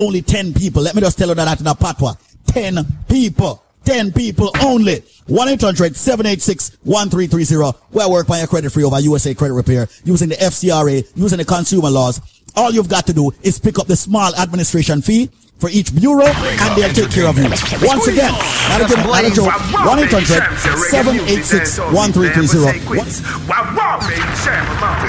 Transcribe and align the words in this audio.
only 0.00 0.22
10 0.22 0.54
people. 0.54 0.80
Let 0.80 0.94
me 0.94 1.00
just 1.00 1.18
tell 1.18 1.26
you 1.26 1.34
that 1.34 1.60
in 1.60 1.66
a 1.66 1.74
patwa. 1.74 2.16
10 2.46 2.86
people. 3.08 3.60
10 3.84 4.12
people 4.12 4.52
only. 4.62 5.00
1-800-786-1330. 5.26 7.74
We 7.90 8.06
work 8.06 8.28
by 8.28 8.38
a 8.38 8.46
credit 8.46 8.70
free 8.70 8.84
over 8.84 9.00
USA 9.00 9.34
Credit 9.34 9.54
Repair 9.54 9.88
using 10.04 10.28
the 10.28 10.36
FCRA, 10.36 11.04
using 11.16 11.38
the 11.38 11.44
consumer 11.44 11.90
laws. 11.90 12.20
All 12.54 12.70
you've 12.70 12.88
got 12.88 13.08
to 13.08 13.12
do 13.12 13.32
is 13.42 13.58
pick 13.58 13.80
up 13.80 13.88
the 13.88 13.96
small 13.96 14.32
administration 14.36 15.02
fee 15.02 15.30
for 15.58 15.68
each 15.70 15.94
bureau 15.94 16.26
and 16.26 16.76
they'll 16.76 16.92
take 16.94 17.10
care 17.10 17.26
of 17.26 17.36
you. 17.36 17.44
Once 17.82 18.06
again, 18.06 18.32
not 18.68 18.80
a, 18.80 18.86
1 19.02 19.24
800 19.24 20.58
786 20.90 21.78
1330. 21.78 22.78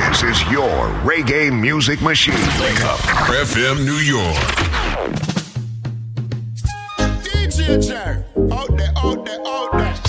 This 0.10 0.24
is 0.24 0.42
your 0.52 0.70
reggae 1.06 1.52
music 1.58 2.02
machine. 2.02 2.34
FM 2.34 3.86
New 3.86 4.02
York. 4.02 4.36
DJ 7.50 8.24
out 8.52 8.78
there, 8.78 8.94
out 8.98 9.26
there, 9.26 9.40
out 9.46 9.72
there. 9.74 10.09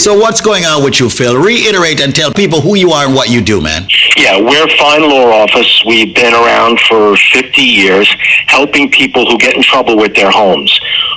So 0.00 0.14
what's 0.14 0.40
going 0.40 0.64
on 0.64 0.82
with 0.82 0.98
you, 0.98 1.10
Phil? 1.10 1.36
Reiterate 1.36 2.00
and 2.00 2.14
tell 2.14 2.32
people 2.32 2.62
who 2.62 2.74
you 2.74 2.90
are 2.90 3.04
and 3.04 3.14
what 3.14 3.28
you 3.28 3.42
do, 3.42 3.60
man. 3.60 3.86
Yeah, 4.16 4.40
we're 4.40 4.66
Fine 4.78 5.02
Law 5.02 5.42
Office. 5.42 5.84
We've 5.86 6.14
been 6.14 6.32
around 6.32 6.80
for 6.88 7.18
50 7.18 7.60
years 7.60 8.08
helping 8.46 8.90
people 8.90 9.26
who 9.26 9.36
get 9.36 9.54
in 9.54 9.62
trouble 9.62 9.98
with 9.98 10.14
their 10.14 10.30
homes, 10.30 10.72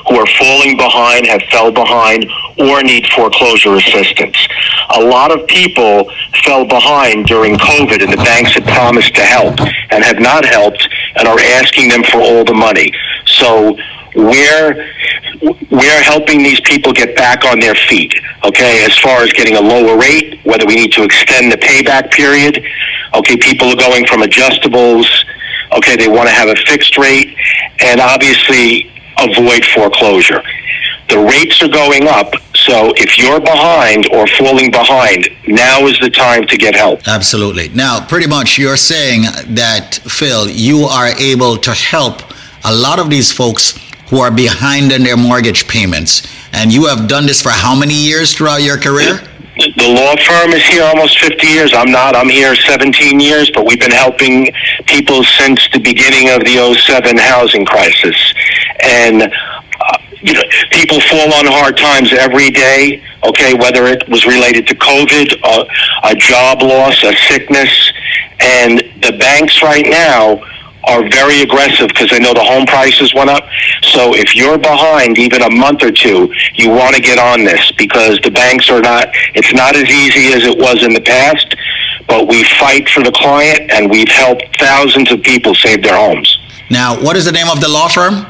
who 0.10 0.18
are 0.18 0.26
falling 0.38 0.76
behind, 0.76 1.28
have 1.28 1.44
fell 1.44 1.72
behind, 1.72 2.26
or 2.58 2.84
need 2.84 3.08
foreclosure 3.16 3.76
assistance. 3.76 4.36
A 4.98 5.02
lot 5.02 5.32
of 5.32 5.48
people 5.48 6.12
fell 6.44 6.68
behind 6.68 7.26
during 7.26 7.56
COVID 7.56 8.04
and 8.04 8.12
the 8.12 8.18
banks 8.18 8.52
had 8.52 8.66
promised 8.66 9.16
to 9.16 9.22
help 9.22 9.62
and 9.92 10.04
have 10.04 10.20
not 10.20 10.44
helped 10.44 10.90
and 11.16 11.26
are 11.26 11.40
asking 11.40 11.88
them 11.88 12.04
for 12.04 12.20
all 12.20 12.44
the 12.44 12.54
money. 12.54 12.92
So 13.28 13.78
we're 14.14 14.93
we're 15.44 16.04
helping 16.04 16.44
these 16.44 16.62
people 16.62 16.94
get 16.94 17.16
back 17.16 17.44
on 17.46 17.60
their 17.60 17.76
feet. 17.76 18.14
Okay, 18.46 18.86
as 18.86 18.98
far 19.00 19.24
as 19.24 19.32
getting 19.34 19.56
a 19.56 19.62
lower 19.62 19.98
rate, 19.98 20.40
whether 20.44 20.66
we 20.66 20.76
need 20.76 20.92
to 20.94 21.04
extend 21.04 21.52
the 21.52 21.58
payback 21.58 22.12
period. 22.12 22.64
Okay, 23.14 23.38
people 23.38 23.68
are 23.70 23.76
going 23.76 24.06
from 24.06 24.22
adjustables. 24.22 25.08
Okay, 25.78 25.96
they 25.96 26.08
want 26.08 26.28
to 26.28 26.34
have 26.34 26.50
a 26.50 26.56
fixed 26.68 26.98
rate, 26.98 27.36
and 27.80 28.00
obviously 28.00 28.92
avoid 29.18 29.66
foreclosure. 29.66 30.42
The 31.10 31.20
rates 31.20 31.62
are 31.62 31.68
going 31.68 32.08
up, 32.08 32.34
so 32.56 32.94
if 32.96 33.18
you're 33.18 33.40
behind 33.40 34.08
or 34.14 34.26
falling 34.28 34.72
behind, 34.72 35.28
now 35.48 35.86
is 35.86 36.00
the 36.00 36.10
time 36.10 36.48
to 36.48 36.58
get 36.58 36.76
help. 36.76 37.08
Absolutely. 37.08 37.70
Now, 37.70 38.06
pretty 38.06 38.28
much 38.28 38.58
you're 38.58 38.78
saying 38.78 39.24
that, 39.56 40.00
Phil, 40.06 40.50
you 40.50 40.86
are 40.86 41.08
able 41.20 41.58
to 41.58 41.72
help 41.72 42.22
a 42.64 42.74
lot 42.74 43.00
of 43.00 43.10
these 43.10 43.32
folks 43.32 43.78
who 44.14 44.20
are 44.20 44.30
behind 44.30 44.92
in 44.92 45.02
their 45.02 45.18
mortgage 45.18 45.68
payments. 45.68 46.22
And 46.54 46.72
you 46.72 46.86
have 46.86 47.08
done 47.08 47.26
this 47.26 47.42
for 47.42 47.50
how 47.50 47.74
many 47.74 47.96
years 47.96 48.36
throughout 48.36 48.62
your 48.62 48.78
career? 48.78 49.18
The 49.58 49.90
law 49.90 50.14
firm 50.22 50.52
is 50.54 50.64
here 50.66 50.84
almost 50.84 51.18
50 51.18 51.48
years. 51.48 51.74
I'm 51.74 51.90
not. 51.90 52.16
I'm 52.16 52.30
here 52.30 52.54
17 52.54 53.20
years, 53.20 53.50
but 53.50 53.66
we've 53.66 53.80
been 53.80 53.90
helping 53.90 54.54
people 54.86 55.24
since 55.24 55.68
the 55.74 55.80
beginning 55.80 56.30
of 56.30 56.42
the 56.42 56.62
07 56.78 57.18
housing 57.18 57.66
crisis. 57.66 58.16
And 58.82 59.24
uh, 59.24 59.98
you 60.22 60.34
know, 60.34 60.44
people 60.70 61.02
fall 61.02 61.34
on 61.34 61.48
hard 61.48 61.76
times 61.76 62.14
every 62.14 62.52
day. 62.52 63.04
Okay, 63.28 63.56
whether 63.56 63.88
it 63.88 64.08
was 64.10 64.28
related 64.28 64.68
to 64.68 64.76
COVID, 64.76 65.40
uh, 65.44 65.66
a 66.04 66.14
job 66.14 66.62
loss, 66.62 67.02
a 67.02 67.16
sickness, 67.16 67.92
and 68.40 68.78
the 69.02 69.18
banks 69.18 69.64
right 69.64 69.88
now 69.88 70.40
are 70.86 71.08
very 71.10 71.42
aggressive 71.42 71.88
because 71.90 72.10
they 72.10 72.20
know 72.20 72.34
the 72.34 72.44
home 72.44 72.66
prices 72.66 73.14
went 73.14 73.30
up. 73.30 73.44
So 73.84 74.16
if 74.16 74.36
you're 74.36 74.58
behind 74.58 75.18
even 75.18 75.42
a 75.42 75.50
month 75.50 75.84
or 75.84 75.92
two, 75.92 76.34
you 76.56 76.70
want 76.70 76.96
to 76.96 77.02
get 77.02 77.20
on 77.20 77.44
this 77.44 77.72
because 77.78 78.20
the 78.24 78.32
banks 78.32 78.70
are 78.70 78.82
not. 78.82 79.08
It's 79.34 79.54
not 79.54 79.76
as 79.76 79.90
easy 79.90 80.34
as 80.34 80.44
it 80.46 80.58
was 80.58 80.84
in 80.84 80.94
the 80.94 81.02
past, 81.02 81.56
but 82.08 82.28
we 82.28 82.44
fight 82.60 82.90
for 82.90 83.04
the 83.04 83.12
client 83.12 83.72
and 83.72 83.90
we've 83.90 84.10
helped 84.10 84.44
thousands 84.60 85.12
of 85.12 85.22
people 85.24 85.56
save 85.56 85.84
their 85.84 85.98
homes. 85.98 86.38
Now, 86.70 87.02
what 87.02 87.16
is 87.16 87.26
the 87.26 87.32
name 87.32 87.50
of 87.50 87.62
the 87.62 87.70
law 87.70 87.88
firm? 87.88 88.26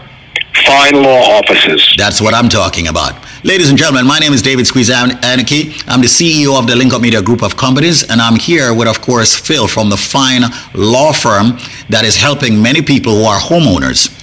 Fine 0.66 1.02
Law 1.02 1.40
Offices. 1.40 1.96
That's 1.98 2.22
what 2.22 2.34
I'm 2.34 2.50
talking 2.50 2.88
about. 2.88 3.14
Ladies 3.46 3.68
and 3.70 3.78
gentlemen, 3.78 4.08
my 4.08 4.20
name 4.20 4.32
is 4.32 4.42
David 4.42 4.66
Squeeze 4.66 4.90
Anarchy. 4.90 5.74
I'm 5.86 6.00
the 6.00 6.08
CEO 6.08 6.58
of 6.58 6.66
the 6.66 6.78
Link 6.78 6.94
Up 6.94 7.02
Media 7.02 7.22
Group 7.22 7.44
of 7.44 7.58
Companies, 7.58 8.10
and 8.10 8.22
I'm 8.22 8.38
here 8.38 8.74
with, 8.74 8.88
of 8.88 9.02
course, 9.02 9.36
Phil 9.36 9.68
from 9.68 9.90
the 9.90 9.98
Fine 9.98 10.44
Law 10.74 11.12
Firm 11.12 11.58
that 11.90 12.06
is 12.06 12.16
helping 12.16 12.62
many 12.62 12.82
people 12.82 13.14
who 13.16 13.24
are 13.26 13.38
homeowners. 13.38 14.23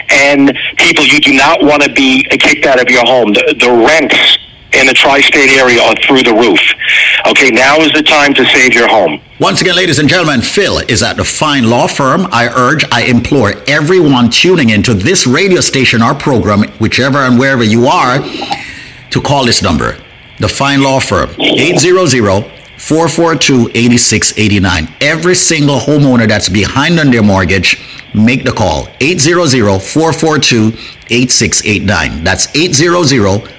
and 0.10 0.56
people, 0.78 1.04
you 1.04 1.20
do 1.20 1.34
not 1.34 1.64
want 1.64 1.82
to 1.82 1.92
be 1.92 2.24
kicked 2.30 2.66
out 2.68 2.80
of 2.80 2.90
your 2.90 3.04
home. 3.06 3.34
The, 3.34 3.56
the 3.60 3.72
rents 3.72 4.38
in 4.74 4.86
the 4.86 4.94
tri-state 4.94 5.50
area 5.58 5.82
are 5.82 5.96
through 6.06 6.24
the 6.24 6.34
roof. 6.34 6.60
Okay, 7.28 7.50
now 7.50 7.78
is 7.78 7.92
the 7.94 8.04
time 8.04 8.34
to 8.36 8.46
save 8.46 8.74
your 8.74 8.88
home. 8.88 9.22
Once 9.40 9.62
again, 9.62 9.76
ladies 9.76 10.00
and 10.00 10.10
gentlemen, 10.10 10.42
Phil 10.42 10.80
is 10.90 11.02
at 11.02 11.18
the 11.18 11.24
fine 11.24 11.70
law 11.70 11.88
firm. 11.88 12.28
I 12.32 12.50
urge, 12.50 12.86
I 12.92 13.04
implore 13.04 13.54
everyone 13.68 14.30
tuning 14.30 14.70
into 14.70 14.94
this 14.94 15.26
radio 15.26 15.62
station 15.62 16.02
or 16.02 16.14
program, 16.14 16.64
whichever 16.80 17.20
and 17.20 17.40
wherever 17.40 17.64
you 17.64 17.88
are, 17.88 18.20
to 19.12 19.22
call 19.22 19.46
this 19.46 19.62
number. 19.62 19.98
The 20.40 20.50
fine 20.50 20.82
law 20.82 21.00
firm, 21.00 21.30
800 21.40 22.60
442 22.78 23.72
8689. 23.76 24.88
Every 25.02 25.36
single 25.36 25.80
homeowner 25.80 26.28
that's 26.28 26.48
behind 26.48 27.00
on 27.00 27.12
their 27.12 27.24
mortgage, 27.24 27.78
make 28.14 28.46
the 28.46 28.52
call. 28.52 28.88
800 29.02 29.80
442 29.80 30.78
8689. 31.10 32.24
That's 32.24 32.48
800 32.56 33.59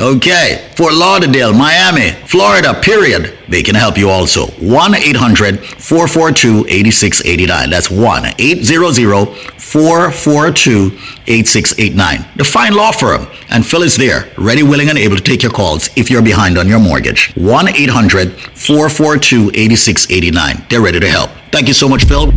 Okay. 0.00 0.66
Fort 0.76 0.94
Lauderdale, 0.94 1.52
Miami, 1.52 2.12
Florida, 2.26 2.72
period. 2.80 3.36
They 3.48 3.62
can 3.62 3.74
help 3.74 3.98
you 3.98 4.08
also. 4.08 4.46
1 4.46 4.94
800 4.94 5.60
442 5.60 6.66
8689. 6.68 7.68
That's 7.68 7.90
1 7.90 8.24
800 8.38 9.28
442 9.58 10.86
8689. 11.26 12.24
The 12.36 12.44
Fine 12.44 12.74
Law 12.74 12.92
Firm. 12.92 13.26
And 13.50 13.66
Phil 13.66 13.82
is 13.82 13.96
there, 13.96 14.30
ready, 14.38 14.62
willing, 14.62 14.88
and 14.88 14.96
able 14.96 15.16
to 15.16 15.22
take 15.22 15.42
your 15.42 15.52
calls 15.52 15.90
if 15.96 16.08
you're 16.08 16.22
behind 16.22 16.56
on 16.56 16.66
your 16.66 16.80
mortgage. 16.80 17.34
1 17.34 17.68
800 17.68 18.32
442 18.32 19.50
8689. 19.52 20.64
They're 20.70 20.80
ready 20.80 21.00
to 21.00 21.08
help. 21.10 21.30
Thank 21.52 21.68
you 21.68 21.74
so 21.74 21.90
much, 21.90 22.04
Phil. 22.04 22.32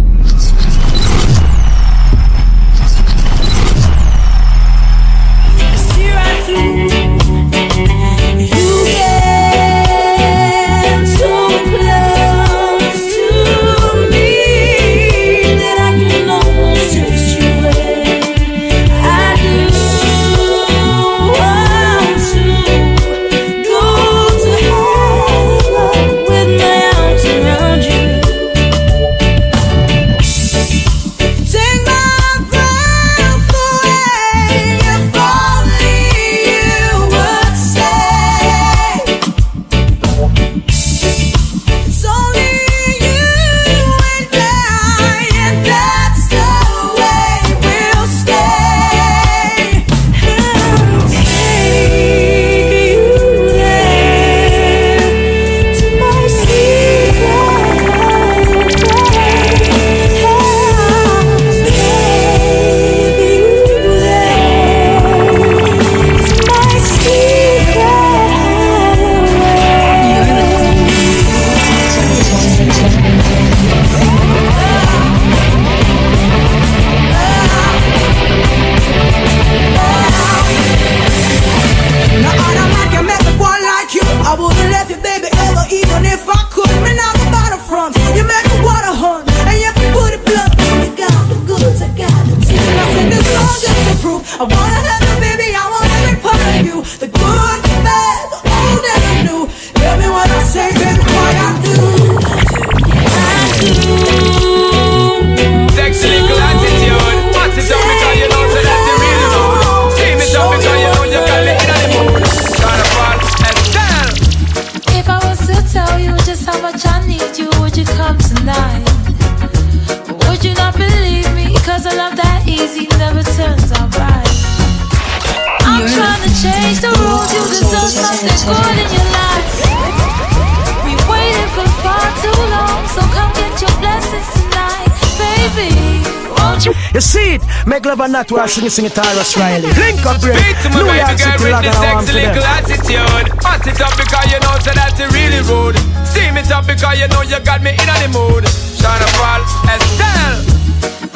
See 137.84 137.90
it? 137.90 138.00
Make 138.00 138.00
love 138.00 138.00
and 138.00 138.14
not 138.14 138.32
war, 138.32 138.48
sing 138.48 138.66
it, 138.66 138.72
sing 138.72 138.86
it, 138.86 138.94
Tarrus 138.94 139.36
Riley. 139.38 139.68
Link 139.74 140.06
up, 140.06 140.22
break. 140.22 140.38
Speak 140.40 140.58
to 140.64 140.70
my 140.70 140.76
New 140.76 140.86
baby 140.88 140.98
York 141.04 141.18
girl 141.18 141.18
City, 141.18 141.44
with 141.44 141.52
log 141.52 141.64
the 141.64 141.70
on 141.70 141.84
sexy 141.84 142.14
little 142.14 142.44
attitude. 142.44 143.28
Hot 143.44 143.68
it 143.68 143.82
up 143.82 143.94
because 143.98 144.32
you 144.32 144.40
know 144.40 144.56
so 144.64 144.72
that 144.72 144.94
you 145.00 145.08
really 145.12 145.42
rude. 145.44 145.78
Steam 146.08 146.38
it 146.38 146.52
up 146.52 146.66
because 146.66 147.00
you 147.00 147.08
know 147.12 147.24
you 147.24 147.40
got 147.44 147.62
me 147.62 147.72
in 147.76 147.88
the 147.88 148.10
mood. 148.14 148.44
Carnival, 148.80 149.44
Estelle. 149.68 150.40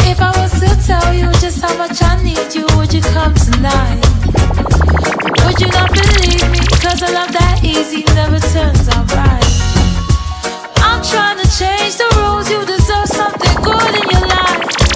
If 0.08 0.20
I 0.20 0.32
was 0.36 0.52
to 0.60 0.70
tell 0.88 1.14
you 1.14 1.32
just 1.40 1.62
how 1.64 1.76
much 1.78 2.04
I 2.04 2.20
need 2.24 2.56
you, 2.56 2.68
would 2.76 2.92
you 2.92 3.02
come 3.16 3.34
tonight? 3.36 4.04
Would 5.48 5.58
you 5.64 5.70
not 5.72 5.92
believe 5.92 6.48
me? 6.52 6.60
Cause 6.84 7.00
a 7.04 7.10
love 7.12 7.32
that 7.32 7.64
easy 7.64 8.04
never 8.16 8.40
turns 8.40 8.88
out 8.92 9.08
right. 9.16 9.48
I'm 10.84 11.04
trying 11.04 11.40
to 11.40 11.48
change 11.48 11.96
the 11.96 12.08
rules, 12.20 12.50
you 12.52 12.60
deserve 12.66 13.08
something 13.08 13.56
good 13.64 13.94
in 14.04 14.08
your 14.12 14.28
life. 14.28 14.87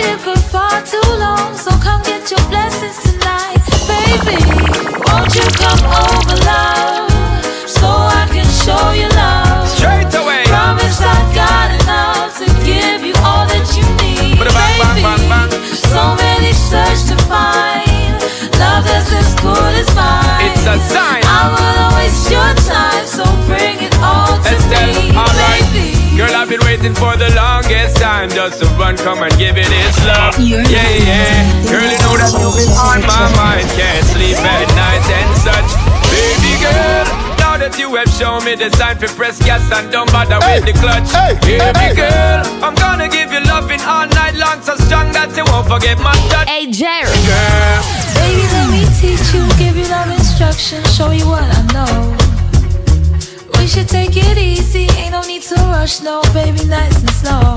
For 0.00 0.36
far 0.36 0.82
too 0.82 1.00
long, 1.18 1.54
so 1.56 1.70
come 1.78 2.02
get 2.02 2.30
your 2.30 2.40
blessings 2.48 2.98
tonight. 3.02 3.56
Baby, 3.86 4.36
won't 5.06 5.34
you 5.34 5.46
come 5.56 5.84
over, 5.84 6.36
love? 6.44 6.99
Waiting 26.80 26.96
for 26.96 27.16
the 27.16 27.28
longest 27.36 27.96
time 27.96 28.30
just 28.30 28.60
to 28.60 28.66
run, 28.80 28.96
come 28.96 29.22
and 29.22 29.32
give 29.36 29.56
it 29.56 29.68
its 29.68 30.00
love. 30.06 30.32
Yeah, 30.38 30.64
yeah. 30.64 31.68
Girl, 31.68 31.84
you 31.84 31.98
know 32.00 32.16
that 32.16 32.32
you've 32.32 32.56
been 32.56 32.72
on 32.72 33.04
my 33.04 33.28
mind. 33.36 33.68
Can't 33.76 34.04
sleep 34.08 34.40
at 34.40 34.64
night 34.72 35.04
and 35.12 35.30
such. 35.44 35.70
Baby 36.08 36.56
girl, 36.56 37.04
now 37.36 37.60
that 37.60 37.76
you 37.78 37.94
have 37.96 38.08
shown 38.08 38.44
me 38.44 38.56
the 38.56 38.70
sign 38.76 38.96
for 38.96 39.08
press 39.12 39.38
gas 39.44 39.60
and 39.72 39.92
don't 39.92 40.10
bother 40.10 40.40
with 40.48 40.64
the 40.64 40.72
clutch. 40.80 41.12
Baby 41.44 41.96
girl, 41.96 42.40
I'm 42.64 42.74
gonna 42.74 43.08
give 43.08 43.32
you 43.32 43.40
loving 43.44 43.80
all 43.84 44.08
night 44.16 44.34
long 44.34 44.62
so 44.62 44.76
strong 44.76 45.12
that 45.12 45.36
you 45.36 45.44
won't 45.52 45.68
forget 45.68 46.00
my 46.00 46.16
touch. 46.32 46.48
Hey, 46.48 46.64
Jerry. 46.70 47.12
Girl. 47.28 47.76
Baby, 48.16 48.44
let 48.56 48.66
me 48.72 48.82
teach 48.96 49.28
you, 49.36 49.44
give 49.60 49.76
you 49.76 49.84
love 49.92 50.08
instruction, 50.08 50.80
show 50.96 51.10
you 51.10 51.28
what 51.28 51.44
I 51.44 51.60
know. 51.76 52.19
We 53.70 53.74
should 53.74 53.88
take 53.88 54.16
it 54.16 54.36
easy, 54.36 54.90
ain't 54.98 55.12
no 55.12 55.20
need 55.20 55.42
to 55.42 55.54
rush, 55.70 56.02
no, 56.02 56.22
baby, 56.34 56.64
nice 56.66 56.98
and 56.98 57.10
slow. 57.22 57.54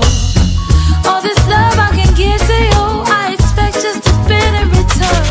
All 1.10 1.20
this 1.20 1.42
love 1.50 1.74
I 1.74 1.90
can 1.90 2.06
give 2.14 2.38
to 2.38 2.54
you, 2.70 3.02
I 3.10 3.34
expect 3.34 3.82
just 3.82 4.06
a 4.06 4.14
bit 4.30 4.54
in 4.54 4.70
return. 4.70 5.24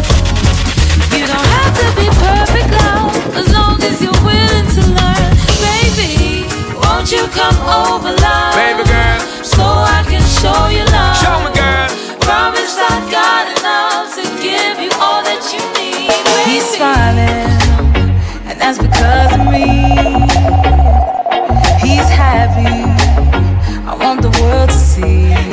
You 1.15 1.24
don't 1.24 1.50
have 1.56 1.72
to 1.80 1.88
be 1.96 2.12
perfect, 2.19 2.67
love, 2.84 3.15
as 3.32 3.48
long 3.56 3.80
as 3.80 4.04
you're 4.04 4.24
willing 4.28 4.67
to 4.76 4.84
learn. 4.91 5.32
Baby, 5.63 6.52
won't 6.76 7.08
you 7.08 7.32
come 7.32 7.56
over, 7.63 8.12
love? 8.19 8.52
Baby 8.60 8.84
girl. 8.84 9.19
So 9.39 9.63
I 9.63 10.04
can 10.04 10.19
show 10.36 10.67
you 10.67 10.84
love. 10.91 11.15
Show 11.15 11.48
me, 11.48 11.56
girl. 11.56 11.88
Promise 12.28 12.76
I've 12.76 13.08
got 13.08 13.48
enough 13.56 14.12
to 14.19 14.24
give 14.43 14.84
you 14.84 14.91
all 15.00 15.24
that 15.24 15.48
you 15.48 15.63
need. 15.80 16.12
Baby. 16.12 16.60
He's 16.60 16.67
smiling, 16.76 18.52
and 18.52 18.60
that's 18.60 18.84
because 18.84 19.32
of 19.32 19.48
me. 19.48 20.73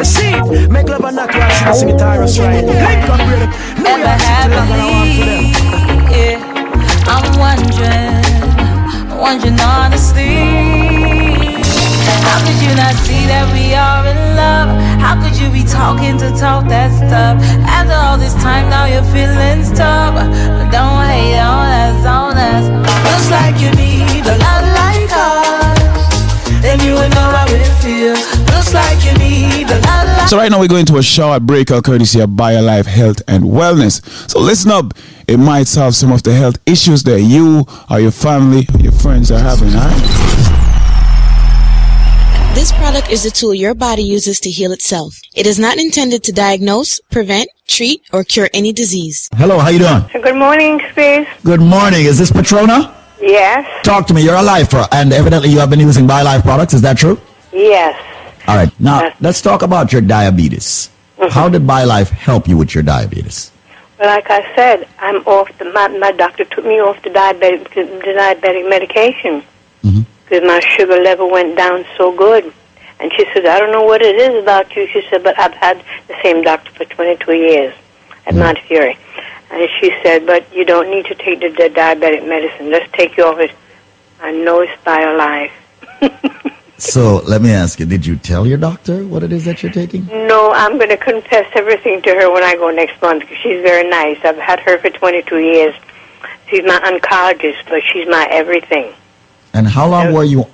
You 0.01 0.07
see 0.07 0.33
it? 0.33 0.71
Make 0.71 0.89
love 0.89 1.05
and 1.05 1.15
not 1.15 1.29
sing 1.31 1.69
it, 1.69 1.75
sing 1.75 1.89
it, 1.91 2.01
Tarrus 2.01 2.41
Riley. 2.41 2.73
Link 2.73 3.05
up. 3.13 3.21
New 3.77 3.85
Ever 3.85 4.01
York 4.01 4.17
City, 4.25 4.57
log 4.57 4.81
on 4.81 4.81
one 4.89 5.13
to 5.13 5.25
them. 5.29 5.45
happily? 5.45 5.53
Yeah, 6.09 6.41
I'm 7.05 7.29
wondering, 7.37 8.25
wondering 9.21 9.61
honestly. 9.61 10.41
How 12.25 12.41
could 12.41 12.57
you 12.65 12.73
not 12.81 12.97
see 13.05 13.29
that 13.29 13.45
we 13.53 13.77
are 13.77 14.09
in 14.09 14.17
love? 14.41 14.73
How 15.05 15.21
could 15.21 15.37
you 15.37 15.53
be 15.53 15.69
talking 15.69 16.17
to 16.17 16.33
talk 16.33 16.65
that 16.73 16.89
stuff? 16.97 17.37
After 17.69 17.93
all 17.93 18.17
this 18.17 18.33
time, 18.41 18.73
now 18.73 18.89
your 18.89 19.05
feelings 19.13 19.69
tough. 19.77 20.17
But 20.17 20.73
don't 20.73 21.05
hate 21.13 21.37
on 21.37 21.69
us, 21.69 22.01
on 22.09 22.41
us. 22.41 22.73
Looks 23.05 23.29
like 23.29 23.61
you 23.61 23.69
need 23.77 24.25
a 24.25 24.37
lot 24.49 24.65
like 24.65 25.13
us. 25.13 26.65
Then 26.65 26.81
you 26.81 26.95
would 26.97 27.13
know 27.13 27.29
how 27.37 27.45
it 27.53 27.69
feels. 27.85 28.40
Looks 28.51 28.75
like 28.75 29.05
you 29.05 29.13
need 29.19 29.71
a 29.71 29.79
lot 29.81 30.07
like 30.07 30.29
So 30.29 30.37
right 30.37 30.51
now 30.51 30.61
we're 30.61 30.69
going 30.69 30.87
to 30.87 30.99
a 30.99 31.03
short 31.03 31.43
breakout 31.45 31.85
courtesy 31.85 32.21
of 32.21 32.31
BioLife 32.31 32.87
Health 32.87 33.23
and 33.29 33.45
Wellness. 33.45 34.05
So 34.31 34.41
listen 34.41 34.71
up. 34.71 34.95
It 35.27 35.39
might 35.39 35.69
solve 35.69 35.95
some 35.95 36.13
of 36.13 36.23
the 36.23 36.35
health 36.35 36.57
issues 36.67 37.03
that 37.05 37.21
you 37.21 37.65
or 37.89 38.01
your 38.01 38.11
family 38.11 38.67
or 38.75 38.81
your 38.81 38.93
friends 38.93 39.31
are 39.31 39.39
having, 39.39 39.69
alright? 39.75 40.51
This 42.55 42.73
product 42.73 43.11
is 43.11 43.25
a 43.25 43.31
tool 43.31 43.55
your 43.55 43.75
body 43.75 44.03
uses 44.03 44.41
to 44.41 44.51
heal 44.51 44.73
itself. 44.73 45.21
It 45.37 45.47
is 45.47 45.59
not 45.59 45.79
intended 45.79 46.25
to 46.25 46.33
diagnose, 46.33 47.01
prevent, 47.11 47.49
treat, 47.69 48.03
or 48.13 48.25
cure 48.25 48.51
any 48.53 48.73
disease. 48.73 49.29
Hello, 49.37 49.59
how 49.61 49.69
you 49.69 49.79
doing? 49.79 50.03
Good 50.21 50.37
morning, 50.37 50.81
Space. 50.91 51.29
Good 51.45 51.61
morning. 51.61 52.07
Is 52.07 52.19
this 52.19 52.33
Patrona? 52.33 52.93
Yes. 53.21 53.65
Talk 53.85 54.09
to 54.09 54.15
me. 54.15 54.25
You're 54.25 54.35
a 54.35 54.43
lifer, 54.43 54.85
and 54.91 55.13
evidently 55.13 55.49
you 55.51 55.61
have 55.61 55.71
been 55.71 55.79
using 55.81 56.09
BioLife 56.09 56.43
products. 56.43 56.75
Is 56.75 56.83
that 56.83 56.99
true? 56.99 57.21
Yes. 57.53 57.95
All 58.49 58.57
right. 58.57 58.81
Now 58.81 59.13
let's 59.21 59.41
talk 59.41 59.63
about 59.63 59.93
your 59.93 60.03
diabetes. 60.03 60.91
Mm-hmm. 61.19 61.31
How 61.31 61.49
did 61.49 61.63
BioLife 61.63 62.11
help 62.11 62.49
you 62.49 62.57
with 62.57 62.75
your 62.75 62.83
diabetes? 62.83 63.53
Well, 63.99 64.09
like 64.09 64.31
I 64.31 64.55
said, 64.57 64.89
I'm 64.99 65.17
off. 65.27 65.57
The, 65.59 65.67
my 65.67 65.89
my 65.89 66.13
doctor 66.13 66.45
took 66.45 66.65
me 66.65 66.81
off 66.81 67.03
the 67.03 67.11
diabetic 67.11 67.73
the 67.75 68.13
diabetic 68.13 68.69
medication 68.69 69.43
Mm-hmm. 69.83 70.03
because 70.25 70.47
my 70.47 70.61
sugar 70.61 71.01
level 71.01 71.31
went 71.31 71.57
down 71.57 71.85
so 71.97 72.15
good. 72.15 72.53
And 72.99 73.11
she 73.15 73.25
said, 73.33 73.47
I 73.47 73.59
don't 73.59 73.73
know 73.73 73.85
what 73.85 74.03
it 74.03 74.15
is 74.17 74.43
about 74.43 74.77
you. 74.77 74.87
She 74.89 75.03
said, 75.09 75.23
but 75.23 75.39
I've 75.39 75.55
had 75.55 75.83
the 76.07 76.15
same 76.23 76.43
doctor 76.43 76.71
for 76.73 76.85
22 76.85 77.33
years 77.33 77.75
at 78.27 78.35
Mount 78.35 78.59
Fury. 78.59 78.99
And 79.51 79.69
she 79.81 79.91
said, 80.03 80.27
but 80.27 80.45
you 80.55 80.67
don't 80.67 80.91
need 80.91 81.07
to 81.07 81.15
take 81.15 81.41
the, 81.41 81.49
the 81.49 81.71
diabetic 81.75 82.29
medicine. 82.29 82.71
Let's 82.71 82.93
take 82.93 83.17
you 83.17 83.25
off 83.25 83.39
it. 83.39 83.53
I 84.21 84.33
know 84.33 84.61
it's 84.61 84.73
BioLife. 84.85 85.51
So 86.81 87.19
let 87.27 87.43
me 87.43 87.51
ask 87.51 87.79
you: 87.79 87.87
Did 87.87 88.07
you 88.07 88.17
tell 88.17 88.47
your 88.47 88.57
doctor 88.57 89.07
what 89.07 89.23
it 89.23 89.33
is 89.33 89.45
that 89.45 89.63
you're 89.63 89.73
taking? 89.73 90.07
No, 90.07 90.53
I'm 90.53 90.79
going 90.79 90.89
to 90.89 90.97
confess 90.97 91.47
everything 91.55 92.01
to 92.03 92.11
her 92.11 92.33
when 92.33 92.43
I 92.43 92.57
go 92.57 92.71
next 92.71 93.01
month 93.03 93.21
because 93.21 93.37
she's 93.39 93.61
very 93.63 93.89
nice. 93.89 94.19
I've 94.25 94.39
had 94.39 94.61
her 94.61 94.79
for 94.79 94.89
22 94.89 95.39
years. 95.39 95.75
She's 96.49 96.65
my 96.65 96.79
oncologist, 96.81 97.69
but 97.69 97.83
she's 97.93 98.09
my 98.09 98.27
everything. 98.31 98.93
And 99.53 99.69
how 99.69 99.89
long 99.89 100.13
were 100.15 100.25
you 100.25 100.47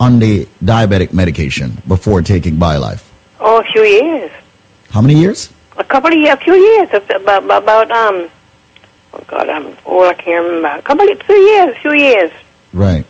on 0.00 0.18
the 0.18 0.46
diabetic 0.64 1.12
medication 1.12 1.82
before 1.86 2.22
taking 2.22 2.56
BioLife? 2.56 3.04
Oh, 3.40 3.60
a 3.60 3.64
few 3.64 3.82
years. 3.82 4.30
How 4.90 5.02
many 5.02 5.20
years? 5.20 5.52
A 5.76 5.84
couple 5.84 6.10
of 6.10 6.18
years, 6.18 6.34
a 6.34 6.36
few 6.38 6.54
years. 6.54 6.88
About, 6.92 7.42
about, 7.42 7.62
about 7.62 7.90
um, 7.90 8.30
oh 9.12 9.24
God, 9.26 9.48
I'm 9.48 9.76
old, 9.84 10.06
I 10.06 10.14
can't 10.14 10.44
remember. 10.44 10.78
A 10.78 10.82
couple 10.82 11.08
of, 11.08 11.22
few 11.22 11.36
years, 11.36 11.76
few 11.78 11.92
years. 11.92 12.32
Right. 12.72 13.04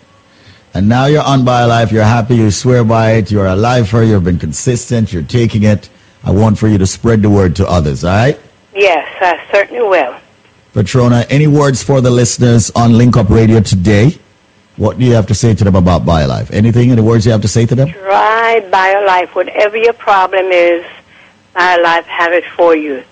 And 0.75 0.89
now 0.89 1.07
you're 1.07 1.23
on 1.23 1.41
BioLife. 1.41 1.91
You're 1.91 2.05
happy. 2.05 2.37
You 2.37 2.51
swear 2.51 2.85
by 2.85 3.13
it. 3.13 3.31
You're 3.31 3.47
a 3.47 3.57
lifer. 3.57 4.03
You've 4.03 4.25
been 4.25 4.39
consistent. 4.39 5.13
You're 5.13 5.23
taking 5.23 5.63
it. 5.63 5.89
I 6.23 6.31
want 6.31 6.59
for 6.59 6.69
you 6.69 6.79
to 6.79 6.87
spread 6.87 7.23
the 7.23 7.31
word 7.31 7.57
to 7.57 7.67
others. 7.67 8.05
All 8.05 8.11
right. 8.11 8.39
Yes, 8.75 9.09
I 9.21 9.41
certainly 9.51 9.83
will. 9.83 10.17
Patrona, 10.73 11.25
any 11.31 11.47
words 11.47 11.83
for 11.83 12.01
the 12.01 12.11
listeners 12.11 12.71
on 12.73 12.97
Link 12.97 13.17
Up 13.17 13.31
Radio 13.31 13.61
today? 13.61 14.19
What 14.77 14.99
do 14.99 15.05
you 15.05 15.15
have 15.15 15.27
to 15.27 15.35
say 15.35 15.55
to 15.55 15.65
them 15.65 15.75
about 15.75 16.03
BioLife? 16.03 16.53
Anything? 16.53 16.93
Any 16.93 17.03
words 17.03 17.27
you 17.27 17.33
have 17.33 17.43
to 17.43 17.49
say 17.49 17.67
to 17.67 17.75
them? 17.75 17.89
Try 17.89 18.61
BioLife. 18.71 19.35
Whatever 19.35 19.77
your 19.77 19.95
problem 19.95 20.47
is, 20.53 20.85
BioLife 21.57 22.05
have 22.05 22.33
it 22.33 22.45
for 22.57 22.77
you. 22.77 23.03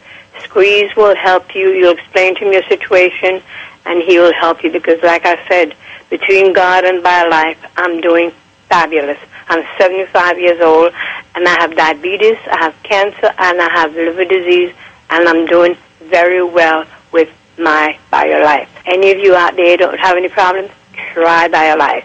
Squeeze 0.44 0.94
will 0.94 1.16
help 1.16 1.54
you. 1.54 1.70
You'll 1.70 1.96
explain 1.98 2.36
to 2.36 2.46
him 2.46 2.52
your 2.52 2.62
situation, 2.64 3.42
and 3.84 4.02
he 4.02 4.18
will 4.18 4.34
help 4.34 4.62
you 4.62 4.70
because, 4.70 5.02
like 5.02 5.24
I 5.24 5.44
said, 5.48 5.74
between 6.10 6.52
God 6.52 6.84
and 6.84 7.02
my 7.02 7.10
BioLife, 7.24 7.70
I'm 7.76 8.00
doing 8.00 8.32
fabulous. 8.68 9.18
I'm 9.48 9.64
75 9.78 10.38
years 10.38 10.60
old, 10.60 10.92
and 11.34 11.46
I 11.46 11.60
have 11.60 11.76
diabetes, 11.76 12.36
I 12.50 12.56
have 12.56 12.74
cancer, 12.82 13.30
and 13.38 13.60
I 13.60 13.68
have 13.70 13.94
liver 13.94 14.24
disease, 14.24 14.74
and 15.10 15.28
I'm 15.28 15.46
doing 15.46 15.76
very 16.04 16.42
well 16.42 16.84
with 17.12 17.30
my 17.58 17.98
BioLife. 18.12 18.68
Any 18.86 19.10
of 19.12 19.18
you 19.18 19.34
out 19.34 19.56
there 19.56 19.76
don't 19.76 19.98
have 19.98 20.16
any 20.16 20.28
problems? 20.28 20.70
Try 21.12 21.48
BioLife. 21.48 22.04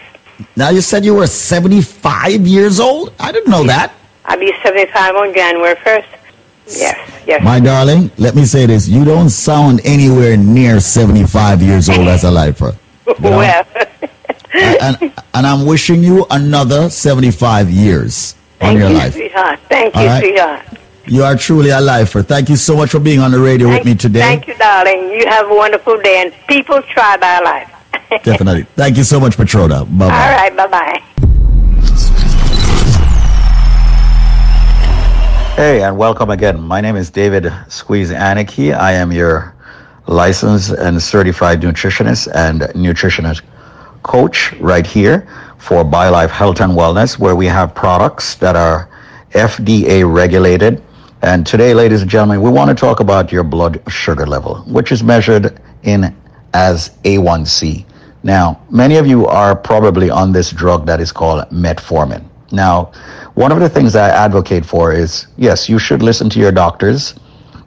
Now 0.56 0.70
you 0.70 0.80
said 0.80 1.04
you 1.04 1.14
were 1.14 1.26
75 1.26 2.46
years 2.46 2.80
old? 2.80 3.12
I 3.18 3.32
didn't 3.32 3.50
know 3.50 3.64
that. 3.64 3.92
I'll 4.24 4.38
be 4.38 4.52
75 4.62 5.16
on 5.16 5.34
January 5.34 5.74
1st. 5.76 6.06
Yes, 6.66 7.22
yes. 7.26 7.42
My 7.42 7.58
darling, 7.58 8.10
let 8.18 8.34
me 8.34 8.44
say 8.44 8.66
this. 8.66 8.86
You 8.88 9.04
don't 9.04 9.30
sound 9.30 9.80
anywhere 9.84 10.36
near 10.36 10.78
75 10.80 11.60
years 11.60 11.88
old 11.88 12.06
as 12.06 12.24
a 12.24 12.30
lifer. 12.30 12.76
Well, 13.20 13.64
and, 14.54 15.12
and 15.34 15.46
I'm 15.46 15.64
wishing 15.66 16.02
you 16.02 16.26
another 16.30 16.90
75 16.90 17.70
years 17.70 18.34
on 18.60 18.76
your 18.76 18.90
life. 18.90 19.14
thank 19.14 19.16
you, 19.16 19.32
life. 19.32 19.32
sweetheart. 19.32 19.60
Thank 19.68 19.96
All 19.96 20.02
you, 20.02 20.08
right. 20.08 20.20
sweetheart. 20.22 20.66
You 21.06 21.24
are 21.24 21.36
truly 21.36 21.70
a 21.70 21.80
lifer. 21.80 22.22
Thank 22.22 22.48
you 22.48 22.56
so 22.56 22.76
much 22.76 22.90
for 22.90 23.00
being 23.00 23.18
on 23.20 23.30
the 23.32 23.40
radio 23.40 23.68
with 23.68 23.84
me 23.84 23.94
today. 23.94 24.20
Thank 24.20 24.46
you, 24.46 24.54
darling. 24.56 25.10
You 25.10 25.26
have 25.26 25.50
a 25.50 25.54
wonderful 25.54 26.00
day, 26.00 26.22
and 26.22 26.32
people 26.48 26.80
try 26.82 27.16
BioLife. 27.16 28.22
Definitely. 28.24 28.64
Thank 28.76 28.96
you 28.96 29.04
so 29.04 29.18
much, 29.18 29.36
Patrona. 29.36 29.84
Bye 29.84 30.04
All 30.04 30.10
bye. 30.10 30.34
right, 30.36 30.56
bye-bye. 30.56 31.02
Hey, 35.56 35.82
and 35.82 35.98
welcome 35.98 36.30
again. 36.30 36.60
My 36.60 36.80
name 36.80 36.96
is 36.96 37.10
David 37.10 37.52
Squeeze 37.68 38.10
Aniki. 38.10 38.74
I 38.74 38.92
am 38.92 39.12
your 39.12 39.54
licensed 40.12 40.70
and 40.70 41.02
certified 41.02 41.60
nutritionist 41.60 42.28
and 42.34 42.62
nutritionist 42.74 43.42
coach 44.02 44.52
right 44.54 44.86
here 44.86 45.26
for 45.58 45.84
BioLife 45.84 46.30
Health 46.30 46.60
and 46.60 46.72
Wellness, 46.72 47.18
where 47.18 47.36
we 47.36 47.46
have 47.46 47.74
products 47.74 48.34
that 48.36 48.56
are 48.56 48.88
FDA 49.30 50.12
regulated. 50.12 50.82
And 51.22 51.46
today, 51.46 51.72
ladies 51.72 52.02
and 52.02 52.10
gentlemen, 52.10 52.42
we 52.42 52.50
want 52.50 52.68
to 52.68 52.74
talk 52.74 53.00
about 53.00 53.30
your 53.30 53.44
blood 53.44 53.80
sugar 53.88 54.26
level, 54.26 54.56
which 54.66 54.90
is 54.90 55.02
measured 55.02 55.60
in 55.84 56.14
as 56.52 56.90
A1C. 57.04 57.84
Now, 58.24 58.60
many 58.70 58.96
of 58.96 59.06
you 59.06 59.26
are 59.26 59.54
probably 59.54 60.10
on 60.10 60.32
this 60.32 60.50
drug 60.50 60.86
that 60.86 61.00
is 61.00 61.12
called 61.12 61.48
metformin. 61.50 62.24
Now, 62.50 62.92
one 63.34 63.50
of 63.50 63.60
the 63.60 63.68
things 63.68 63.96
I 63.96 64.10
advocate 64.10 64.66
for 64.66 64.92
is 64.92 65.26
yes, 65.36 65.68
you 65.68 65.78
should 65.78 66.02
listen 66.02 66.28
to 66.30 66.38
your 66.38 66.52
doctors, 66.52 67.14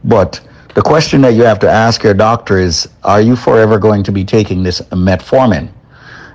but 0.03 0.39
the 0.75 0.81
question 0.81 1.21
that 1.21 1.33
you 1.33 1.43
have 1.43 1.59
to 1.59 1.69
ask 1.69 2.03
your 2.03 2.13
doctor 2.13 2.57
is 2.57 2.89
are 3.05 3.21
you 3.21 3.37
forever 3.37 3.79
going 3.79 4.03
to 4.03 4.11
be 4.11 4.25
taking 4.25 4.61
this 4.61 4.81
metformin? 4.91 5.71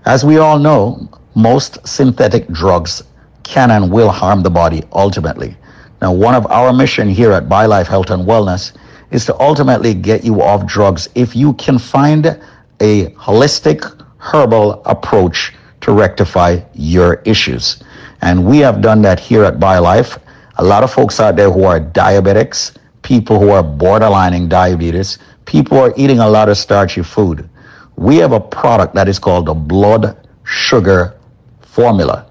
As 0.06 0.24
we 0.24 0.38
all 0.38 0.58
know, 0.58 1.08
most 1.34 1.86
synthetic 1.86 2.48
drugs 2.48 3.02
can 3.42 3.70
and 3.70 3.92
will 3.92 4.08
harm 4.08 4.42
the 4.42 4.48
body 4.48 4.82
ultimately. 4.92 5.54
Now, 6.00 6.14
one 6.14 6.34
of 6.34 6.46
our 6.46 6.72
mission 6.72 7.10
here 7.10 7.32
at 7.32 7.50
BioLife 7.50 7.86
Health 7.86 8.08
and 8.10 8.26
Wellness 8.26 8.72
is 9.10 9.26
to 9.26 9.38
ultimately 9.38 9.92
get 9.92 10.24
you 10.24 10.40
off 10.40 10.66
drugs 10.66 11.10
if 11.14 11.36
you 11.36 11.52
can 11.54 11.78
find 11.78 12.40
a 12.80 13.10
holistic 13.10 13.84
herbal 14.16 14.82
approach 14.86 15.52
to 15.82 15.92
rectify 15.92 16.60
your 16.72 17.16
issues. 17.26 17.82
And 18.22 18.46
we 18.46 18.58
have 18.60 18.80
done 18.80 19.02
that 19.02 19.20
here 19.20 19.44
at 19.44 19.58
BioLife. 19.58 20.18
A 20.56 20.64
lot 20.64 20.82
of 20.82 20.90
folks 20.90 21.20
out 21.20 21.36
there 21.36 21.50
who 21.50 21.64
are 21.64 21.78
diabetics, 21.78 22.74
people 23.10 23.40
who 23.40 23.50
are 23.50 23.64
borderlining 23.64 24.48
diabetes, 24.48 25.18
people 25.44 25.76
who 25.76 25.82
are 25.82 25.94
eating 25.96 26.20
a 26.20 26.28
lot 26.28 26.48
of 26.48 26.56
starchy 26.56 27.02
food. 27.02 27.50
We 27.96 28.18
have 28.18 28.30
a 28.30 28.38
product 28.38 28.94
that 28.94 29.08
is 29.08 29.18
called 29.18 29.46
the 29.46 29.54
blood 29.54 30.28
sugar 30.44 31.18
formula. 31.60 32.30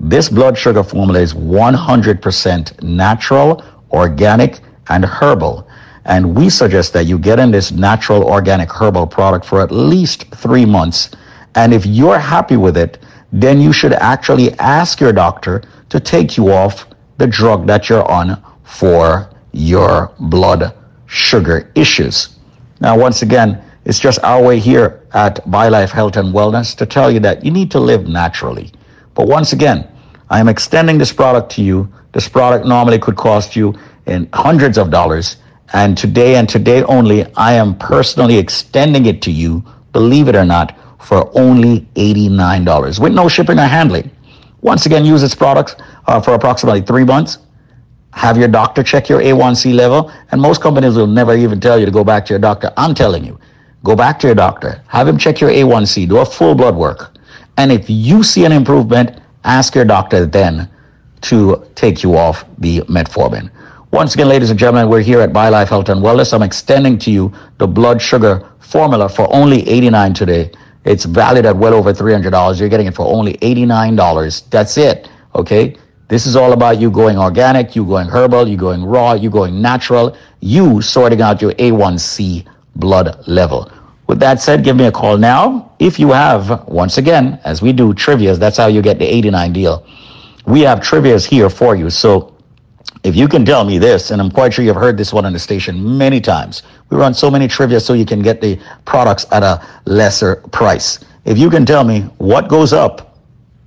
This 0.00 0.28
blood 0.28 0.58
sugar 0.58 0.82
formula 0.82 1.20
is 1.20 1.32
100% 1.32 2.82
natural, 2.82 3.62
organic, 3.92 4.58
and 4.88 5.04
herbal. 5.04 5.68
And 6.06 6.34
we 6.34 6.50
suggest 6.50 6.92
that 6.94 7.06
you 7.06 7.20
get 7.20 7.38
in 7.38 7.52
this 7.52 7.70
natural, 7.70 8.24
organic, 8.24 8.68
herbal 8.68 9.06
product 9.06 9.44
for 9.44 9.60
at 9.62 9.70
least 9.70 10.24
three 10.34 10.66
months. 10.66 11.10
And 11.54 11.72
if 11.72 11.86
you're 11.86 12.18
happy 12.18 12.56
with 12.56 12.76
it, 12.76 12.98
then 13.30 13.60
you 13.60 13.72
should 13.72 13.92
actually 13.92 14.50
ask 14.58 14.98
your 14.98 15.12
doctor 15.12 15.62
to 15.90 16.00
take 16.00 16.36
you 16.36 16.50
off 16.50 16.88
the 17.18 17.28
drug 17.28 17.68
that 17.68 17.88
you're 17.88 18.10
on 18.10 18.42
for 18.64 19.30
your 19.56 20.12
blood 20.18 20.74
sugar 21.06 21.70
issues. 21.74 22.36
Now, 22.80 22.98
once 22.98 23.22
again, 23.22 23.62
it's 23.84 24.00
just 24.00 24.22
our 24.22 24.42
way 24.42 24.58
here 24.58 25.02
at 25.14 25.44
BioLife 25.46 25.90
Health 25.90 26.16
and 26.16 26.34
Wellness 26.34 26.76
to 26.76 26.86
tell 26.86 27.10
you 27.10 27.20
that 27.20 27.44
you 27.44 27.50
need 27.50 27.70
to 27.70 27.80
live 27.80 28.06
naturally. 28.06 28.72
But 29.14 29.28
once 29.28 29.52
again, 29.52 29.88
I 30.28 30.40
am 30.40 30.48
extending 30.48 30.98
this 30.98 31.12
product 31.12 31.50
to 31.52 31.62
you. 31.62 31.88
This 32.12 32.28
product 32.28 32.66
normally 32.66 32.98
could 32.98 33.16
cost 33.16 33.54
you 33.54 33.74
in 34.06 34.28
hundreds 34.32 34.76
of 34.76 34.90
dollars. 34.90 35.36
And 35.72 35.96
today 35.96 36.36
and 36.36 36.48
today 36.48 36.82
only, 36.84 37.24
I 37.34 37.54
am 37.54 37.76
personally 37.78 38.36
extending 38.36 39.06
it 39.06 39.22
to 39.22 39.30
you, 39.30 39.64
believe 39.92 40.28
it 40.28 40.36
or 40.36 40.44
not, 40.44 40.76
for 41.00 41.30
only 41.38 41.80
$89 41.94 42.98
with 42.98 43.12
no 43.12 43.28
shipping 43.28 43.58
or 43.58 43.66
handling. 43.66 44.10
Once 44.62 44.86
again, 44.86 45.04
use 45.04 45.20
this 45.20 45.34
product 45.34 45.80
uh, 46.08 46.20
for 46.20 46.34
approximately 46.34 46.80
three 46.80 47.04
months. 47.04 47.38
Have 48.16 48.38
your 48.38 48.48
doctor 48.48 48.82
check 48.82 49.10
your 49.10 49.20
A1C 49.20 49.74
level. 49.74 50.10
And 50.32 50.40
most 50.40 50.62
companies 50.62 50.96
will 50.96 51.06
never 51.06 51.36
even 51.36 51.60
tell 51.60 51.78
you 51.78 51.84
to 51.84 51.92
go 51.92 52.02
back 52.02 52.24
to 52.26 52.32
your 52.32 52.38
doctor. 52.38 52.72
I'm 52.78 52.94
telling 52.94 53.24
you, 53.24 53.38
go 53.84 53.94
back 53.94 54.18
to 54.20 54.26
your 54.26 54.34
doctor. 54.34 54.82
Have 54.88 55.06
him 55.06 55.18
check 55.18 55.38
your 55.38 55.50
A1C. 55.50 56.08
Do 56.08 56.16
a 56.18 56.24
full 56.24 56.54
blood 56.54 56.74
work. 56.76 57.14
And 57.58 57.70
if 57.70 57.90
you 57.90 58.22
see 58.22 58.46
an 58.46 58.52
improvement, 58.52 59.20
ask 59.44 59.74
your 59.74 59.84
doctor 59.84 60.24
then 60.24 60.68
to 61.22 61.66
take 61.74 62.02
you 62.02 62.16
off 62.16 62.46
the 62.56 62.80
metformin. 62.82 63.50
Once 63.92 64.14
again, 64.14 64.28
ladies 64.28 64.48
and 64.48 64.58
gentlemen, 64.58 64.88
we're 64.88 65.00
here 65.02 65.20
at 65.20 65.34
BioLife 65.34 65.68
Health 65.68 65.90
and 65.90 66.00
Wellness. 66.02 66.32
I'm 66.32 66.42
extending 66.42 66.98
to 67.00 67.10
you 67.10 67.30
the 67.58 67.68
blood 67.68 68.00
sugar 68.00 68.50
formula 68.60 69.10
for 69.10 69.32
only 69.32 69.68
89 69.68 70.14
today. 70.14 70.50
It's 70.84 71.04
valued 71.04 71.44
at 71.44 71.56
well 71.56 71.74
over 71.74 71.92
$300. 71.92 72.58
You're 72.58 72.70
getting 72.70 72.86
it 72.86 72.94
for 72.94 73.06
only 73.06 73.34
$89. 73.34 74.48
That's 74.48 74.78
it. 74.78 75.10
Okay. 75.34 75.76
This 76.08 76.26
is 76.26 76.36
all 76.36 76.52
about 76.52 76.80
you 76.80 76.88
going 76.88 77.18
organic, 77.18 77.74
you 77.74 77.84
going 77.84 78.06
herbal, 78.06 78.46
you 78.46 78.56
going 78.56 78.84
raw, 78.84 79.14
you 79.14 79.28
going 79.28 79.60
natural, 79.60 80.16
you 80.40 80.80
sorting 80.80 81.20
out 81.20 81.42
your 81.42 81.52
A1C 81.54 82.46
blood 82.76 83.26
level. 83.26 83.72
With 84.06 84.20
that 84.20 84.40
said, 84.40 84.62
give 84.62 84.76
me 84.76 84.84
a 84.84 84.92
call 84.92 85.18
now. 85.18 85.72
If 85.80 85.98
you 85.98 86.12
have, 86.12 86.68
once 86.68 86.98
again, 86.98 87.40
as 87.42 87.60
we 87.60 87.72
do 87.72 87.92
trivias, 87.92 88.38
that's 88.38 88.56
how 88.56 88.68
you 88.68 88.82
get 88.82 89.00
the 89.00 89.04
89 89.04 89.52
deal. 89.52 89.84
We 90.46 90.60
have 90.60 90.78
trivias 90.78 91.26
here 91.26 91.50
for 91.50 91.74
you. 91.74 91.90
So 91.90 92.36
if 93.02 93.16
you 93.16 93.26
can 93.26 93.44
tell 93.44 93.64
me 93.64 93.78
this, 93.78 94.12
and 94.12 94.22
I'm 94.22 94.30
quite 94.30 94.54
sure 94.54 94.64
you've 94.64 94.76
heard 94.76 94.96
this 94.96 95.12
one 95.12 95.26
on 95.26 95.32
the 95.32 95.40
station 95.40 95.98
many 95.98 96.20
times, 96.20 96.62
we 96.88 96.96
run 96.96 97.14
so 97.14 97.32
many 97.32 97.48
trivia 97.48 97.80
so 97.80 97.94
you 97.94 98.06
can 98.06 98.22
get 98.22 98.40
the 98.40 98.60
products 98.84 99.26
at 99.32 99.42
a 99.42 99.60
lesser 99.86 100.36
price. 100.52 101.00
If 101.24 101.36
you 101.36 101.50
can 101.50 101.66
tell 101.66 101.82
me 101.82 102.02
what 102.18 102.48
goes 102.48 102.72
up 102.72 103.18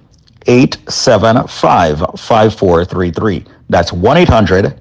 875 0.48 1.98
5433. 2.20 3.46
That's 3.70 3.92
1 3.92 4.18
800 4.18 4.80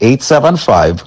875 0.00 1.02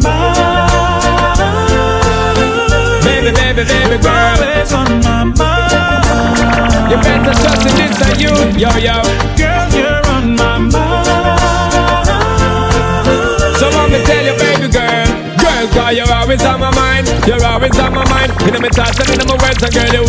Baby, 3.03 3.31
baby, 3.33 3.63
baby 3.63 3.97
girl. 4.03 4.35
You 6.95 7.01
better 7.03 7.35
trust 7.43 7.67
in 7.67 7.75
this 7.75 7.99
and 8.07 8.15
you. 8.23 8.31
Yo, 8.55 8.71
yo. 8.79 9.03
Girl, 9.35 9.67
you're 9.75 9.99
on 10.15 10.31
my 10.31 10.63
mind. 10.63 10.71
So 13.59 13.67
let 13.67 13.91
me 13.91 13.99
tell 14.07 14.23
you, 14.23 14.31
baby 14.39 14.71
girl. 14.71 15.03
Girl, 15.35 15.67
cause 15.75 15.91
you're 15.91 16.07
always 16.07 16.39
on 16.47 16.61
my 16.61 16.71
mind. 16.71 17.11
You're 17.27 17.43
always 17.43 17.77
on 17.79 17.91
my 17.91 18.07
mind. 18.07 18.31
In 18.47 18.61
my 18.61 18.69
thoughts 18.71 18.95
and 19.03 19.11
in 19.11 19.27
my 19.27 19.35
words. 19.43 19.59
And 19.59 19.73
girl, 19.75 19.91
you 19.91 20.07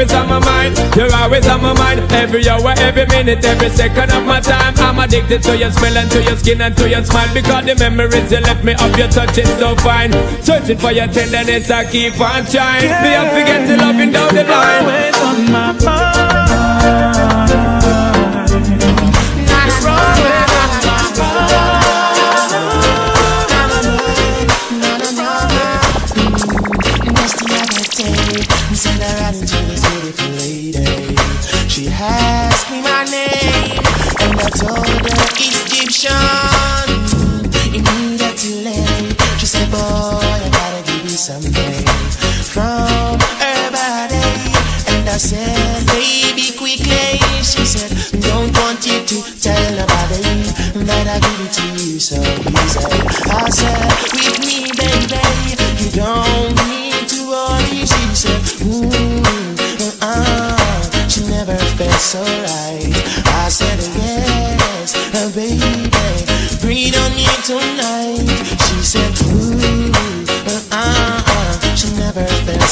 always 0.00 0.14
on 0.14 0.28
my 0.28 0.38
mind. 0.38 0.96
You're 0.96 1.14
always 1.14 1.46
on 1.46 1.62
my 1.62 1.74
mind. 1.74 2.00
Every 2.12 2.48
hour, 2.48 2.72
every 2.78 3.06
minute, 3.06 3.44
every 3.44 3.68
second 3.68 4.10
of 4.12 4.24
my 4.24 4.40
time. 4.40 4.74
I'm 4.78 4.98
addicted 4.98 5.42
to 5.42 5.56
your 5.56 5.70
smell 5.70 5.96
and 5.96 6.10
to 6.10 6.22
your 6.22 6.36
skin 6.36 6.60
and 6.62 6.76
to 6.76 6.88
your 6.88 7.04
smile. 7.04 7.32
Because 7.34 7.66
the 7.66 7.74
memories 7.76 8.32
you 8.32 8.40
left 8.40 8.64
me 8.64 8.72
of 8.72 8.96
your 8.96 9.08
touch 9.08 9.36
is 9.36 9.48
so 9.58 9.76
fine. 9.76 10.12
Searching 10.42 10.78
for 10.78 10.92
your 10.92 11.06
tenderness, 11.08 11.70
I 11.70 11.84
keep 11.90 12.18
on 12.20 12.46
trying. 12.46 12.88
Me, 13.02 13.10
I 13.16 13.28
forget 13.28 13.68
to 13.68 13.76
loving 13.76 14.12
down 14.12 14.34
the 14.34 14.44
line. 14.44 14.84
Always 14.84 15.16
on 15.18 15.52
my 15.52 15.84
mind. 15.84 15.99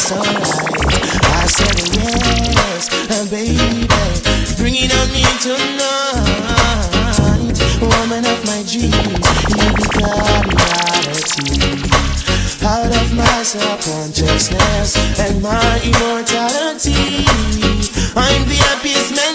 Felt 0.09 0.25
so 0.25 0.25
right. 0.25 0.89
I 1.37 1.47
said, 1.47 1.77
Yes, 2.57 2.89
baby, 3.29 3.85
bring 4.57 4.75
it 4.77 4.89
on 4.97 5.09
me 5.13 5.25
tonight. 5.45 6.89
Woman 7.81 8.25
of 8.25 8.41
my 8.49 8.65
dreams, 8.65 9.21
you 9.53 9.69
become 9.77 10.49
reality. 10.49 11.53
Out 12.65 12.89
of 12.89 13.09
my 13.15 13.43
subconsciousness 13.43 14.97
and 15.21 15.43
my 15.43 15.81
immortality. 15.85 17.27
I'm 18.17 18.49
the 18.49 18.57
happiest 18.65 19.15
man 19.15 19.28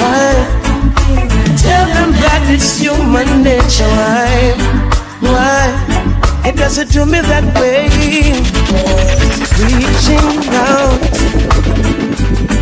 Why? 0.00 0.32
Tell 1.64 1.86
them 1.96 2.10
that 2.22 2.42
it's 2.48 2.78
human 2.78 3.42
nature. 3.42 3.88
Why? 3.88 4.54
Why? 5.20 5.94
It 6.46 6.56
doesn't 6.56 6.90
do 6.90 7.06
me 7.06 7.20
that 7.20 7.44
way. 7.58 7.88
Reaching 9.64 10.30
out 10.68 11.00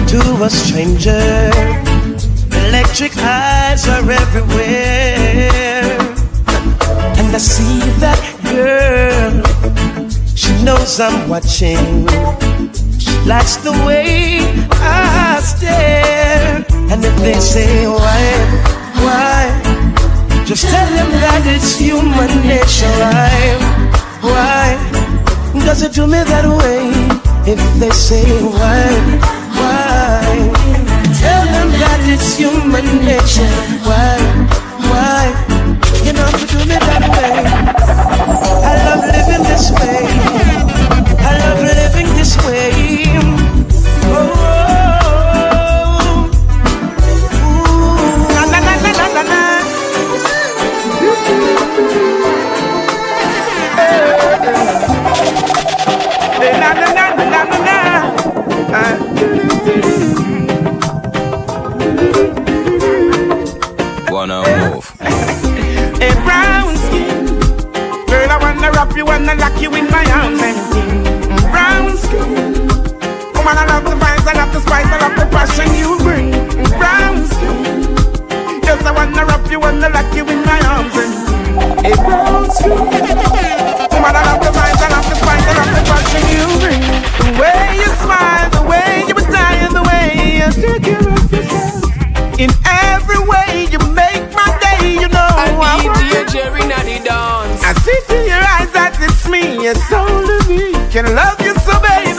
to 0.09 0.45
a 0.45 0.51
stranger. 0.51 1.51
Electric 2.69 3.17
eyes 3.19 3.89
are 3.89 4.09
everywhere. 4.09 5.99
And 7.19 7.35
I 7.35 7.39
see 7.39 7.81
that 7.99 8.21
girl. 8.45 9.43
She 10.37 10.53
knows 10.63 11.01
I'm 11.01 11.29
watching. 11.29 12.07
She 12.99 13.17
likes 13.27 13.57
the 13.57 13.73
way 13.87 14.39
I 14.71 15.41
stare. 15.43 16.72
And 16.93 17.03
if 17.07 17.17
they 17.21 17.41
say 17.41 17.87
why, 17.87 18.23
why? 19.01 19.49
Just 20.45 20.69
tell 20.69 20.87
them 20.93 21.09
that 21.25 21.43
it's 21.47 21.79
human 21.79 22.29
nature. 22.45 22.93
Why, 23.01 23.57
why? 24.21 24.77
Does 25.65 25.81
it 25.81 25.95
do 25.95 26.07
me 26.07 26.21
that 26.23 26.45
way? 26.45 26.93
If 27.51 27.61
they 27.81 27.89
say 27.89 28.29
why, 28.45 28.93
why? 29.57 30.21
Tell 31.17 31.45
them 31.57 31.69
that 31.81 32.01
it's 32.13 32.37
human 32.37 32.85
nature. 33.01 33.57
Why, 33.89 34.21
why? 34.93 35.33
You 36.05 36.13
know 36.13 36.29
to 36.29 36.45
do 36.45 36.59
me 36.69 36.77
that 36.77 37.05
way. 37.09 37.41
I 38.69 38.73
love 38.85 39.01
living 39.17 39.45
this 39.49 39.73
way. 39.81 40.62
Wanna 64.11 64.43
move. 64.43 64.93
A 65.01 66.11
brown 66.25 66.77
skin. 66.77 67.27
Girl, 68.07 68.31
I 68.31 68.39
wanna 68.41 68.71
wrap 68.73 68.97
you, 68.97 69.05
wanna 69.05 69.35
lock 69.35 69.61
you 69.61 69.75
in 69.75 69.91
my 69.91 70.05
arms 70.13 70.43
brown 71.53 71.97
skin. 71.97 72.53
Woman, 73.35 73.57
I 73.63 73.65
love 73.69 73.85
the 73.85 73.97
vibes, 74.03 74.27
I 74.27 74.35
love 74.41 74.53
the 74.53 74.61
spice, 74.61 74.87
I 74.87 74.99
love 75.05 75.17
the 75.21 75.27
passion 75.35 75.69
you 75.81 75.99
bring. 76.05 76.31
Brown 76.79 77.17
skin. 77.33 77.59
Yes, 78.67 78.85
I 78.85 78.93
wanna 78.93 79.25
wrap 79.27 79.51
you, 79.51 79.61
wanna 79.61 79.89
lock 79.89 80.15
you 80.15 80.25
in 80.29 80.41
my 80.45 80.61
arms 80.75 80.97
and 80.97 81.97
brown 82.07 82.51
skin. 82.51 83.22
It's 99.73 99.93
only 99.93 100.37
me 100.53 100.73
can 100.93 101.09
love 101.17 101.41
you 101.41 101.55
so, 101.65 101.73
baby. 101.81 102.13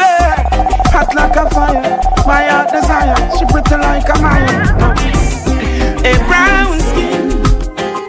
Hot 0.90 1.14
like 1.14 1.38
a 1.38 1.46
fire, 1.54 2.02
my 2.26 2.50
heart 2.50 2.74
desire. 2.74 3.14
She 3.38 3.46
pretty 3.46 3.78
like 3.78 4.10
a 4.10 4.18
Maya. 4.18 4.50
A 6.02 6.14
brown 6.26 6.74
skin, 6.82 7.30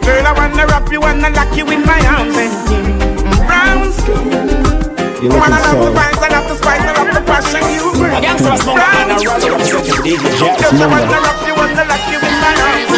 girl, 0.01 0.25
I 0.25 0.33
wanna 0.33 0.65
wrap 0.65 0.89
you, 0.91 0.99
wanna 0.99 1.29
lock 1.29 1.53
you 1.55 1.65
in 1.69 1.85
my 1.85 2.01
arms 2.17 2.33
and 2.33 2.53
mm, 2.65 3.37
brown 3.45 3.93
skin. 3.93 4.25
You're 5.21 5.29
Woman, 5.29 5.53
looking 5.53 5.61
love 5.61 5.77
the 5.77 5.91
so. 5.93 5.97
vibes, 5.97 6.21
I 6.25 6.29
love 6.33 6.47
the 6.49 6.55
spice, 6.57 6.81
I 6.81 6.93
love 6.97 7.11
the 7.13 7.21
passion 7.29 7.63
you 7.69 7.85
bring. 7.93 8.13
A 8.17 8.21
gangster 8.21 8.49
was 8.49 8.61
smoking 8.61 8.81
Brown 8.81 9.13
and 9.13 9.21
a 9.21 9.29
roger 9.29 9.51
representing 9.53 10.01
DJ 10.01 10.25
Jack. 10.41 10.57
Just 10.57 10.73
I 10.73 10.89
wanna 10.89 11.19
wrap 11.21 11.39
you, 11.45 11.53
wanna 11.53 11.85
lock 11.85 12.03
you 12.09 12.17
in 12.17 12.35
my 12.41 12.53
arms. 12.65 12.97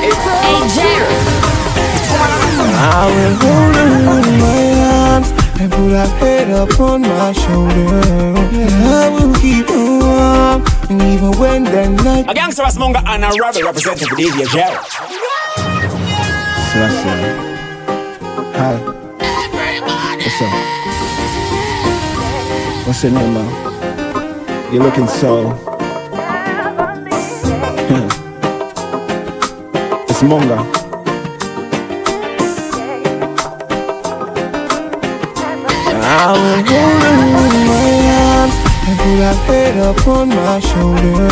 A 0.00 0.10
brown 0.24 0.64
skin. 0.72 1.04
I 2.80 3.04
will 3.12 3.36
hold 3.42 3.74
her 3.76 4.16
in 4.16 4.38
my 4.40 4.56
arms 5.12 5.47
and 5.60 5.72
put 5.72 5.90
her 5.90 6.06
head 6.18 6.50
up 6.50 6.78
on 6.78 7.00
my 7.02 7.32
shoulder. 7.32 7.74
And 7.74 8.84
I 8.84 9.08
will 9.08 9.34
keep 9.34 9.68
her 9.68 9.98
warm, 9.98 10.64
and 10.88 11.02
even 11.02 11.32
when 11.38 11.64
the 11.64 11.88
night. 12.04 12.26
A 12.28 12.34
gangster 12.34 12.62
was 12.62 12.74
smoking 12.74 13.02
and 13.04 13.24
a 13.24 13.28
roger 13.40 13.64
representing 13.64 14.06
DJ 14.08 14.46
Jack. 14.52 14.84
Selassie. 16.70 17.08
Hi. 18.54 18.76
What's 20.16 20.42
up? 20.42 20.52
What's 22.86 23.02
your 23.02 23.12
name, 23.12 23.34
man? 23.34 23.50
You're 24.72 24.84
looking 24.84 25.08
so. 25.08 25.52
it's 30.08 30.22
Monga. 30.22 30.87
I 36.20 36.32
will 36.32 36.62
hold 36.66 37.02
her 37.04 37.20
in 37.46 37.62
my 37.70 37.90
arms 38.26 38.56
and 38.88 38.96
put 38.98 39.18
her 39.22 39.36
head 39.46 39.76
up 39.78 40.02
on 40.08 40.28
my 40.30 40.58
shoulder. 40.58 41.28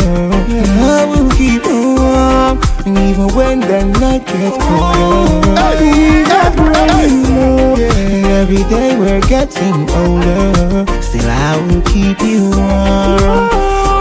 And 0.47 0.79
I 0.79 1.03
will 1.03 1.29
keep 1.31 1.63
her 1.65 1.95
warm, 1.99 2.61
and 2.85 2.97
even 2.97 3.27
when 3.35 3.59
the 3.59 3.83
night 3.99 4.25
gets 4.25 4.57
colder. 4.63 5.67
We 5.81 6.23
got 6.23 6.55
growing 6.55 7.19
love, 7.35 7.79
and 7.79 8.25
every 8.27 8.63
day 8.69 8.97
we're 8.97 9.19
getting 9.27 9.89
older. 9.91 10.85
Still, 11.01 11.29
I 11.29 11.57
will 11.67 11.81
keep 11.81 12.21
you 12.21 12.49
warm. 12.55 13.49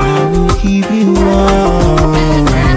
I 0.07 0.31
will 0.31 0.55
keep 0.61 0.89
you 0.93 1.15
warm. 1.15 2.76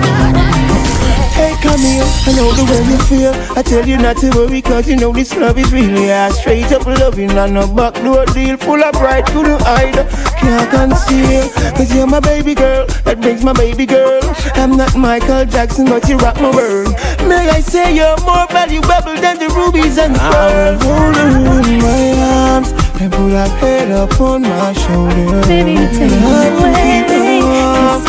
Hey, 1.59 1.67
come 1.67 1.79
here, 1.81 2.03
I 2.25 2.31
know 2.35 2.51
the 2.55 2.63
way 2.63 2.83
you 2.87 2.97
feel. 3.09 3.33
I 3.57 3.61
tell 3.61 3.85
you 3.85 3.97
not 3.97 4.17
to 4.17 4.29
worry, 4.31 4.61
cause 4.61 4.87
you 4.87 4.95
know 4.95 5.11
this 5.11 5.35
love 5.35 5.57
is 5.57 5.71
really 5.73 6.09
a 6.09 6.31
straight 6.31 6.71
up 6.71 6.85
loving 6.85 7.31
and 7.31 7.57
a 7.57 7.67
backdoor 7.67 8.25
deal 8.27 8.55
full 8.55 8.81
of 8.81 8.93
pride, 8.93 9.25
couldn't 9.27 9.61
hide, 9.63 10.07
can't 10.37 10.69
conceal. 10.69 11.49
Cause 11.75 11.93
you're 11.93 12.07
my 12.07 12.21
baby 12.21 12.55
girl, 12.55 12.85
that 13.03 13.19
makes 13.19 13.43
my 13.43 13.53
baby 13.53 13.85
girl. 13.85 14.21
I'm 14.55 14.77
not 14.77 14.95
Michael 14.95 15.45
Jackson, 15.45 15.85
but 15.85 16.07
you 16.07 16.17
rock 16.17 16.39
my 16.39 16.51
world. 16.55 16.93
May 17.27 17.49
I 17.49 17.59
say 17.59 17.93
you're 17.93 18.19
more 18.23 18.47
valuable 18.47 19.19
than 19.19 19.39
the 19.39 19.49
rubies 19.49 19.97
and 19.97 20.15
the 20.15 20.19
ah. 20.21 20.31
pearls. 20.31 20.83
Hold 20.83 21.15
her 21.15 21.59
in 21.67 21.79
my 21.79 22.55
arms 22.55 22.71
and 23.01 23.11
put 23.11 23.31
her 23.35 23.49
head 23.59 23.91
up 23.91 24.19
on 24.21 24.43
my 24.43 24.71
shoulder. 24.73 25.41
Baby, 25.47 25.71
you 25.71 25.87
take 25.91 26.11
me 26.11 26.23
away. 26.23 27.18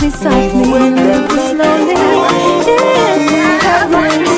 Kiss 0.01 0.25
me 0.25 0.31
slowly. 1.51 1.93
Yeah, 3.31 4.30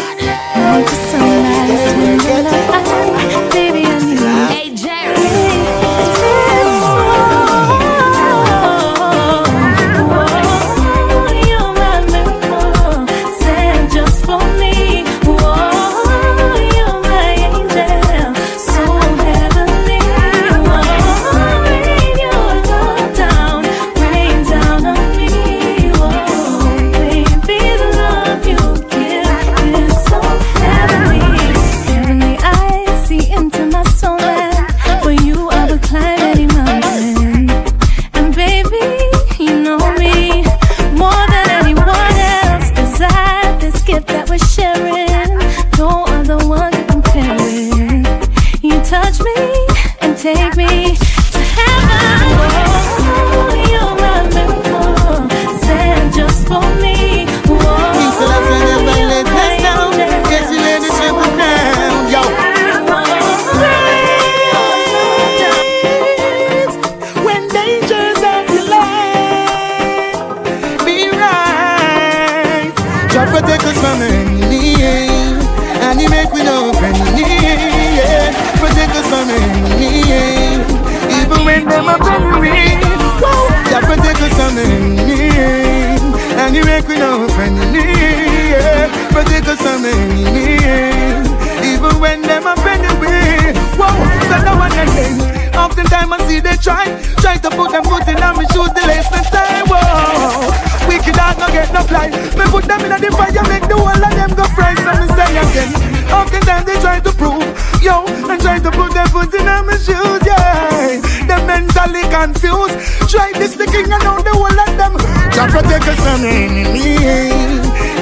Protect 115.82 115.98
us 115.98 116.06
from 116.06 116.22
enemy, 116.24 116.94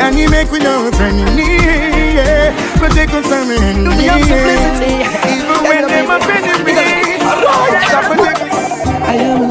and 0.05 0.15
He 0.15 0.27
make 0.29 0.51
we 0.51 0.59
know 0.59 0.91
friendly, 0.93 1.57
yeah. 2.15 2.53
Protect 2.77 3.13
us 3.15 3.27
the 3.49 3.57
enemy, 3.57 4.05
even 5.33 5.65
when 5.65 5.87
them 5.89 6.11
a 6.11 6.19
enemy. 6.21 6.77
I 9.03 9.15
am 9.17 9.50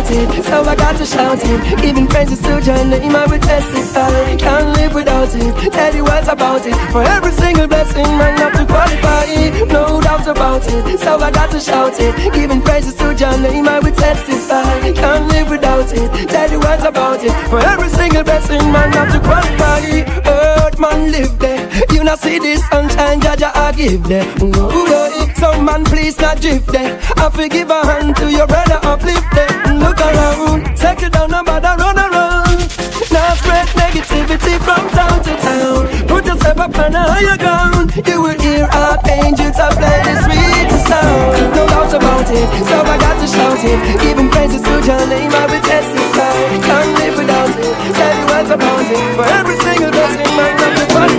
about 0.00 0.38
it, 0.38 0.44
so 0.44 0.62
I 0.62 0.74
got 0.74 0.96
to 0.96 1.04
shout 1.04 1.38
it. 1.42 1.82
Giving 1.82 2.06
praises 2.06 2.40
to 2.42 2.60
your 2.60 2.84
name, 2.84 3.14
I 3.14 3.26
will 3.26 3.38
testify. 3.38 4.36
Can't 4.36 4.76
live 4.76 4.94
without 4.94 5.28
it. 5.34 5.72
Tell 5.72 5.94
you 5.94 6.04
what 6.04 6.28
about 6.28 6.66
it. 6.66 6.74
For 6.92 7.02
every 7.02 7.32
single 7.32 7.66
blessing, 7.66 8.06
man, 8.18 8.38
have 8.38 8.52
to 8.54 8.64
qualify 8.66 9.24
it. 9.28 9.68
No 9.68 10.00
doubt 10.00 10.26
about 10.26 10.62
it, 10.66 10.98
so 11.00 11.18
I 11.18 11.30
got 11.30 11.50
to 11.52 11.60
shout 11.60 11.98
it. 11.98 12.32
Giving 12.32 12.62
praises 12.62 12.94
to 12.96 13.14
your 13.14 13.36
name, 13.38 13.68
I 13.68 13.80
will 13.80 13.94
testify. 13.94 14.92
Can't 14.92 15.28
live 15.28 15.50
without 15.50 15.92
it. 15.92 16.28
Tell 16.28 16.50
you 16.50 16.60
what 16.60 16.84
about 16.86 17.22
it. 17.22 17.32
For 17.48 17.58
every 17.58 17.88
single 17.88 18.24
blessing, 18.24 18.62
man, 18.72 18.92
have 18.92 19.12
to 19.12 19.20
qualify 19.20 19.80
it. 19.80 20.08
Earth 20.26 20.78
man 20.78 21.12
live 21.12 21.38
there. 21.38 21.68
You 21.92 22.04
not 22.04 22.18
see 22.18 22.38
this 22.38 22.66
sunshine, 22.68 23.20
Jaja, 23.20 23.50
I 23.54 23.72
give 23.72 24.04
there. 24.04 24.26
Ooh. 24.42 25.09
Some 25.40 25.64
man, 25.64 25.84
please 25.84 26.20
not 26.20 26.38
drift 26.38 26.66
there. 26.68 27.00
I 27.16 27.30
forgive 27.32 27.70
a 27.70 27.80
hand 27.80 28.14
to 28.16 28.30
your 28.30 28.46
brother, 28.46 28.76
uplift 28.84 29.24
there. 29.32 29.48
Look 29.72 29.96
around, 29.96 30.76
settle 30.76 31.08
down, 31.08 31.30
no 31.30 31.42
bother 31.42 31.80
run 31.80 31.96
around. 31.96 32.60
Now 33.08 33.32
spread 33.40 33.64
negativity 33.72 34.60
from 34.60 34.84
town 34.92 35.16
to 35.24 35.32
town. 35.40 35.88
Put 36.12 36.26
yourself 36.26 36.60
up 36.60 36.76
on 36.76 36.92
a 36.92 37.02
higher 37.08 37.38
ground. 37.40 37.88
You 38.04 38.20
will 38.20 38.36
hear 38.36 38.68
archangels 38.68 39.56
a 39.56 39.72
play 39.80 40.04
the 40.04 40.20
sweetest 40.28 40.84
sound. 40.84 41.56
No 41.56 41.64
doubt 41.72 41.94
about 41.96 42.28
it, 42.28 42.48
so 42.68 42.76
I 42.84 43.00
got 43.00 43.16
to 43.16 43.26
shout 43.26 43.64
it. 43.64 43.80
Giving 44.04 44.28
praises 44.28 44.60
to 44.60 44.74
your 44.84 45.06
name, 45.08 45.32
I 45.32 45.48
will 45.48 45.64
test 45.64 45.88
testify. 45.88 46.36
Can't 46.68 46.92
live 47.00 47.16
without 47.16 47.48
it. 47.48 47.74
Tell 47.96 48.12
you 48.12 48.26
what 48.28 48.44
about 48.44 48.84
it. 48.92 49.16
For 49.16 49.24
every 49.24 49.56
single 49.56 49.88
blessing, 49.88 50.36
my 50.36 50.52
not 50.52 50.72
the 50.76 50.84
body. 50.92 51.16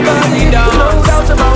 No 0.54 1.02
doubt 1.10 1.26
about 1.26 1.48
it, 1.48 1.51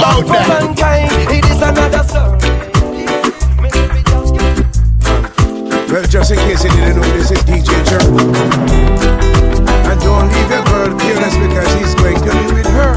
but 0.00 0.24
for 0.24 0.32
mankind, 0.48 1.12
it 1.28 1.44
is 1.44 1.60
another 1.60 2.02
story. 2.08 2.40
Well, 5.92 6.04
just 6.04 6.30
in 6.30 6.38
case 6.38 6.64
you 6.64 6.70
didn't 6.70 6.96
know, 6.96 7.08
this 7.12 7.30
is 7.30 7.42
DJ 7.44 7.68
Jerk. 7.84 8.02
And 9.90 10.00
don't 10.00 10.28
leave 10.32 10.50
your 10.50 10.64
girl 10.64 10.98
careless 10.98 11.36
because 11.36 11.70
he's 11.76 11.94
going 11.96 12.16
to 12.16 12.32
be 12.32 12.46
with 12.54 12.66
her. 12.78 12.94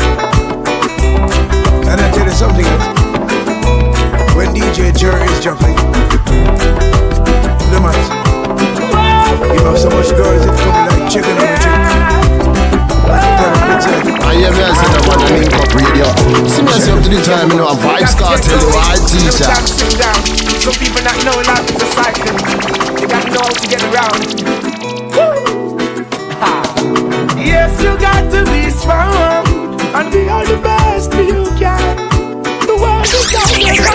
And 1.92 2.00
I 2.00 2.12
tell 2.12 2.26
you 2.26 2.32
something 2.32 2.66
else. 2.66 2.88
When 4.36 4.54
DJ 4.56 4.96
Jerk 4.98 5.22
is 5.30 5.44
jumping, 5.44 5.76
the 7.72 7.80
mice. 7.82 8.10
You 9.54 9.66
have 9.66 9.78
so 9.78 9.90
much 9.90 10.10
girls, 10.12 10.46
it's 10.46 10.62
coming 10.62 10.88
like 10.88 11.12
chicken 11.12 11.38
on 11.38 11.48
a 13.72 13.82
chip. 13.82 14.13
I 14.34 14.36
hear 14.36 14.50
me 14.50 14.66
I 14.66 14.74
say 14.74 14.90
that 14.90 15.06
one 15.06 15.22
on 15.22 15.30
Link 15.30 15.54
Up 15.54 15.70
Radio. 15.78 16.10
See 16.50 16.66
me 16.66 16.74
I 16.74 16.82
say 16.82 16.90
up 16.90 17.06
to 17.06 17.10
the 17.14 17.22
time, 17.22 17.54
you 17.54 17.62
know, 17.62 17.70
a 17.70 17.78
vibe 17.78 18.10
start 18.10 18.42
tell 18.42 18.58
you 18.58 18.74
I 18.74 18.98
teach 19.06 19.38
ya. 19.38 19.54
Sit 19.62 19.94
down. 20.02 20.18
Some 20.58 20.74
people 20.82 21.06
not 21.06 21.14
know 21.22 21.38
life 21.46 21.70
is 21.70 21.78
a 21.78 21.86
cycle. 21.94 22.34
They 22.98 23.06
gotta 23.06 23.30
know 23.30 23.46
how 23.46 23.54
to 23.54 23.68
get 23.70 23.86
around. 23.94 24.26
Woo! 25.14 25.78
Ha. 26.42 26.66
Yes, 27.38 27.78
you 27.78 27.94
got 28.02 28.26
to 28.34 28.42
be 28.50 28.74
strong 28.74 29.78
and 29.78 30.10
be 30.10 30.26
all 30.26 30.42
the 30.42 30.58
best 30.66 31.14
you 31.14 31.46
can. 31.54 31.94
The 32.66 32.74
world 32.74 33.06
is 33.06 33.38
out 33.38 33.54
there. 33.54 33.94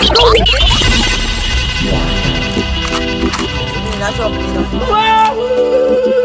come 4.19 6.18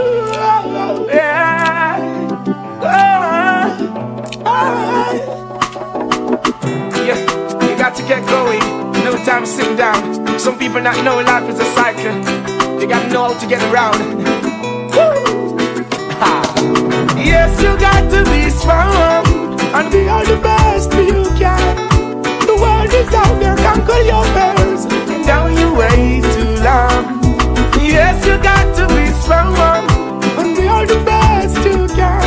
got 7.85 7.95
to 7.95 8.03
get 8.09 8.27
going. 8.31 8.61
No 9.05 9.13
time 9.27 9.43
to 9.43 9.47
sit 9.47 9.77
down. 9.77 10.39
Some 10.39 10.59
people 10.59 10.81
not 10.81 10.97
know 11.05 11.21
life 11.21 11.47
is 11.51 11.61
a 11.61 11.69
cycle. 11.77 12.17
You 12.81 12.87
gotta 12.89 13.11
know 13.13 13.25
how 13.29 13.39
to 13.39 13.47
get 13.47 13.61
around. 13.71 14.01
Yes, 17.21 17.53
you 17.61 17.77
got 17.77 18.03
to 18.11 18.21
be 18.33 18.49
strong 18.49 19.29
and 19.77 19.93
be 19.93 20.09
all 20.09 20.25
the 20.25 20.41
best 20.41 20.95
you 20.95 21.29
can. 21.37 21.77
The 22.49 22.57
world 22.57 22.89
is 22.89 23.13
out 23.13 23.37
there, 23.39 23.57
conquer 23.69 24.01
your 24.13 24.25
fears. 24.33 24.87
Now 25.27 25.49
you 25.49 25.75
wait 25.77 26.25
too 26.37 26.55
long. 26.65 27.21
Yes, 27.85 28.17
you 28.25 28.39
got 28.51 28.65
to 28.79 28.85
be 28.97 29.05
strong 29.21 29.85
and 30.41 30.57
be 30.57 30.67
all 30.69 30.87
the 30.87 31.05
best 31.05 31.59
you 31.69 31.87
can. 31.93 32.25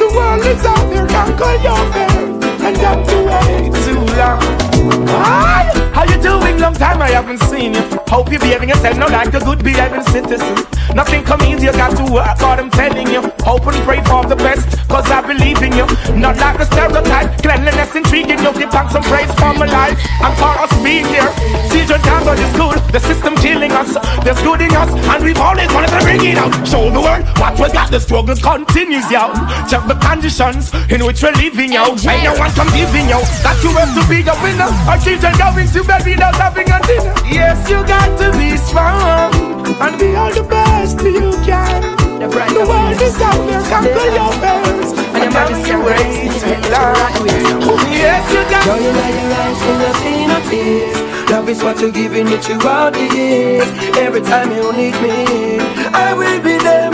The 0.00 0.08
world 0.16 0.46
is 0.46 0.64
out 0.64 0.88
there, 0.88 1.06
conquer 1.08 1.56
your 1.60 1.82
fears. 1.92 2.32
And 2.64 2.76
don't 2.80 3.04
you 3.12 3.20
wait 3.28 3.74
too 3.84 4.16
long. 4.16 4.61
How 4.92 6.04
you 6.04 6.20
doing? 6.20 6.58
Long 6.60 6.74
time 6.74 7.00
I 7.00 7.10
haven't 7.10 7.38
seen 7.38 7.74
you. 7.74 7.80
Hope 8.08 8.30
you're 8.30 8.40
behaving 8.40 8.68
yourself 8.68 8.98
now 8.98 9.08
like 9.08 9.32
a 9.32 9.40
good 9.40 9.64
behaving 9.64 10.02
citizen. 10.02 10.71
Nothing 10.94 11.24
come 11.24 11.40
easy, 11.42 11.66
you 11.66 11.72
got 11.72 11.96
to 11.96 12.04
work 12.12 12.38
hard, 12.38 12.60
I'm 12.60 12.70
telling 12.70 13.08
you. 13.08 13.22
Hope 13.46 13.66
and 13.66 13.80
pray 13.86 14.02
for 14.04 14.24
the 14.26 14.36
best, 14.36 14.68
cause 14.88 15.08
I 15.10 15.24
believe 15.24 15.62
in 15.62 15.72
you. 15.72 15.86
Not 16.18 16.36
like 16.36 16.60
a 16.60 16.66
stereotype, 16.66 17.40
cleanliness 17.40 17.94
intriguing 17.96 18.38
you. 18.38 18.52
Give 18.52 18.70
thanks 18.70 18.94
and 18.94 19.04
praise 19.04 19.32
for 19.40 19.56
my 19.56 19.66
life 19.66 19.96
and 20.20 20.32
for 20.36 20.52
us 20.60 20.72
being 20.84 21.06
here. 21.08 21.30
Children 21.72 22.00
can't 22.02 22.24
go 22.28 22.34
to 22.36 22.48
school, 22.52 22.74
the 22.92 23.00
system 23.00 23.34
killing 23.36 23.72
us. 23.72 23.96
There's 24.24 24.40
good 24.42 24.60
in 24.60 24.72
us, 24.76 24.92
and 24.92 25.24
we've 25.24 25.40
always 25.40 25.72
wanted 25.72 25.90
to 25.96 26.00
bring 26.04 26.20
it 26.24 26.36
out. 26.36 26.52
Show 26.68 26.90
the 26.90 27.00
world 27.00 27.24
what 27.40 27.56
we 27.56 27.72
got, 27.72 27.90
the 27.90 28.00
struggle 28.00 28.36
continues, 28.36 29.08
yo. 29.10 29.32
Check 29.70 29.88
the 29.88 29.96
conditions 29.96 30.74
in 30.92 31.04
which 31.04 31.22
we're 31.22 31.32
living, 31.40 31.72
yo. 31.72 31.96
Ain't 32.04 32.24
no 32.28 32.36
one 32.36 32.52
come 32.52 32.68
giving, 32.76 33.08
yo. 33.08 33.24
That 33.40 33.56
you 33.64 33.72
have 33.80 33.96
to 33.96 34.02
be 34.12 34.20
a 34.28 34.34
winner. 34.44 34.68
Our 34.84 35.00
children 35.00 35.32
going 35.40 35.68
to 35.72 35.80
bed 35.84 36.04
without 36.04 36.36
having 36.36 36.68
a 36.68 36.78
dinner. 36.84 37.14
Yes, 37.32 37.64
you 37.70 37.80
got 37.88 38.12
to 38.20 38.28
be 38.36 38.56
strong 38.56 39.51
and 39.66 39.98
be 39.98 40.14
all 40.16 40.32
the 40.32 40.42
best 40.42 41.00
you 41.02 41.32
can. 41.44 41.82
The 42.20 42.28
world 42.28 43.02
is 43.02 43.20
out 43.20 43.40
there, 43.46 43.62
conquer 43.70 44.08
your 44.18 44.32
fears. 44.42 44.92
And 45.14 45.32
now 45.34 45.48
you 45.48 45.58
wait 45.82 46.28
too 46.40 46.58
long. 46.70 47.80
Yes, 47.90 48.22
you 48.32 48.42
got 48.50 48.64
Joy 48.64 48.78
in 48.78 48.82
your 48.82 48.96
eyes 49.40 49.60
when 49.66 49.78
you 49.82 49.92
see 50.02 50.26
no 50.26 50.38
tears. 50.50 50.98
Love 51.30 51.48
is 51.48 51.62
what 51.62 51.80
you're 51.80 51.90
giving 51.90 52.26
me 52.26 52.36
throughout 52.36 52.92
the 52.92 53.06
years. 53.16 53.68
Every 53.96 54.20
time 54.20 54.52
you 54.52 54.72
need 54.72 54.94
me, 55.00 55.58
I 55.92 56.14
will 56.14 56.40
be 56.42 56.58
there, 56.58 56.90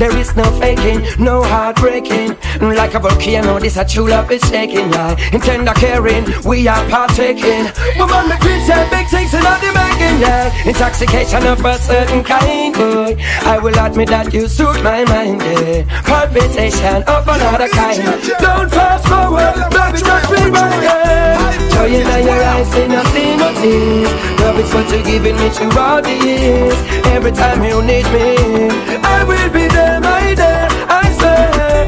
There 0.00 0.16
is 0.16 0.34
no 0.34 0.44
faking, 0.58 1.04
no 1.22 1.42
heartbreaking. 1.42 2.34
Like 2.58 2.94
a 2.94 2.98
volcano, 3.00 3.58
this 3.58 3.76
a 3.76 3.84
true 3.84 4.08
love 4.08 4.30
is 4.32 4.40
shaking, 4.48 4.88
yeah. 4.90 5.14
In 5.30 5.42
tender 5.42 5.74
caring, 5.74 6.24
we 6.46 6.66
are 6.66 6.82
partaking. 6.88 7.68
Woman, 8.00 8.32
the 8.32 8.38
creature, 8.40 8.80
big 8.88 9.06
things 9.12 9.34
in 9.34 9.44
all 9.44 9.60
the 9.60 9.70
making. 9.76 10.16
yeah. 10.24 10.48
Intoxication 10.64 11.46
of 11.46 11.62
a 11.66 11.74
certain 11.78 12.24
kind, 12.24 12.72
boy. 12.74 13.14
I 13.44 13.58
will 13.58 13.78
admit 13.78 14.08
that 14.08 14.32
you 14.32 14.48
suit 14.48 14.82
my 14.82 15.04
mind, 15.04 15.42
yeah. 15.42 15.84
Conversation 16.08 17.02
of 17.04 17.28
another 17.28 17.68
kind. 17.68 18.00
Don't 18.40 18.70
fast 18.72 19.04
forward, 19.06 19.52
baby, 19.68 20.00
just 20.00 20.30
rewind, 20.32 20.82
yeah. 20.82 21.52
Joy 21.76 21.92
in 21.92 22.24
your 22.24 22.42
eyes, 22.52 22.68
see 22.72 22.88
no 22.88 23.04
see 23.12 23.36
no 23.36 23.48
tears. 23.60 24.12
Love 24.40 24.58
is 24.60 24.72
what 24.72 24.88
you're 24.90 25.02
giving 25.04 25.36
me 25.36 25.50
throughout 25.50 26.04
the 26.04 26.16
years. 26.24 26.78
Every 27.12 27.32
time 27.32 27.62
you 27.64 27.82
need 27.82 28.06
me, 28.16 28.68
I 29.02 29.24
will 29.24 29.50
be 29.52 29.66
there, 29.68 29.89
my 30.00 30.34
dear. 30.34 30.68
I 30.88 31.06
swear. 31.18 31.86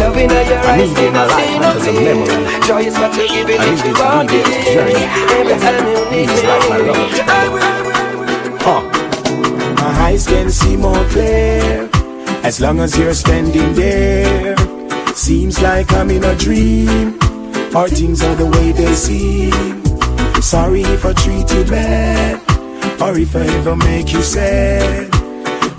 Love 0.00 0.16
in 0.16 0.30
your 0.30 0.58
eyes, 0.58 0.78
need 0.80 0.96
see 0.96 1.06
in 1.06 1.12
my 1.12 1.18
no 1.20 1.28
see 1.28 1.36
life 1.36 1.60
no 1.60 1.70
as 1.76 1.86
a 1.86 1.92
memory. 1.92 2.66
Joy 2.66 2.82
is 2.88 2.96
what 2.98 3.12
you're 3.16 3.28
giving 3.28 3.60
I 3.60 3.64
me 3.64 3.70
need 3.70 3.78
it 3.78 3.82
to 3.82 3.88
throughout 3.94 4.28
be 4.28 4.38
the 4.42 4.56
journey. 4.74 5.04
Every 5.38 5.56
time 5.64 5.84
you 5.92 6.00
need 6.10 6.28
It's 6.30 6.42
like 6.44 6.64
my 6.70 6.76
love. 6.88 6.96
me, 6.96 7.20
I 7.20 7.48
will. 7.54 7.80
Huh. 8.64 8.82
My 9.80 9.92
eyes 10.06 10.26
can 10.26 10.50
see 10.50 10.76
more 10.76 11.04
clear 11.10 11.88
as 12.42 12.60
long 12.60 12.80
as 12.80 12.96
you're 12.98 13.14
standing 13.14 13.74
there. 13.74 14.56
Seems 15.14 15.60
like 15.60 15.92
I'm 15.92 16.10
in 16.10 16.24
a 16.24 16.34
dream, 16.36 17.18
or 17.74 17.88
things 17.88 18.22
are 18.22 18.34
the 18.36 18.46
way 18.46 18.72
they 18.72 18.94
seem. 18.94 19.52
Sorry 20.40 20.82
if 20.82 21.04
I 21.04 21.12
treat 21.12 21.52
you 21.52 21.64
bad, 21.64 22.40
or 23.00 23.18
if 23.18 23.36
I 23.36 23.44
ever 23.58 23.76
make 23.76 24.12
you 24.12 24.22
sad. 24.22 25.19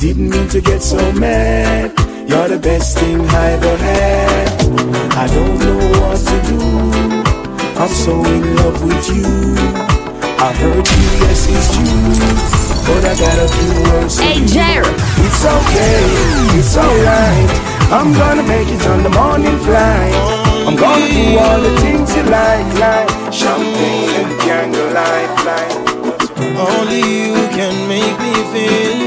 Didn't 0.02 0.32
mean 0.32 0.50
to 0.50 0.60
get 0.60 0.82
so 0.82 0.98
mad. 1.12 1.94
You're 2.28 2.48
the 2.48 2.58
best 2.58 2.98
thing 2.98 3.22
I 3.22 3.52
ever 3.52 3.78
had. 3.78 4.50
I 5.14 5.28
don't 5.30 5.60
know 5.62 5.78
what 6.02 6.18
to 6.18 6.38
do. 6.50 6.58
I'm 7.78 7.88
so 7.88 8.18
in 8.26 8.56
love 8.56 8.82
with 8.82 9.06
you. 9.14 9.30
I 10.42 10.58
heard 10.58 10.88
you, 10.90 11.06
yes, 11.22 11.46
it's 11.54 11.70
true. 11.78 12.18
But 12.90 13.06
I 13.06 13.14
got 13.14 13.46
a 13.46 13.48
few 13.54 13.74
words 13.94 14.18
Hey, 14.18 14.42
you. 14.42 14.48
Jer. 14.50 14.82
It's 15.22 15.46
okay, 15.46 16.02
it's 16.58 16.76
alright. 16.82 17.52
I'm 17.94 18.12
gonna 18.18 18.42
make 18.42 18.70
it 18.74 18.82
on 18.88 19.04
the 19.04 19.14
morning 19.14 19.60
flight. 19.62 20.18
I'm 20.66 20.78
gonna 20.82 21.14
do 21.14 21.38
all 21.38 21.62
the 21.62 21.78
things 21.78 22.10
you 22.18 22.24
like, 22.24 22.66
like 22.82 23.10
champagne 23.32 24.10
and 24.18 24.34
candlelight, 24.42 25.30
light. 25.46 25.78
Only 26.58 27.06
you 27.06 27.38
can 27.54 27.88
make 27.88 28.18
me 28.18 28.34
feel 28.50 29.01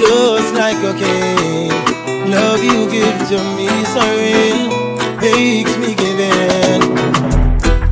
just 0.00 0.54
like 0.54 0.80
a 0.82 0.94
king. 0.96 1.68
Love 2.30 2.62
you 2.64 2.88
give 2.90 3.18
to 3.28 3.38
me 3.56 3.68
so 3.92 4.00
real, 4.16 4.60
makes 5.20 5.76
me 5.76 5.94
give 5.94 6.20
in. 6.20 6.80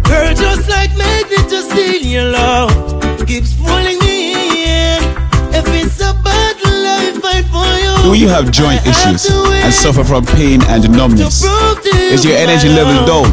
Girl, 0.09 0.33
just 0.35 0.69
like 0.69 0.97
magnet, 0.97 1.45
just 1.51 1.71
steal 1.71 2.03
your 2.03 2.31
love, 2.31 2.73
keeps 3.27 3.53
pulling 3.55 3.99
me 4.01 4.65
in. 4.65 5.01
If 5.53 5.67
it's 5.69 6.01
a 6.01 6.15
battle, 6.25 6.81
I 6.97 7.13
fight 7.21 7.47
for 7.53 7.69
you. 7.85 8.13
Do 8.13 8.19
you 8.19 8.29
have 8.29 8.51
joint 8.51 8.81
issues 8.87 9.29
and 9.65 9.73
suffer 9.73 10.05
from 10.05 10.25
pain 10.25 10.63
and 10.69 10.89
numbness? 10.91 11.45
Is 12.15 12.25
your 12.25 12.37
energy 12.37 12.69
level 12.69 13.05
down? 13.05 13.29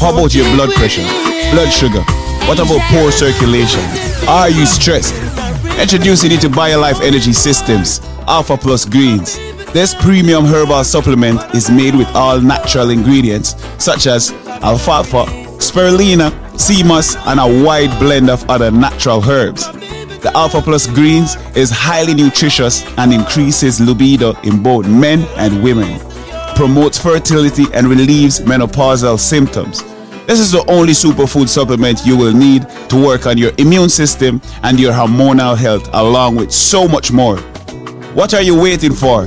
How 0.00 0.12
about 0.12 0.34
your 0.34 0.44
blood 0.54 0.70
pressure, 0.72 1.06
blood 1.52 1.72
sugar? 1.72 2.02
What 2.46 2.58
about 2.58 2.80
poor 2.92 3.10
circulation? 3.10 3.80
Are 4.28 4.50
you 4.50 4.66
stressed? 4.66 5.14
Introducing 5.78 6.32
you 6.32 6.38
to 6.38 6.48
BioLife 6.48 7.00
Energy 7.02 7.32
Systems, 7.32 8.00
Alpha 8.28 8.58
Plus 8.58 8.84
Greens. 8.84 9.38
This 9.72 9.94
premium 9.94 10.44
herbal 10.44 10.84
supplement 10.84 11.40
is 11.54 11.70
made 11.70 11.94
with 11.94 12.08
all 12.14 12.38
natural 12.38 12.90
ingredients 12.90 13.56
such 13.82 14.06
as 14.06 14.32
alfalfa, 14.62 15.24
spirulina, 15.56 16.30
sea 16.60 16.82
moss, 16.82 17.16
and 17.26 17.40
a 17.40 17.64
wide 17.64 17.98
blend 17.98 18.28
of 18.28 18.48
other 18.50 18.70
natural 18.70 19.24
herbs. 19.26 19.66
The 20.20 20.30
Alpha 20.34 20.60
Plus 20.60 20.86
Greens 20.86 21.36
is 21.56 21.70
highly 21.70 22.12
nutritious 22.12 22.84
and 22.98 23.14
increases 23.14 23.80
libido 23.80 24.38
in 24.42 24.62
both 24.62 24.86
men 24.86 25.20
and 25.38 25.62
women, 25.62 25.98
promotes 26.54 26.98
fertility 26.98 27.64
and 27.72 27.86
relieves 27.86 28.40
menopausal 28.40 29.18
symptoms. 29.18 29.82
This 30.26 30.38
is 30.38 30.52
the 30.52 30.70
only 30.70 30.92
superfood 30.92 31.48
supplement 31.48 32.04
you 32.04 32.14
will 32.14 32.34
need 32.34 32.68
to 32.90 33.02
work 33.02 33.24
on 33.24 33.38
your 33.38 33.52
immune 33.56 33.88
system 33.88 34.42
and 34.62 34.78
your 34.78 34.92
hormonal 34.92 35.56
health, 35.56 35.88
along 35.94 36.36
with 36.36 36.52
so 36.52 36.86
much 36.86 37.10
more. 37.10 37.42
What 38.18 38.34
are 38.34 38.42
you 38.42 38.60
waiting 38.60 38.94
for? 38.94 39.26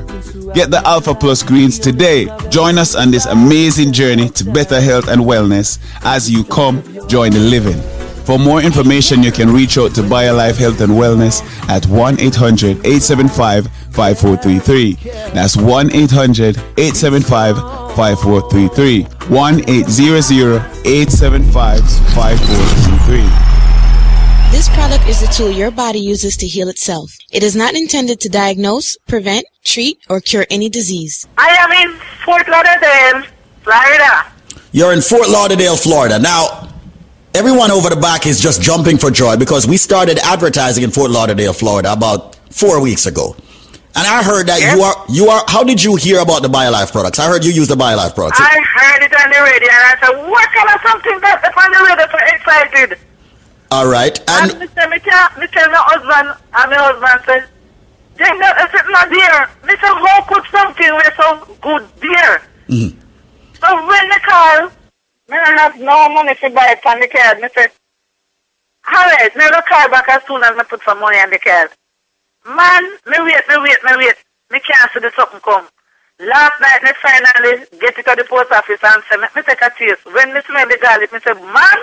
Get 0.53 0.69
the 0.69 0.81
Alpha 0.83 1.15
Plus 1.15 1.43
Greens 1.43 1.79
today. 1.79 2.27
Join 2.49 2.77
us 2.77 2.93
on 2.93 3.09
this 3.09 3.25
amazing 3.25 3.93
journey 3.93 4.27
to 4.31 4.43
better 4.43 4.81
health 4.81 5.07
and 5.07 5.21
wellness 5.21 5.79
as 6.01 6.29
you 6.29 6.43
come 6.43 6.83
join 7.07 7.31
the 7.31 7.39
living. 7.39 7.81
For 8.25 8.37
more 8.37 8.61
information, 8.61 9.23
you 9.23 9.31
can 9.31 9.49
reach 9.53 9.77
out 9.77 9.95
to 9.95 10.01
BioLife 10.01 10.57
Health 10.57 10.81
and 10.81 10.91
Wellness 10.91 11.41
at 11.69 11.85
1 11.85 12.19
800 12.19 12.85
875 12.85 13.67
5433. 13.91 14.95
That's 15.33 15.55
1 15.55 15.95
800 15.95 16.57
875 16.57 17.55
5433. 17.95 19.03
1 19.33 19.69
800 19.69 20.55
875 20.83 21.79
5433. 22.13 23.50
This 24.51 24.67
product 24.75 25.07
is 25.07 25.21
the 25.21 25.27
tool 25.27 25.49
your 25.49 25.71
body 25.71 25.99
uses 25.99 26.35
to 26.37 26.45
heal 26.45 26.67
itself. 26.67 27.17
It 27.31 27.41
is 27.41 27.55
not 27.55 27.73
intended 27.73 28.19
to 28.19 28.29
diagnose, 28.29 28.97
prevent, 29.07 29.45
treat, 29.63 29.99
or 30.09 30.19
cure 30.19 30.45
any 30.51 30.67
disease. 30.67 31.25
I 31.37 31.47
am 31.55 31.71
in 31.71 31.97
Fort 32.25 32.47
Lauderdale, 32.49 33.23
Florida. 33.63 34.31
You're 34.73 34.91
in 34.91 34.99
Fort 34.99 35.29
Lauderdale, 35.29 35.77
Florida. 35.77 36.19
Now, 36.19 36.69
everyone 37.33 37.71
over 37.71 37.89
the 37.89 37.95
back 37.95 38.27
is 38.27 38.41
just 38.41 38.61
jumping 38.61 38.97
for 38.97 39.09
joy 39.09 39.37
because 39.37 39.65
we 39.65 39.77
started 39.77 40.19
advertising 40.19 40.83
in 40.83 40.91
Fort 40.91 41.11
Lauderdale, 41.11 41.53
Florida 41.53 41.93
about 41.93 42.35
four 42.53 42.81
weeks 42.81 43.05
ago. 43.05 43.37
And 43.95 44.05
I 44.05 44.21
heard 44.21 44.47
that 44.47 44.59
you 44.59 44.83
are, 44.83 45.05
you 45.07 45.29
are, 45.29 45.45
how 45.47 45.63
did 45.63 45.81
you 45.81 45.95
hear 45.95 46.19
about 46.19 46.41
the 46.41 46.49
BioLife 46.49 46.91
products? 46.91 47.19
I 47.19 47.27
heard 47.27 47.45
you 47.45 47.51
use 47.51 47.69
the 47.69 47.75
BioLife 47.75 48.15
products. 48.15 48.39
I 48.39 48.59
heard 48.75 49.03
it 49.03 49.15
on 49.15 49.29
the 49.31 49.41
radio 49.47 49.71
and 49.71 49.87
I 49.87 49.95
said, 49.99 50.29
what 50.29 50.49
kind 50.51 50.69
of 50.75 50.81
something 50.83 51.19
that's 51.21 51.43
up 51.47 51.55
on 51.55 51.71
the 51.71 51.79
radio 51.87 52.07
so 52.11 52.19
excited? 52.35 52.99
All 53.71 53.87
right. 53.87 54.17
And, 54.27 54.51
And 54.51 54.59
me 54.59 54.67
tell 54.67 54.89
me, 54.89 54.99
tell- 54.99 55.31
me 55.39 55.47
tell 55.47 55.69
my 55.71 55.83
husband, 55.87 56.27
and 56.53 56.71
my 56.71 56.77
husband 56.77 57.21
said, 57.25 57.43
then 58.17 58.37
that 58.39 58.55
is 58.67 58.71
it 58.75 58.85
not 58.91 59.09
there. 59.09 59.49
Say, 59.71 59.87
how 59.87 60.21
could 60.27 60.43
something 60.51 60.91
be 60.91 61.09
so 61.15 61.27
good 61.63 61.83
there? 62.03 62.43
Mhm. 62.67 62.93
So 63.57 63.67
when 63.87 64.09
the 64.09 64.19
call, 64.27 64.67
me 65.29 65.37
don't 65.39 65.57
have 65.57 65.79
no 65.79 66.09
money 66.09 66.35
to 66.35 66.49
buy 66.51 66.75
it 66.75 66.85
on 66.85 66.99
the 66.99 67.07
card. 67.07 67.39
Me 67.39 67.47
say, 67.55 67.67
alright, 68.87 69.35
me 69.35 69.45
will 69.49 69.61
call 69.63 69.89
back 69.89 70.09
as 70.09 70.21
soon 70.27 70.43
as 70.43 70.51
I 70.57 70.63
put 70.63 70.83
some 70.83 70.99
money 70.99 71.17
on 71.19 71.29
the 71.29 71.39
card. 71.39 71.69
Man, 72.45 72.83
me 73.07 73.17
wait, 73.23 73.43
me 73.47 73.55
wait, 73.63 73.79
me 73.85 73.91
wait. 73.97 74.15
Me 74.51 74.59
can't 74.59 74.91
see 74.93 74.99
the 74.99 75.11
something 75.15 75.39
come. 75.39 75.67
Last 76.19 76.59
night, 76.61 76.83
me 76.83 76.91
finally 77.01 77.65
get 77.79 77.97
it 77.97 78.05
to 78.05 78.15
the 78.17 78.25
post 78.29 78.51
office 78.51 78.79
and 78.83 79.01
say, 79.09 79.17
me, 79.17 79.27
me 79.35 79.41
take 79.41 79.61
a 79.61 79.71
taste. 79.79 80.05
When 80.11 80.33
me 80.33 80.41
smell 80.45 80.67
the 80.67 80.77
garlic, 80.77 81.11
me 81.13 81.19
say, 81.23 81.33
man, 81.33 81.79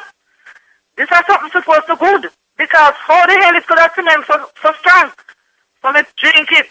this 0.99 1.07
is 1.07 1.23
something 1.31 1.51
supposed 1.55 1.87
to 1.87 1.97
good. 1.97 2.27
Because 2.59 2.95
how 3.07 3.23
the 3.25 3.39
hell 3.39 3.55
it 3.55 3.67
could 3.67 3.79
have 3.79 3.95
cement 3.95 4.27
so, 4.27 4.35
so 4.61 4.73
strong? 4.83 5.13
So 5.81 5.93
me 5.95 6.03
drink 6.19 6.51
it. 6.59 6.67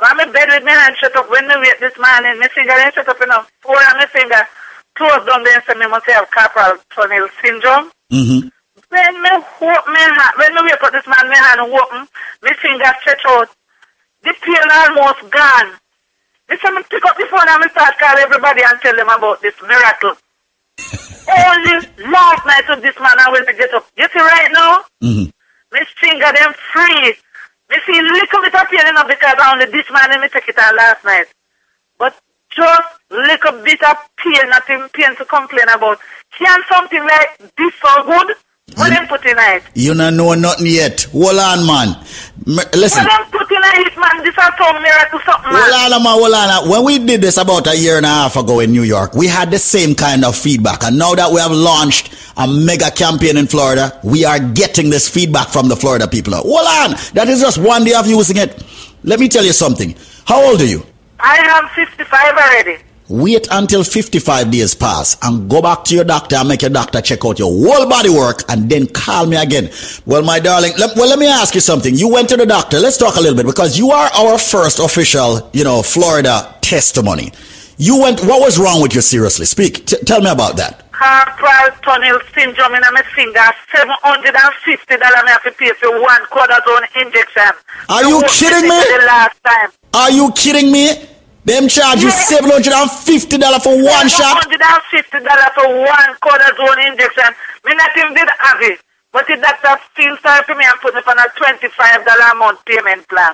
I'm 0.00 0.18
in 0.18 0.32
bed 0.32 0.48
with 0.50 0.64
my 0.64 0.74
hand 0.74 0.96
shut 0.98 1.14
up. 1.14 1.30
When 1.30 1.46
me 1.46 1.54
wait 1.62 1.78
this 1.78 1.94
morning, 1.94 2.38
my 2.38 2.48
finger 2.50 2.74
ain't 2.74 2.94
shut 2.94 3.08
up 3.08 3.22
enough. 3.22 3.50
Four 3.62 3.78
on 3.78 3.98
my 3.98 4.06
finger 4.06 4.42
closed 4.94 5.26
down 5.26 5.44
there 5.44 5.54
and 5.54 5.64
say 5.64 5.74
me 5.78 5.86
must 5.86 6.10
have 6.10 6.30
carpal 6.30 6.78
tunnel 6.90 7.28
syndrome. 7.42 7.90
Mhm. 8.10 8.50
When 8.90 9.22
me 9.22 9.30
open 9.30 9.92
my 9.94 9.98
hand, 9.98 10.34
when 10.38 10.54
me 10.54 10.62
wake 10.62 10.82
up 10.82 10.92
this 10.92 11.06
man, 11.06 11.28
my 11.28 11.36
hand 11.38 11.60
open, 11.60 12.08
my 12.42 12.52
finger 12.54 12.90
stretch 13.00 13.22
out. 13.26 13.48
The 14.22 14.34
pain 14.42 14.70
almost 14.70 15.30
gone. 15.30 15.78
This 16.48 16.60
time 16.60 16.78
I 16.78 16.82
pick 16.82 17.04
up 17.04 17.16
the 17.16 17.26
phone 17.30 17.46
and 17.46 17.62
I 17.62 17.68
start 17.68 17.98
call 17.98 18.18
everybody 18.18 18.62
and 18.62 18.80
tell 18.80 18.96
them 18.96 19.08
about 19.08 19.40
this 19.42 19.54
miracle. 19.62 20.16
Only 21.28 21.86
last 22.10 22.46
night 22.46 22.64
with 22.68 22.82
this 22.82 22.96
man 23.00 23.18
I 23.18 23.30
will 23.30 23.44
get 23.44 23.74
up. 23.74 23.86
You 23.96 24.08
see 24.12 24.20
right 24.20 24.50
now? 24.52 24.84
Mhm. 25.02 25.32
My 25.72 25.84
finger 26.00 26.32
them 26.32 26.54
free. 26.72 27.16
Me 27.70 27.76
feel 27.84 28.02
little 28.02 28.40
bit 28.42 28.54
of 28.54 28.68
pain 28.70 28.86
enough 28.86 29.08
because 29.08 29.34
only 29.44 29.66
this 29.66 29.90
man 29.90 30.10
and 30.12 30.22
me 30.22 30.28
take 30.28 30.48
it 30.48 30.58
out 30.58 30.74
last 30.74 31.04
night. 31.04 31.26
But 31.98 32.14
just 32.50 32.88
little 33.10 33.62
bit 33.62 33.82
of 33.82 33.96
pain, 34.16 34.48
nothing 34.48 34.88
pain 34.94 35.14
to 35.16 35.24
complain 35.26 35.68
about. 35.68 35.98
Can 36.38 36.60
something 36.72 37.02
like 37.04 37.38
this 37.56 37.74
so 37.82 38.02
good? 38.04 38.36
What 38.76 38.90
them 38.90 39.06
put 39.08 39.24
in 39.26 39.36
it? 39.38 39.62
you 39.74 39.94
don't 39.94 40.16
know 40.16 40.34
nothing 40.34 40.66
yet. 40.66 41.02
Hold 41.12 41.38
on, 41.38 41.66
man. 41.66 41.96
Listen. 42.46 43.04
What 43.04 43.30
them 43.30 43.30
put 43.30 43.50
in 43.50 43.62
it, 43.86 43.96
man? 43.98 44.18
This 44.24 44.34
is 44.34 44.50
some 44.58 44.82
miracle 44.82 45.20
something, 45.24 45.52
man. 45.52 45.62
Hold 45.64 45.92
on, 45.94 46.02
man, 46.02 46.12
hold 46.12 46.34
on. 46.34 46.68
When 46.70 46.84
we 46.84 46.98
did 47.04 47.20
this 47.20 47.38
about 47.38 47.66
a 47.66 47.76
year 47.76 47.96
and 47.96 48.06
a 48.06 48.08
half 48.08 48.36
ago 48.36 48.60
in 48.60 48.70
New 48.70 48.82
York, 48.82 49.14
we 49.14 49.26
had 49.26 49.50
the 49.50 49.58
same 49.58 49.94
kind 49.94 50.24
of 50.24 50.36
feedback. 50.36 50.84
And 50.84 50.98
now 50.98 51.14
that 51.14 51.32
we 51.32 51.40
have 51.40 51.52
launched 51.52 52.14
a 52.36 52.46
mega 52.46 52.90
campaign 52.90 53.36
in 53.36 53.46
Florida, 53.46 53.98
we 54.04 54.24
are 54.24 54.38
getting 54.38 54.90
this 54.90 55.08
feedback 55.08 55.48
from 55.48 55.68
the 55.68 55.76
Florida 55.76 56.06
people. 56.06 56.34
Hold 56.34 56.66
on. 56.92 56.96
That 57.14 57.26
is 57.28 57.40
just 57.40 57.58
one 57.58 57.84
day 57.84 57.94
of 57.94 58.06
using 58.06 58.36
it. 58.36 58.62
Let 59.02 59.18
me 59.18 59.28
tell 59.28 59.44
you 59.44 59.52
something. 59.52 59.96
How 60.26 60.44
old 60.44 60.60
are 60.60 60.66
you? 60.66 60.84
I 61.20 61.38
am 61.38 61.68
55 61.74 62.36
already. 62.36 62.82
Wait 63.08 63.48
until 63.50 63.82
55 63.82 64.50
days 64.50 64.74
pass 64.74 65.16
and 65.22 65.48
go 65.48 65.62
back 65.62 65.82
to 65.84 65.94
your 65.94 66.04
doctor 66.04 66.36
and 66.36 66.46
make 66.46 66.60
your 66.60 66.70
doctor 66.70 67.00
check 67.00 67.24
out 67.24 67.38
your 67.38 67.48
whole 67.48 67.88
body 67.88 68.10
work 68.10 68.42
and 68.50 68.68
then 68.68 68.86
call 68.86 69.24
me 69.24 69.36
again. 69.36 69.70
Well, 70.04 70.22
my 70.22 70.38
darling, 70.38 70.72
let, 70.78 70.94
well, 70.94 71.08
let 71.08 71.18
me 71.18 71.26
ask 71.26 71.54
you 71.54 71.62
something. 71.62 71.94
You 71.94 72.12
went 72.12 72.28
to 72.28 72.36
the 72.36 72.44
doctor. 72.44 72.78
Let's 72.78 72.98
talk 72.98 73.16
a 73.16 73.20
little 73.20 73.36
bit 73.36 73.46
because 73.46 73.78
you 73.78 73.92
are 73.92 74.10
our 74.12 74.38
first 74.38 74.78
official, 74.78 75.48
you 75.54 75.64
know, 75.64 75.80
Florida 75.80 76.54
testimony. 76.60 77.32
You 77.78 78.02
went, 78.02 78.20
what 78.20 78.42
was 78.42 78.58
wrong 78.58 78.82
with 78.82 78.94
you? 78.94 79.00
Seriously, 79.00 79.46
speak. 79.46 79.86
T- 79.86 79.96
tell 80.04 80.20
me 80.20 80.28
about 80.28 80.58
that. 80.58 80.84
Carpal 80.92 81.80
tunnel 81.80 82.18
syndrome 82.34 82.74
in 82.74 82.82
my 82.92 83.02
finger. 83.14 83.40
Seven 83.72 83.94
hundred 84.02 84.34
and 84.34 84.54
fifty 84.64 84.96
dollars 84.96 85.22
I 85.24 85.30
have 85.30 85.42
to 85.44 85.52
pay 85.52 85.70
for 85.80 85.92
one 86.02 86.22
cortisone 86.26 87.06
injection. 87.06 87.52
Are 87.88 88.04
you 88.04 88.20
kidding 88.28 88.68
me? 88.68 88.76
The 88.76 89.04
last 89.06 89.42
time. 89.44 89.70
Are 89.94 90.10
you 90.10 90.32
kidding 90.32 90.72
me? 90.72 91.08
Them 91.48 91.66
charge 91.66 92.02
you 92.04 92.10
seven 92.10 92.50
hundred 92.50 92.74
and 92.76 92.90
fifty 92.90 93.38
dollar 93.38 93.58
for 93.58 93.72
one 93.72 94.08
shot. 94.08 94.36
hundred 94.44 94.60
and 94.60 94.82
fifty 94.92 95.16
dollars 95.24 95.52
for 95.56 95.64
one 95.64 96.10
cortisone 96.20 96.92
injection. 96.92 97.32
Me 97.64 97.72
not 97.74 97.90
even 97.96 98.12
did 98.12 98.28
have 98.38 98.60
it. 98.60 98.78
But 99.12 99.26
the 99.26 99.36
doctor 99.40 99.80
feel 99.96 100.14
sorry 100.18 100.44
for 100.44 100.54
me 100.54 100.64
and 100.68 100.78
put 100.80 100.92
me 100.94 101.00
on 101.00 101.18
a 101.18 101.24
twenty-five 101.40 102.04
dollar 102.04 102.32
a 102.32 102.34
month 102.34 102.62
payment 102.66 103.08
plan. 103.08 103.32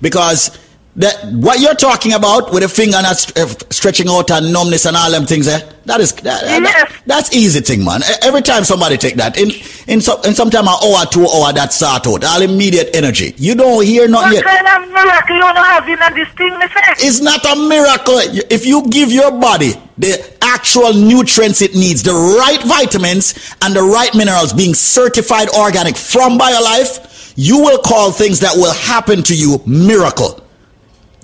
Because 0.00 0.58
that 0.96 1.24
what 1.32 1.60
you're 1.60 1.74
talking 1.74 2.14
about 2.14 2.52
with 2.52 2.62
a 2.62 2.68
finger 2.68 3.00
not 3.02 3.16
st- 3.18 3.36
uh, 3.38 3.46
stretching 3.70 4.08
out 4.08 4.30
and 4.30 4.52
numbness 4.52 4.86
and 4.86 4.96
all 4.96 5.10
them 5.10 5.26
things, 5.26 5.46
eh? 5.46 5.60
That 5.84 6.00
is 6.00 6.12
that, 6.12 6.42
that- 6.42 6.92
that's 7.06 7.34
easy 7.34 7.60
thing, 7.60 7.84
man. 7.84 8.00
Every 8.22 8.42
time 8.42 8.64
somebody 8.64 8.96
take 8.96 9.16
that 9.16 9.36
in 9.38 9.50
in 9.86 10.00
some 10.00 10.18
in 10.24 10.34
sometime 10.34 10.64
an 10.66 10.74
hour, 10.82 11.04
two 11.06 11.26
hour, 11.28 11.52
that 11.52 11.72
sort 11.72 12.06
out. 12.06 12.24
All 12.24 12.42
immediate 12.42 12.90
energy. 12.96 13.34
You 13.36 13.54
don't 13.54 13.84
hear 13.84 14.02
What 14.02 14.10
nothing 14.10 14.32
yet. 14.32 14.44
kind 14.44 14.66
of 14.66 14.90
miracle 14.92 15.36
you 15.36 15.42
don't 15.42 15.56
have 15.56 15.88
in 15.88 15.98
this 16.14 16.28
thing. 16.34 16.58
It's 17.06 17.20
not 17.20 17.44
a 17.44 17.56
miracle. 17.68 18.18
If 18.50 18.64
you 18.66 18.88
give 18.88 19.12
your 19.12 19.30
body 19.38 19.74
the 19.98 20.16
actual 20.42 20.94
nutrients 20.94 21.60
it 21.62 21.74
needs, 21.74 22.02
the 22.02 22.12
right 22.12 22.62
vitamins 22.64 23.34
and 23.62 23.74
the 23.76 23.82
right 23.82 24.14
minerals 24.14 24.52
being 24.54 24.74
certified 24.74 25.48
organic 25.50 25.96
from 25.96 26.38
BioLife, 26.38 27.34
you 27.36 27.58
will 27.58 27.78
call 27.78 28.12
things 28.12 28.40
that 28.40 28.54
will 28.56 28.72
happen 28.74 29.22
to 29.24 29.34
you 29.36 29.60
miracle. 29.66 30.42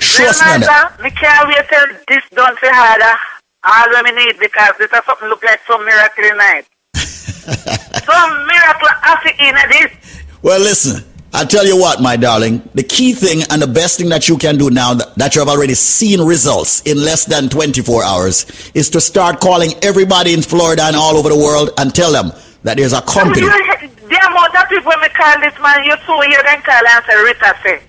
On 0.02 0.60
that. 0.60 0.98
Remember, 0.98 1.02
me 1.02 1.10
can't 1.10 1.48
wait 1.48 1.64
till 1.70 1.86
this 2.08 2.24
done 2.34 2.56
for 2.56 2.68
harder. 2.72 3.16
All 3.64 4.02
me 4.02 4.10
need 4.10 4.38
because 4.40 4.74
this 4.78 4.90
is 4.90 5.04
something 5.06 5.28
look 5.28 5.42
like 5.44 5.60
some 5.66 5.84
miracle 5.84 6.36
night. 6.36 6.66
some 6.94 8.46
miracle 8.46 8.88
after 9.02 9.30
in 9.38 9.54
this. 9.70 10.22
Well, 10.42 10.60
listen, 10.60 11.04
I 11.32 11.44
tell 11.44 11.64
you 11.64 11.78
what, 11.78 12.02
my 12.02 12.16
darling, 12.16 12.68
the 12.74 12.82
key 12.82 13.12
thing 13.14 13.42
and 13.50 13.62
the 13.62 13.66
best 13.66 13.98
thing 13.98 14.08
that 14.10 14.28
you 14.28 14.36
can 14.36 14.58
do 14.58 14.70
now 14.70 14.94
that, 14.94 15.14
that 15.14 15.34
you 15.34 15.40
have 15.40 15.48
already 15.48 15.74
seen 15.74 16.20
results 16.20 16.82
in 16.82 16.98
less 16.98 17.24
than 17.24 17.48
24 17.48 18.04
hours 18.04 18.70
is 18.74 18.90
to 18.90 19.00
start 19.00 19.40
calling 19.40 19.72
everybody 19.82 20.34
in 20.34 20.42
Florida 20.42 20.82
and 20.82 20.96
all 20.96 21.16
over 21.16 21.28
the 21.28 21.38
world 21.38 21.70
and 21.78 21.94
tell 21.94 22.12
them 22.12 22.32
that 22.64 22.76
there's 22.76 22.92
a 22.92 23.02
company. 23.02 23.46
The 23.46 24.18
amount 24.26 24.54
of 24.56 24.68
people 24.68 24.92
me 25.00 25.08
call 25.08 25.40
this 25.40 25.54
man, 25.62 25.84
you 25.84 25.96
two 26.04 26.20
hear 26.28 26.42
them 26.42 26.60
call 26.62 26.86
and 26.86 27.04
say 27.06 27.22
Rita 27.22 27.56
say. 27.62 27.82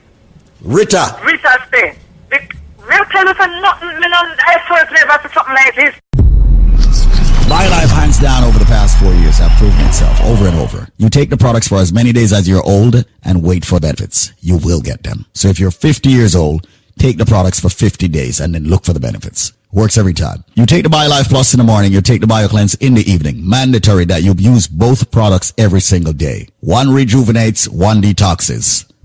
Rita, 0.64 1.20
Rita 1.26 1.68
say. 1.72 1.98
The- 2.30 2.40
Real 2.88 3.06
tell 3.12 3.26
you 3.26 3.34
for 3.34 3.48
nothing, 3.48 3.90
me 4.00 4.08
no, 4.10 4.18
I 4.18 4.58
first 4.68 4.92
never 4.92 5.28
see 5.28 5.34
something 5.34 5.54
like 5.54 5.76
this. 5.76 5.96
BioLife 7.48 7.92
hands 7.96 8.20
down 8.20 8.44
over 8.44 8.58
the 8.60 8.66
past 8.66 8.98
four 9.00 9.14
years 9.14 9.38
have 9.38 9.52
proven 9.58 9.80
itself 9.86 10.20
over 10.22 10.48
and 10.48 10.56
over. 10.58 10.88
You 10.98 11.10
take 11.10 11.30
the 11.30 11.38
products 11.38 11.68
for 11.68 11.78
as 11.78 11.94
many 11.94 12.12
days 12.12 12.34
as 12.34 12.48
you're 12.48 12.64
old 12.66 13.06
and 13.24 13.44
wait 13.44 13.64
for 13.66 13.80
benefits. 13.80 14.34
You 14.40 14.58
will 14.58 14.82
get 14.82 15.04
them. 15.04 15.26
So 15.34 15.50
if 15.50 15.60
you're 15.60 15.72
50 15.72 16.10
years 16.10 16.36
old, 16.36 16.68
take 16.98 17.18
the 17.18 17.26
products 17.26 17.60
for 17.60 17.70
50 17.70 18.08
days 18.08 18.40
and 18.40 18.54
then 18.56 18.66
look 18.66 18.86
for 18.86 18.94
the 18.94 19.00
benefits. 19.00 19.54
Works 19.72 19.98
every 19.98 20.14
time. 20.14 20.44
You 20.56 20.66
take 20.66 20.84
the 20.84 20.90
BioLife 20.90 21.30
Plus 21.30 21.54
in 21.54 21.58
the 21.58 21.64
morning, 21.64 21.92
you 21.92 22.02
take 22.02 22.22
the 22.22 22.28
BioCleanse 22.28 22.78
in 22.82 22.94
the 22.94 23.10
evening. 23.10 23.48
Mandatory 23.48 24.06
that 24.06 24.24
you 24.24 24.34
use 24.38 24.68
both 24.68 25.10
products 25.12 25.54
every 25.58 25.82
single 25.82 26.14
day. 26.14 26.48
One 26.60 26.90
rejuvenates, 26.94 27.68
one 27.68 28.02
detoxes. 28.02 28.90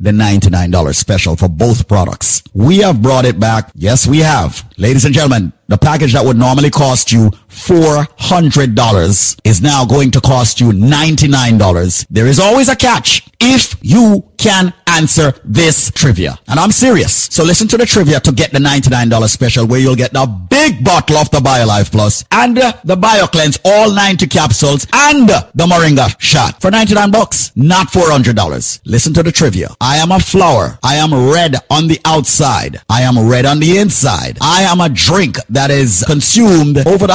the 0.00 0.10
$99 0.10 0.94
special 0.94 1.36
for 1.36 1.48
both 1.48 1.88
products. 1.88 2.42
We 2.54 2.78
have 2.78 3.02
brought 3.02 3.24
it 3.24 3.40
back. 3.40 3.70
Yes, 3.74 4.06
we 4.06 4.18
have. 4.18 4.64
Ladies 4.76 5.04
and 5.04 5.14
gentlemen, 5.14 5.52
the 5.66 5.78
package 5.78 6.12
that 6.12 6.24
would 6.24 6.36
normally 6.36 6.70
cost 6.70 7.10
you 7.12 7.30
$400 7.58 9.40
is 9.44 9.60
now 9.60 9.84
going 9.84 10.10
to 10.12 10.20
cost 10.20 10.60
you 10.60 10.68
$99. 10.70 12.06
There 12.10 12.26
is 12.26 12.38
always 12.38 12.68
a 12.68 12.76
catch 12.76 13.28
if 13.40 13.76
you 13.82 14.24
can 14.36 14.72
answer 14.86 15.32
this 15.44 15.90
trivia. 15.90 16.38
And 16.48 16.58
I'm 16.58 16.70
serious. 16.70 17.12
So 17.30 17.44
listen 17.44 17.68
to 17.68 17.76
the 17.76 17.86
trivia 17.86 18.20
to 18.20 18.32
get 18.32 18.52
the 18.52 18.58
$99 18.58 19.28
special 19.28 19.66
where 19.66 19.80
you'll 19.80 19.96
get 19.96 20.12
the 20.12 20.26
big 20.48 20.84
bottle 20.84 21.16
of 21.18 21.30
the 21.30 21.38
BioLife 21.38 21.90
Plus 21.90 22.24
and 22.30 22.58
uh, 22.58 22.72
the 22.84 22.96
BioCleanse, 22.96 23.60
all 23.64 23.92
90 23.92 24.26
capsules 24.28 24.86
and 24.92 25.30
uh, 25.30 25.42
the 25.54 25.64
Moringa 25.66 26.14
shot 26.20 26.60
for 26.60 26.70
99 26.70 27.10
bucks, 27.10 27.52
not 27.56 27.88
$400. 27.88 28.80
Listen 28.84 29.12
to 29.14 29.22
the 29.22 29.32
trivia. 29.32 29.68
I 29.80 29.96
am 29.98 30.12
a 30.12 30.20
flower. 30.20 30.78
I 30.82 30.96
am 30.96 31.12
red 31.12 31.56
on 31.70 31.88
the 31.88 32.00
outside. 32.04 32.80
I 32.88 33.02
am 33.02 33.28
red 33.28 33.44
on 33.44 33.60
the 33.60 33.78
inside. 33.78 34.38
I 34.40 34.62
am 34.62 34.80
a 34.80 34.88
drink 34.88 35.36
that 35.50 35.70
is 35.70 36.04
consumed 36.06 36.78
over 36.86 37.06
the 37.06 37.14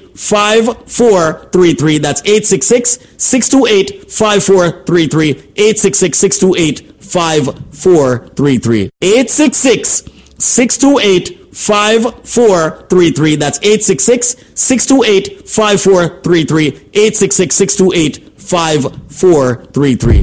5433. 0.21 1.97
That's 1.97 2.21
866 2.21 2.99
628 3.17 4.11
5433. 4.11 5.29
866 5.31 6.17
628 6.17 7.03
5433. 7.03 8.91
866 9.01 10.03
628 10.37 11.55
5433. 11.55 13.35
That's 13.35 13.57
866 13.59 14.35
628 14.53 15.49
5433. 15.49 16.67
866 16.67 17.55
628 17.55 18.39
5433. 18.39 20.17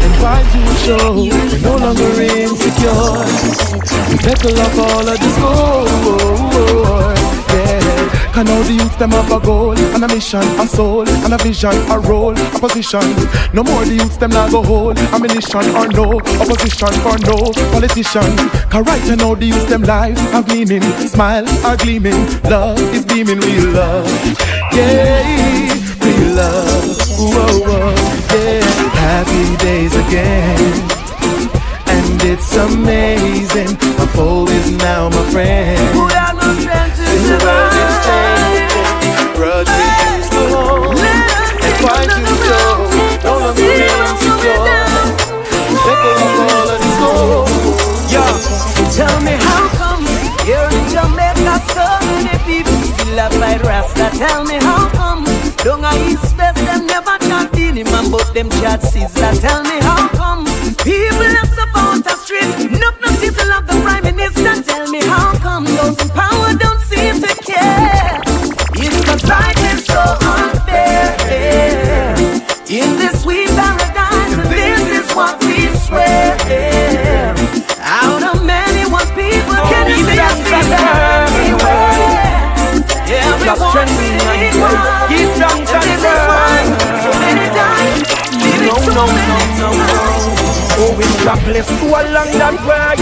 And 0.00 0.14
find 0.16 0.48
you 0.48 0.64
a 0.64 0.74
show, 0.80 1.12
we're 1.14 1.60
no 1.60 1.76
longer 1.76 2.20
insecure. 2.22 3.20
We 4.10 4.16
settle 4.18 4.58
off 4.60 4.78
all 4.78 5.06
of 5.06 5.06
the 5.06 5.16
this 5.20 5.38
gold. 6.66 7.18
Yeah, 7.54 8.32
can 8.32 8.48
all 8.48 8.62
the 8.62 8.72
youths 8.72 8.96
them 8.96 9.10
have 9.10 9.30
a 9.30 9.38
goal 9.40 9.78
and 9.78 10.04
a 10.04 10.08
mission, 10.08 10.42
a 10.58 10.66
soul 10.66 11.08
and 11.08 11.32
a 11.32 11.38
vision, 11.38 11.74
a 11.90 11.98
role, 11.98 12.34
a 12.36 12.58
position. 12.58 13.02
No 13.52 13.62
more 13.62 13.84
the 13.84 13.94
youths 13.94 14.16
them 14.16 14.30
not 14.30 14.50
go 14.50 14.62
hold 14.62 14.98
ammunition 14.98 15.64
or 15.76 15.86
no 15.88 16.18
opposition 16.42 16.92
for 17.04 17.16
no 17.30 17.52
politician. 17.70 18.36
Cause 18.70 18.86
right 18.86 19.16
now 19.16 19.34
the 19.34 19.46
youths 19.46 19.66
them 19.66 19.82
lives 19.82 20.20
have 20.32 20.48
meaning, 20.48 20.82
smile 21.06 21.46
are 21.64 21.76
gleaming, 21.76 22.18
love 22.44 22.80
is 22.94 23.04
beaming, 23.04 23.40
real 23.40 23.70
love. 23.70 24.08
Yeah, 24.72 25.70
real 26.02 26.34
love. 26.34 26.98
Whoa, 27.16 27.60
whoa, 27.66 27.94
yeah. 28.34 28.60
Happy 28.98 29.56
days 29.58 29.94
again. 29.94 30.93
It's 32.36 32.56
amazing. 32.56 33.78
My 33.96 34.06
foe 34.10 34.44
is 34.48 34.72
now 34.72 35.08
my 35.08 35.22
friend. 35.30 35.78
Since 35.78 37.28
the 37.30 37.38
world 37.46 37.74
is 37.78 37.96
changing, 38.06 38.74
grudge 39.38 39.70
we 39.70 39.86
used 40.18 40.32
to 40.34 40.42
hold. 40.50 40.98
And 40.98 41.76
find 41.78 42.10
you 42.10 42.26
show, 42.42 42.74
no 43.22 43.38
longer 43.38 43.62
insecure. 43.62 44.66
Settle 45.78 46.26
all 46.50 46.68
of 46.74 46.78
this 46.82 46.96
gold. 46.98 47.46
Yo, 48.10 48.26
tell 48.98 49.16
me 49.22 49.34
how 49.38 49.62
come 49.78 50.02
here 50.42 50.68
in 50.74 50.84
Jamaica 50.90 51.54
so 51.70 51.86
many 52.02 52.34
people 52.50 52.82
still 52.82 53.14
Rasta? 53.62 54.10
Tell 54.18 54.44
me 54.44 54.56
how 54.56 54.88
come 54.90 55.22
down 55.64 55.82
a 55.82 55.92
East 56.12 56.36
West 56.36 56.56
them 56.66 56.86
never 56.86 57.16
chat 57.24 57.50
Beenie 57.52 57.84
Man 57.84 58.10
but 58.10 58.28
them 58.34 58.50
chat 58.60 58.80
Sizzla? 58.80 59.40
Tell 59.40 59.62
me 59.62 59.80
how 59.80 60.08
come 60.08 60.44
people 60.84 61.24
have 61.24 61.48
support 61.48 62.04
the 62.04 62.14
street. 62.22 62.44
Enough 62.68 63.00
no 63.00 63.08
people 63.18 63.48
love 63.48 63.66
the 63.66 63.80
Prime 63.80 64.04
Minister. 64.04 64.62
Tell 64.62 64.90
me 64.90 65.00
how 65.00 65.32
come 65.38 65.64
those 65.64 65.98
in 66.02 66.08
power 66.10 66.52
don't 66.54 66.80
seem 66.82 67.20
to 67.22 67.34
care. 67.42 68.20
It's 68.76 69.04
cause 69.06 69.24
life 69.24 69.56
is 69.72 69.86
so 69.86 70.02
unfair 70.20 71.16
In 72.68 72.98
this 72.98 73.22
sweet 73.22 73.48
paradise 73.48 74.34
and 74.34 74.46
this 74.52 74.82
is 75.00 75.14
what 75.16 75.42
we 75.44 75.68
swear 75.86 76.36
Out 77.80 78.22
of 78.22 78.44
many 78.44 78.84
one 78.90 79.06
people 79.16 79.54
can 79.72 79.88
you 79.88 80.04
see 80.04 80.18
us 80.18 81.23
Just 83.44 83.62
trending 83.72 84.16
and 84.24 84.60
one. 84.60 84.80
Keep 85.08 85.28
drunk 85.36 85.68
And 85.68 85.84
and 85.84 86.00
burn. 86.02 86.66
so 87.04 87.10
many 87.20 87.46
Living 88.40 88.68
No, 88.68 88.76
no, 88.98 89.04
no, 89.04 89.38
no, 89.60 89.68
no. 89.78 90.00
Oh, 90.76 90.94
we 90.96 91.04
are 91.28 91.40
blessed 91.44 91.68
to 91.80 91.86
along 91.86 92.30
that 92.40 92.56
way. 92.66 92.96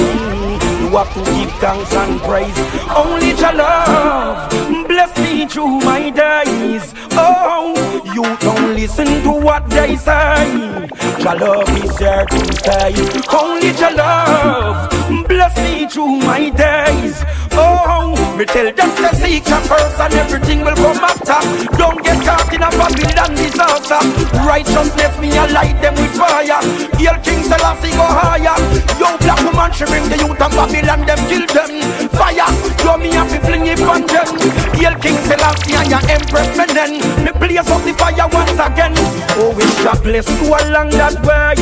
You 0.82 0.88
have 0.99 1.14
to 1.14 1.20
give 1.30 1.53
thanks 1.62 1.93
and 1.95 2.20
praise. 2.20 2.59
Only 2.95 3.30
your 3.38 3.55
love 3.55 4.51
bless 4.88 5.16
me 5.18 5.47
through 5.47 5.78
my 5.80 6.11
days. 6.11 6.93
Oh, 7.12 7.72
you 8.14 8.24
don't 8.40 8.74
listen 8.74 9.07
to 9.22 9.30
what 9.30 9.68
they 9.70 9.97
say. 9.97 10.88
Your 11.22 11.36
love 11.38 11.68
is 11.84 11.97
here 11.99 12.26
to 12.26 12.40
stay. 12.57 12.93
Only 13.32 13.70
your 13.78 13.95
love 13.95 14.90
bless 15.28 15.57
me 15.59 15.86
through 15.88 16.16
my 16.18 16.51
days. 16.51 17.24
Oh, 17.55 18.15
me 18.37 18.45
tell 18.45 18.73
them 18.73 18.91
to 18.97 19.09
seek 19.17 19.45
first 19.45 20.01
and 20.01 20.15
everything 20.15 20.65
will 20.65 20.77
come 20.77 21.05
after. 21.05 21.39
Don't 21.77 22.03
get 22.03 22.19
caught 22.25 22.53
in 22.53 22.63
a 22.63 22.71
Babylon 22.71 23.33
disaster. 23.37 24.01
Righteousness 24.45 25.15
me 25.21 25.33
I 25.37 25.47
light 25.53 25.77
them 25.81 25.95
with 25.95 26.15
fire. 26.17 26.61
Hail 26.97 27.17
King 27.23 27.43
Selassie 27.45 27.93
go 27.93 28.07
higher. 28.09 28.57
Yo, 28.97 29.17
black 29.21 29.41
woman 29.45 29.71
she 29.73 29.85
bring 29.85 30.09
the 30.09 30.17
youth 30.17 30.41
and 30.41 30.53
Babylon 30.57 31.01
them 31.07 31.21
kill 31.29 31.47
them. 31.53 31.73
Fire, 32.17 32.49
yo 32.85 32.97
me 32.97 33.13
have 33.13 33.31
to 33.31 33.39
fling 33.45 33.67
it 33.67 33.81
on 33.85 34.07
them. 34.09 34.29
Hail 34.77 34.95
King 35.01 35.19
Selassie 35.29 35.77
and 35.77 35.91
your 35.91 36.05
Empress 36.09 36.49
Menen. 36.57 37.01
Me 37.25 37.31
blaze 37.37 37.69
up 37.69 37.83
the 37.85 37.93
fire 37.95 38.29
once 38.33 38.57
again. 38.57 38.95
Oh, 39.37 39.53
it's 39.57 39.85
a 39.85 39.93
bless 40.03 40.27
to 40.27 40.47
along 40.49 40.91
that 40.97 41.17
way. 41.25 41.57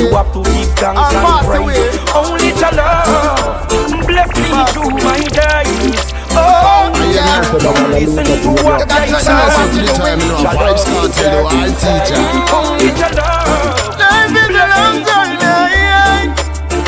You 0.00 0.14
have 0.14 0.32
to 0.32 0.40
give 0.42 0.72
thanks 0.78 1.14
and 1.14 1.46
praise. 1.46 1.98
Only 2.14 2.54
your 2.54 2.72
love 2.78 3.70
bless 4.10 4.30
me 4.42 4.50
through 4.72 4.99
my 5.04 5.18
days. 5.20 6.02
Oh, 6.32 6.92
oh, 6.94 7.12
yeah. 7.12 7.42
Don't 7.58 7.90
listen 7.90 8.24
to 8.24 8.50
what 8.62 8.88
they 8.88 9.10
say. 9.18 9.34
Your 10.40 10.54
love 10.54 10.76
is 10.86 11.16
there 11.16 11.42
to 11.44 11.72
stay. 11.80 12.24
Only 12.52 12.90
love. 13.16 13.98
Life 13.98 14.36
is 14.36 14.54
a 14.54 14.64
long 14.70 14.98
journey. 15.04 15.38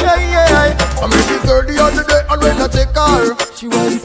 Yeah, 0.02 0.18
yeah. 0.32 1.02
I 1.02 1.06
met 1.10 1.24
this 1.28 1.42
girl 1.46 1.62
the 1.66 1.74
other 1.82 2.04
day, 2.04 2.22
and 2.30 2.38
when 2.42 2.56
I 2.60 2.68
take 2.68 2.94
her, 2.94 3.34
she 3.56 3.66
was 3.68 4.00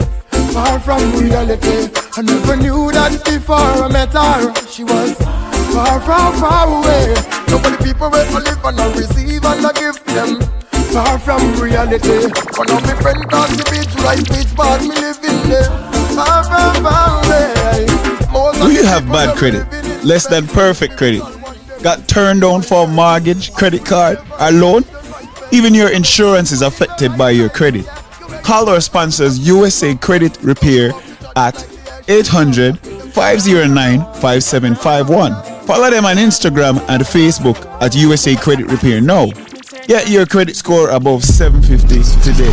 far 0.52 0.80
from 0.80 1.02
reality. 1.18 1.88
I 2.16 2.22
never 2.22 2.56
knew 2.56 2.90
that 2.92 3.12
before 3.24 3.56
I 3.56 3.88
met 3.88 4.12
her. 4.12 4.54
She 4.66 4.82
was 4.84 5.14
far 5.72 6.00
from 6.00 6.32
far 6.40 6.66
away. 6.66 7.14
Nobody 7.48 7.76
people 7.84 8.10
wait 8.10 8.26
for 8.26 8.40
live 8.40 8.64
and 8.64 8.80
I 8.80 8.86
receive 8.96 9.44
and 9.44 9.66
I 9.66 9.72
give 9.72 10.04
them. 10.04 10.40
Far 10.98 11.16
from 11.20 11.54
reality. 11.60 12.26
One 12.56 12.70
of 12.72 12.82
my 12.82 12.94
friend 13.00 13.28
cross 13.28 13.56
the 13.56 13.62
beach, 13.70 13.94
right 14.02 14.18
beach, 14.18 14.52
but 14.56 14.82
me 14.82 14.96
living 14.98 15.48
there. 15.48 15.70
Far 16.16 16.42
from 16.42 16.82
far 16.82 17.24
away. 17.24 17.86
You 18.74 18.82
have 18.84 19.06
bad 19.06 19.38
credit? 19.38 19.64
Less 20.04 20.26
than 20.26 20.48
perfect 20.48 20.96
credit? 20.96 21.22
Got 21.84 22.08
turned 22.08 22.40
down 22.40 22.62
for 22.62 22.82
a 22.82 22.88
mortgage, 22.88 23.54
credit 23.54 23.86
card, 23.86 24.18
or 24.40 24.50
loan? 24.50 24.82
Even 25.52 25.72
your 25.72 25.88
insurance 25.88 26.50
is 26.50 26.62
affected 26.62 27.16
by 27.16 27.30
your 27.30 27.48
credit. 27.48 27.86
Call 28.42 28.68
our 28.68 28.80
sponsors 28.80 29.38
USA 29.46 29.94
Credit 29.94 30.36
Repair 30.42 30.90
at 31.36 31.64
800 32.08 32.76
509 33.12 34.00
5751. 34.14 35.64
Follow 35.64 35.90
them 35.90 36.06
on 36.06 36.16
Instagram 36.16 36.84
and 36.88 37.04
Facebook 37.04 37.64
at 37.80 37.94
USA 37.94 38.34
Credit 38.34 38.66
Repair 38.66 39.00
now. 39.00 39.28
Get 39.88 40.10
your 40.10 40.26
credit 40.26 40.54
score 40.54 40.90
above 40.90 41.24
750 41.24 42.20
today. 42.20 42.44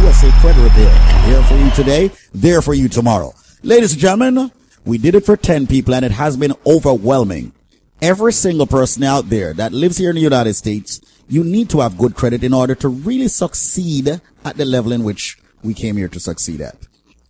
USA 0.00 0.30
Credit 0.40 0.62
Repair. 0.62 1.24
Here 1.26 1.42
for 1.42 1.56
you 1.58 1.70
today, 1.72 2.10
there 2.32 2.62
for 2.62 2.72
you 2.72 2.88
tomorrow. 2.88 3.34
Ladies 3.62 3.92
and 3.92 4.00
gentlemen, 4.00 4.50
we 4.86 4.96
did 4.96 5.14
it 5.14 5.26
for 5.26 5.36
10 5.36 5.66
people 5.66 5.94
and 5.94 6.06
it 6.06 6.12
has 6.12 6.38
been 6.38 6.54
overwhelming. 6.64 7.52
Every 8.00 8.32
single 8.32 8.66
person 8.66 9.02
out 9.02 9.28
there 9.28 9.52
that 9.52 9.72
lives 9.72 9.98
here 9.98 10.08
in 10.08 10.16
the 10.16 10.22
United 10.22 10.54
States, 10.54 11.02
you 11.28 11.44
need 11.44 11.68
to 11.68 11.80
have 11.80 11.98
good 11.98 12.14
credit 12.14 12.42
in 12.42 12.54
order 12.54 12.74
to 12.76 12.88
really 12.88 13.28
succeed 13.28 14.08
at 14.46 14.56
the 14.56 14.64
level 14.64 14.92
in 14.92 15.04
which 15.04 15.36
we 15.62 15.74
came 15.74 15.98
here 15.98 16.08
to 16.08 16.18
succeed 16.18 16.62
at. 16.62 16.78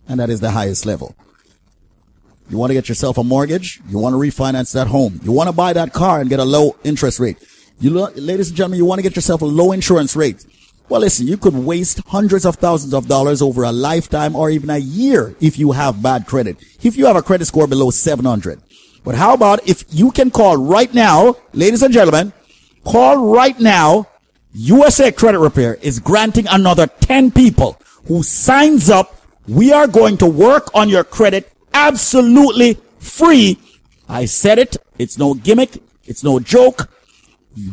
And 0.07 0.21
that 0.21 0.29
is 0.29 0.39
the 0.39 0.51
highest 0.51 0.85
level. 0.85 1.17
You 2.49 2.57
want 2.57 2.69
to 2.69 2.75
get 2.75 2.87
yourself 2.87 3.17
a 3.17 3.25
mortgage? 3.25 3.81
You 3.89 3.99
want 3.99 4.13
to 4.13 4.17
refinance 4.17 4.71
that 4.71 4.87
home? 4.87 5.19
You 5.21 5.33
want 5.33 5.49
to 5.49 5.53
buy 5.53 5.73
that 5.73 5.91
car 5.91 6.21
and 6.21 6.29
get 6.29 6.39
a 6.39 6.45
low 6.45 6.77
interest 6.85 7.19
rate? 7.19 7.37
You, 7.79 7.91
lo- 7.91 8.11
ladies 8.15 8.49
and 8.49 8.57
gentlemen, 8.57 8.77
you 8.77 8.85
want 8.85 8.99
to 8.99 9.03
get 9.03 9.15
yourself 9.15 9.41
a 9.41 9.45
low 9.45 9.71
insurance 9.71 10.15
rate? 10.15 10.45
Well, 10.89 11.01
listen, 11.01 11.27
you 11.27 11.37
could 11.37 11.53
waste 11.53 12.01
hundreds 12.07 12.45
of 12.45 12.55
thousands 12.55 12.93
of 12.93 13.07
dollars 13.07 13.41
over 13.41 13.63
a 13.63 13.71
lifetime 13.71 14.35
or 14.35 14.49
even 14.49 14.69
a 14.69 14.79
year 14.79 15.35
if 15.39 15.57
you 15.57 15.71
have 15.71 16.01
bad 16.01 16.25
credit. 16.25 16.57
If 16.83 16.97
you 16.97 17.05
have 17.05 17.15
a 17.15 17.21
credit 17.21 17.45
score 17.45 17.67
below 17.67 17.91
700. 17.91 18.61
But 19.03 19.15
how 19.15 19.33
about 19.33 19.67
if 19.67 19.85
you 19.89 20.11
can 20.11 20.31
call 20.31 20.57
right 20.57 20.93
now, 20.93 21.37
ladies 21.53 21.83
and 21.83 21.93
gentlemen, 21.93 22.33
call 22.83 23.33
right 23.33 23.57
now. 23.59 24.07
USA 24.53 25.11
Credit 25.11 25.39
Repair 25.39 25.75
is 25.75 25.99
granting 25.99 26.47
another 26.49 26.87
10 26.87 27.31
people 27.31 27.79
who 28.07 28.23
signs 28.23 28.89
up. 28.89 29.15
We 29.47 29.71
are 29.71 29.87
going 29.87 30.17
to 30.17 30.25
work 30.25 30.73
on 30.73 30.89
your 30.89 31.03
credit 31.03 31.51
absolutely 31.73 32.79
free. 32.97 33.59
I 34.09 34.25
said 34.25 34.57
it. 34.57 34.77
It's 34.97 35.19
no 35.19 35.35
gimmick. 35.35 35.81
It's 36.05 36.23
no 36.23 36.39
joke. 36.39 36.89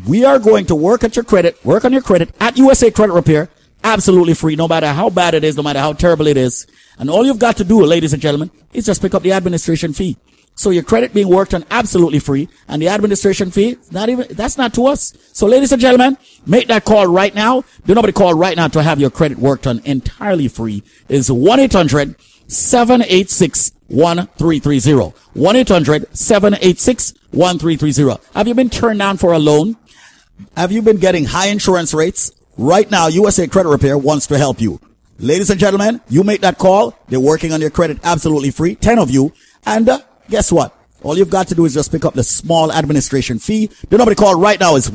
We 0.06 0.24
are 0.24 0.38
going 0.38 0.66
to 0.66 0.74
work 0.74 1.04
at 1.04 1.16
your 1.16 1.24
credit, 1.24 1.64
work 1.64 1.84
on 1.84 1.92
your 1.92 2.02
credit 2.02 2.34
at 2.40 2.56
USA 2.56 2.90
Credit 2.90 3.12
Repair, 3.12 3.48
absolutely 3.84 4.34
free, 4.34 4.56
no 4.56 4.66
matter 4.66 4.92
how 4.92 5.10
bad 5.10 5.34
it 5.34 5.44
is, 5.44 5.56
no 5.56 5.62
matter 5.62 5.78
how 5.78 5.92
terrible 5.92 6.26
it 6.26 6.36
is. 6.36 6.66
And 6.98 7.10
all 7.10 7.26
you've 7.26 7.38
got 7.38 7.56
to 7.58 7.64
do, 7.64 7.84
ladies 7.84 8.12
and 8.12 8.22
gentlemen, 8.22 8.50
is 8.72 8.86
just 8.86 9.02
pick 9.02 9.14
up 9.14 9.22
the 9.22 9.32
administration 9.32 9.92
fee. 9.92 10.16
So 10.54 10.70
your 10.70 10.82
credit 10.82 11.12
being 11.12 11.28
worked 11.28 11.52
on 11.52 11.66
absolutely 11.70 12.18
free 12.18 12.48
and 12.66 12.80
the 12.80 12.88
administration 12.88 13.50
fee, 13.50 13.76
not 13.90 14.08
even, 14.08 14.26
that's 14.30 14.56
not 14.56 14.72
to 14.74 14.86
us. 14.86 15.12
So 15.34 15.46
ladies 15.46 15.70
and 15.70 15.80
gentlemen, 15.80 16.16
make 16.46 16.68
that 16.68 16.86
call 16.86 17.06
right 17.06 17.34
now. 17.34 17.62
Do 17.84 17.94
nobody 17.94 18.14
call 18.14 18.32
right 18.32 18.56
now 18.56 18.68
to 18.68 18.82
have 18.82 18.98
your 18.98 19.10
credit 19.10 19.38
worked 19.38 19.66
on 19.66 19.80
entirely 19.84 20.48
free 20.48 20.82
is 21.10 21.28
1-800-786-1330. 23.90 25.14
1-800-786-1330. 25.34 28.34
Have 28.34 28.48
you 28.48 28.54
been 28.54 28.70
turned 28.70 28.98
down 28.98 29.16
for 29.16 29.32
a 29.32 29.38
loan? 29.38 29.76
Have 30.56 30.72
you 30.72 30.82
been 30.82 30.98
getting 30.98 31.24
high 31.24 31.48
insurance 31.48 31.94
rates? 31.94 32.32
Right 32.58 32.90
now, 32.90 33.06
USA 33.08 33.46
Credit 33.46 33.68
Repair 33.68 33.98
wants 33.98 34.26
to 34.28 34.38
help 34.38 34.60
you. 34.60 34.80
Ladies 35.18 35.50
and 35.50 35.58
gentlemen, 35.58 36.00
you 36.08 36.22
make 36.24 36.42
that 36.42 36.58
call. 36.58 36.94
They're 37.08 37.20
working 37.20 37.52
on 37.52 37.60
your 37.60 37.70
credit 37.70 37.98
absolutely 38.04 38.50
free. 38.50 38.74
10 38.74 38.98
of 38.98 39.10
you. 39.10 39.32
And 39.64 39.88
uh, 39.88 40.00
guess 40.28 40.52
what? 40.52 40.74
All 41.02 41.16
you've 41.16 41.30
got 41.30 41.48
to 41.48 41.54
do 41.54 41.64
is 41.64 41.74
just 41.74 41.92
pick 41.92 42.04
up 42.04 42.14
the 42.14 42.24
small 42.24 42.72
administration 42.72 43.38
fee. 43.38 43.70
The 43.88 43.96
number 43.96 44.14
to 44.14 44.20
call 44.20 44.38
right 44.38 44.58
now 44.58 44.76
is 44.76 44.90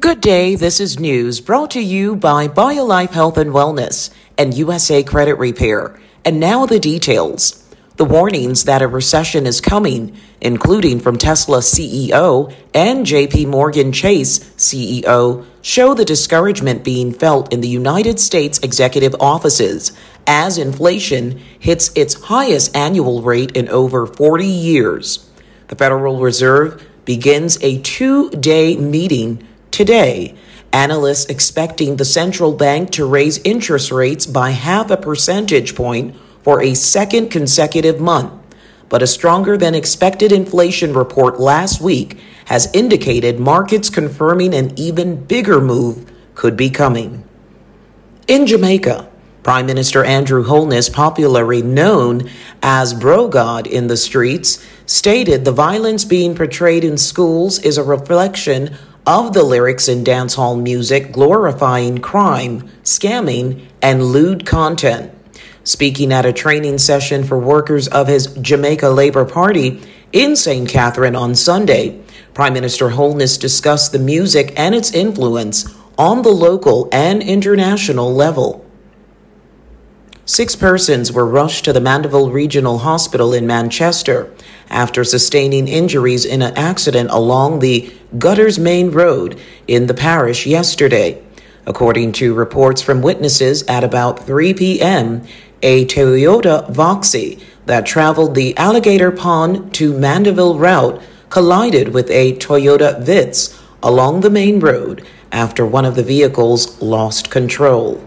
Good 0.00 0.20
day. 0.20 0.54
This 0.56 0.80
is 0.80 0.98
news 0.98 1.40
brought 1.40 1.70
to 1.70 1.80
you 1.80 2.16
by 2.16 2.48
BioLife 2.48 3.10
Health 3.10 3.38
and 3.38 3.52
Wellness 3.52 4.10
and 4.38 4.54
USA 4.54 5.02
Credit 5.02 5.34
Repair. 5.36 5.98
And 6.24 6.40
now 6.40 6.66
the 6.66 6.78
details. 6.78 7.58
The 7.96 8.04
warnings 8.06 8.64
that 8.64 8.80
a 8.80 8.88
recession 8.88 9.46
is 9.46 9.60
coming, 9.60 10.16
including 10.40 10.98
from 10.98 11.18
Tesla 11.18 11.58
CEO 11.58 12.52
and 12.72 13.04
JP 13.04 13.48
Morgan 13.48 13.92
Chase 13.92 14.38
CEO, 14.56 15.44
show 15.60 15.92
the 15.92 16.04
discouragement 16.04 16.84
being 16.84 17.12
felt 17.12 17.52
in 17.52 17.60
the 17.60 17.68
United 17.68 18.18
States 18.18 18.58
executive 18.60 19.14
offices 19.20 19.92
as 20.26 20.56
inflation 20.56 21.38
hits 21.58 21.92
its 21.94 22.14
highest 22.14 22.74
annual 22.74 23.20
rate 23.22 23.52
in 23.56 23.68
over 23.68 24.06
40 24.06 24.46
years. 24.46 25.30
The 25.68 25.76
Federal 25.76 26.18
Reserve 26.18 26.82
begins 27.04 27.58
a 27.62 27.80
two 27.82 28.30
day 28.30 28.76
meeting 28.76 29.46
today. 29.70 30.34
Analysts 30.72 31.26
expecting 31.26 31.96
the 31.96 32.04
central 32.04 32.52
bank 32.52 32.90
to 32.92 33.04
raise 33.04 33.38
interest 33.38 33.92
rates 33.92 34.24
by 34.24 34.50
half 34.50 34.90
a 34.90 34.96
percentage 34.96 35.74
point 35.74 36.16
for 36.42 36.62
a 36.62 36.74
second 36.74 37.30
consecutive 37.30 38.00
month. 38.00 38.32
But 38.88 39.02
a 39.02 39.06
stronger 39.06 39.56
than 39.56 39.74
expected 39.74 40.32
inflation 40.32 40.94
report 40.94 41.38
last 41.38 41.80
week 41.80 42.18
has 42.46 42.70
indicated 42.74 43.38
markets 43.38 43.90
confirming 43.90 44.54
an 44.54 44.78
even 44.78 45.24
bigger 45.24 45.60
move 45.60 46.10
could 46.34 46.56
be 46.56 46.70
coming. 46.70 47.24
In 48.26 48.46
Jamaica, 48.46 49.08
Prime 49.42 49.66
Minister 49.66 50.04
Andrew 50.04 50.44
Holness, 50.44 50.88
popularly 50.88 51.62
known 51.62 52.30
as 52.62 52.94
Brogad 52.94 53.66
in 53.66 53.88
the 53.88 53.96
streets, 53.96 54.64
stated 54.86 55.44
the 55.44 55.52
violence 55.52 56.04
being 56.04 56.34
portrayed 56.34 56.84
in 56.84 56.96
schools 56.96 57.58
is 57.58 57.76
a 57.76 57.82
reflection 57.82 58.76
of 59.06 59.32
the 59.32 59.42
lyrics 59.42 59.88
in 59.88 60.04
dancehall 60.04 60.60
music 60.60 61.12
glorifying 61.12 61.98
crime, 61.98 62.68
scamming, 62.84 63.66
and 63.80 64.02
lewd 64.04 64.46
content. 64.46 65.12
Speaking 65.64 66.12
at 66.12 66.26
a 66.26 66.32
training 66.32 66.78
session 66.78 67.24
for 67.24 67.38
workers 67.38 67.88
of 67.88 68.08
his 68.08 68.26
Jamaica 68.26 68.88
Labour 68.88 69.24
Party 69.24 69.80
in 70.12 70.36
St. 70.36 70.68
Catherine 70.68 71.16
on 71.16 71.34
Sunday, 71.34 72.00
Prime 72.34 72.52
Minister 72.52 72.90
Holness 72.90 73.38
discussed 73.38 73.92
the 73.92 73.98
music 73.98 74.52
and 74.56 74.74
its 74.74 74.92
influence 74.92 75.72
on 75.98 76.22
the 76.22 76.30
local 76.30 76.88
and 76.92 77.22
international 77.22 78.12
level. 78.12 78.64
Six 80.24 80.54
persons 80.54 81.12
were 81.12 81.26
rushed 81.26 81.64
to 81.64 81.72
the 81.72 81.80
Mandeville 81.80 82.30
Regional 82.30 82.78
Hospital 82.78 83.34
in 83.34 83.46
Manchester 83.46 84.32
after 84.72 85.04
sustaining 85.04 85.68
injuries 85.68 86.24
in 86.24 86.42
an 86.42 86.56
accident 86.56 87.10
along 87.10 87.58
the 87.58 87.92
Gutters 88.18 88.58
Main 88.58 88.90
Road 88.90 89.38
in 89.68 89.86
the 89.86 89.94
parish 89.94 90.46
yesterday. 90.46 91.22
According 91.66 92.12
to 92.12 92.34
reports 92.34 92.82
from 92.82 93.02
witnesses, 93.02 93.62
at 93.68 93.84
about 93.84 94.26
3 94.26 94.54
p.m., 94.54 95.22
a 95.62 95.86
Toyota 95.86 96.68
Voxy 96.72 97.40
that 97.66 97.86
traveled 97.86 98.34
the 98.34 98.56
Alligator 98.56 99.12
Pond 99.12 99.72
to 99.74 99.96
Mandeville 99.96 100.58
route 100.58 101.00
collided 101.30 101.94
with 101.94 102.10
a 102.10 102.36
Toyota 102.36 103.00
Vitz 103.02 103.58
along 103.82 104.20
the 104.20 104.30
main 104.30 104.58
road 104.58 105.06
after 105.30 105.64
one 105.64 105.84
of 105.84 105.94
the 105.94 106.02
vehicles 106.02 106.80
lost 106.82 107.30
control. 107.30 108.04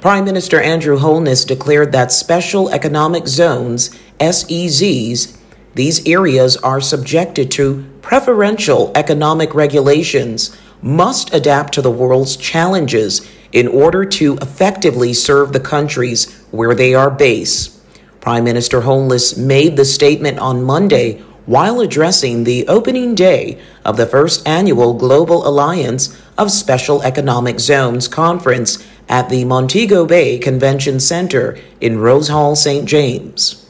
Prime 0.00 0.26
Minister 0.26 0.60
Andrew 0.60 0.98
Holness 0.98 1.46
declared 1.46 1.92
that 1.92 2.12
special 2.12 2.68
economic 2.68 3.26
zones, 3.26 3.90
SEZs, 4.20 5.36
these 5.74 6.06
areas 6.06 6.56
are 6.58 6.80
subjected 6.80 7.50
to 7.52 7.84
preferential 8.02 8.92
economic 8.94 9.54
regulations, 9.54 10.56
must 10.80 11.32
adapt 11.34 11.72
to 11.74 11.82
the 11.82 11.90
world's 11.90 12.36
challenges 12.36 13.26
in 13.52 13.66
order 13.66 14.04
to 14.04 14.36
effectively 14.42 15.12
serve 15.12 15.52
the 15.52 15.60
countries 15.60 16.44
where 16.50 16.74
they 16.74 16.94
are 16.94 17.10
based. 17.10 17.80
Prime 18.20 18.44
Minister 18.44 18.82
Holness 18.82 19.36
made 19.36 19.76
the 19.76 19.84
statement 19.84 20.38
on 20.38 20.62
Monday 20.62 21.22
while 21.46 21.80
addressing 21.80 22.44
the 22.44 22.66
opening 22.68 23.14
day 23.14 23.60
of 23.84 23.96
the 23.96 24.06
first 24.06 24.46
annual 24.48 24.94
Global 24.94 25.46
Alliance 25.46 26.18
of 26.38 26.50
Special 26.50 27.02
Economic 27.02 27.60
Zones 27.60 28.08
conference 28.08 28.84
at 29.08 29.28
the 29.28 29.44
Montego 29.44 30.06
Bay 30.06 30.38
Convention 30.38 31.00
Center 31.00 31.58
in 31.80 31.98
Rose 31.98 32.28
Hall, 32.28 32.56
St. 32.56 32.86
James. 32.86 33.63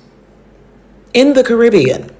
In 1.14 1.34
the 1.34 1.44
Caribbean, 1.44 2.10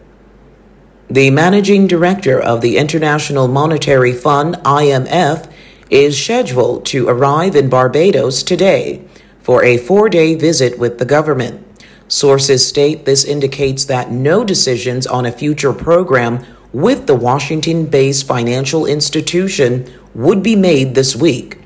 the 1.10 1.28
managing 1.30 1.88
director 1.88 2.40
of 2.40 2.60
the 2.60 2.76
International 2.76 3.48
Monetary 3.48 4.12
Fund, 4.12 4.54
IMF, 4.62 5.50
is 5.90 6.16
scheduled 6.16 6.86
to 6.86 7.08
arrive 7.08 7.56
in 7.56 7.68
Barbados 7.68 8.44
today 8.44 9.02
for 9.42 9.64
a 9.64 9.78
four 9.78 10.08
day 10.08 10.36
visit 10.36 10.78
with 10.78 10.98
the 11.00 11.04
government. 11.04 11.66
Sources 12.06 12.64
state 12.64 13.04
this 13.04 13.24
indicates 13.24 13.84
that 13.86 14.12
no 14.12 14.44
decisions 14.44 15.08
on 15.08 15.26
a 15.26 15.32
future 15.32 15.72
program 15.72 16.46
with 16.72 17.08
the 17.08 17.16
Washington 17.16 17.86
based 17.86 18.28
financial 18.28 18.86
institution 18.86 19.92
would 20.14 20.40
be 20.40 20.54
made 20.54 20.94
this 20.94 21.16
week. 21.16 21.58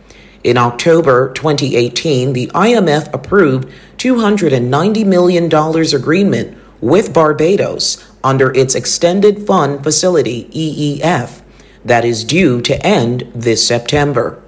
In 0.43 0.57
October 0.57 1.31
2018, 1.35 2.33
the 2.33 2.47
IMF 2.55 3.13
approved 3.13 3.69
$290 3.99 5.05
million 5.05 5.55
agreement 5.95 6.59
with 6.81 7.13
Barbados 7.13 8.05
under 8.23 8.53
its 8.53 8.75
Extended 8.75 9.47
Fund 9.47 9.83
Facility, 9.83 10.45
EEF, 10.53 11.43
that 11.85 12.05
is 12.05 12.25
due 12.25 12.61
to 12.63 12.87
end 12.87 13.31
this 13.35 13.67
September. 13.67 14.43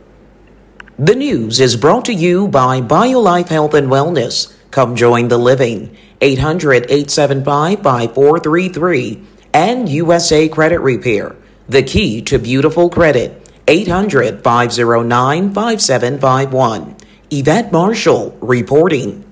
The 0.99 1.15
news 1.15 1.61
is 1.61 1.77
brought 1.77 2.05
to 2.07 2.13
you 2.13 2.47
by 2.47 2.81
BioLife 2.81 3.49
Health 3.49 3.75
and 3.75 3.89
Wellness. 3.89 4.55
Come 4.71 4.95
join 4.95 5.29
the 5.29 5.39
living. 5.39 5.97
800 6.21 6.85
875 6.91 7.83
5433 7.83 9.27
and 9.55 9.89
USA 9.89 10.49
Credit 10.49 10.81
Repair. 10.81 11.37
The 11.69 11.83
key 11.83 12.21
to 12.23 12.39
beautiful 12.39 12.91
credit. 12.91 13.49
800 13.67 14.43
509 14.45 15.55
5751. 15.55 16.97
Yvette 17.31 17.73
Marshall 17.73 18.37
reporting. 18.41 19.25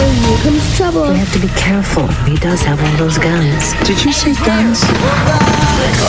Uh-oh, 0.00 0.12
here 0.12 0.38
comes 0.38 0.76
trouble. 0.76 1.02
We 1.10 1.18
have 1.18 1.32
to 1.34 1.38
be 1.40 1.48
careful. 1.48 2.06
He 2.24 2.36
does 2.36 2.62
have 2.62 2.80
one 2.80 2.90
of 2.92 2.98
those 2.98 3.18
guns. 3.18 3.74
Did 3.86 4.02
you 4.02 4.12
say 4.12 4.32
guns? 4.46 4.80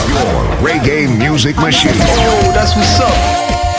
Your 0.08 0.46
reggae 0.64 1.18
music 1.18 1.58
machine. 1.58 1.92
Oh, 1.96 2.52
that's 2.56 2.74
what's 2.76 3.00
up. 3.02 3.70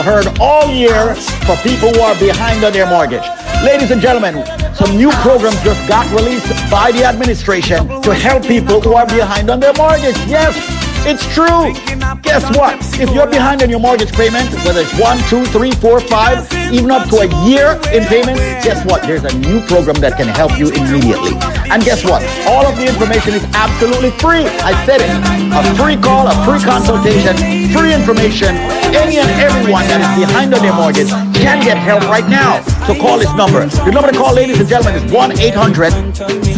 I've 0.00 0.06
heard 0.06 0.38
all 0.40 0.72
year 0.72 1.14
for 1.44 1.56
people 1.56 1.92
who 1.92 2.00
are 2.00 2.18
behind 2.18 2.64
on 2.64 2.72
their 2.72 2.88
mortgage. 2.88 3.20
Ladies 3.62 3.90
and 3.90 4.00
gentlemen, 4.00 4.40
some 4.74 4.96
new 4.96 5.10
programs 5.20 5.60
just 5.60 5.86
got 5.86 6.08
released 6.16 6.48
by 6.70 6.90
the 6.90 7.04
administration 7.04 7.86
to 8.00 8.14
help 8.14 8.44
people 8.44 8.80
who 8.80 8.94
are 8.94 9.04
behind 9.04 9.50
on 9.50 9.60
their 9.60 9.74
mortgage. 9.74 10.16
Yes, 10.24 10.56
it's 11.04 11.20
true. 11.36 11.76
Guess 12.22 12.48
what? 12.56 12.80
If 12.98 13.12
you're 13.12 13.28
behind 13.28 13.62
on 13.62 13.68
your 13.68 13.78
mortgage 13.78 14.10
payment, 14.12 14.48
whether 14.64 14.80
it's 14.80 14.98
one, 14.98 15.18
two, 15.28 15.44
three, 15.52 15.72
four, 15.72 16.00
five, 16.00 16.50
even 16.72 16.90
up 16.90 17.06
to 17.10 17.16
a 17.20 17.28
year 17.44 17.76
in 17.92 18.08
payment, 18.08 18.40
guess 18.64 18.80
what? 18.86 19.02
There's 19.02 19.24
a 19.24 19.36
new 19.36 19.60
program 19.66 20.00
that 20.00 20.16
can 20.16 20.28
help 20.28 20.56
you 20.56 20.72
immediately. 20.72 21.36
And 21.68 21.84
guess 21.84 22.08
what? 22.08 22.24
All 22.48 22.64
of 22.64 22.72
the 22.80 22.88
information 22.88 23.34
is 23.34 23.44
absolutely 23.52 24.16
free. 24.16 24.48
I 24.64 24.72
said 24.88 25.04
it. 25.04 25.12
A 25.52 25.60
free 25.76 26.00
call, 26.00 26.24
a 26.24 26.32
free 26.48 26.64
consultation, 26.64 27.36
free 27.76 27.92
information. 27.92 28.56
Any 28.92 29.18
and 29.18 29.30
everyone 29.38 29.86
that 29.86 30.02
is 30.02 30.26
behind 30.26 30.52
on 30.52 30.62
their 30.62 30.74
mortgage 30.74 31.10
can 31.38 31.62
get 31.62 31.78
help 31.78 32.02
right 32.10 32.26
now. 32.28 32.60
So 32.86 32.94
call 32.94 33.18
this 33.18 33.32
number. 33.34 33.66
The 33.66 33.92
number 33.92 34.10
to 34.10 34.18
call, 34.18 34.34
ladies 34.34 34.58
and 34.58 34.68
gentlemen, 34.68 35.02
is 35.02 35.12
1 35.12 35.38
800 35.38 35.92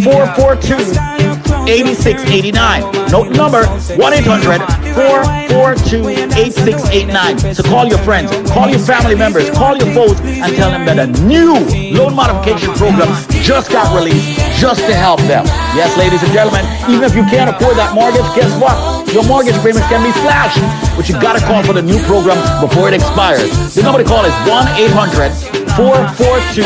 442 0.00 1.22
8689. 1.68 3.12
Note 3.12 3.30
number 3.36 3.66
1 3.66 4.00
800 4.00 4.64
442 4.96 6.08
8689. 6.32 7.54
So 7.54 7.62
call 7.62 7.86
your 7.86 7.98
friends, 7.98 8.32
call 8.50 8.68
your 8.68 8.80
family 8.80 9.14
members, 9.14 9.50
call 9.50 9.76
your 9.76 9.92
foes, 9.92 10.18
and 10.20 10.56
tell 10.56 10.70
them 10.70 10.86
that 10.86 10.98
a 10.98 11.06
new 11.28 11.54
loan 11.92 12.16
modification 12.16 12.72
program 12.74 13.12
just 13.44 13.70
got 13.70 13.94
released 13.94 14.40
just 14.58 14.80
to 14.88 14.94
help 14.94 15.20
them. 15.28 15.44
Yes, 15.76 15.92
ladies 15.98 16.22
and 16.22 16.32
gentlemen, 16.32 16.64
even 16.88 17.04
if 17.04 17.14
you 17.14 17.22
can't 17.28 17.50
afford 17.52 17.76
that 17.76 17.94
mortgage, 17.94 18.26
guess 18.34 18.50
what? 18.56 18.74
Your 19.12 19.24
mortgage 19.28 19.56
payments 19.60 19.86
can 19.92 20.00
be 20.00 20.10
slashed, 20.24 20.62
but 21.02 21.08
you 21.08 21.20
gotta 21.20 21.40
call 21.40 21.64
for 21.64 21.72
the 21.72 21.82
new 21.82 21.98
program 22.06 22.38
before 22.60 22.86
it 22.86 22.94
expires. 22.94 23.74
The 23.74 23.82
number 23.82 23.98
to 23.98 24.08
call 24.08 24.24
is 24.24 24.30
1 24.46 24.68
800 24.78 25.34
442 25.74 26.62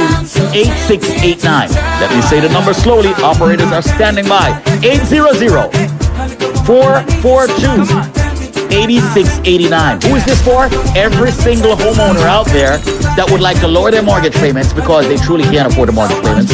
8689. 0.53 1.73
Let 1.73 2.13
me 2.13 2.21
say 2.21 2.41
the 2.41 2.53
number 2.53 2.75
slowly. 2.75 3.17
Operators 3.25 3.73
are 3.73 3.81
standing 3.81 4.29
by. 4.29 4.53
800 4.85 5.73
442 6.69 7.89
8689. 8.69 10.03
Who 10.05 10.17
is 10.21 10.25
this 10.27 10.45
for? 10.45 10.69
Every 10.93 11.33
single 11.33 11.73
homeowner 11.73 12.29
out 12.29 12.45
there 12.53 12.77
that 13.17 13.25
would 13.33 13.41
like 13.41 13.59
to 13.61 13.69
lower 13.69 13.91
their 13.91 14.03
mortgage 14.03 14.35
payments 14.35 14.75
because 14.75 15.09
they 15.09 15.17
truly 15.17 15.45
can't 15.45 15.73
afford 15.73 15.89
the 15.89 15.95
mortgage 15.97 16.21
payments. 16.21 16.53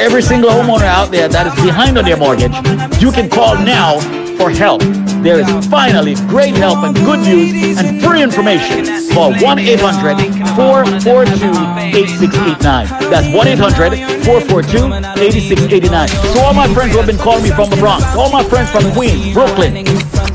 Every 0.00 0.22
single 0.22 0.48
homeowner 0.48 0.88
out 0.88 1.10
there 1.10 1.28
that 1.28 1.46
is 1.46 1.54
behind 1.62 1.98
on 1.98 2.06
their 2.06 2.16
mortgage, 2.16 2.56
you 3.02 3.12
can 3.12 3.28
call 3.28 3.54
now 3.56 4.00
for 4.38 4.48
help. 4.48 4.80
There 5.22 5.40
is 5.40 5.66
finally 5.66 6.14
great 6.28 6.54
help 6.54 6.78
and 6.84 6.94
good 6.94 7.20
news 7.20 7.76
and 7.78 8.00
free 8.00 8.22
information. 8.22 8.86
Call 9.12 9.34
1 9.34 9.58
800 9.58 10.16
442 10.54 11.50
8689. 11.98 13.10
That's 13.10 13.34
1 13.34 13.48
800 13.48 14.24
442 14.24 14.94
8689. 15.20 16.08
So, 16.08 16.40
all 16.40 16.54
my 16.54 16.72
friends 16.72 16.92
who 16.92 16.98
have 16.98 17.06
been 17.06 17.18
calling 17.18 17.42
me 17.42 17.50
from 17.50 17.68
the 17.70 17.76
Bronx, 17.76 18.04
all 18.14 18.30
my 18.30 18.44
friends 18.44 18.70
from 18.70 18.90
Queens, 18.92 19.34
Brooklyn, 19.34 19.84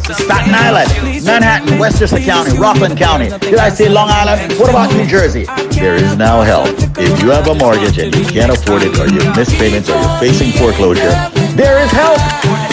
Staten 0.03 0.53
Island, 0.53 0.91
Manhattan, 1.23 1.79
Westchester 1.79 2.19
County, 2.19 2.57
Rockland 2.57 2.97
County. 2.97 3.29
Did 3.39 3.59
I 3.59 3.69
say 3.69 3.87
Long 3.87 4.09
Island? 4.09 4.59
What 4.59 4.69
about 4.69 4.93
New 4.93 5.07
Jersey? 5.07 5.45
There 5.71 5.95
is 5.95 6.17
now 6.17 6.41
help. 6.41 6.67
If 6.99 7.21
you 7.23 7.29
have 7.31 7.47
a 7.47 7.55
mortgage 7.55 7.97
and 7.97 8.13
you 8.13 8.25
can't 8.25 8.51
afford 8.51 8.83
it, 8.83 8.99
or 8.99 9.07
you 9.07 9.23
miss 9.33 9.49
payments, 9.57 9.89
or 9.89 9.95
you're 9.95 10.19
facing 10.19 10.51
foreclosure, 10.51 11.11
there 11.55 11.79
is 11.79 11.91
help. 11.91 12.72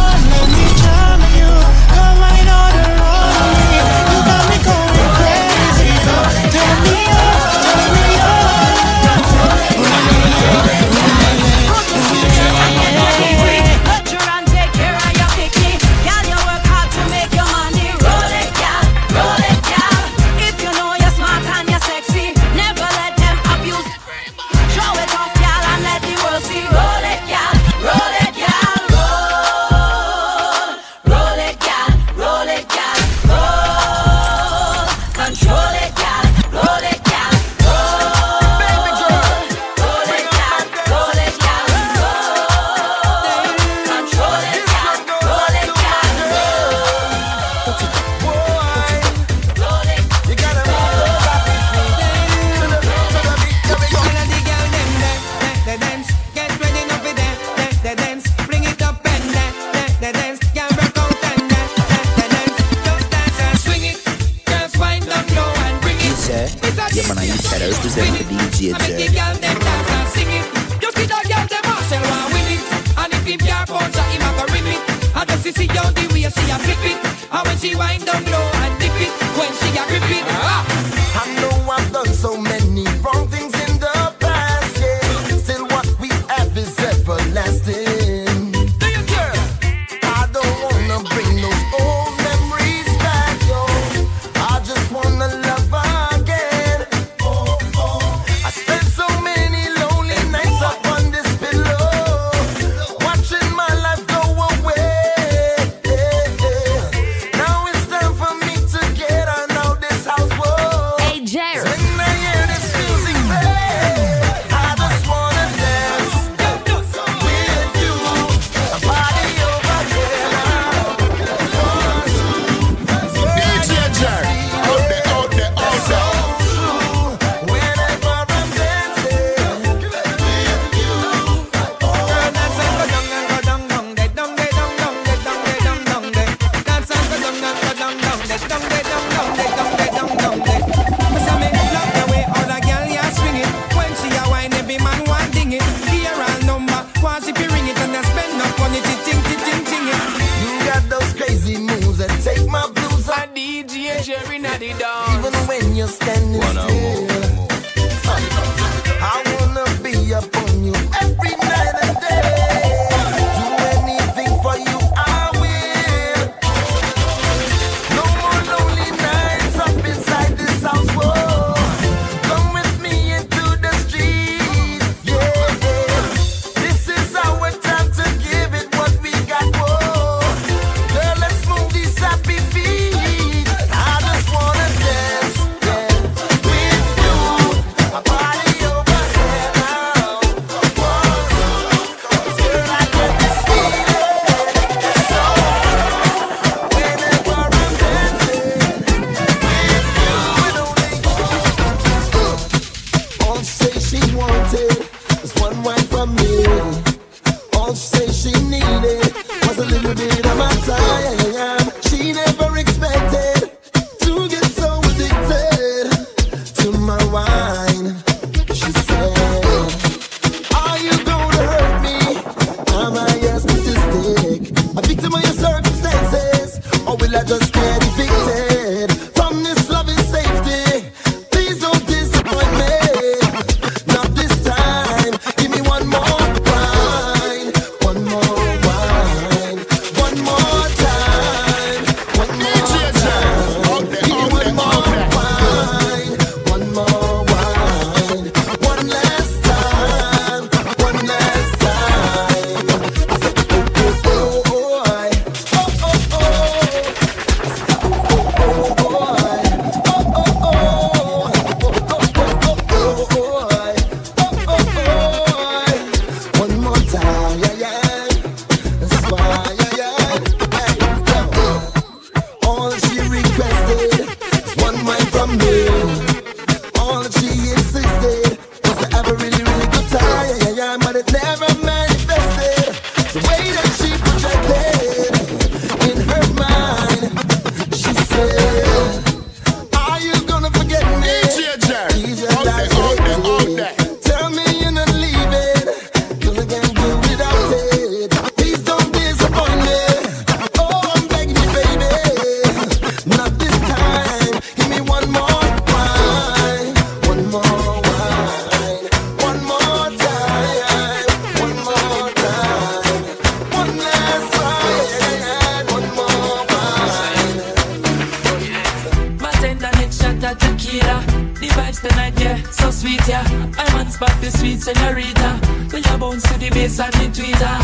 The 321.41 321.47
vibes 321.57 321.81
tonight, 321.81 322.13
yeah, 322.21 322.37
so 322.51 322.69
sweet, 322.69 323.01
yeah. 323.07 323.25
I'm 323.57 323.79
on 323.79 323.89
spot 323.89 324.13
the 324.21 324.29
sweet 324.29 324.61
senorita. 324.61 325.41
When 325.73 325.81
your 325.81 325.97
bones 325.97 326.21
to 326.29 326.37
the 326.37 326.51
bass 326.51 326.79
and 326.79 326.93
the 326.93 327.09
tweeter. 327.09 327.57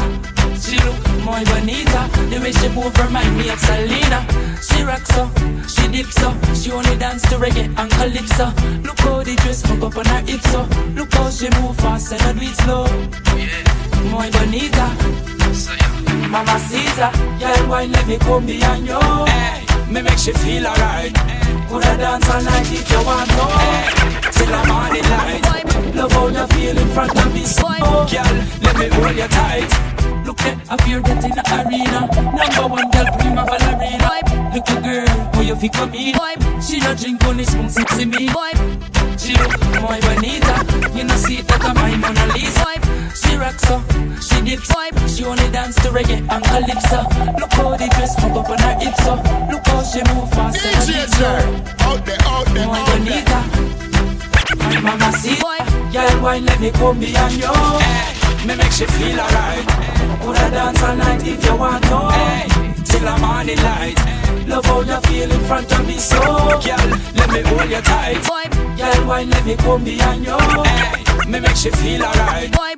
She 0.58 0.82
look 0.82 0.98
more 1.22 1.46
bonita. 1.46 2.10
The 2.34 2.42
way 2.42 2.52
she 2.54 2.70
move 2.70 2.98
remind 2.98 3.38
me 3.38 3.50
of 3.50 3.60
Selena. 3.60 4.26
She 4.66 4.82
rocks 4.82 5.14
up, 5.14 5.30
she 5.70 5.88
dips 5.94 6.16
so, 6.16 6.34
She 6.58 6.72
only 6.72 6.98
dance 6.98 7.22
to 7.30 7.38
reggae 7.38 7.70
and 7.78 7.92
calypso. 7.92 8.50
Look 8.82 8.98
how 8.98 9.22
the 9.22 9.36
dress 9.46 9.62
hook 9.62 9.84
up 9.84 9.96
on 9.96 10.06
her 10.06 10.22
hips 10.26 10.50
so. 10.50 10.64
Look 10.98 11.14
how 11.14 11.30
she 11.30 11.48
move 11.62 11.78
fast 11.78 12.14
and 12.14 12.22
I 12.24 12.34
do 12.34 12.42
it 12.42 12.58
slow. 12.66 12.86
Yeah. 13.38 14.10
More 14.10 14.26
bonita. 14.34 14.90
So, 15.54 15.74
yeah. 15.78 16.28
Mama 16.34 16.58
Caesar, 16.58 17.12
girl, 17.38 17.70
why 17.70 17.86
let 17.86 18.08
me 18.08 18.18
come 18.18 18.48
behind 18.48 18.88
you? 18.88 19.00
Hey, 19.30 19.62
me 19.94 20.02
make 20.02 20.18
she 20.18 20.34
feel 20.34 20.66
alright. 20.66 21.16
Hey. 21.16 21.37
Coulda 21.68 21.98
dance 21.98 22.30
all 22.30 22.42
night 22.42 22.72
if 22.72 22.90
you 22.92 23.02
want 23.04 23.30
to 23.30 23.46
hey, 23.60 24.32
Till 24.32 24.48
the 24.48 24.62
morning 24.68 25.04
light 25.12 25.48
Love 25.98 26.12
how 26.12 26.28
you 26.28 26.48
feel 26.48 26.78
in 26.78 26.88
front 26.90 27.18
of 27.18 27.34
me. 27.34 27.44
Oh 27.82 28.06
girl, 28.06 28.36
let 28.62 28.78
me 28.78 28.88
hold 28.88 29.16
you 29.16 29.28
tight. 29.28 30.26
Look 30.26 30.42
at 30.42 30.56
appear 30.70 31.02
that 31.02 31.24
in 31.24 31.32
the 31.32 31.44
arena. 31.58 32.06
Number 32.38 32.68
one 32.68 32.92
girl, 32.92 33.08
prima 33.18 33.44
ballerina 33.46 34.54
Look 34.54 34.70
at 34.70 34.84
girl, 34.84 35.08
who 35.34 35.42
you 35.44 35.56
think 35.56 35.80
of 35.80 35.92
me? 35.92 36.14
She 36.62 36.80
don't 36.80 37.00
drink 37.00 37.26
only 37.26 37.46
spoon, 37.46 37.70
sexy 37.70 38.06
me 38.06 38.30
chill, 39.18 39.48
my 39.82 40.00
bonita. 40.00 40.56
You 40.96 41.04
know, 41.04 41.18
see 41.18 41.42
that 41.42 41.62
I'm 41.62 41.76
my 41.76 41.96
Mona 41.98 42.26
Lisa. 42.34 42.78
She 43.18 43.36
rocks 43.36 43.70
up, 43.70 43.84
she 44.22 44.42
dips 44.42 44.70
up. 44.72 44.94
She 45.10 45.26
only 45.26 45.50
dance 45.52 45.76
to 45.82 45.90
reggae 45.90 46.22
and 46.22 46.44
calypso. 46.46 47.02
Look 47.40 47.52
how 47.54 47.76
the 47.76 47.88
dress 47.98 48.16
pop 48.16 48.36
up 48.38 48.50
on 48.50 48.60
her 48.60 48.76
hips 48.80 49.06
up. 49.08 49.20
Look 49.52 49.66
how 49.68 49.84
she 49.84 50.02
move 50.14 50.30
fast. 50.32 50.58
DJ 50.62 51.04
out 51.82 52.06
there, 52.06 52.18
out 52.26 52.48
there, 52.54 52.68
my 52.68 52.82
bonita. 52.86 53.40
My 54.58 54.80
mama 54.82 55.12
see, 55.18 55.40
girl, 55.92 56.22
why 56.22 56.38
let 56.40 56.60
me 56.60 56.72
come 56.72 57.00
behind 57.00 57.34
you? 57.34 57.54
Hey, 57.82 58.48
me 58.48 58.56
make 58.56 58.72
she 58.72 58.86
feel 58.86 59.20
alright. 59.20 59.66
Coulda 60.22 60.50
dance 60.52 60.84
all 60.84 60.96
night 60.96 61.28
if 61.28 61.44
you 61.44 61.56
want 61.56 61.84
to. 61.84 61.98
Hey. 62.12 62.67
Till 62.98 63.06
the 63.06 63.18
morning 63.22 63.58
light. 63.58 63.96
Love 64.48 64.66
how 64.66 64.82
you 64.82 65.00
feel 65.02 65.32
in 65.32 65.42
front 65.42 65.72
of 65.72 65.86
me, 65.86 65.98
so 65.98 66.18
girl, 66.20 66.88
let 67.14 67.30
me 67.30 67.42
hold 67.44 67.70
you 67.70 67.82
tight. 67.82 68.26
Boy, 68.26 68.50
Girl, 68.76 69.08
why 69.08 69.22
let 69.22 69.46
me 69.46 69.56
come 69.56 69.84
behind 69.84 70.26
you? 70.26 71.32
Me 71.32 71.40
make 71.40 71.56
she 71.56 71.70
feel 71.70 72.04
alright. 72.04 72.52
Boy, 72.52 72.74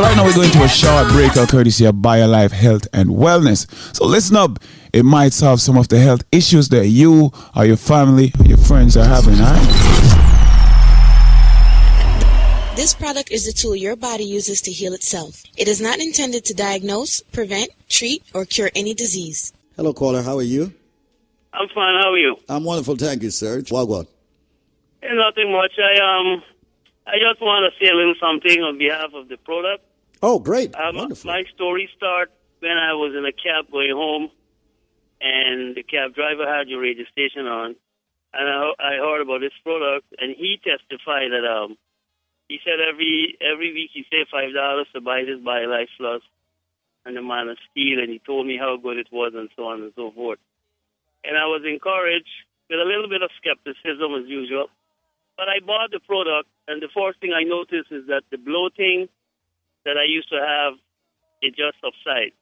So 0.00 0.06
right 0.06 0.16
now 0.16 0.24
we're 0.24 0.34
going 0.34 0.50
to 0.52 0.62
a 0.62 0.68
short 0.68 1.08
break, 1.08 1.32
courtesy 1.50 1.84
of 1.84 1.96
BioLife 1.96 2.52
Health 2.52 2.88
and 2.94 3.10
Wellness. 3.10 3.70
So 3.94 4.06
listen 4.06 4.34
up. 4.34 4.58
It 4.94 5.04
might 5.04 5.34
solve 5.34 5.60
some 5.60 5.76
of 5.76 5.88
the 5.88 5.98
health 5.98 6.22
issues 6.32 6.70
that 6.70 6.86
you 6.86 7.30
or 7.54 7.66
your 7.66 7.76
family 7.76 8.32
or 8.40 8.46
your 8.46 8.56
friends 8.56 8.96
are 8.96 9.04
having. 9.04 9.34
All 9.34 9.52
right? 9.52 9.66
This 12.76 12.94
product 12.94 13.30
is 13.30 13.44
the 13.44 13.52
tool 13.52 13.76
your 13.76 13.94
body 13.94 14.24
uses 14.24 14.62
to 14.62 14.72
heal 14.72 14.94
itself. 14.94 15.42
It 15.58 15.68
is 15.68 15.82
not 15.82 15.98
intended 15.98 16.46
to 16.46 16.54
diagnose, 16.54 17.20
prevent, 17.20 17.68
treat, 17.90 18.22
or 18.32 18.46
cure 18.46 18.70
any 18.74 18.94
disease. 18.94 19.52
Hello, 19.76 19.92
caller. 19.92 20.22
How 20.22 20.38
are 20.38 20.42
you? 20.42 20.72
I'm 21.52 21.68
fine. 21.74 22.00
How 22.02 22.12
are 22.12 22.16
you? 22.16 22.36
I'm 22.48 22.64
wonderful. 22.64 22.96
Thank 22.96 23.22
you, 23.22 23.30
sir. 23.30 23.60
Wagwan. 23.60 24.06
Eh, 25.02 25.08
Nothing 25.12 25.52
much. 25.52 25.72
I 25.78 26.00
um, 26.00 26.42
I 27.06 27.18
just 27.20 27.42
want 27.42 27.70
to 27.70 27.78
say 27.78 27.90
a 27.90 27.94
little 27.94 28.14
something 28.18 28.62
on 28.62 28.78
behalf 28.78 29.12
of 29.12 29.28
the 29.28 29.36
product. 29.36 29.84
Oh, 30.22 30.38
great. 30.38 30.74
Um, 30.74 30.96
my 31.24 31.44
story 31.54 31.88
start 31.96 32.30
when 32.60 32.76
I 32.76 32.92
was 32.92 33.14
in 33.16 33.24
a 33.24 33.32
cab 33.32 33.72
going 33.72 33.92
home, 33.92 34.30
and 35.20 35.74
the 35.74 35.82
cab 35.82 36.14
driver 36.14 36.46
had 36.46 36.68
your 36.68 36.80
radio 36.80 37.04
station 37.10 37.46
on, 37.46 37.74
and 38.34 38.48
I, 38.48 38.72
I 38.78 38.92
heard 38.96 39.22
about 39.22 39.40
this 39.40 39.56
product, 39.64 40.06
and 40.18 40.36
he 40.36 40.60
testified 40.62 41.32
that 41.32 41.48
um, 41.48 41.78
he 42.48 42.58
said 42.64 42.80
every 42.80 43.38
every 43.40 43.72
week 43.72 43.90
he 43.94 44.04
saved 44.10 44.28
five 44.30 44.52
dollars 44.52 44.88
to 44.92 45.00
buy 45.00 45.24
this 45.24 45.40
BioLife 45.40 45.88
Plus 45.96 46.22
and 47.06 47.16
the 47.16 47.22
Man 47.22 47.48
of 47.48 47.56
Steel, 47.70 47.98
and 48.00 48.10
he 48.10 48.20
told 48.20 48.46
me 48.46 48.58
how 48.58 48.76
good 48.76 48.98
it 48.98 49.08
was, 49.10 49.32
and 49.34 49.48
so 49.56 49.68
on 49.68 49.80
and 49.82 49.92
so 49.96 50.10
forth. 50.10 50.38
And 51.24 51.36
I 51.36 51.46
was 51.46 51.62
encouraged 51.64 52.28
with 52.68 52.78
a 52.78 52.84
little 52.84 53.08
bit 53.08 53.22
of 53.22 53.30
skepticism 53.40 54.14
as 54.20 54.28
usual. 54.28 54.68
But 55.36 55.48
I 55.48 55.64
bought 55.64 55.90
the 55.90 56.00
product, 56.00 56.48
and 56.68 56.82
the 56.82 56.92
first 56.92 57.20
thing 57.20 57.32
I 57.32 57.44
noticed 57.44 57.90
is 57.90 58.06
that 58.08 58.24
the 58.30 58.36
bloating 58.36 59.08
that 59.84 59.96
I 59.96 60.04
used 60.04 60.28
to 60.30 60.40
have, 60.40 60.74
it 61.42 61.56
just 61.56 61.76
subsided. 61.80 62.32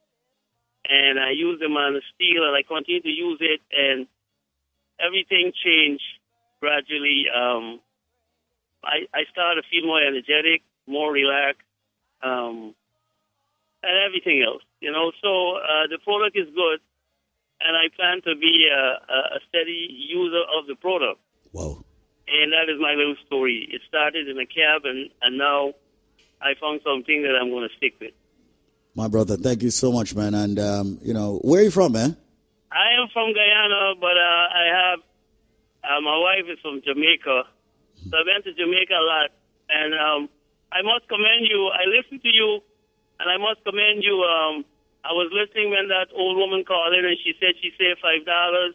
And 0.88 1.18
I 1.20 1.30
used 1.30 1.60
the 1.60 1.68
Man 1.68 2.00
Steel, 2.14 2.44
and 2.44 2.56
I 2.56 2.62
continued 2.62 3.04
to 3.04 3.10
use 3.10 3.38
it, 3.40 3.60
and 3.72 4.06
everything 4.98 5.52
changed 5.52 6.02
gradually. 6.60 7.26
Um, 7.28 7.80
I, 8.82 9.06
I 9.14 9.24
started 9.30 9.62
to 9.62 9.68
feel 9.68 9.86
more 9.86 10.00
energetic, 10.00 10.62
more 10.86 11.12
relaxed, 11.12 11.66
um, 12.22 12.74
and 13.82 13.96
everything 14.06 14.42
else. 14.42 14.62
You 14.80 14.92
know, 14.92 15.12
so 15.22 15.58
uh, 15.58 15.86
the 15.90 15.98
product 16.02 16.36
is 16.36 16.46
good, 16.54 16.80
and 17.60 17.76
I 17.76 17.88
plan 17.94 18.22
to 18.22 18.34
be 18.38 18.68
a, 18.70 19.12
a 19.12 19.18
a 19.36 19.40
steady 19.48 19.86
user 19.90 20.42
of 20.56 20.66
the 20.66 20.74
product. 20.74 21.20
Wow. 21.52 21.84
And 22.28 22.52
that 22.52 22.72
is 22.72 22.80
my 22.80 22.94
little 22.94 23.16
story. 23.26 23.68
It 23.70 23.82
started 23.88 24.28
in 24.28 24.38
a 24.38 24.46
cab, 24.46 24.84
and, 24.84 25.10
and 25.22 25.38
now 25.38 25.74
I 26.40 26.54
found 26.60 26.80
something 26.84 27.22
that 27.22 27.36
I'm 27.40 27.50
going 27.50 27.68
to 27.68 27.74
stick 27.76 27.94
with. 28.00 28.12
My 28.94 29.08
brother, 29.08 29.36
thank 29.36 29.62
you 29.62 29.70
so 29.70 29.92
much, 29.92 30.14
man. 30.14 30.34
And, 30.34 30.58
um, 30.58 30.98
you 31.02 31.14
know, 31.14 31.38
where 31.42 31.60
are 31.60 31.64
you 31.64 31.70
from, 31.70 31.92
man? 31.92 32.16
I 32.70 33.00
am 33.00 33.08
from 33.12 33.32
Guyana, 33.32 33.94
but 34.00 34.16
uh, 34.16 34.46
I 34.52 34.64
have 34.74 34.98
uh, 35.84 36.00
my 36.02 36.18
wife 36.18 36.44
is 36.50 36.58
from 36.60 36.82
Jamaica, 36.84 37.48
so 38.10 38.12
I 38.12 38.22
went 38.26 38.44
to 38.44 38.52
Jamaica 38.52 38.92
a 38.92 39.06
lot. 39.06 39.30
And 39.70 39.94
um, 39.94 40.28
I 40.72 40.82
must 40.82 41.08
commend 41.08 41.48
you. 41.48 41.70
I 41.72 41.84
listened 41.88 42.22
to 42.22 42.28
you, 42.28 42.60
and 43.20 43.30
I 43.30 43.36
must 43.38 43.64
commend 43.64 44.02
you. 44.02 44.20
Um, 44.20 44.64
I 45.04 45.12
was 45.12 45.30
listening 45.32 45.70
when 45.70 45.88
that 45.88 46.08
old 46.14 46.36
woman 46.36 46.64
called 46.64 46.92
in, 46.92 47.04
and 47.04 47.16
she 47.24 47.32
said 47.40 47.54
she 47.62 47.70
saved 47.78 48.00
five 48.02 48.26
dollars, 48.26 48.74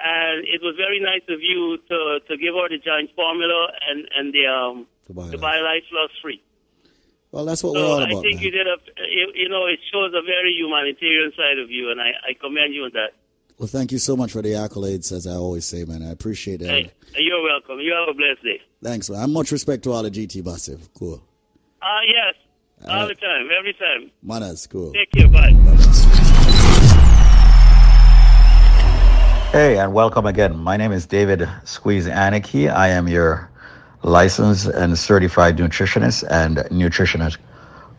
and 0.00 0.42
it 0.46 0.62
was 0.62 0.74
very 0.76 0.98
nice 0.98 1.22
of 1.28 1.40
you 1.42 1.78
to 1.88 1.98
to 2.26 2.36
give 2.36 2.54
her 2.54 2.68
the 2.68 2.78
giant 2.78 3.10
formula 3.14 3.70
and 3.86 4.08
and 4.16 4.34
the 4.34 4.46
um 4.46 4.86
the 5.30 5.38
BioLife 5.38 5.86
Plus 5.90 6.10
free. 6.22 6.42
Well, 7.34 7.46
that's 7.46 7.64
what 7.64 7.74
So 7.74 7.80
we're 7.80 7.86
all 7.86 7.96
about. 7.98 8.18
I 8.18 8.20
think 8.22 8.36
man. 8.36 8.44
you 8.44 8.50
did 8.52 8.66
a 8.68 8.76
you, 9.10 9.32
you 9.34 9.48
know 9.48 9.66
it 9.66 9.80
shows 9.92 10.12
a 10.14 10.22
very 10.22 10.52
humanitarian 10.52 11.32
side 11.36 11.58
of 11.58 11.68
you, 11.68 11.90
and 11.90 12.00
I, 12.00 12.12
I 12.30 12.34
commend 12.40 12.72
you 12.72 12.84
on 12.84 12.92
that. 12.94 13.10
Well, 13.58 13.66
thank 13.66 13.90
you 13.90 13.98
so 13.98 14.16
much 14.16 14.30
for 14.30 14.40
the 14.40 14.50
accolades, 14.50 15.10
as 15.10 15.26
I 15.26 15.32
always 15.32 15.64
say, 15.64 15.84
man. 15.84 16.04
I 16.04 16.10
appreciate 16.12 16.60
that. 16.60 16.68
Hey, 16.68 16.92
you're 17.16 17.42
welcome. 17.42 17.80
You 17.80 17.92
have 17.92 18.08
a 18.08 18.14
blessed 18.16 18.44
day. 18.44 18.60
Thanks, 18.84 19.10
man. 19.10 19.20
And 19.24 19.32
much 19.32 19.50
respect 19.50 19.82
to 19.82 19.90
all 19.90 20.04
the 20.04 20.12
GT 20.12 20.44
massive. 20.44 20.88
Cool. 20.94 21.20
Ah, 21.82 21.98
yes, 22.06 22.34
all 22.88 23.08
the 23.08 23.16
time, 23.16 23.48
every 23.58 23.72
time. 23.74 24.12
Manners, 24.22 24.68
cool. 24.68 24.92
Take 24.92 25.10
care. 25.10 25.28
Bye. 25.28 25.50
Hey, 29.50 29.78
and 29.78 29.92
welcome 29.92 30.26
again. 30.26 30.56
My 30.56 30.76
name 30.76 30.92
is 30.92 31.04
David 31.06 31.48
Squeeze 31.64 32.06
Anarchy. 32.06 32.68
I 32.68 32.90
am 32.90 33.08
your 33.08 33.50
licensed 34.04 34.66
and 34.66 34.96
certified 34.96 35.56
nutritionist 35.56 36.24
and 36.30 36.58
nutritionist 36.70 37.38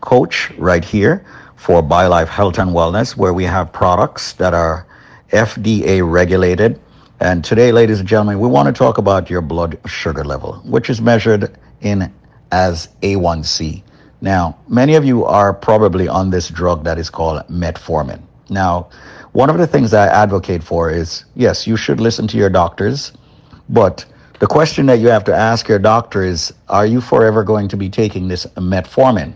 coach 0.00 0.50
right 0.56 0.84
here 0.84 1.24
for 1.56 1.82
BioLife 1.82 2.28
Health 2.28 2.58
and 2.58 2.70
Wellness, 2.70 3.16
where 3.16 3.34
we 3.34 3.44
have 3.44 3.72
products 3.72 4.32
that 4.34 4.54
are 4.54 4.86
FDA 5.30 6.08
regulated. 6.08 6.80
And 7.18 7.44
today, 7.44 7.72
ladies 7.72 7.98
and 7.98 8.08
gentlemen, 8.08 8.38
we 8.38 8.48
want 8.48 8.66
to 8.66 8.72
talk 8.72 8.98
about 8.98 9.28
your 9.28 9.40
blood 9.40 9.78
sugar 9.86 10.24
level, 10.24 10.54
which 10.64 10.88
is 10.88 11.00
measured 11.00 11.58
in 11.80 12.12
as 12.52 12.88
A1C. 13.02 13.82
Now, 14.20 14.56
many 14.68 14.94
of 14.94 15.04
you 15.04 15.24
are 15.24 15.52
probably 15.52 16.08
on 16.08 16.30
this 16.30 16.48
drug 16.48 16.84
that 16.84 16.98
is 16.98 17.10
called 17.10 17.42
metformin. 17.48 18.22
Now, 18.48 18.88
one 19.32 19.50
of 19.50 19.58
the 19.58 19.66
things 19.66 19.92
I 19.92 20.06
advocate 20.06 20.62
for 20.62 20.90
is 20.90 21.24
yes, 21.34 21.66
you 21.66 21.76
should 21.76 22.00
listen 22.00 22.28
to 22.28 22.36
your 22.36 22.48
doctors, 22.48 23.12
but 23.68 24.04
the 24.38 24.46
question 24.46 24.86
that 24.86 24.98
you 24.98 25.08
have 25.08 25.24
to 25.24 25.34
ask 25.34 25.66
your 25.66 25.78
doctor 25.78 26.22
is 26.22 26.52
are 26.68 26.86
you 26.86 27.00
forever 27.00 27.42
going 27.42 27.68
to 27.68 27.76
be 27.76 27.88
taking 27.88 28.28
this 28.28 28.44
metformin? 28.56 29.32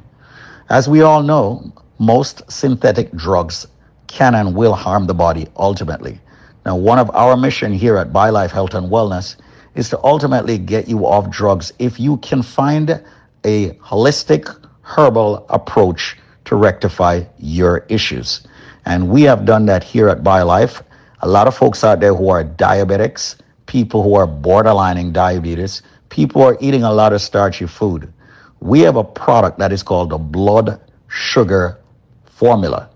As 0.68 0.89
we 0.89 1.01
all 1.01 1.22
know, 1.22 1.72
most 1.98 2.43
synthetic 2.51 3.10
drugs 3.12 3.66
can 4.09 4.35
and 4.35 4.55
will 4.55 4.74
harm 4.74 5.06
the 5.06 5.14
body 5.14 5.47
ultimately. 5.56 6.20
Now, 6.66 6.77
one 6.77 6.98
of 6.98 7.10
our 7.14 7.36
mission 7.36 7.72
here 7.72 7.97
at 7.97 8.12
BioLife 8.12 8.51
Health 8.51 8.74
and 8.74 8.90
Wellness 8.90 9.36
is 9.74 9.89
to 9.90 10.05
ultimately 10.05 10.59
get 10.59 10.89
you 10.89 11.06
off 11.06 11.31
drugs 11.31 11.72
if 11.78 11.98
you 11.98 12.18
can 12.18 12.43
find 12.43 13.02
a 13.44 13.70
holistic 13.74 14.55
herbal 14.82 15.47
approach 15.48 16.18
to 16.44 16.56
rectify 16.56 17.22
your 17.39 17.86
issues. 17.89 18.47
And 18.85 19.09
we 19.09 19.22
have 19.22 19.47
done 19.47 19.64
that 19.66 19.82
here 19.82 20.09
at 20.09 20.22
BioLife. 20.22 20.82
A 21.20 21.28
lot 21.28 21.47
of 21.47 21.56
folks 21.56 21.85
out 21.85 22.01
there 22.01 22.14
who 22.14 22.28
are 22.28 22.44
diabetics, 22.44 23.36
people 23.70 24.02
who 24.02 24.16
are 24.16 24.26
borderlining 24.26 25.12
diabetes, 25.12 25.82
people 26.09 26.42
are 26.42 26.59
eating 26.60 26.82
a 26.82 26.92
lot 26.92 27.12
of 27.12 27.22
starchy 27.22 27.66
food. 27.66 28.12
We 28.59 28.80
have 28.80 28.97
a 28.97 29.05
product 29.05 29.60
that 29.60 29.70
is 29.70 29.84
called 29.84 30.10
the 30.10 30.18
blood 30.18 30.80
sugar 31.06 31.78
formula. 32.24 32.90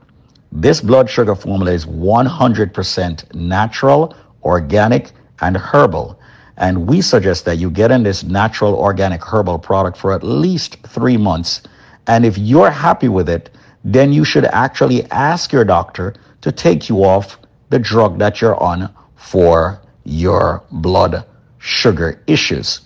This 0.51 0.81
blood 0.81 1.09
sugar 1.09 1.37
formula 1.37 1.71
is 1.71 1.87
100% 1.87 3.35
natural, 3.37 4.17
organic, 4.43 5.13
and 5.43 5.57
herbal. 5.57 6.19
And 6.57 6.89
we 6.89 7.01
suggest 7.01 7.45
that 7.45 7.59
you 7.59 7.71
get 7.71 7.93
in 7.93 8.03
this 8.03 8.25
natural, 8.25 8.75
organic, 8.75 9.23
herbal 9.25 9.61
product 9.61 9.97
for 9.97 10.13
at 10.13 10.25
least 10.25 10.79
three 10.89 11.17
months. 11.17 11.63
And 12.09 12.27
if 12.27 12.37
you're 12.37 12.73
happy 12.73 13.09
with 13.09 13.29
it, 13.29 13.51
then 13.85 14.13
you 14.13 14.25
should 14.25 14.47
actually 14.47 15.09
ask 15.13 15.53
your 15.53 15.65
doctor 15.65 16.15
to 16.41 16.51
take 16.51 16.89
you 16.89 17.05
off 17.05 17.39
the 17.71 17.79
drug 17.79 18.19
that 18.19 18.41
you're 18.41 18.61
on 18.61 18.93
for 19.15 19.81
your 20.05 20.63
blood 20.71 21.25
sugar 21.59 22.23
issues. 22.27 22.83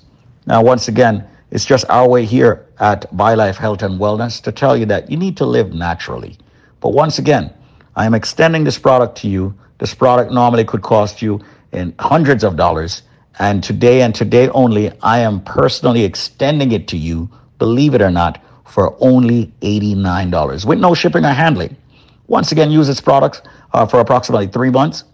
Now, 0.47 0.63
once 0.63 0.89
again, 0.89 1.27
it's 1.51 1.65
just 1.65 1.85
our 1.89 2.09
way 2.09 2.25
here 2.25 2.67
at 2.79 3.11
BioLife 3.15 3.57
Health 3.57 3.83
and 3.83 3.99
Wellness 4.01 4.43
to 4.43 4.53
tell 4.53 4.77
you 4.77 4.87
that 4.87 5.11
you 5.11 5.17
need 5.17 5.37
to 5.39 5.47
live 5.47 5.73
naturally. 5.73 6.39
But 6.81 6.91
once 6.91 7.19
again, 7.19 7.53
I 7.97 8.07
am 8.07 8.15
extending 8.15 8.65
this 8.65 8.79
product 8.79 9.19
to 9.19 9.29
you. 9.29 9.55
This 9.79 9.95
product 9.95 10.33
normally 10.33 10.65
could 10.65 10.83
cost 10.83 11.21
you 11.21 11.41
in 11.73 11.95
hundreds 11.99 12.45
of 12.45 12.57
dollars. 12.57 13.03
And 13.39 13.63
today 13.63 14.03
and 14.03 14.15
today 14.15 14.49
only, 14.51 14.93
I 15.03 15.21
am 15.21 15.41
personally 15.43 16.05
extending 16.05 16.73
it 16.73 16.89
to 16.89 16.97
you, 16.97 17.29
believe 17.59 17.95
it 17.95 18.03
or 18.03 18.11
not, 18.11 18.43
for 18.67 18.97
only 19.01 19.53
$89 19.63 20.65
with 20.67 20.79
no 20.79 20.95
shipping 20.95 21.25
or 21.25 21.33
handling. 21.33 21.77
Once 22.27 22.53
again, 22.53 22.71
use 22.71 22.87
this 22.87 23.01
product 23.01 23.43
uh, 23.73 23.87
for 23.87 24.01
approximately 24.01 24.47
three 24.47 24.71
months. 24.71 25.05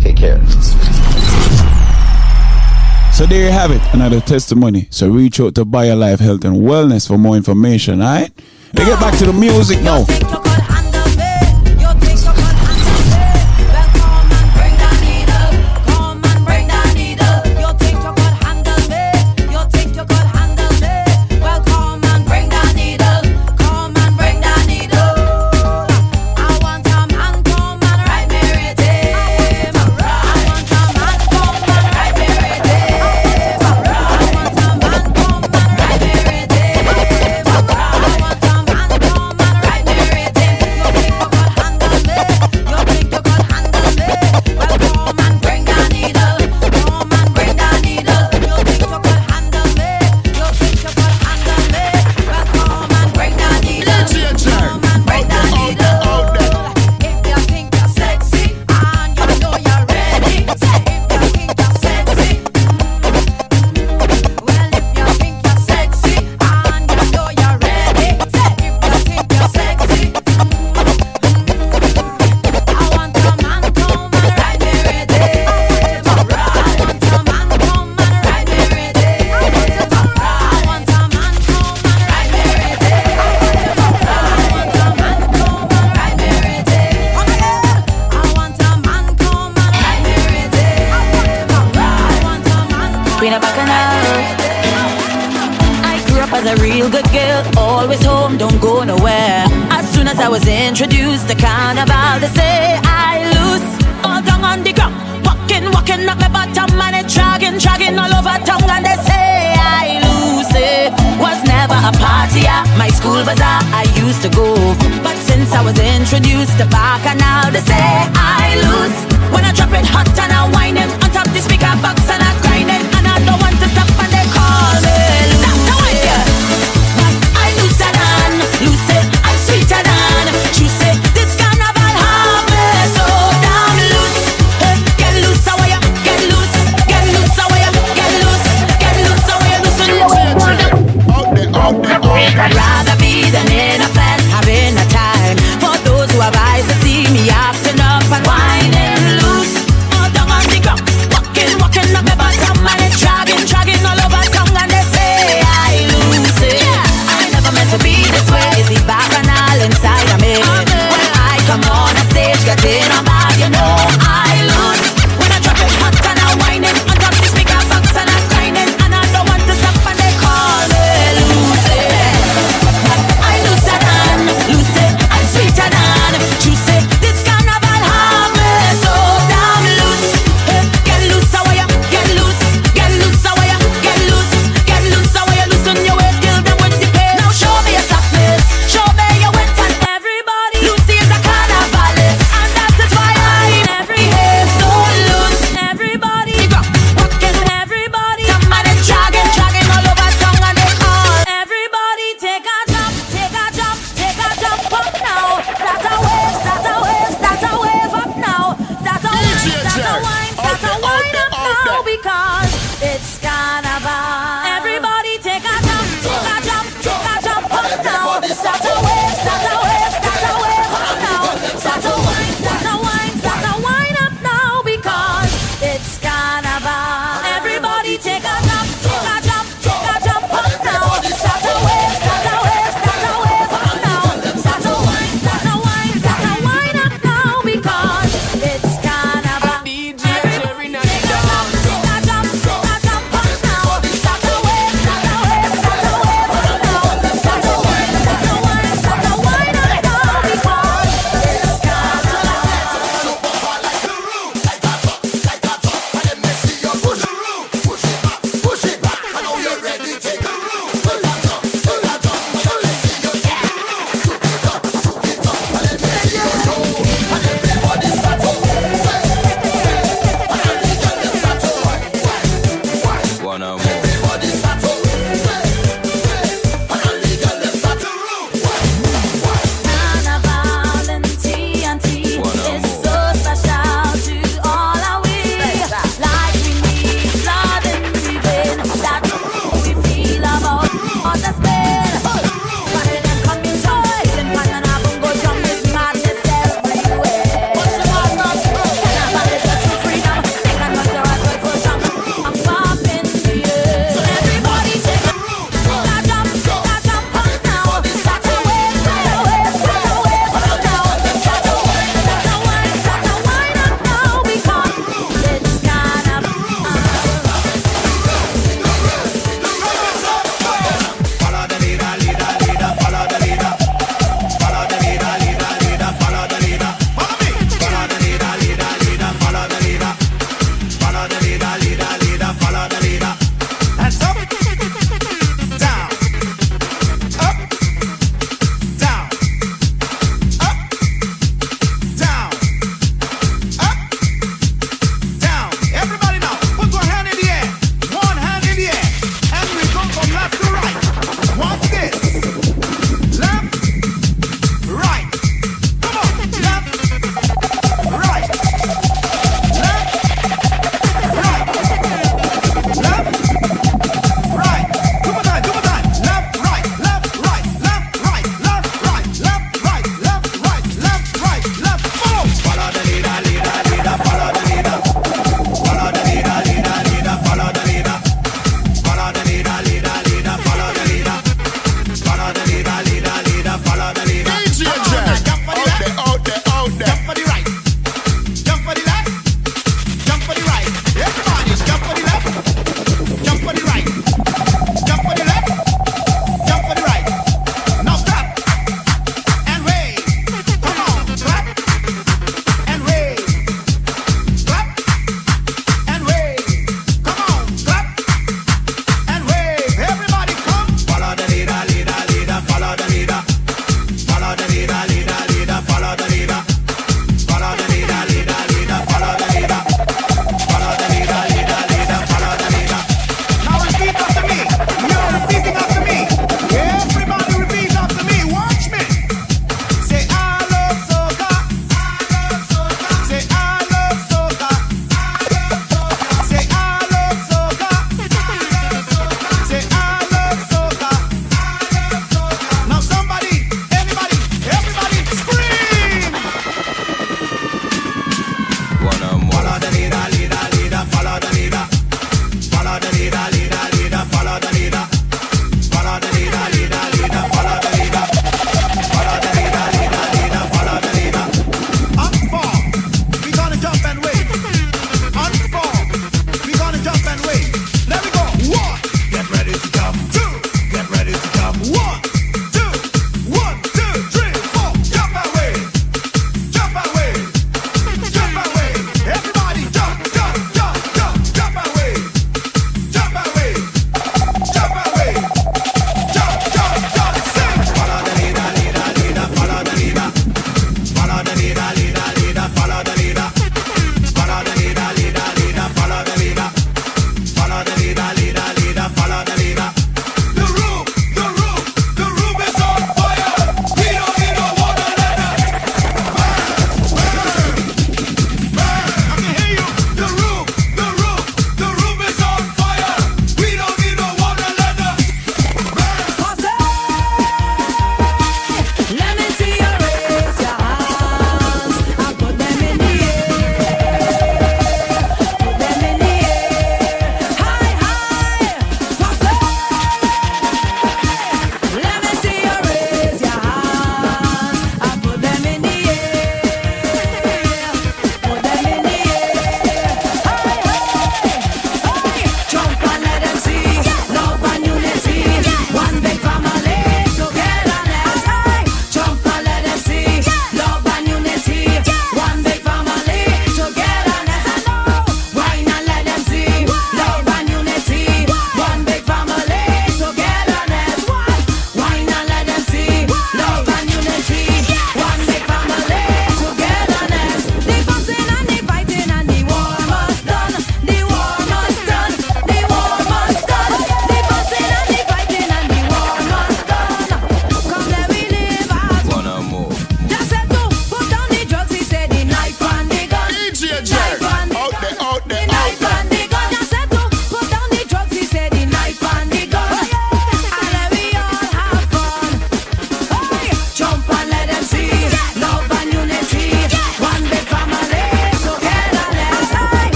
Take 0.00 0.16
care. 0.16 0.44
So 3.12 3.26
there 3.26 3.46
you 3.46 3.50
have 3.50 3.72
it, 3.72 3.82
another 3.92 4.20
testimony. 4.20 4.86
So 4.90 5.08
reach 5.08 5.40
out 5.40 5.56
to 5.56 5.64
BioLife 5.64 6.20
Health 6.20 6.44
and 6.44 6.56
Wellness 6.56 7.08
for 7.08 7.18
more 7.18 7.36
information, 7.36 8.00
alright? 8.00 8.30
We 8.74 8.84
get 8.84 9.00
back 9.00 9.18
to 9.18 9.26
the 9.26 9.32
music 9.32 9.80
now. 9.82 10.04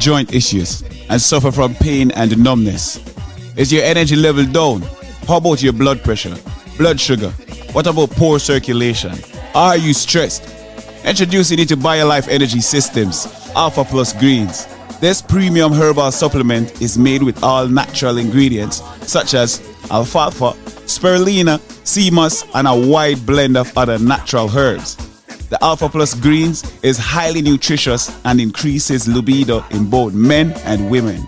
Joint 0.00 0.34
issues 0.34 0.82
and 1.08 1.20
suffer 1.20 1.52
from 1.52 1.74
pain 1.74 2.10
and 2.12 2.36
numbness? 2.42 2.98
Is 3.56 3.72
your 3.72 3.84
energy 3.84 4.16
level 4.16 4.44
down? 4.46 4.82
How 5.28 5.36
about 5.36 5.62
your 5.62 5.74
blood 5.74 6.02
pressure, 6.02 6.34
blood 6.78 6.98
sugar? 6.98 7.30
What 7.72 7.86
about 7.86 8.10
poor 8.10 8.38
circulation? 8.38 9.12
Are 9.54 9.76
you 9.76 9.92
stressed? 9.92 10.42
Introducing 11.04 11.58
you 11.58 11.66
to 11.66 11.76
BioLife 11.76 12.28
Energy 12.28 12.60
Systems 12.60 13.26
Alpha 13.54 13.84
Plus 13.84 14.12
Greens. 14.14 14.66
This 15.00 15.22
premium 15.22 15.72
herbal 15.72 16.12
supplement 16.12 16.80
is 16.82 16.98
made 16.98 17.22
with 17.22 17.42
all 17.42 17.66
natural 17.68 18.18
ingredients 18.18 18.82
such 19.02 19.34
as 19.34 19.60
alfalfa, 19.90 20.52
spirulina, 20.86 21.58
sea 21.86 22.10
moss, 22.10 22.44
and 22.54 22.66
a 22.66 22.74
wide 22.74 23.24
blend 23.24 23.56
of 23.56 23.76
other 23.76 23.98
natural 23.98 24.50
herbs. 24.56 24.96
The 25.48 25.58
Alpha 25.64 25.88
Plus 25.88 26.14
Greens 26.14 26.62
is 26.82 26.98
highly 26.98 27.42
nutritious 27.42 28.18
and 28.24 28.40
increases 28.40 29.08
libido 29.08 29.64
in 29.70 29.88
both 29.88 30.14
men 30.14 30.52
and 30.64 30.90
women, 30.90 31.26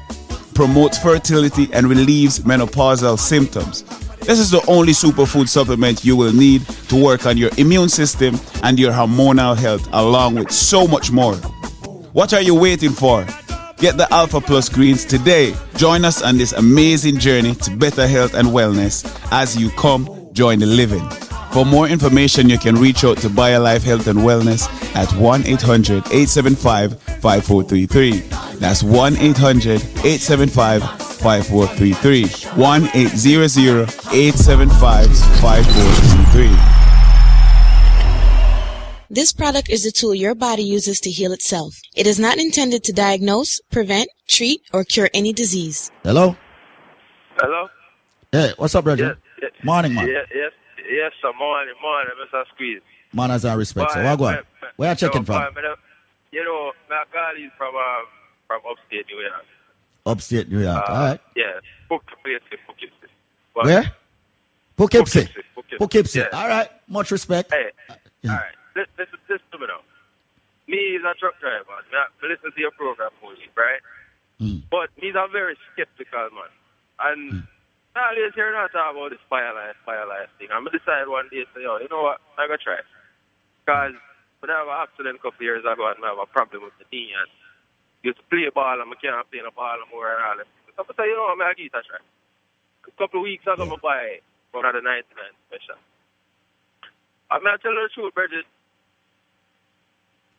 promotes 0.54 0.98
fertility, 0.98 1.68
and 1.72 1.86
relieves 1.86 2.40
menopausal 2.40 3.18
symptoms. 3.18 3.82
This 4.20 4.38
is 4.38 4.50
the 4.50 4.64
only 4.68 4.92
superfood 4.92 5.48
supplement 5.48 6.04
you 6.04 6.16
will 6.16 6.32
need 6.32 6.62
to 6.88 7.02
work 7.02 7.26
on 7.26 7.36
your 7.36 7.50
immune 7.58 7.88
system 7.88 8.38
and 8.62 8.78
your 8.78 8.92
hormonal 8.92 9.56
health, 9.56 9.88
along 9.92 10.36
with 10.36 10.50
so 10.50 10.86
much 10.86 11.10
more. 11.10 11.34
What 12.12 12.32
are 12.32 12.40
you 12.40 12.54
waiting 12.54 12.92
for? 12.92 13.26
Get 13.78 13.96
the 13.96 14.06
Alpha 14.12 14.40
Plus 14.40 14.68
Greens 14.68 15.04
today. 15.04 15.54
Join 15.76 16.04
us 16.04 16.22
on 16.22 16.38
this 16.38 16.52
amazing 16.52 17.18
journey 17.18 17.54
to 17.56 17.76
better 17.76 18.06
health 18.06 18.34
and 18.34 18.48
wellness 18.48 19.04
as 19.32 19.56
you 19.56 19.70
come 19.70 20.30
join 20.32 20.60
the 20.60 20.66
living. 20.66 21.08
For 21.52 21.66
more 21.66 21.88
information, 21.88 22.48
you 22.48 22.58
can 22.58 22.76
reach 22.76 23.04
out 23.04 23.18
to 23.18 23.28
BioLife 23.28 23.82
Health 23.82 24.06
and 24.06 24.20
Wellness 24.20 24.68
at 24.94 25.12
1 25.14 25.46
800 25.46 26.06
875 26.06 27.00
5433. 27.02 28.20
That's 28.58 28.82
1 28.82 29.16
800 29.16 29.80
875 29.80 30.82
5433. 30.82 32.26
1 32.60 32.82
800 32.94 33.88
875 34.12 35.08
5433. 35.40 36.82
This 39.10 39.32
product 39.34 39.68
is 39.68 39.84
a 39.84 39.92
tool 39.92 40.14
your 40.14 40.34
body 40.34 40.62
uses 40.62 40.98
to 41.00 41.10
heal 41.10 41.32
itself. 41.32 41.78
It 41.94 42.06
is 42.06 42.18
not 42.18 42.38
intended 42.38 42.82
to 42.84 42.94
diagnose, 42.94 43.60
prevent, 43.70 44.08
treat, 44.26 44.62
or 44.72 44.84
cure 44.84 45.10
any 45.12 45.34
disease. 45.34 45.90
Hello? 46.02 46.34
Hello? 47.36 47.68
Hey, 48.32 48.54
what's 48.56 48.74
up, 48.74 48.84
brother? 48.84 49.04
Yes, 49.04 49.16
yes, 49.42 49.64
Morning, 49.64 49.92
man. 49.92 50.08
Yes, 50.08 50.26
yes, 50.34 50.52
yes, 50.90 51.12
sir. 51.20 51.30
Morning, 51.38 51.74
morning, 51.82 52.14
Mr. 52.24 52.42
Squeeze. 52.54 52.80
Manners 53.12 53.44
and 53.44 53.58
respect. 53.58 53.90
So, 53.90 53.96
Fine, 53.96 54.04
what 54.04 54.18
go 54.18 54.24
on? 54.26 54.34
fine, 54.34 54.44
fine. 54.78 54.88
You 54.90 54.94
checking 54.96 55.20
No, 55.22 55.26
from? 55.26 55.54
but, 55.54 55.64
uh, 55.64 55.76
You 56.32 56.44
know, 56.44 56.72
my 56.88 57.04
call 57.12 57.36
is 57.36 57.50
from 57.58 57.74
um, 57.74 58.04
from 58.46 58.60
upstate 58.70 59.06
New 59.08 59.20
York. 59.20 59.44
Upstate 60.06 60.48
New 60.50 60.60
York. 60.60 60.82
Uh, 60.88 60.92
All 60.92 61.04
right. 61.08 61.20
Yeah, 61.36 61.60
Poughkeepsie, 61.88 62.56
Poughkeepsie. 62.66 63.12
But- 63.54 63.64
Where? 63.66 63.92
Poughkeepsie. 64.76 65.28
Poughkeepsie. 65.54 65.76
Poughkeepsie. 65.78 66.18
Yeah. 66.20 66.28
All 66.32 66.48
right. 66.48 66.68
Much 66.88 67.10
respect. 67.10 67.52
Hey, 67.52 67.70
all 67.88 67.96
right. 68.36 68.54
This, 68.74 68.86
this, 68.96 69.08
this 69.28 69.38
to 69.52 69.58
me 69.58 69.66
now. 69.68 69.80
Me 70.66 70.76
is 70.96 71.02
a 71.04 71.12
truck 71.20 71.38
driver. 71.40 71.64
Me, 71.92 71.98
I 72.00 72.26
listen 72.26 72.50
to 72.52 72.60
your 72.60 72.70
program 72.72 73.10
for 73.20 73.32
you, 73.34 73.48
right? 73.56 73.80
But 74.70 74.90
me's 75.00 75.14
a 75.14 75.28
very 75.30 75.56
skeptical 75.72 76.30
man. 76.34 76.50
And 76.98 77.42
I 77.94 78.10
always 78.16 78.34
hear 78.34 78.50
not 78.52 78.72
talk 78.72 78.96
about 78.96 79.10
this 79.10 79.20
BioLife, 79.30 79.76
fire 79.84 80.06
life 80.06 80.28
thing. 80.38 80.48
I'm 80.52 80.64
going 80.64 80.72
to 80.72 80.78
decide 80.78 81.06
one 81.06 81.28
day, 81.30 81.44
say, 81.54 81.62
yo, 81.62 81.78
you 81.78 81.88
know 81.90 82.02
what? 82.02 82.18
I'm 82.38 82.48
going 82.48 82.58
to 82.58 82.64
try. 82.64 82.80
Because 83.62 83.94
when 84.42 84.50
I 84.50 84.58
have 84.58 84.68
an 84.68 84.82
accident 84.82 85.16
a 85.16 85.22
couple 85.22 85.38
of 85.38 85.46
years 85.46 85.62
ago 85.62 85.86
and 85.86 86.02
I 86.02 86.12
have 86.12 86.22
a 86.22 86.26
problem 86.26 86.66
with 86.66 86.74
the 86.82 86.86
knee 86.90 87.14
and 87.14 87.30
used 88.02 88.18
to 88.18 88.26
play 88.26 88.50
ball 88.50 88.82
and 88.82 88.90
I 88.90 88.96
can't 88.98 89.30
play 89.30 89.40
the 89.40 89.54
ball 89.54 89.78
more 89.94 90.10
and 90.10 90.22
all 90.22 90.36
that. 90.42 90.50
So 90.74 90.82
I 90.82 90.92
say, 90.98 91.06
you 91.06 91.14
know 91.14 91.30
I'm 91.30 91.38
going 91.38 91.54
to 91.54 91.58
give 91.58 91.70
it 91.70 91.78
a 91.78 91.82
try. 91.86 92.02
A 92.02 92.94
couple 92.98 93.22
of 93.22 93.28
weeks 93.28 93.46
ago, 93.46 93.62
I 93.62 93.78
buy 93.78 94.04
one 94.50 94.66
of 94.66 94.74
the 94.74 94.82
99 94.82 95.06
special. 95.46 95.78
I'm 97.30 97.40
going 97.46 97.54
to 97.54 97.62
tell 97.62 97.72
you 97.72 97.86
the 97.86 97.94
truth, 97.94 98.14
Bridget. 98.18 98.46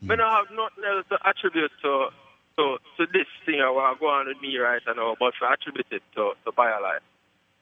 Hmm. 0.04 0.12
I 0.12 0.16
don't 0.20 0.36
have 0.36 0.52
nothing 0.52 0.84
else 0.84 1.08
to 1.10 1.18
attribute 1.24 1.72
to 1.88 2.12
to, 2.58 2.78
to 2.98 3.04
this 3.10 3.26
thing 3.46 3.60
that 3.60 3.74
was 3.74 3.98
going 4.00 4.14
on 4.14 4.28
with 4.28 4.42
me 4.42 4.58
right 4.58 4.82
now, 4.86 5.16
but 5.18 5.34
to 5.42 5.44
attribute 5.50 5.90
it 5.90 6.04
to, 6.16 6.38
to 6.46 6.52
BioLife. 6.52 7.02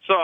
So, 0.08 0.16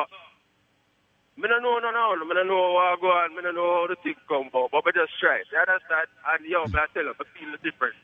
I 1.38 1.47
don't 1.47 1.61
know 1.61 1.77
no 1.77 1.93
now, 1.93 2.18
I 2.18 2.18
don't 2.18 2.49
know 2.49 2.73
what 2.73 2.97
go 2.97 3.14
on, 3.14 3.38
I 3.38 3.41
don't 3.45 3.53
know 3.53 3.85
how 3.85 3.88
the 3.88 3.95
thing 4.01 4.18
come 4.26 4.49
about, 4.49 4.73
but 4.73 4.89
I 4.89 5.05
just 5.05 5.14
try. 5.22 5.45
You 5.53 5.61
understand? 5.61 6.09
And 6.34 6.41
yo, 6.49 6.65
I 6.65 6.89
tell 6.97 7.05
you, 7.05 7.14
I 7.14 7.26
feel 7.38 7.53
the 7.53 7.61
difference. 7.61 8.01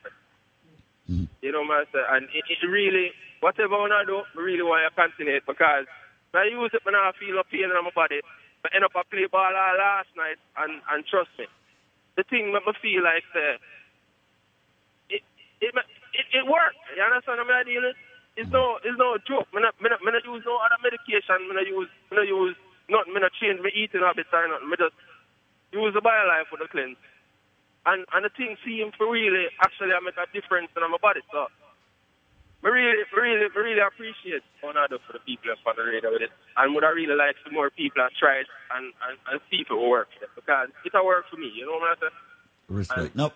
You 1.42 1.52
know 1.52 1.66
what 1.66 1.84
I'm 1.84 1.90
saying? 1.90 2.10
And 2.14 2.24
it, 2.30 2.46
it 2.46 2.62
really, 2.70 3.10
whatever 3.42 3.76
I 3.76 4.06
do, 4.06 4.22
I 4.22 4.40
really 4.40 4.62
want 4.62 4.86
to 4.86 4.94
continue 4.94 5.42
it 5.42 5.50
because 5.50 5.90
when 6.30 6.46
I 6.46 6.54
use 6.54 6.72
it, 6.78 6.86
when 6.86 6.94
I 6.94 7.12
feel 7.18 7.42
a 7.42 7.44
pain 7.44 7.68
in 7.68 7.74
my 7.74 7.90
body, 7.90 8.22
I 8.64 8.70
end 8.72 8.86
up 8.86 8.96
I 8.96 9.04
play 9.10 9.26
ball 9.28 9.50
all 9.52 9.76
last 9.76 10.14
night, 10.16 10.40
and, 10.62 10.80
and 10.94 11.04
trust 11.04 11.34
me, 11.36 11.50
the 12.16 12.24
thing 12.24 12.54
make 12.54 12.64
me 12.64 12.74
feel 12.80 13.04
like 13.04 13.28
uh, 13.36 13.58
it, 15.10 15.26
it, 15.60 15.74
it, 15.74 16.26
it 16.32 16.46
works. 16.48 16.80
You 16.96 17.04
understand 17.04 17.44
what 17.44 17.50
I'm 17.50 17.66
dealing? 17.66 17.98
It's 18.38 18.50
no, 18.50 18.80
it's 18.82 18.98
no 18.98 19.18
joke. 19.26 19.52
I 19.52 19.62
not, 19.62 19.76
me 19.82 19.90
not, 19.90 20.00
me 20.00 20.16
not 20.16 20.26
use 20.26 20.46
no 20.46 20.58
other 20.64 20.80
medication. 20.80 21.44
Me 21.50 21.54
not 21.54 21.68
use, 21.68 21.92
me 22.10 22.18
not 22.18 22.30
use 22.30 22.56
nothing. 22.90 23.14
Me 23.14 23.20
not 23.22 23.34
change 23.40 23.60
my 23.62 23.72
eating 23.74 24.02
habits 24.02 24.30
or 24.32 24.48
nothing. 24.48 24.70
Me 24.70 24.78
just 24.78 24.96
use 25.72 25.94
the 25.94 26.02
BioLife 26.02 26.48
for 26.50 26.58
the 26.58 26.68
cleanse. 26.68 26.98
And 27.86 28.06
and 28.16 28.24
the 28.24 28.32
thing 28.32 28.56
seems 28.64 28.96
to 28.96 29.06
really 29.06 29.52
actually 29.60 29.92
I 29.92 30.00
make 30.00 30.16
a 30.16 30.28
difference 30.32 30.72
in 30.72 30.82
my 30.88 30.98
body. 31.02 31.20
So, 31.32 31.52
I 32.64 32.68
really, 32.72 33.04
really, 33.12 33.52
really 33.52 33.84
appreciate 33.84 34.44
what 34.64 34.80
I 34.80 34.88
do 34.88 34.96
for 35.04 35.12
the 35.12 35.20
people 35.28 35.52
on 35.52 35.76
the 35.76 35.84
radio 35.84 36.16
with 36.16 36.24
it. 36.24 36.32
And 36.56 36.72
would 36.72 36.88
I 36.88 36.96
really 36.96 37.12
like 37.12 37.36
some 37.44 37.52
more 37.52 37.68
people 37.68 38.00
that 38.00 38.16
try 38.16 38.40
it 38.40 38.48
and, 38.72 38.96
and, 39.04 39.20
and 39.28 39.38
see 39.52 39.68
if 39.68 39.68
it 39.68 39.76
will 39.76 39.92
work 39.92 40.08
for 40.16 40.24
them. 40.24 40.32
Because 40.32 40.72
it 40.88 40.96
will 40.96 41.04
work 41.04 41.28
for 41.28 41.36
me. 41.36 41.52
You 41.52 41.68
know 41.68 41.76
what 41.76 41.92
I'm 41.92 42.00
saying? 42.00 42.20
Respect. 42.72 43.16
Nope. 43.20 43.36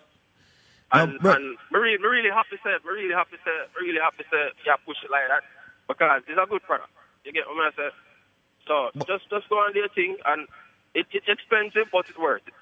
And, 0.96 1.20
and 1.20 1.44
me 1.68 1.76
really, 1.76 2.00
me 2.00 2.08
really 2.08 2.32
happy 2.32 2.56
to, 2.56 2.80
me 2.80 2.88
really 2.88 3.12
happy 3.12 3.36
to, 3.36 3.52
me 3.76 3.92
really 3.92 4.00
happy 4.00 4.24
to, 4.24 4.32
say, 4.32 4.44
yeah, 4.64 4.80
push 4.88 4.96
it 5.04 5.12
like 5.12 5.28
that 5.28 5.44
because 5.84 6.24
it's 6.24 6.40
a 6.40 6.48
good 6.48 6.64
product. 6.64 6.88
You 7.28 7.36
get 7.36 7.44
what 7.44 7.60
I'm 7.60 7.76
saying? 7.76 7.92
So 8.68 8.90
just, 9.08 9.28
just 9.30 9.48
go 9.48 9.56
on 9.56 9.74
your 9.74 9.88
thing, 9.88 10.16
and 10.26 10.46
it, 10.94 11.06
it's 11.12 11.26
expensive, 11.26 11.88
but 11.90 12.04
it's 12.08 12.18
worth 12.18 12.42
it. 12.46 12.54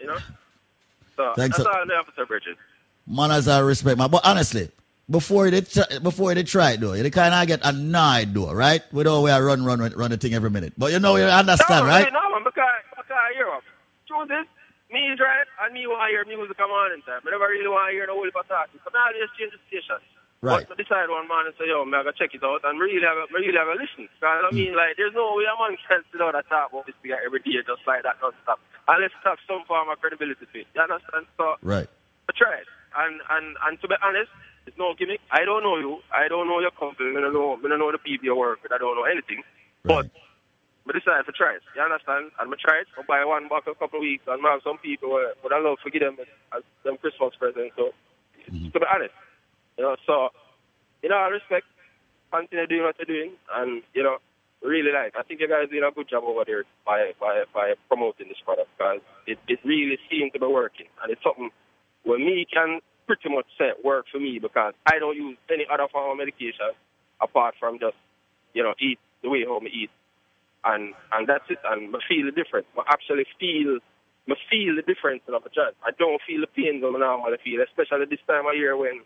You 0.00 0.08
know. 0.08 0.18
So 1.16 1.32
Thanks, 1.36 1.58
that's 1.58 1.68
sir. 1.68 1.78
all 1.78 1.90
I 1.90 1.94
have 1.94 2.06
to 2.06 2.12
say, 2.16 2.24
Bridget. 2.24 2.56
Manners 3.06 3.46
and 3.46 3.66
respect, 3.66 3.98
man. 3.98 4.10
But 4.10 4.24
honestly, 4.24 4.70
before 5.10 5.50
they 5.50 5.60
try, 5.60 5.84
before 6.02 6.34
they 6.34 6.42
try 6.42 6.72
it 6.72 6.80
though, 6.80 6.96
they 6.96 7.10
kind 7.10 7.34
of 7.34 7.46
get 7.46 7.60
annoyed 7.62 8.32
though, 8.32 8.52
right? 8.52 8.82
We 8.92 9.04
don't 9.04 9.22
we 9.22 9.30
are 9.30 9.44
run 9.44 9.64
run 9.64 9.80
run 9.80 10.10
the 10.10 10.16
thing 10.16 10.34
every 10.34 10.50
minute. 10.50 10.72
But 10.78 10.92
you 10.92 10.98
know 10.98 11.16
you 11.16 11.24
understand, 11.24 11.84
no, 11.84 11.90
right? 11.90 12.08
No, 12.12 12.30
man, 12.32 12.42
because, 12.44 12.64
because 12.90 13.10
I 13.10 13.34
hear 13.34 13.48
up. 13.50 13.62
Truth 14.08 14.32
is, 14.32 14.48
me 14.90 15.12
right, 15.20 15.46
and 15.62 15.74
me 15.74 15.86
want 15.86 16.08
to 16.08 16.12
hear 16.12 16.24
music 16.24 16.56
come 16.56 16.70
on 16.70 16.92
in 16.92 17.02
time. 17.02 17.20
I 17.26 17.30
never 17.30 17.44
really 17.44 17.68
want 17.68 17.90
to 17.90 17.92
hear 17.92 18.06
the 18.06 18.12
whole 18.16 18.24
talking. 18.48 18.80
So 18.84 18.90
now 18.94 19.10
I 19.10 19.12
just 19.12 19.36
change 19.36 19.52
the 19.52 19.60
station. 19.68 20.00
Right. 20.42 20.66
But 20.66 20.74
I 20.74 20.82
decide 20.82 21.06
one 21.06 21.30
morning 21.30 21.54
and 21.54 21.58
say, 21.58 21.70
yo, 21.70 21.86
man, 21.86 22.02
I 22.02 22.10
gotta 22.10 22.18
check 22.18 22.34
it 22.34 22.42
out 22.42 22.66
and 22.66 22.74
really 22.74 22.98
have 23.06 23.14
a, 23.14 23.30
really 23.30 23.54
have 23.54 23.70
a 23.70 23.78
listen. 23.78 24.10
Because 24.10 24.42
I 24.42 24.50
hmm. 24.50 24.58
mean, 24.58 24.74
like, 24.74 24.98
there's 24.98 25.14
no 25.14 25.38
way 25.38 25.46
a 25.46 25.54
man 25.54 25.78
can 25.86 26.02
sit 26.10 26.18
down 26.18 26.34
and 26.34 26.42
talk 26.50 26.74
about 26.74 26.82
this 26.82 26.98
thing 26.98 27.14
every 27.14 27.38
day 27.46 27.62
just 27.62 27.86
like 27.86 28.02
that 28.02 28.18
non-stop. 28.18 28.58
Unless 28.90 29.14
it 29.14 29.22
have 29.22 29.38
some 29.46 29.62
form 29.70 29.86
of 29.86 30.02
credibility 30.02 30.42
to 30.42 30.58
it. 30.58 30.66
You 30.74 30.82
understand? 30.82 31.30
So, 31.38 31.62
Right. 31.62 31.86
I 32.26 32.32
tried. 32.34 32.66
And, 32.98 33.22
and, 33.30 33.54
and 33.54 33.78
to 33.80 33.86
be 33.86 33.94
honest, 34.02 34.34
it's 34.66 34.74
no 34.74 34.98
gimmick. 34.98 35.22
I 35.30 35.46
don't 35.46 35.62
know 35.62 35.78
you. 35.78 36.02
I 36.10 36.26
don't 36.26 36.50
know 36.50 36.58
your 36.58 36.74
company. 36.74 37.14
I 37.14 37.22
don't 37.22 37.34
know, 37.38 37.54
I 37.54 37.68
don't 37.70 37.78
know 37.78 37.94
the 37.94 38.02
people 38.02 38.26
you 38.26 38.34
work 38.34 38.66
with. 38.66 38.74
I 38.74 38.82
don't 38.82 38.98
know 38.98 39.06
anything. 39.06 39.46
But 39.86 40.10
I 40.90 40.90
decided 40.90 41.30
to 41.30 41.34
try 41.38 41.54
it. 41.54 41.62
You 41.78 41.86
understand? 41.86 42.34
And 42.42 42.50
I 42.50 42.56
tried. 42.58 42.90
I 42.98 43.06
buy 43.06 43.22
one 43.22 43.46
box 43.46 43.70
a 43.70 43.78
couple 43.78 44.02
of 44.02 44.06
weeks. 44.06 44.26
And 44.26 44.42
I 44.42 44.58
have 44.58 44.66
some 44.66 44.82
people 44.82 45.14
where 45.14 45.38
would 45.38 45.54
I 45.54 45.62
love 45.62 45.78
to 45.86 45.90
give 45.90 46.02
them 46.02 46.18
as 46.50 46.66
them 46.82 46.98
Christmas 46.98 47.38
present. 47.38 47.70
So, 47.78 47.94
hmm. 48.50 48.74
to 48.74 48.82
be 48.82 48.86
honest, 48.90 49.14
you 49.82 49.88
know, 49.88 49.96
so, 50.06 50.30
in 51.02 51.10
all 51.10 51.26
respect, 51.34 51.66
continue 52.30 52.70
doing 52.70 52.86
what 52.86 52.94
you're 53.02 53.10
doing. 53.10 53.34
And, 53.50 53.82
you 53.94 54.04
know, 54.06 54.22
really 54.62 54.94
like, 54.94 55.18
I 55.18 55.26
think 55.26 55.40
you 55.40 55.50
guys 55.50 55.66
doing 55.74 55.82
a 55.82 55.90
good 55.90 56.06
job 56.06 56.22
over 56.22 56.46
there 56.46 56.62
by, 56.86 57.10
by, 57.18 57.42
by 57.52 57.74
promoting 57.88 58.28
this 58.30 58.38
product 58.46 58.70
because 58.78 59.02
it, 59.26 59.42
it 59.50 59.58
really 59.66 59.98
seems 60.06 60.30
to 60.34 60.38
be 60.38 60.46
working. 60.46 60.86
And 61.02 61.10
it's 61.10 61.22
something 61.26 61.50
where 62.06 62.22
me 62.22 62.46
can 62.46 62.78
pretty 63.10 63.26
much 63.26 63.50
say 63.58 63.74
work 63.82 64.06
for 64.06 64.22
me 64.22 64.38
because 64.38 64.72
I 64.86 65.02
don't 65.02 65.18
use 65.18 65.36
any 65.50 65.66
other 65.66 65.90
form 65.90 66.14
of 66.14 66.16
medication 66.16 66.78
apart 67.20 67.58
from 67.58 67.82
just, 67.82 67.98
you 68.54 68.62
know, 68.62 68.78
eat 68.78 69.02
the 69.26 69.30
way 69.34 69.42
how 69.42 69.58
I 69.58 69.66
eat. 69.66 69.90
And 70.62 70.94
and 71.10 71.26
that's 71.26 71.50
it. 71.50 71.58
And 71.66 71.90
I 71.90 71.98
feel 72.06 72.22
the 72.22 72.30
difference. 72.30 72.70
I 72.78 72.86
actually 72.86 73.26
feel 73.34 73.82
I 74.30 74.38
feel 74.46 74.78
the 74.78 74.86
difference 74.86 75.26
in 75.26 75.34
my 75.34 75.42
joint. 75.50 75.74
I 75.82 75.90
don't 75.98 76.22
feel 76.22 76.38
the 76.38 76.46
pain 76.46 76.78
that 76.78 76.86
I 76.86 76.94
normally 76.94 77.42
feel, 77.42 77.58
especially 77.66 78.06
this 78.06 78.22
time 78.30 78.46
of 78.46 78.54
year 78.54 78.78
when 78.78 79.02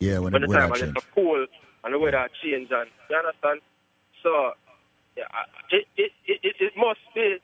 Yeah, 0.00 0.18
when, 0.18 0.32
when 0.32 0.42
the 0.42 0.48
time 0.48 0.72
change. 0.72 0.96
it's 0.96 1.06
cold 1.14 1.48
and 1.84 1.94
the 1.94 1.98
weather 1.98 2.28
change 2.42 2.68
and 2.72 2.88
you 3.08 3.16
understand? 3.16 3.60
So 4.22 4.52
yeah, 5.16 5.28
it 5.70 5.86
it, 5.96 6.12
it, 6.26 6.56
it, 6.58 6.72
must 6.76 7.00
be 7.14 7.36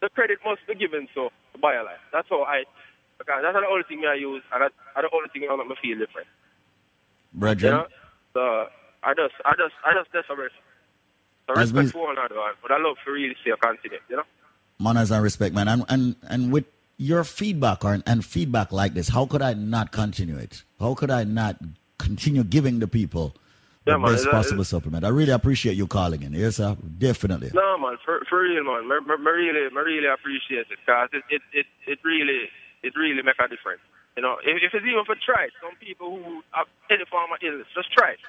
the 0.00 0.08
credit 0.10 0.38
must 0.44 0.62
be 0.66 0.74
given 0.74 1.08
so 1.14 1.30
to 1.52 1.58
BioLife. 1.58 1.98
That's 2.12 2.28
how 2.30 2.42
I 2.42 2.64
because 3.18 3.42
that's 3.42 3.54
the 3.54 3.66
only 3.66 3.84
thing 3.88 4.02
I 4.06 4.14
use 4.14 4.42
and 4.54 4.62
that's 4.62 4.74
the 4.96 5.10
only 5.14 5.28
thing 5.32 5.42
that 5.42 5.56
make 5.56 5.68
me 5.68 5.76
feel 5.82 5.98
different. 5.98 6.28
brethren. 7.34 7.72
You 7.72 7.78
know? 7.78 7.86
So 8.34 8.42
I 9.02 9.14
just, 9.14 9.34
I 9.44 9.52
just, 9.58 9.74
I 9.84 9.92
just, 9.98 10.08
a 10.14 10.34
respect. 10.34 10.62
So 11.46 11.54
respect 11.54 11.86
we- 11.86 11.90
for 11.90 12.06
one 12.06 12.18
another, 12.18 12.36
but 12.62 12.70
I 12.70 12.78
love 12.78 12.96
to 13.04 13.10
really 13.10 13.36
see 13.44 13.50
a 13.50 13.56
continent, 13.56 14.02
you 14.08 14.16
know? 14.16 14.24
manners 14.78 15.10
and 15.10 15.22
respect, 15.22 15.54
man. 15.54 15.68
And 15.68 15.84
and 15.88 16.16
and 16.28 16.52
with 16.52 16.64
your 17.02 17.24
feedback 17.24 17.84
or 17.84 17.98
and 18.06 18.24
feedback 18.24 18.70
like 18.70 18.94
this, 18.94 19.08
how 19.08 19.26
could 19.26 19.42
I 19.42 19.54
not 19.54 19.90
continue 19.90 20.38
it? 20.38 20.62
How 20.78 20.94
could 20.94 21.10
I 21.10 21.24
not 21.24 21.56
continue 21.98 22.44
giving 22.44 22.78
the 22.78 22.86
people 22.86 23.34
the 23.84 23.98
man, 23.98 24.12
best 24.12 24.30
possible 24.30 24.62
supplement? 24.62 25.04
I 25.04 25.08
really 25.08 25.32
appreciate 25.32 25.76
you 25.76 25.88
calling 25.88 26.22
in. 26.22 26.32
Yes, 26.32 26.56
sir. 26.56 26.76
Definitely. 26.98 27.50
No, 27.54 27.76
man, 27.78 27.98
for, 28.04 28.22
for 28.30 28.42
real, 28.42 28.62
man. 28.62 28.86
I, 28.86 29.14
really, 29.18 29.66
I 29.66 29.80
really 29.80 30.06
appreciate 30.06 30.70
it 30.70 30.78
because 30.78 31.08
it, 31.12 31.24
it, 31.28 31.42
it, 31.52 31.66
it 31.86 31.98
really, 32.04 32.48
it 32.84 32.92
really 32.94 33.22
make 33.22 33.34
a 33.40 33.48
difference. 33.48 33.82
You 34.16 34.22
know, 34.22 34.36
if, 34.44 34.62
if 34.62 34.72
it's 34.72 34.86
even 34.86 35.04
for 35.04 35.16
try 35.18 35.48
some 35.60 35.74
people 35.80 36.22
who 36.22 36.42
have 36.52 36.68
any 36.88 37.04
form 37.10 37.32
of 37.32 37.38
illness, 37.42 37.66
just 37.74 37.90
try 37.92 38.12
it. 38.12 38.20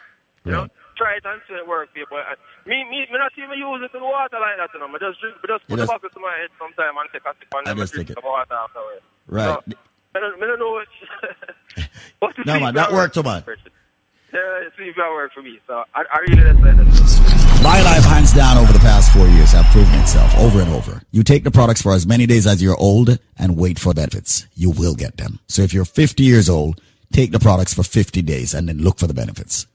You 0.45 0.51
know, 0.51 0.67
try 0.95 1.17
it 1.17 1.25
and 1.25 1.41
see 1.47 1.53
it 1.55 1.67
work, 1.67 1.93
people. 1.93 2.17
Uh, 2.17 2.35
Me, 2.65 2.83
me, 2.89 3.05
me 3.11 3.17
not 3.17 3.31
even 3.37 3.57
use 3.59 3.81
it 3.83 3.95
in 3.95 4.03
water 4.03 4.39
like 4.39 4.57
that, 4.57 4.69
you 4.73 4.79
know. 4.79 4.87
I 4.87 4.99
just 4.99 5.19
drink, 5.19 5.35
I 5.43 5.47
just 5.47 5.67
put 5.67 5.75
the 5.75 5.83
just- 5.83 5.91
bucket 5.91 6.13
to 6.13 6.19
my 6.19 6.33
head 6.39 6.49
sometime 6.57 6.95
and 6.97 7.09
take 7.11 7.25
a 7.25 7.33
sip 7.39 7.51
and 7.53 7.67
I 7.67 7.71
I 7.71 7.75
just 7.75 7.93
drink 7.93 8.09
some 8.09 8.23
water 8.23 8.53
afterwards. 8.53 9.03
Right. 9.27 9.45
So, 9.47 9.77
I 10.15 10.19
don't, 10.19 10.43
I 10.43 10.45
don't 10.45 10.59
know 10.59 10.71
what. 10.77 12.45
No, 12.45 12.59
man, 12.59 12.73
that 12.75 12.91
worked 12.93 13.15
too 13.15 13.23
much. 13.23 13.45
Yeah, 14.33 14.65
if 14.65 14.95
that 14.95 15.09
work 15.11 15.31
for 15.33 15.41
me. 15.43 15.59
So 15.67 15.83
I, 15.93 16.03
I 16.09 16.17
really 16.27 16.41
just 16.41 16.57
say 16.63 16.71
that. 16.73 17.43
BioLife, 17.63 18.03
hands 18.11 18.33
down, 18.33 18.57
over 18.57 18.73
the 18.73 18.79
past 18.79 19.13
four 19.13 19.27
years 19.27 19.51
have 19.51 19.65
proven 19.71 19.93
itself 20.01 20.35
over 20.37 20.59
and 20.59 20.69
over. 20.71 21.01
You 21.11 21.23
take 21.23 21.43
the 21.43 21.51
products 21.51 21.81
for 21.81 21.93
as 21.93 22.05
many 22.07 22.25
days 22.25 22.45
as 22.47 22.61
you're 22.61 22.75
old 22.77 23.19
and 23.37 23.57
wait 23.57 23.79
for 23.79 23.93
benefits. 23.93 24.47
You 24.55 24.71
will 24.71 24.95
get 24.95 25.17
them. 25.17 25.39
So 25.47 25.61
if 25.61 25.73
you're 25.73 25.85
50 25.85 26.23
years 26.23 26.49
old, 26.49 26.81
take 27.11 27.31
the 27.31 27.39
products 27.39 27.73
for 27.73 27.83
50 27.83 28.21
days 28.23 28.53
and 28.53 28.67
then 28.67 28.79
look 28.79 28.97
for 28.99 29.07
the 29.07 29.13
benefits. 29.13 29.67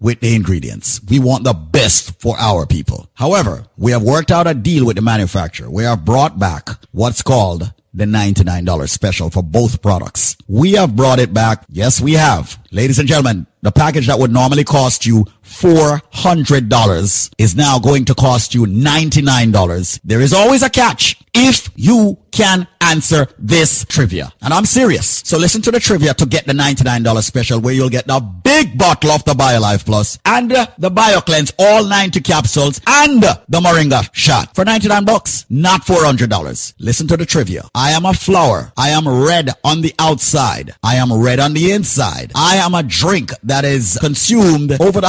with 0.00 0.20
the 0.20 0.34
ingredients. 0.34 1.00
We 1.08 1.18
want 1.18 1.44
the 1.44 1.54
best 1.54 2.20
for 2.20 2.36
our 2.38 2.66
people. 2.66 3.10
However, 3.14 3.64
we 3.76 3.92
have 3.92 4.02
worked 4.02 4.30
out 4.30 4.46
a 4.46 4.54
deal 4.54 4.86
with 4.86 4.96
the 4.96 5.02
manufacturer. 5.02 5.70
We 5.70 5.84
have 5.84 6.04
brought 6.04 6.38
back 6.38 6.68
what's 6.92 7.22
called 7.22 7.72
the 7.94 8.04
$99 8.04 8.88
special 8.88 9.30
for 9.30 9.42
both 9.42 9.82
products. 9.82 10.36
We 10.46 10.72
have 10.72 10.94
brought 10.94 11.18
it 11.18 11.34
back. 11.34 11.64
Yes, 11.68 12.00
we 12.00 12.12
have. 12.12 12.58
Ladies 12.70 12.98
and 12.98 13.08
gentlemen, 13.08 13.46
the 13.62 13.72
package 13.72 14.06
that 14.06 14.18
would 14.18 14.30
normally 14.30 14.64
cost 14.64 15.04
you 15.04 15.26
$400 15.48 17.30
is 17.38 17.56
now 17.56 17.78
going 17.78 18.04
to 18.06 18.14
cost 18.14 18.54
you 18.54 18.64
$99. 18.66 20.00
There 20.04 20.20
is 20.20 20.32
always 20.32 20.62
a 20.62 20.70
catch 20.70 21.16
if 21.34 21.70
you 21.76 22.18
can 22.30 22.66
answer 22.80 23.26
this 23.38 23.84
trivia. 23.84 24.32
And 24.42 24.52
I'm 24.52 24.64
serious. 24.64 25.22
So 25.24 25.38
listen 25.38 25.62
to 25.62 25.70
the 25.70 25.80
trivia 25.80 26.14
to 26.14 26.26
get 26.26 26.46
the 26.46 26.52
$99 26.52 27.22
special 27.22 27.60
where 27.60 27.74
you'll 27.74 27.88
get 27.88 28.06
the 28.06 28.20
big 28.20 28.78
bottle 28.78 29.10
of 29.10 29.24
the 29.24 29.32
BioLife 29.32 29.84
Plus 29.84 30.18
and 30.24 30.52
uh, 30.52 30.66
the 30.78 30.90
BioCleanse, 30.90 31.52
all 31.58 31.84
90 31.84 32.20
capsules 32.20 32.80
and 32.86 33.22
the 33.22 33.60
Moringa 33.60 34.08
shot 34.12 34.54
for 34.54 34.64
99 34.64 35.04
bucks, 35.04 35.46
not 35.50 35.82
$400. 35.82 36.74
Listen 36.78 37.06
to 37.08 37.16
the 37.16 37.26
trivia. 37.26 37.64
I 37.74 37.90
am 37.90 38.04
a 38.04 38.14
flower. 38.14 38.72
I 38.76 38.90
am 38.90 39.08
red 39.08 39.50
on 39.64 39.80
the 39.80 39.94
outside. 39.98 40.74
I 40.82 40.96
am 40.96 41.12
red 41.12 41.40
on 41.40 41.54
the 41.54 41.72
inside. 41.72 42.32
I 42.34 42.56
am 42.56 42.74
a 42.74 42.82
drink 42.82 43.32
that 43.42 43.64
is 43.64 43.98
consumed 44.00 44.80
over 44.80 45.00
the 45.00 45.08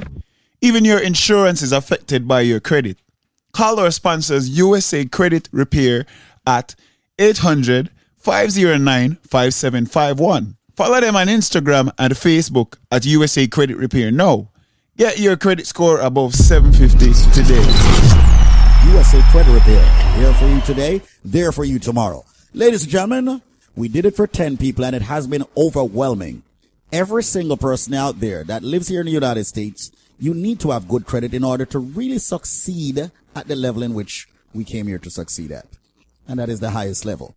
Even 0.61 0.86
your 0.86 0.99
insurance 0.99 1.61
is 1.61 1.72
affected 1.72 2.28
by 2.28 2.41
your 2.41 2.60
credit. 2.60 2.98
Call 3.52 3.80
our 3.80 3.91
sponsors 3.91 4.49
USA 4.49 5.06
Credit 5.06 5.48
Repair 5.52 6.06
at 6.48 6.76
800 7.20 7.90
509 8.18 9.18
5751. 9.24 10.56
Follow 10.76 11.02
them 11.02 11.15
on 11.15 11.28
Instagram 11.28 11.91
and 11.99 12.14
Facebook 12.14 12.78
at 12.91 13.06
USA 13.06 13.45
Credit 13.48 13.78
Repair 13.78 14.11
now. 14.11 14.49
Get 14.98 15.20
your 15.20 15.36
credit 15.38 15.68
score 15.68 15.99
above 15.99 16.34
750 16.34 17.14
today. 17.32 17.61
USA 18.91 19.22
Credit 19.32 19.52
Repair. 19.52 19.86
Here 20.18 20.34
for 20.36 20.48
you 20.48 20.61
today, 20.61 21.02
there 21.24 21.52
for 21.52 21.64
you 21.65 21.80
tomorrow. 21.80 22.26
Ladies 22.53 22.84
and 22.84 22.91
gentlemen, 22.91 23.41
we 23.76 23.88
did 23.88 24.06
it 24.06 24.16
for 24.16 24.28
10 24.28 24.58
people 24.58 24.86
and 24.86 24.95
it 24.95 25.02
has 25.04 25.28
been 25.28 25.45
overwhelming. 25.58 26.44
Every 26.91 27.24
single 27.24 27.58
person 27.58 27.94
out 27.94 28.20
there 28.20 28.44
that 28.44 28.64
lives 28.64 28.88
here 28.88 29.00
in 29.00 29.08
the 29.08 29.12
United 29.12 29.45
States, 29.45 29.91
you 30.20 30.34
need 30.34 30.60
to 30.60 30.72
have 30.72 30.88
good 30.88 31.06
credit 31.06 31.34
in 31.34 31.44
order 31.44 31.66
to 31.66 31.80
really 31.80 32.20
succeed 32.20 33.12
at 33.36 33.48
the 33.48 33.56
level 33.56 33.82
in 33.82 33.94
which 33.94 34.28
we 34.54 34.64
came 34.64 34.88
here 34.88 35.00
to 35.00 35.10
succeed 35.10 35.52
at. 35.52 35.66
And 36.28 36.40
that 36.40 36.50
is 36.50 36.60
the 36.60 36.70
highest 36.70 37.04
level. 37.04 37.36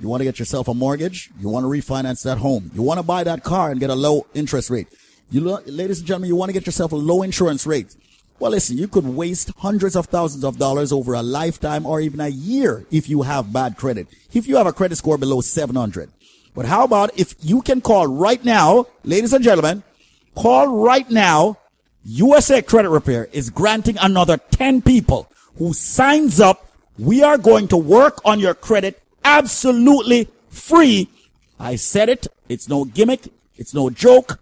You 0.00 0.08
want 0.08 0.20
to 0.22 0.24
get 0.24 0.38
yourself 0.38 0.68
a 0.68 0.74
mortgage? 0.74 1.30
You 1.38 1.48
want 1.48 1.64
to 1.64 1.68
refinance 1.68 2.24
that 2.24 2.38
home? 2.38 2.70
You 2.74 2.82
want 2.82 2.98
to 2.98 3.04
buy 3.04 3.24
that 3.24 3.44
car 3.44 3.70
and 3.70 3.78
get 3.78 3.90
a 3.90 3.94
low 3.94 4.26
interest 4.34 4.70
rate? 4.70 4.88
You, 5.30 5.40
ladies 5.66 5.98
and 5.98 6.08
gentlemen, 6.08 6.28
you 6.28 6.36
want 6.36 6.48
to 6.48 6.52
get 6.52 6.66
yourself 6.66 6.92
a 6.92 6.96
low 6.96 7.22
insurance 7.22 7.66
rate? 7.66 7.94
Well, 8.38 8.50
listen, 8.50 8.76
you 8.76 8.88
could 8.88 9.06
waste 9.06 9.52
hundreds 9.58 9.94
of 9.96 10.06
thousands 10.06 10.44
of 10.44 10.58
dollars 10.58 10.92
over 10.92 11.14
a 11.14 11.22
lifetime 11.22 11.86
or 11.86 12.00
even 12.00 12.20
a 12.20 12.28
year 12.28 12.84
if 12.90 13.08
you 13.08 13.22
have 13.22 13.52
bad 13.52 13.76
credit. 13.76 14.08
If 14.32 14.48
you 14.48 14.56
have 14.56 14.66
a 14.66 14.72
credit 14.72 14.96
score 14.96 15.16
below 15.16 15.40
700. 15.40 16.10
But 16.54 16.66
how 16.66 16.84
about 16.84 17.18
if 17.18 17.34
you 17.40 17.62
can 17.62 17.80
call 17.80 18.06
right 18.06 18.44
now, 18.44 18.86
ladies 19.02 19.32
and 19.32 19.44
gentlemen, 19.44 19.82
call 20.34 20.84
right 20.84 21.08
now. 21.10 21.58
USA 22.06 22.60
Credit 22.60 22.90
Repair 22.90 23.28
is 23.32 23.48
granting 23.48 23.96
another 23.98 24.36
10 24.36 24.82
people 24.82 25.30
who 25.56 25.72
signs 25.72 26.38
up. 26.38 26.68
We 26.98 27.22
are 27.22 27.38
going 27.38 27.68
to 27.68 27.78
work 27.78 28.20
on 28.26 28.40
your 28.40 28.54
credit 28.54 29.02
absolutely 29.24 30.28
free. 30.50 31.08
I 31.58 31.76
said 31.76 32.08
it. 32.08 32.26
It's 32.48 32.68
no 32.68 32.84
gimmick. 32.84 33.28
It's 33.56 33.72
no 33.72 33.88
joke. 33.88 34.38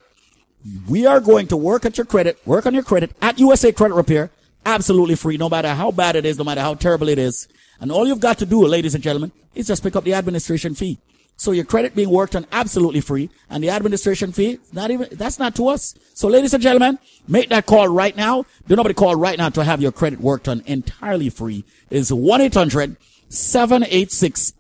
We 0.89 1.07
are 1.07 1.21
going 1.21 1.49
to 1.49 1.57
work 1.57 1.85
at 1.85 1.99
your 1.99 2.05
credit, 2.05 2.39
work 2.47 2.67
on 2.67 2.75
your 2.75 2.83
credit 2.83 3.11
at 3.21 3.39
USA 3.39 3.73
Credit 3.73 3.95
Repair, 3.95 4.31
absolutely 4.65 5.17
free, 5.17 5.37
no 5.37 5.49
matter 5.49 5.75
how 5.75 5.91
bad 5.91 6.17
it 6.17 6.25
is, 6.25 6.39
no 6.39 6.45
matter 6.45 6.61
how 6.61 6.75
terrible 6.75 7.09
it 7.09 7.19
is. 7.19 7.49
And 7.81 7.91
all 7.91 8.07
you've 8.07 8.21
got 8.21 8.39
to 8.39 8.47
do, 8.47 8.65
ladies 8.65 8.95
and 8.95 9.03
gentlemen, 9.03 9.33
is 9.55 9.67
just 9.67 9.83
pick 9.83 9.97
up 9.97 10.05
the 10.05 10.15
administration 10.15 10.75
fee. 10.75 10.99
So 11.37 11.51
your 11.51 11.65
credit 11.65 11.97
being 11.97 12.11
worked 12.11 12.37
on 12.37 12.47
absolutely 12.53 13.01
free, 13.01 13.29
and 13.51 13.65
the 13.65 13.71
administration 13.71 14.31
fee, 14.31 14.61
not 14.73 14.93
even, 14.93 15.09
that's 15.13 15.41
not 15.41 15.57
to 15.57 15.67
us. 15.69 15.95
So 16.15 16.29
ladies 16.29 16.55
and 16.55 16.63
gentlemen, 16.63 17.01
make 17.27 17.49
that 17.49 17.67
call 17.67 17.89
right 17.89 18.15
now. 18.15 18.45
Do 18.69 18.77
nobody 18.77 18.95
call 18.95 19.17
right 19.17 19.37
now 19.37 19.49
to 19.49 19.65
have 19.65 19.83
your 19.83 19.91
credit 19.91 20.21
worked 20.21 20.47
on 20.47 20.63
entirely 20.67 21.31
free. 21.31 21.65
Is 21.91 22.13
1-800 22.13 22.97
786 23.29 24.55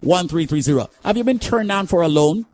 1330. 0.00 0.02
1 0.02 0.16
800 0.16 0.60
786 0.60 0.68
1330. 0.72 0.88
Have 1.04 1.16
you 1.16 1.24
been 1.24 1.38
turned 1.38 1.68
down 1.68 1.86
for 1.86 2.02
a 2.02 2.08
loan? 2.08 2.46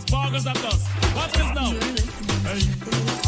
case 0.07 0.45
again, 0.45 0.45
man. 0.45 0.47
Sparkles 0.47 0.47
of 0.47 0.53
dust. 0.61 0.87
Watch 1.15 1.31
this 1.33 1.53
now. 1.53 1.71
Hey, 2.43 2.61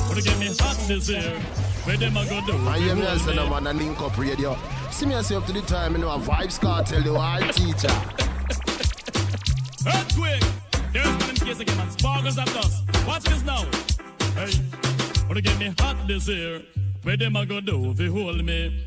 wanna 0.07 0.21
get 0.21 0.39
me 0.39 0.47
hot 0.59 0.77
this 0.87 1.09
year? 1.09 1.39
Where 1.83 1.97
them 1.97 2.17
a 2.17 2.25
go 2.25 2.41
do? 2.45 2.53
I 2.67 2.77
am 2.77 2.99
Nelson, 2.99 3.39
I'm 3.39 3.53
on 3.53 3.67
a 3.67 3.73
link 3.73 4.01
up 4.01 4.17
radio. 4.17 4.57
See 4.91 5.05
me 5.05 5.15
as 5.15 5.31
up 5.31 5.45
to 5.45 5.53
the 5.53 5.61
time, 5.61 5.93
you 5.93 5.99
know, 5.99 6.09
a 6.09 6.19
Vybz 6.19 6.59
Kartel, 6.59 7.03
the 7.03 7.13
wild 7.13 7.53
teacher. 7.53 7.93
Earthquake! 9.87 10.43
There's 10.93 11.07
one 11.07 11.29
in 11.29 11.35
case 11.35 11.59
again, 11.59 11.77
man. 11.77 11.91
Sparkles 11.91 12.37
of 12.37 12.45
dust. 12.53 12.83
Watch 13.07 13.23
this 13.23 13.43
now. 13.43 13.65
Hey, 14.35 14.51
wanna 15.27 15.41
get 15.41 15.57
me 15.59 15.73
hot 15.79 16.07
this 16.07 16.27
year? 16.27 16.61
Where 17.03 17.17
them 17.17 17.35
a 17.35 17.45
go 17.45 17.61
do 17.61 17.91
if 17.91 17.99
you 17.99 18.11
hold 18.11 18.43
me? 18.43 18.85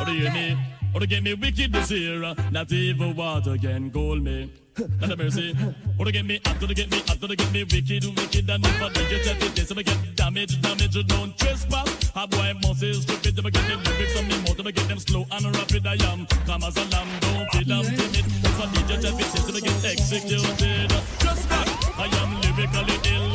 Or 0.00 0.06
do 0.06 0.12
you 0.12 0.28
hear 0.28 0.32
me? 0.32 0.56
Or 0.94 1.00
to 1.00 1.06
get 1.06 1.22
me 1.22 1.34
wicked 1.34 1.72
this 1.72 1.90
year? 1.90 2.34
Not 2.50 2.72
even 2.72 3.14
water 3.14 3.56
can 3.58 3.90
cool 3.90 4.16
me. 4.16 4.50
Not 4.78 5.10
a 5.10 5.16
mercy. 5.16 5.56
To 5.98 6.12
get 6.12 6.24
me 6.24 6.40
hot, 6.44 6.60
to 6.60 6.72
get 6.72 6.90
me 6.90 7.02
hot, 7.06 7.20
to 7.20 7.34
get 7.34 7.52
me 7.52 7.64
wicked, 7.64 8.04
wicked, 8.04 8.48
and 8.48 8.64
if 8.64 8.82
I 8.82 8.88
don't 8.88 9.08
get 9.10 9.24
that, 9.24 9.54
this 9.54 9.72
I 9.72 9.82
get 9.82 10.16
damage, 10.16 10.62
damage, 10.62 11.06
don't 11.06 11.36
trespass. 11.36 12.12
A 12.14 12.26
boy 12.28 12.54
must 12.62 12.82
is 12.82 13.02
stupid, 13.02 13.36
to 13.36 13.42
get 13.42 13.66
them 13.66 13.82
lyrics 13.82 14.16
on 14.16 14.28
me 14.28 14.38
more, 14.46 14.54
to 14.54 14.62
get 14.72 14.88
them 14.88 14.98
slow 14.98 15.26
and 15.32 15.56
rapid. 15.56 15.86
I 15.86 15.94
am 16.12 16.26
calm 16.46 16.62
as 16.62 16.76
a 16.76 16.84
lamb, 16.94 17.08
don't 17.20 17.50
feel 17.50 17.72
I'm 17.72 17.84
timid. 17.84 18.26
If 18.26 18.60
I 18.60 18.66
DJ 18.66 19.02
Jeff, 19.02 19.20
it's 19.20 19.46
to 19.46 19.60
get 19.60 19.84
executed. 19.84 20.90
Just 21.18 21.48
back, 21.48 21.68
I 21.98 22.06
am 22.22 22.40
lyrically 22.40 22.98
ill. 23.12 23.32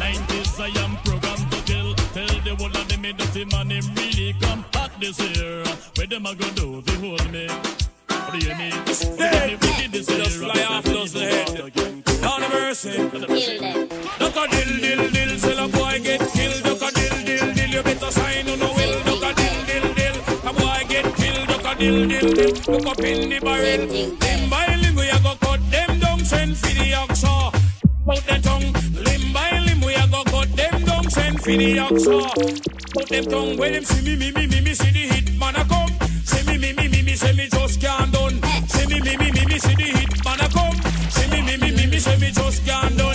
90s, 0.00 0.58
I 0.58 0.72
am 0.82 0.96
programmed 1.04 1.50
to 1.52 1.60
kill. 1.68 1.94
Tell 2.16 2.40
the 2.40 2.56
whole 2.56 2.74
of 2.74 2.88
them, 2.88 3.00
me 3.02 3.12
dirty 3.12 3.44
man, 3.44 3.70
him 3.70 3.84
really 3.94 4.34
come 4.40 4.64
hot 4.72 4.92
this 4.98 5.20
year. 5.20 5.62
Where 5.96 6.06
them 6.06 6.24
a 6.24 6.34
go 6.34 6.48
do, 6.50 6.80
they 6.80 6.96
hold 7.06 7.30
me. 7.30 7.48
What 8.08 8.32
do 8.32 8.38
you 8.38 8.54
hear 8.54 8.56
me? 8.56 8.70
Hey, 9.18 9.56
just 9.92 10.38
fly 10.38 10.62
off 10.64 10.84
those 10.84 10.84
head. 10.84 10.85
Down 12.76 13.08
the 13.08 13.26
mercy. 13.26 13.58
Duck 14.18 14.36
a 14.36 14.46
dill, 14.52 14.76
dill, 14.84 15.10
dill, 15.10 15.64
a 15.64 15.66
boy 15.66 15.98
get 15.98 16.20
killed. 16.36 16.62
Duck 16.62 16.82
a 16.82 16.92
dill, 16.92 17.24
dill, 17.24 17.54
dill, 17.54 17.70
you 17.70 17.82
better 17.82 18.10
sign 18.10 18.46
on 18.50 18.58
the 18.58 18.66
will. 18.66 19.00
Duck 19.02 19.24
a 19.24 19.34
dill, 19.34 19.58
dill, 19.64 19.94
dill, 19.96 20.16
a 20.44 20.52
boy 20.52 20.84
get 20.86 21.08
killed. 21.16 21.48
Duck 21.48 21.64
a 21.64 21.78
dill, 21.78 22.06
dill, 22.06 22.34
dill, 22.34 22.74
look 22.74 22.86
up 22.86 22.98
in 23.00 23.30
the 23.30 23.40
barrel. 23.40 23.86
Limb 23.88 24.50
by 24.50 24.76
limb, 24.76 24.94
we 24.94 25.08
a 25.08 25.18
go 25.20 25.34
cut 25.40 25.70
them 25.70 26.00
down, 26.00 26.20
send 26.20 26.54
for 26.54 26.66
the 26.66 26.92
oxa. 26.92 27.48
Out 28.12 28.22
the 28.28 28.40
tongue, 28.44 28.72
limb 28.92 29.32
by 29.32 29.58
limb, 29.58 29.80
we 29.80 29.94
a 29.94 30.06
go 30.08 30.22
cut 30.24 30.54
them 30.54 30.84
down, 30.84 31.08
send 31.08 31.40
for 31.40 31.56
the 31.56 31.76
oxa. 31.78 33.00
Out 33.00 33.08
them 33.08 33.24
tongue, 33.24 33.56
when 33.56 33.72
them 33.72 33.84
see 33.84 34.04
me, 34.04 34.16
me, 34.16 34.32
me, 34.32 34.46
me, 34.46 34.60
me, 34.60 34.74
see 34.74 34.90
the 34.90 35.14
hit 35.14 35.38
man 35.38 35.56
a 35.56 35.64
come. 35.64 35.88
See 36.24 36.44
me, 36.44 36.58
me, 36.58 36.74
me, 36.74 36.88
me, 36.88 37.02
me, 37.02 37.16
say 37.16 37.32
me 37.32 37.48
just 37.48 37.80
can't 37.80 38.12
done. 38.12 38.45
Say 41.98 42.16
me 42.18 42.30
just 42.30 42.64
can't 42.66 43.05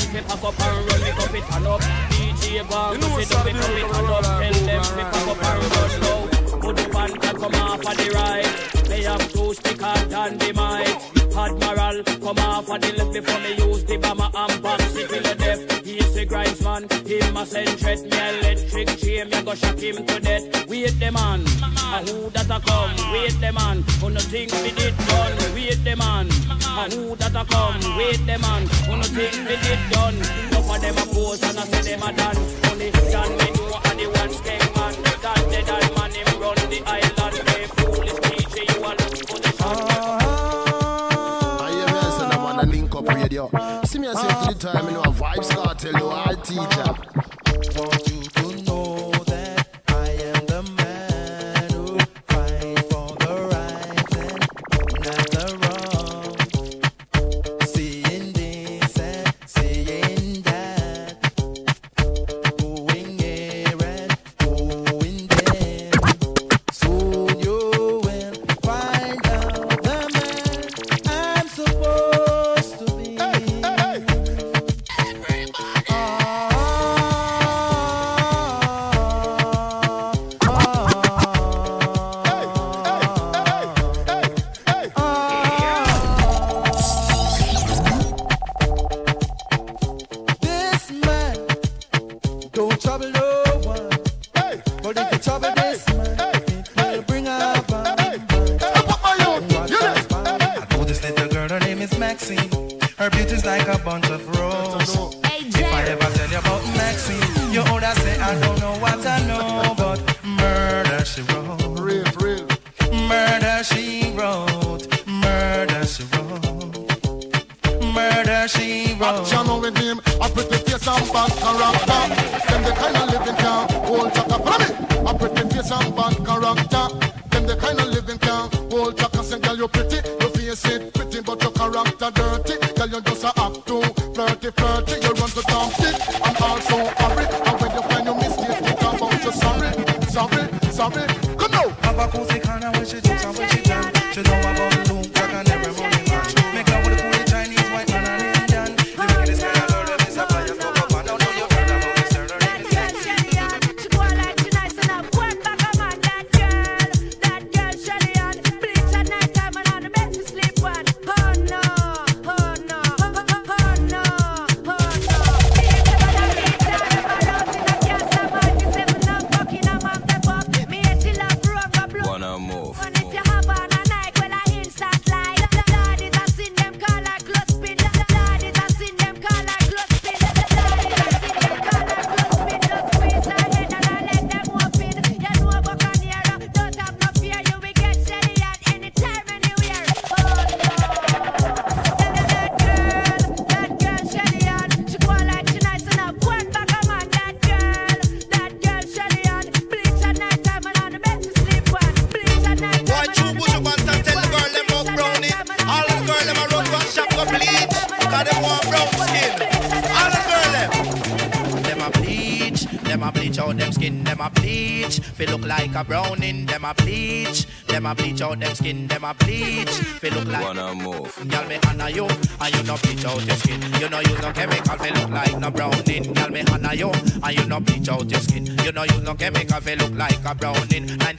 To 0.00 0.22
pack 0.22 0.44
up 0.44 0.60
and 0.60 0.90
run, 0.90 1.00
me 1.02 1.10
cup 1.10 1.34
it 1.34 1.44
turn 1.44 1.66
up. 1.66 1.80
DJ 2.10 2.68
go 2.68 2.92
and 2.92 3.00
go 3.00 3.20
sit 3.20 3.30
down, 3.30 3.44
me 3.46 3.52
cup 3.52 3.70
it 3.70 3.86
turn 3.92 4.06
up. 4.10 4.24
Tell 4.24 4.56
them 4.66 4.82
to 4.82 5.04
pack 5.12 5.28
up 5.28 5.42
and 5.44 5.60
run 5.70 5.92
now. 6.00 6.58
Put 6.60 6.76
the 6.76 6.88
panta 6.90 7.38
come 7.38 7.54
off 7.54 7.86
of 7.86 7.96
the 7.96 8.10
right. 8.14 8.48
They 8.88 9.02
have 9.02 9.32
two 9.32 9.54
stick 9.54 9.82
out 9.82 10.12
on 10.12 10.38
the 10.38 10.52
mic. 10.52 11.20
Admiral 11.36 12.02
come 12.04 12.38
off 12.38 12.68
of 12.68 12.80
the 12.80 12.92
left 12.96 13.12
before 13.12 13.40
me 13.40 13.54
use 13.54 13.84
the 13.84 13.96
bomber 13.98 14.30
and 14.34 14.62
box 14.62 14.96
it 14.96 15.08
till 15.08 15.22
the 15.22 15.34
death. 15.36 15.84
He's 15.84 16.16
a 16.16 16.24
grinds 16.24 16.60
man, 16.62 16.88
him 17.06 17.36
a 17.36 17.46
send 17.46 17.78
threat. 17.78 18.00
Me 18.00 18.38
electric 18.38 18.88
chain, 18.98 19.30
me 19.30 19.42
go 19.42 19.54
shock 19.54 19.78
him 19.78 20.04
to 20.06 20.20
death. 20.20 20.68
Wait 20.68 20.98
the 20.98 21.12
man, 21.12 21.40
a 21.42 22.02
who 22.04 22.30
that 22.30 22.50
a 22.50 22.60
come? 22.60 23.12
Wait 23.12 23.40
the 23.40 23.52
man, 23.52 23.82
who 24.00 24.10
no 24.10 24.20
think 24.20 24.52
we 24.62 24.72
did 24.72 24.96
done? 24.98 25.54
Wait 26.50 26.58
the 26.58 26.66
man, 26.74 26.90
who 26.90 27.16
that 27.16 27.34
a 27.36 27.44
come? 27.44 27.96
Wait 27.96 28.26
the 28.26 28.38
man, 28.38 28.66
who 28.66 28.96
no 28.96 29.02
think 29.02 29.34
we 29.48 29.54
did 29.62 29.82
done? 29.90 30.16
Enough 30.16 30.70
of 30.70 30.80
them 30.80 30.98
a 30.98 31.04
pose 31.14 31.42
and 31.42 31.58
I 31.58 31.64
say 31.64 31.82
them 31.90 32.02
a 32.02 32.10
done. 32.12 32.36
Only 32.70 32.90
done 32.90 33.32
me 33.38 33.46
know 33.54 33.78
and 33.84 33.98
the 33.98 34.06
one 34.10 34.32
skeng 34.34 34.66
man. 34.74 34.94
That 35.22 35.38
dead 35.50 35.68
and 35.70 35.94
man 35.94 36.10
him 36.10 36.40
run 36.40 36.58
the 36.70 36.82
island. 36.86 37.36
Hey 37.50 37.66
foolish 37.66 38.18
DJ, 38.26 38.56
you 38.74 38.80
a 38.82 38.90
look 38.90 39.16
for 39.28 39.38
the 39.38 39.50
shot. 39.56 40.22
I 41.60 41.70
am 41.70 41.86
Nelson, 41.86 42.30
I'm 42.32 42.40
on 42.40 42.58
a 42.58 42.66
link 42.70 42.94
up 42.94 43.08
radio. 43.08 43.50
See 43.84 43.98
me 43.98 44.08
as 44.08 44.16
up 44.16 44.48
to 44.48 44.54
the 44.54 44.60
time, 44.60 44.86
you 44.86 44.92
know, 44.92 45.02
a 45.02 45.12
Vybz 45.12 45.50
Kartel, 45.54 45.92
the 45.92 46.04
wild 46.04 46.44
teacher. 46.44 47.29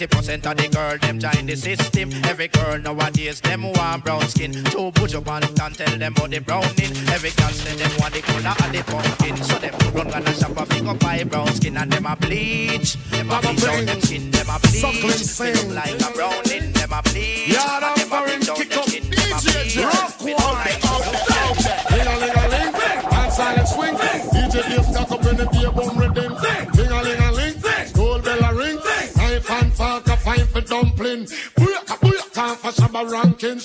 90% 0.07 0.49
of 0.49 0.57
the 0.57 0.67
girl 0.69 0.97
them 0.97 1.19
join 1.19 1.45
the 1.45 1.55
system. 1.55 2.09
Every 2.25 2.47
girl 2.47 2.79
nowadays 2.79 3.39
them 3.41 3.71
want 3.71 4.03
brown 4.03 4.27
skin. 4.27 4.51
Two 4.51 4.91
push 4.93 5.13
up 5.13 5.25
pants 5.25 5.59
and 5.59 5.75
tell 5.75 5.97
them 5.97 6.13
about 6.13 6.29
the 6.31 6.39
browning. 6.39 6.93
Every 7.13 7.29
girl 7.31 7.49
say 7.49 7.75
them 7.75 7.91
want 7.99 8.13
the 8.13 8.21
color 8.21 8.49
of 8.49 8.71
the 8.71 8.83
pumpkin. 8.89 9.37
So 9.37 9.59
them 9.59 9.75
run 9.93 10.09
gonna 10.09 10.33
shop 10.33 10.57
a 10.57 10.65
figure 10.65 10.93
buy 10.95 11.23
brown 11.23 11.53
skin 11.53 11.77
and 11.77 11.91
them 11.91 12.07
a 12.07 12.15
bleach. 12.15 12.95
Them 13.11 13.29
a 13.29 13.41
bleach 13.41 13.63
out 13.63 13.85
them 13.85 14.01
skin, 14.01 14.31
them 14.31 14.49
a 14.49 14.59
bleach. 14.59 14.81
Suckling 14.81 15.11
sing. 15.11 15.75
like 15.75 16.01
a 16.01 16.11
brownie. 16.13 16.50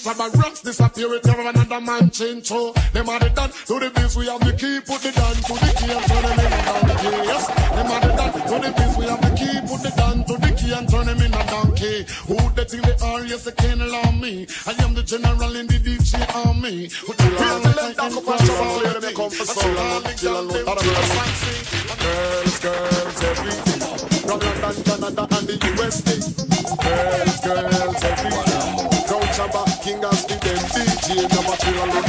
Baba 0.07 0.31
rocks 0.39 0.61
disappear 0.61 1.11
with 1.11 1.27
your 1.27 1.41
another 1.41 1.81
man 1.81 2.09
change 2.11 2.47
so 2.47 2.73
Them 2.93 3.09
are 3.09 3.19
the 3.19 3.29
done 3.31 3.51
to 3.51 3.75
the 3.81 3.91
biz, 3.91 4.17
we 4.17 4.27
have 4.27 4.39
the 4.39 4.53
key, 4.53 4.79
put 4.79 5.03
the 5.03 5.11
gun 5.11 5.35
to 5.35 5.55
the 5.59 5.71
key 5.75 5.91
and 5.91 6.07
turn 6.07 6.23
him 6.23 6.39
in 6.39 6.53
a 6.55 6.61
donkey. 6.63 7.11
Yes, 7.27 7.47
them 7.75 7.91
are 7.91 8.01
the 8.07 8.11
done 8.15 8.33
to 8.39 8.57
the 8.63 8.71
biz, 8.71 8.97
we 8.99 9.05
have 9.11 9.21
the 9.27 9.31
key, 9.35 9.55
put 9.67 9.83
the 9.83 9.93
gun 9.99 10.23
to 10.23 10.35
the 10.39 10.51
key 10.55 10.73
and 10.79 10.87
turn 10.89 11.09
him 11.11 11.19
in 11.19 11.35
a 11.35 11.43
donkey. 11.51 12.07
Who 12.31 12.39
they 12.55 12.65
think 12.71 12.87
they 12.87 12.97
are, 13.03 13.27
yes, 13.27 13.43
they 13.51 13.51
can't 13.59 13.83
allow 13.83 14.11
me. 14.13 14.47
I 14.71 14.73
am 14.79 14.95
the 14.95 15.03
general 15.03 15.57
in 15.57 15.67
the 15.67 15.79
DJ 15.83 16.23
army. 16.47 16.87
Who 17.03 17.11
the 17.11 17.27
real 17.27 17.59
to 17.67 17.71
them, 17.75 17.95
that's 17.99 18.15
a 18.15 18.21
question 18.23 18.55
of 18.55 18.63
all 18.63 19.01
they 19.03 19.13
come 19.13 19.31
for 19.35 19.43
soul 19.43 19.75
and 19.75 20.05
not 20.07 20.17
kill 20.23 20.39
and 20.39 20.67
not 20.67 20.87
Girls, 21.99 22.59
girls, 22.63 23.23
everything. 23.27 23.83
From 24.23 24.39
London, 24.39 24.85
Canada, 24.87 25.23
and 25.35 25.47
the 25.51 25.57
USA. 25.75 26.36
still 31.67 31.83
on 31.83 31.91
the 31.91 32.06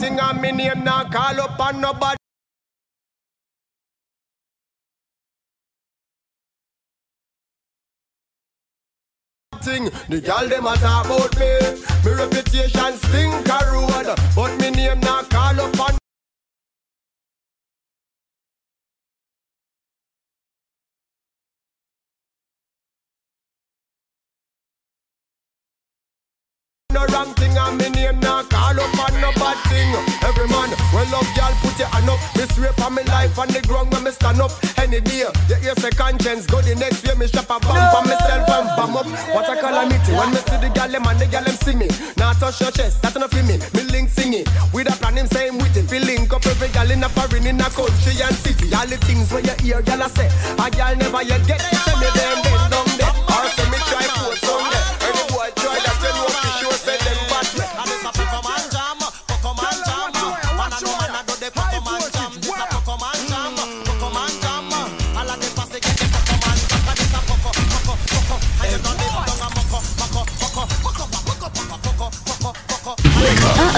thing 0.00 0.18
on 0.18 0.40
me 0.40 0.50
name, 0.50 0.82
now 0.82 1.04
call 1.04 1.40
up 1.40 1.60
on 1.60 1.80
nobody. 1.80 2.16
Thing. 9.60 9.90
The 10.08 10.20
gal 10.22 10.48
dem 10.48 10.66
a 10.66 10.74
talk 10.76 11.04
about 11.04 11.38
me. 11.38 11.50
Me 12.04 12.12
reputation 12.16 12.92
stink 12.96 13.48
a 13.48 13.58
road, 13.72 14.08
but 14.34 14.56
me 14.58 14.70
name 14.70 15.00
now 15.00 15.22
call 15.24 15.60
up 15.60 15.80
on. 15.80 15.98
No 26.92 27.04
wrong 27.12 27.34
thing 27.34 27.58
on 27.58 27.76
me 27.76 27.99
thing. 29.68 29.90
Every 30.22 30.48
man, 30.48 30.70
well 30.92 31.08
love 31.10 31.28
y'all, 31.36 31.52
put 31.60 31.76
your 31.78 31.88
hand 31.88 32.08
up. 32.08 32.20
This 32.34 32.50
rape 32.58 32.78
on 32.84 32.94
me 32.94 33.02
life 33.04 33.38
on 33.38 33.48
the 33.48 33.60
ground 33.66 33.92
when 33.92 34.04
me 34.04 34.10
stand 34.10 34.40
up. 34.40 34.52
Any 34.78 35.00
day, 35.00 35.26
you 35.48 35.56
hear 35.56 35.74
say 35.76 35.90
conscience 35.90 36.46
go 36.46 36.60
the 36.62 36.74
next 36.74 37.06
way. 37.06 37.14
Me 37.14 37.26
shop 37.26 37.50
a 37.50 37.58
bomb 37.60 37.84
for 37.92 38.02
myself 38.06 38.48
and 38.48 38.68
bomb 38.76 38.96
up. 38.96 39.06
What 39.34 39.48
a 39.48 39.56
calamity 39.60 40.12
when 40.12 40.30
me 40.30 40.40
see 40.48 40.58
the 40.60 40.70
gal 40.74 40.88
them 40.88 41.06
and 41.06 41.18
the 41.18 41.26
gal 41.26 41.44
them 41.44 41.56
see 41.60 41.74
me. 41.74 41.88
Now 42.16 42.32
touch 42.32 42.60
your 42.60 42.70
chest, 42.70 43.02
that's 43.02 43.16
enough 43.16 43.30
for 43.30 43.42
me. 43.44 43.58
Me 43.74 43.82
link 43.90 44.08
singing 44.08 44.46
with 44.72 44.88
a 44.88 44.94
plan 44.96 45.16
him 45.16 45.26
same 45.26 45.58
with 45.58 45.76
it. 45.76 45.88
Feel 45.90 46.02
link 46.04 46.32
up 46.32 46.46
every 46.46 46.68
gal 46.68 46.90
in 46.90 47.02
a 47.02 47.08
foreign 47.08 47.46
in 47.46 47.60
a 47.60 47.68
country 47.70 48.14
and 48.22 48.36
city. 48.36 48.72
All 48.74 48.86
the 48.86 48.96
things 49.04 49.32
when 49.32 49.44
you 49.44 49.56
hear 49.60 49.82
gal 49.82 50.02
a 50.02 50.08
say, 50.08 50.28
a 50.58 50.70
gal 50.70 50.96
never 50.96 51.22
yet 51.22 51.46
get. 51.46 51.60
Send 51.60 52.00
me 52.00 52.08
them, 52.14 52.36
them 52.44 52.70
down 52.70 52.88
there, 52.98 53.14
or 53.28 53.46
send 53.56 53.70
me 53.70 53.78
try 53.88 54.02
for 54.02 54.36
some. 54.46 54.69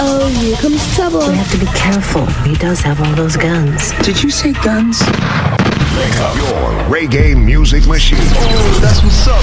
Oh, 0.05 0.27
here 0.27 0.57
comes 0.57 0.95
trouble. 0.95 1.19
We 1.29 1.35
have 1.35 1.49
to 1.53 1.57
be 1.57 1.65
careful. 1.67 2.25
He 2.43 2.55
does 2.55 2.81
have 2.81 2.99
all 3.01 3.15
those 3.15 3.37
guns. 3.37 3.93
Did 4.03 4.21
you 4.21 4.29
say 4.29 4.51
guns? 4.51 4.99
Your 4.99 6.73
reggae 6.91 7.41
music 7.41 7.87
machine. 7.87 8.19
Oh, 8.21 8.79
that's 8.81 9.01
what's 9.01 9.25
up. 9.29 9.41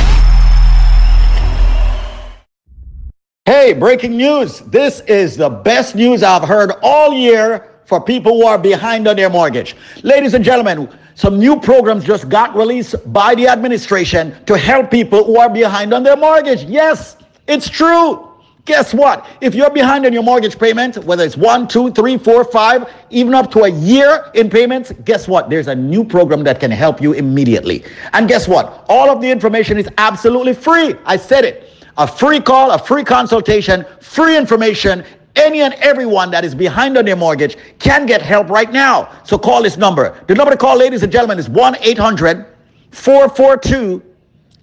Hey, 3.46 3.72
breaking 3.72 4.18
news. 4.18 4.60
This 4.60 5.00
is 5.00 5.34
the 5.34 5.48
best 5.48 5.94
news 5.94 6.22
I've 6.22 6.46
heard 6.46 6.72
all 6.82 7.14
year 7.14 7.80
for 7.86 7.98
people 7.98 8.34
who 8.34 8.46
are 8.46 8.58
behind 8.58 9.08
on 9.08 9.16
their 9.16 9.30
mortgage. 9.30 9.74
Ladies 10.02 10.34
and 10.34 10.44
gentlemen, 10.44 10.90
some 11.14 11.38
new 11.38 11.58
programs 11.58 12.04
just 12.04 12.28
got 12.28 12.54
released 12.54 12.96
by 13.14 13.34
the 13.34 13.48
administration 13.48 14.36
to 14.44 14.58
help 14.58 14.90
people 14.90 15.24
who 15.24 15.38
are 15.38 15.48
behind 15.48 15.94
on 15.94 16.02
their 16.02 16.16
mortgage. 16.16 16.64
Yes, 16.64 17.16
it's 17.48 17.70
true. 17.70 18.29
Guess 18.64 18.92
what? 18.92 19.26
If 19.40 19.54
you're 19.54 19.70
behind 19.70 20.06
on 20.06 20.12
your 20.12 20.22
mortgage 20.22 20.58
payment, 20.58 20.98
whether 21.04 21.24
it's 21.24 21.36
one, 21.36 21.66
two, 21.66 21.90
three, 21.92 22.18
four, 22.18 22.44
five, 22.44 22.92
even 23.10 23.34
up 23.34 23.50
to 23.52 23.60
a 23.60 23.68
year 23.68 24.30
in 24.34 24.50
payments, 24.50 24.92
guess 25.04 25.26
what? 25.26 25.48
There's 25.48 25.68
a 25.68 25.74
new 25.74 26.04
program 26.04 26.44
that 26.44 26.60
can 26.60 26.70
help 26.70 27.00
you 27.00 27.12
immediately. 27.12 27.84
And 28.12 28.28
guess 28.28 28.46
what? 28.46 28.84
All 28.88 29.10
of 29.10 29.20
the 29.20 29.30
information 29.30 29.78
is 29.78 29.88
absolutely 29.98 30.52
free. 30.52 30.94
I 31.04 31.16
said 31.16 31.44
it. 31.44 31.70
A 31.96 32.06
free 32.06 32.40
call, 32.40 32.70
a 32.70 32.78
free 32.78 33.04
consultation, 33.04 33.84
free 34.00 34.36
information. 34.36 35.04
Any 35.36 35.60
and 35.62 35.74
everyone 35.74 36.30
that 36.32 36.44
is 36.44 36.54
behind 36.54 36.98
on 36.98 37.04
their 37.04 37.16
mortgage 37.16 37.56
can 37.78 38.04
get 38.04 38.20
help 38.20 38.50
right 38.50 38.70
now. 38.70 39.10
So 39.24 39.38
call 39.38 39.62
this 39.62 39.76
number. 39.76 40.22
The 40.26 40.34
number 40.34 40.50
to 40.52 40.56
call, 40.56 40.76
ladies 40.76 41.02
and 41.02 41.12
gentlemen, 41.12 41.38
is 41.38 41.48
1 41.48 41.76
800 41.80 42.46
442 42.90 44.02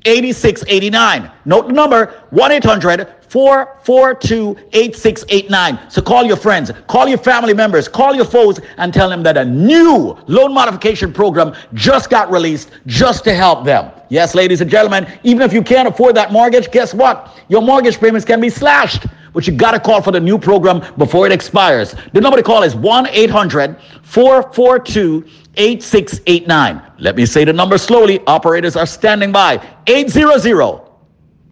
8689. 0.06 1.32
Note 1.46 1.68
the 1.68 1.74
number 1.74 2.24
1 2.30 2.52
800 2.52 3.14
442 3.30 4.58
8689. 4.74 5.90
So 5.90 6.02
call 6.02 6.26
your 6.26 6.38
friends, 6.38 6.72
call 6.88 7.08
your 7.08 7.18
family 7.18 7.54
members, 7.54 7.88
call 7.88 8.16
your 8.16 8.26
foes, 8.26 8.60
and 8.78 8.94
tell 8.94 9.10
them 9.10 9.24
that 9.24 9.38
a 9.38 9.46
new 9.46 10.18
loan 10.28 10.54
modification 10.54 11.12
program 11.12 11.54
just 11.74 12.10
got 12.10 12.32
released 12.32 12.72
just 12.86 13.24
to 13.26 13.34
help 13.34 13.66
them. 13.66 13.92
Yes, 14.10 14.36
ladies 14.36 14.62
and 14.62 14.72
gentlemen, 14.72 15.08
even 15.24 15.42
if 15.42 15.52
you 15.52 15.62
can't 15.62 15.88
afford 15.88 16.16
that 16.16 16.32
mortgage, 16.32 16.72
guess 16.72 16.94
what? 16.94 17.38
Your 17.50 17.62
mortgage 17.62 18.00
payments 18.00 18.26
can 18.26 18.40
be 18.40 18.50
slashed. 18.50 19.06
But 19.34 19.46
you 19.46 19.54
got 19.54 19.72
to 19.72 19.80
call 19.80 20.02
for 20.02 20.12
the 20.12 20.20
new 20.20 20.40
program 20.40 20.82
before 20.98 21.28
it 21.28 21.32
expires. 21.32 21.94
The 22.14 22.22
number 22.22 22.38
to 22.38 22.44
call 22.44 22.64
is 22.64 22.76
1 22.76 23.08
800 23.08 23.78
442 24.02 25.28
8689. 25.58 26.82
Let 26.98 27.16
me 27.16 27.26
say 27.26 27.46
the 27.46 27.54
number 27.54 27.78
slowly. 27.78 28.20
Operators 28.26 28.76
are 28.76 28.88
standing 28.88 29.32
by. 29.32 29.64
800 29.86 30.82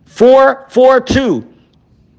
442 0.06 1.54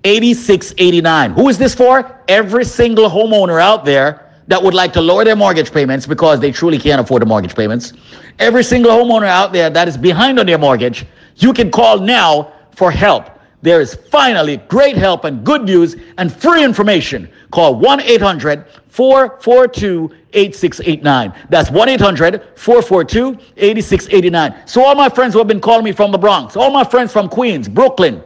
8689. 0.07 1.33
Who 1.33 1.49
is 1.49 1.59
this 1.59 1.75
for? 1.75 2.17
Every 2.29 2.65
single 2.65 3.11
homeowner 3.11 3.61
out 3.61 3.85
there 3.85 4.31
that 4.47 4.63
would 4.63 4.73
like 4.73 4.93
to 4.93 5.01
lower 5.01 5.25
their 5.25 5.35
mortgage 5.35 5.73
payments 5.73 6.07
because 6.07 6.39
they 6.39 6.53
truly 6.53 6.79
can't 6.79 7.01
afford 7.01 7.23
the 7.23 7.27
mortgage 7.27 7.57
payments. 7.57 7.93
Every 8.39 8.63
single 8.63 8.93
homeowner 8.93 9.27
out 9.27 9.53
there 9.53 9.69
that 9.69 9.89
is 9.89 9.97
behind 9.97 10.39
on 10.39 10.47
their 10.47 10.59
mortgage, 10.59 11.07
you 11.39 11.53
can 11.53 11.73
call 11.73 11.99
now 11.99 12.53
for 12.77 12.93
help. 12.93 13.31
There 13.63 13.81
is 13.81 13.97
finally 13.97 14.59
great 14.69 14.97
help 14.97 15.25
and 15.25 15.45
good 15.45 15.65
news 15.65 15.97
and 16.19 16.33
free 16.33 16.63
information. 16.63 17.29
Call 17.51 17.75
1 17.75 18.01
800 18.03 18.65
442 18.87 20.15
8689. 20.33 21.33
That's 21.49 21.69
1 21.73 21.89
800 21.89 22.45
442 22.55 23.31
8689. 23.57 24.69
So, 24.69 24.85
all 24.85 24.95
my 24.95 25.09
friends 25.09 25.33
who 25.33 25.41
have 25.41 25.49
been 25.49 25.61
calling 25.61 25.85
me 25.85 25.91
from 25.91 26.13
the 26.13 26.19
Bronx, 26.19 26.55
all 26.55 26.71
my 26.71 26.85
friends 26.85 27.13
from 27.13 27.29
Queens, 27.29 27.69
Brooklyn, 27.69 28.23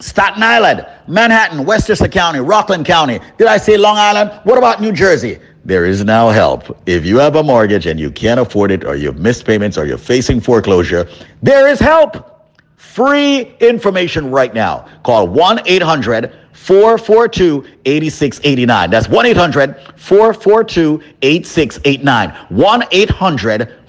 Staten 0.00 0.42
Island, 0.42 0.86
Manhattan, 1.08 1.64
Westchester 1.64 2.08
County, 2.08 2.38
Rockland 2.38 2.86
County. 2.86 3.18
Did 3.36 3.48
I 3.48 3.56
say 3.56 3.76
Long 3.76 3.96
Island? 3.96 4.30
What 4.44 4.56
about 4.56 4.80
New 4.80 4.92
Jersey? 4.92 5.38
There 5.64 5.84
is 5.84 6.04
now 6.04 6.30
help. 6.30 6.78
If 6.86 7.04
you 7.04 7.18
have 7.18 7.34
a 7.34 7.42
mortgage 7.42 7.86
and 7.86 7.98
you 7.98 8.10
can't 8.10 8.38
afford 8.38 8.70
it, 8.70 8.84
or 8.84 8.94
you've 8.94 9.18
missed 9.18 9.44
payments, 9.44 9.76
or 9.76 9.86
you're 9.86 9.98
facing 9.98 10.40
foreclosure, 10.40 11.08
there 11.42 11.68
is 11.68 11.80
help. 11.80 12.36
Free 12.76 13.54
information 13.60 14.30
right 14.30 14.54
now. 14.54 14.88
Call 15.02 15.28
1 15.28 15.62
800 15.66 16.32
442 16.52 17.64
8689. 17.84 18.90
That's 18.90 19.08
1 19.08 19.26
800 19.26 19.76
442 19.96 21.02
8689. 21.22 22.30
1 22.48 22.84
800 22.90 23.77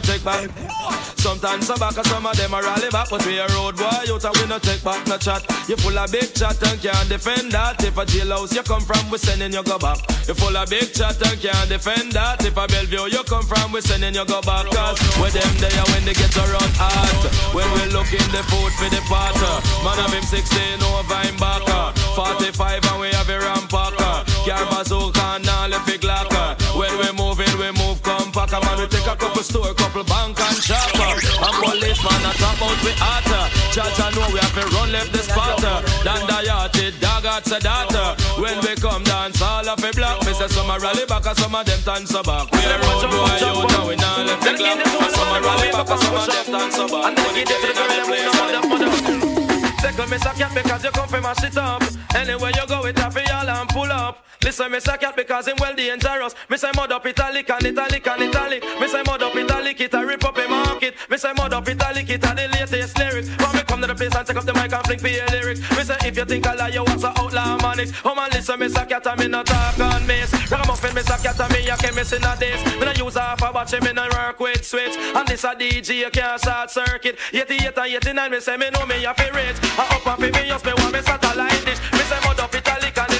Take 0.00 0.24
back. 0.24 0.50
Sometimes 1.20 1.66
some 1.66 1.78
back, 1.78 1.92
some 2.06 2.24
of 2.24 2.36
them 2.36 2.54
are 2.54 2.62
rally 2.62 2.88
back, 2.90 3.08
but 3.10 3.24
we 3.26 3.38
a 3.38 3.46
road 3.48 3.76
boy, 3.76 4.02
you 4.06 4.18
tell 4.18 4.32
we 4.40 4.46
no 4.46 4.58
take 4.58 4.82
back 4.82 5.06
no 5.06 5.18
chat. 5.18 5.44
You 5.68 5.76
full 5.76 5.96
of 5.98 6.10
big 6.10 6.32
chat 6.32 6.56
and 6.64 6.80
can't 6.80 7.08
defend 7.08 7.52
that. 7.52 7.82
If 7.84 7.96
a 7.98 8.04
jailhouse 8.06 8.54
you 8.54 8.62
come 8.62 8.80
from, 8.80 9.10
we 9.10 9.18
sending 9.18 9.52
you 9.52 9.62
go 9.62 9.78
back. 9.78 10.00
You 10.26 10.34
full 10.34 10.56
of 10.56 10.68
big 10.70 10.92
chat 10.92 11.20
and 11.20 11.40
can't 11.40 11.68
defend 11.68 12.12
that. 12.12 12.44
If 12.44 12.56
a 12.56 12.66
Bellevue 12.66 13.12
you 13.12 13.22
come 13.24 13.44
from, 13.44 13.72
we 13.72 13.80
sending 13.80 14.14
you 14.14 14.24
go 14.24 14.40
back. 14.40 14.66
Cause 14.72 14.96
with 15.20 15.36
them 15.36 15.52
there 15.60 15.84
when 15.92 16.04
they 16.08 16.16
get 16.16 16.32
around 16.36 16.72
hot. 16.80 17.20
When 17.52 17.68
we 17.76 17.92
looking 17.92 18.24
the 18.32 18.42
food 18.48 18.72
for 18.80 18.88
the 18.88 19.02
potter. 19.04 19.56
Man 19.84 20.00
of 20.00 20.12
him 20.12 20.24
16 20.24 20.80
over 20.80 21.20
him 21.20 21.36
back. 21.36 21.60
45 22.16 22.84
and 22.84 23.00
we 23.00 23.08
have 23.12 23.28
a 23.28 23.38
rampacker. 23.38 24.24
Car 24.48 24.64
bazooka 24.72 25.20
and 25.36 25.48
all 25.48 25.68
the 25.68 25.80
big 25.84 26.04
locker. 26.04 26.59
Couple 29.40 29.56
store, 29.56 29.72
couple 29.72 30.04
bank 30.04 30.36
and 30.36 30.60
shop. 30.60 30.84
And 31.00 31.56
policeman 31.64 32.28
I 32.28 32.32
top 32.36 32.60
out 32.60 32.76
with 32.84 33.00
hotter. 33.00 33.48
Chacha 33.72 34.12
know 34.12 34.28
we 34.36 34.38
have 34.38 34.52
to 34.52 34.68
run 34.76 34.92
left 34.92 35.16
the 35.16 35.24
spotter. 35.24 35.80
Dan 36.04 36.28
Dayati, 36.28 36.92
dog 37.00 37.24
at 37.24 37.48
Sedata. 37.48 38.20
When 38.36 38.60
we 38.60 38.76
come 38.76 39.02
dance, 39.02 39.40
all 39.40 39.64
of 39.64 39.80
a 39.80 39.90
block. 39.96 40.20
Me 40.28 40.36
say 40.36 40.46
some 40.48 40.68
a 40.68 40.76
rally 40.76 41.08
back 41.08 41.24
and 41.24 41.38
some 41.38 41.54
of 41.56 41.64
them 41.64 41.80
dance 41.88 42.12
back. 42.12 42.52
We 42.52 42.60
a 42.68 42.76
road 42.84 43.08
boy 43.08 43.40
out 43.40 43.72
and 43.80 43.88
we 43.88 43.96
not 43.96 44.28
left 44.28 44.44
the 44.44 44.52
clock. 44.60 44.76
Uh, 44.76 45.08
some 45.08 45.32
a 45.32 45.38
rally 45.40 45.68
back 45.72 45.88
and 45.88 46.00
some 46.04 46.20
of 46.20 46.26
them 46.28 46.46
dance 46.52 46.76
back. 46.76 47.12
When 47.16 47.32
we 47.32 47.42
get 47.48 47.64
it, 47.64 47.76
we 47.80 47.96
play 48.12 48.28
some 48.36 48.72
of. 48.76 49.00
Take 49.80 49.96
a 49.96 50.04
miss, 50.04 50.26
I 50.28 50.36
can't 50.36 50.52
because 50.52 50.84
you 50.84 50.92
come 50.92 51.08
from 51.08 51.22
my 51.24 51.32
shit 51.40 51.56
up. 51.56 51.80
Anywhere 52.12 52.52
you 52.52 52.66
go, 52.68 52.84
it's 52.84 53.00
a 53.00 53.08
feel 53.08 53.48
and 53.48 53.68
pull 53.72 53.88
up. 53.88 54.20
Listen, 54.42 54.72
me 54.72 54.80
say 54.80 54.96
cat 54.96 55.14
because 55.14 55.48
him 55.48 55.56
well 55.60 55.74
dangerous. 55.74 56.34
Me 56.48 56.56
say 56.56 56.70
mud 56.74 56.90
up 56.90 57.04
italic 57.04 57.50
and 57.50 57.66
italic 57.66 58.06
and 58.06 58.22
italic. 58.22 58.64
Me 58.80 58.88
say 58.88 59.02
mud 59.04 59.22
up 59.22 59.36
italic, 59.36 59.78
it 59.80 59.92
a 59.92 60.06
rip 60.06 60.24
up 60.24 60.38
a 60.38 60.48
market. 60.48 60.94
Me 61.10 61.18
say 61.18 61.32
mud 61.36 61.52
up 61.52 61.68
italic, 61.68 62.08
it 62.08 62.24
a 62.24 62.34
the 62.34 62.48
latest 62.48 62.98
lyrics. 62.98 63.28
When 63.28 63.52
me 63.54 63.62
come 63.64 63.82
to 63.82 63.86
the 63.86 63.94
place 63.94 64.14
and 64.16 64.26
take 64.26 64.36
up 64.38 64.44
the 64.44 64.54
mic 64.54 64.72
and 64.72 64.82
fling 64.86 64.98
for 64.98 65.08
your 65.08 65.26
lyrics. 65.26 65.60
Me 65.76 65.84
say 65.84 65.96
if 66.06 66.16
you 66.16 66.24
think 66.24 66.46
I 66.46 66.54
lie, 66.54 66.68
you 66.68 66.82
was 66.84 67.04
a 67.04 67.12
outlaw 67.20 67.58
manics. 67.60 67.92
Oh 68.02 68.14
man, 68.14 68.30
listen, 68.32 68.58
me 68.58 68.70
say 68.70 68.86
cat 68.86 69.06
and 69.06 69.20
me 69.20 69.28
not 69.28 69.44
talk 69.44 69.78
on 69.78 70.06
miss. 70.06 70.32
Ragamuffin, 70.50 70.94
me 70.94 71.02
say 71.02 71.18
cat 71.22 71.38
and 71.38 71.52
me 71.52 71.68
a 71.68 71.76
chemist 71.76 72.14
in 72.14 72.24
a 72.24 72.34
days. 72.40 72.64
Me 72.80 72.86
no 72.86 72.92
use 72.92 73.16
half 73.16 73.42
a 73.42 73.52
watch, 73.52 73.72
me 73.72 73.92
no 73.92 74.08
work 74.08 74.40
with 74.40 74.64
switch. 74.64 74.96
And 74.96 75.28
this 75.28 75.44
a 75.44 75.54
DJ, 75.54 76.00
you 76.00 76.10
can't 76.10 76.40
short 76.40 76.70
circuit. 76.70 77.18
88 77.34 77.76
and 77.76 77.86
89, 78.08 78.30
me 78.30 78.40
say 78.40 78.56
me 78.56 78.70
know 78.70 78.86
me 78.86 79.04
a 79.04 79.12
fi 79.12 79.28
rich. 79.36 79.60
I 79.76 79.84
up 80.00 80.06
and 80.06 80.32
fi 80.32 80.40
me, 80.40 80.48
just 80.48 80.64
me 80.64 80.72
want 80.80 80.92
me 80.94 81.02
satellite 81.02 81.60
dish. 81.66 81.80
Me 81.92 82.02
say 82.08 82.18
mud 82.24 82.40
up 82.40 82.54
italic 82.54 82.96
and 82.96 83.19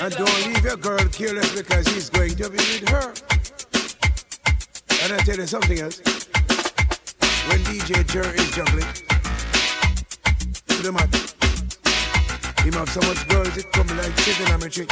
And 0.00 0.14
don't 0.16 0.46
leave 0.46 0.64
your 0.64 0.76
girl 0.76 0.98
careless 1.12 1.54
because 1.54 1.86
he's 1.86 2.10
going 2.10 2.34
to 2.34 2.50
be 2.50 2.56
with 2.56 2.88
her. 2.88 3.14
And 5.04 5.12
I 5.12 5.18
tell 5.18 5.36
you 5.36 5.46
something 5.46 5.78
else. 5.78 6.00
When 7.46 7.60
DJ 7.60 8.04
Jer 8.08 8.28
is 8.34 8.50
juggling, 8.50 8.84
to 10.66 10.82
the 10.82 10.90
matter. 10.90 11.18
He 12.64 12.70
have 12.76 12.88
so 12.88 13.00
much 13.06 13.28
girls 13.28 13.56
it 13.56 13.70
come 13.72 13.86
like 13.96 14.16
trigonometry. 14.16 14.86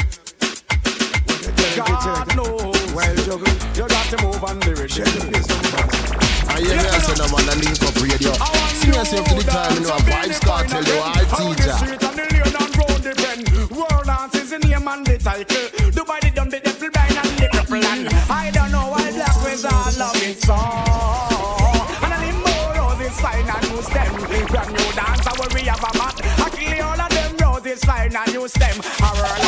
God 1.77 2.37
knows. 2.37 2.93
While 2.93 3.17
juggling, 3.17 3.59
you 3.75 3.89
got 3.89 4.07
to 4.11 4.23
move 4.23 4.45
on 4.45 4.61
the 4.61 4.75
rhythm. 4.77 6.06
I 6.57 6.61
hear 6.61 6.73
me, 6.73 6.89
I 6.89 6.99
say 7.05 7.13
no 7.21 7.29
man, 7.29 7.53
I 7.53 7.55
link 7.61 7.77
up 7.85 7.93
radio. 8.01 8.33
See 8.81 8.89
yourself 8.89 9.29
to 9.29 9.35
the 9.37 9.45
time, 9.45 9.77
you 9.77 9.85
know, 9.85 9.93
a 9.93 10.01
Vybz 10.09 10.41
Kartel, 10.41 10.89
you 10.89 10.97
are 11.05 11.21
teacher. 11.37 11.77
World 13.77 14.09
dance 14.09 14.35
is 14.41 14.57
name 14.65 14.89
and 14.89 15.05
the 15.05 15.19
title. 15.21 15.69
Dubai, 15.93 16.17
the 16.25 16.31
dumb, 16.33 16.49
the 16.49 16.57
devil, 16.65 16.89
blind, 16.89 17.13
and 17.13 17.37
the 17.37 17.49
purple 17.53 17.77
land. 17.77 18.09
I 18.33 18.49
don't 18.57 18.73
know 18.73 18.89
why 18.89 19.05
black 19.13 19.37
with 19.45 19.69
all 19.69 19.93
love 20.01 20.17
it 20.25 20.41
so. 20.41 20.57
And 20.57 22.13
I 22.17 22.25
limbo 22.25 22.49
roses 22.73 23.21
fine 23.21 23.45
and 23.53 23.65
use 23.77 23.93
them. 23.93 24.17
Brand 24.49 24.73
new 24.73 24.89
dance, 24.97 25.29
I 25.29 25.37
worry 25.37 25.69
about 25.69 25.93
mat. 26.01 26.17
I 26.41 26.49
kill 26.57 26.73
all 26.89 26.97
of 26.97 27.11
them 27.13 27.37
roses 27.37 27.85
fine 27.85 28.17
and 28.17 28.33
new 28.33 28.49
stem. 28.49 28.81
I 29.05 29.13
roll 29.13 29.46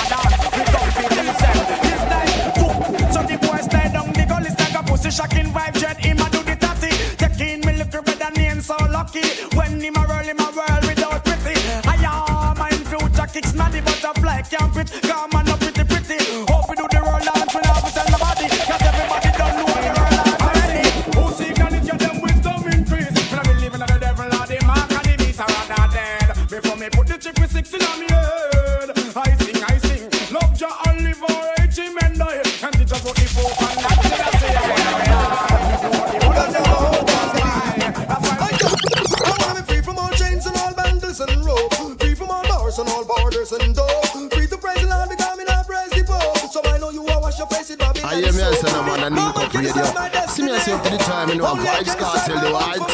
till 52.28 52.40
the 52.40 52.52
white 52.52 52.87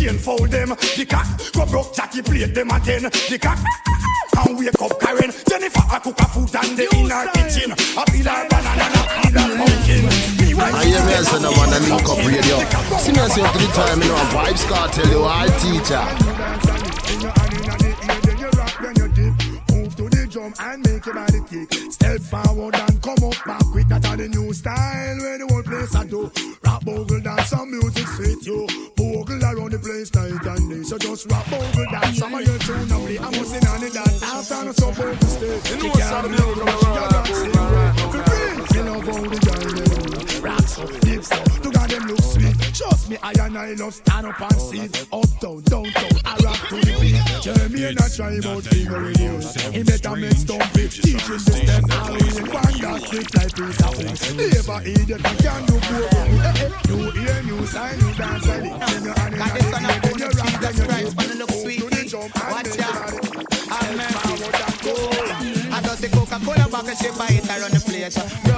chain 0.00 0.18
fold 0.18 0.50
them. 0.50 0.68
The 0.70 1.04
cock 1.08 1.26
go 1.52 1.66
broke, 1.66 1.94
Jackie 1.94 2.22
played 2.22 2.54
them 2.54 2.70
at 2.70 2.84
ten. 2.84 3.02
The 3.02 3.38
cock 3.38 3.58
and 4.46 4.58
wake 4.58 4.80
up 4.80 4.98
Karen. 5.00 5.30
Jennifer, 5.48 5.84
I 5.90 5.98
cook 6.00 6.20
a 6.20 6.26
food 6.28 6.54
and 6.56 6.76
they 6.76 6.88
in 6.96 7.10
her 7.10 7.26
kitchen. 7.36 7.72
I 7.72 8.04
peel 8.08 8.28
her 8.28 8.48
banana 8.48 8.84
and 8.86 8.96
I 8.96 9.02
peel 9.20 9.36
her 9.36 9.48
pumpkin. 9.60 10.04
I 10.60 10.84
hear 10.84 11.04
me 11.04 11.12
as 11.14 11.32
a 11.32 11.40
man 11.40 11.72
and 11.72 11.84
link 11.88 12.08
up 12.08 12.18
radio. 12.24 12.56
See 12.98 13.12
me 13.12 13.20
as 13.20 13.36
you 13.36 13.44
three 13.44 13.70
time, 13.76 14.02
you 14.02 14.08
know, 14.08 14.28
Vybz 14.32 14.64
Kartel, 14.68 15.10
you 15.10 15.22
all 15.22 15.48
teacher. 15.60 16.79
You 36.20 36.36
you 36.36 36.54
love 36.54 36.80
how 36.82 36.92
the 36.92 37.00
girl 37.00 37.40
them 41.90 42.06
look 42.08 42.22
sweet. 42.22 42.56
Trust 42.74 43.10
me, 43.10 43.16
I 43.22 43.32
and 43.40 43.58
I 43.58 43.72
love 43.74 43.94
stand 43.94 44.26
up 44.26 44.40
and 44.40 44.60
see. 44.60 44.84
Uptown, 45.12 45.62
downtown, 45.62 46.20
I 46.24 46.36
rock 46.44 46.60
to 46.68 46.76
the 46.76 46.92
beat. 47.00 47.42
Jeremy 47.42 47.94
not 47.94 48.12
try 48.12 48.32
about 48.32 48.62
figuring 48.64 49.16
news. 49.18 49.54
He 49.72 49.82
better 49.82 50.16
make 50.16 50.32
stumpy. 50.32 50.88
Teaching 50.88 51.18
the 51.18 51.56
step. 51.56 51.84
All 51.90 52.14
in 52.14 52.52
one 52.52 52.74
gas 52.80 53.06
stick 53.06 53.34
like 53.34 53.54
piece 53.54 53.80
of 53.80 53.94
food. 53.96 54.52
Never 54.52 54.80
idiot, 54.84 55.08
you 55.08 55.36
can 55.40 55.64
do 55.66 55.76
eh. 55.76 56.68
You 56.88 56.96
hear 57.16 57.42
new 57.42 57.66
sign, 57.66 57.98
you 57.98 58.12
dance 58.14 58.48
and 58.48 58.66
it. 58.66 59.04
You 59.04 59.12
hand 59.16 59.34
in 59.34 59.40
Got 59.40 59.54
this 59.56 59.72
on 59.72 59.84
a 59.84 59.92
phone 60.00 60.18
Jesus 60.18 60.86
Christ, 60.86 61.16
wanna 61.16 61.34
look 61.34 61.50
sweet. 61.50 61.80
Watch 62.50 62.78
out. 62.80 63.29
Coca-Cola 66.90 66.96
bottle 66.96 66.96
shape, 66.96 67.20
I 67.20 67.32
hit 67.32 67.48
around 67.48 67.72
the 67.72 67.80
place. 67.80 68.49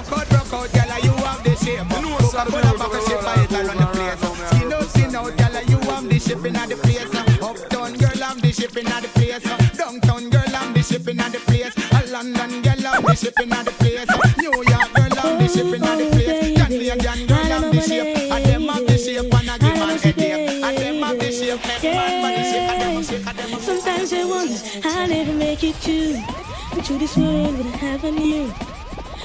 Through 26.93 26.99
this 26.99 27.17
world 27.17 27.57
would 27.57 27.67
have 27.77 28.05
a 28.05 28.11
new 28.11 28.53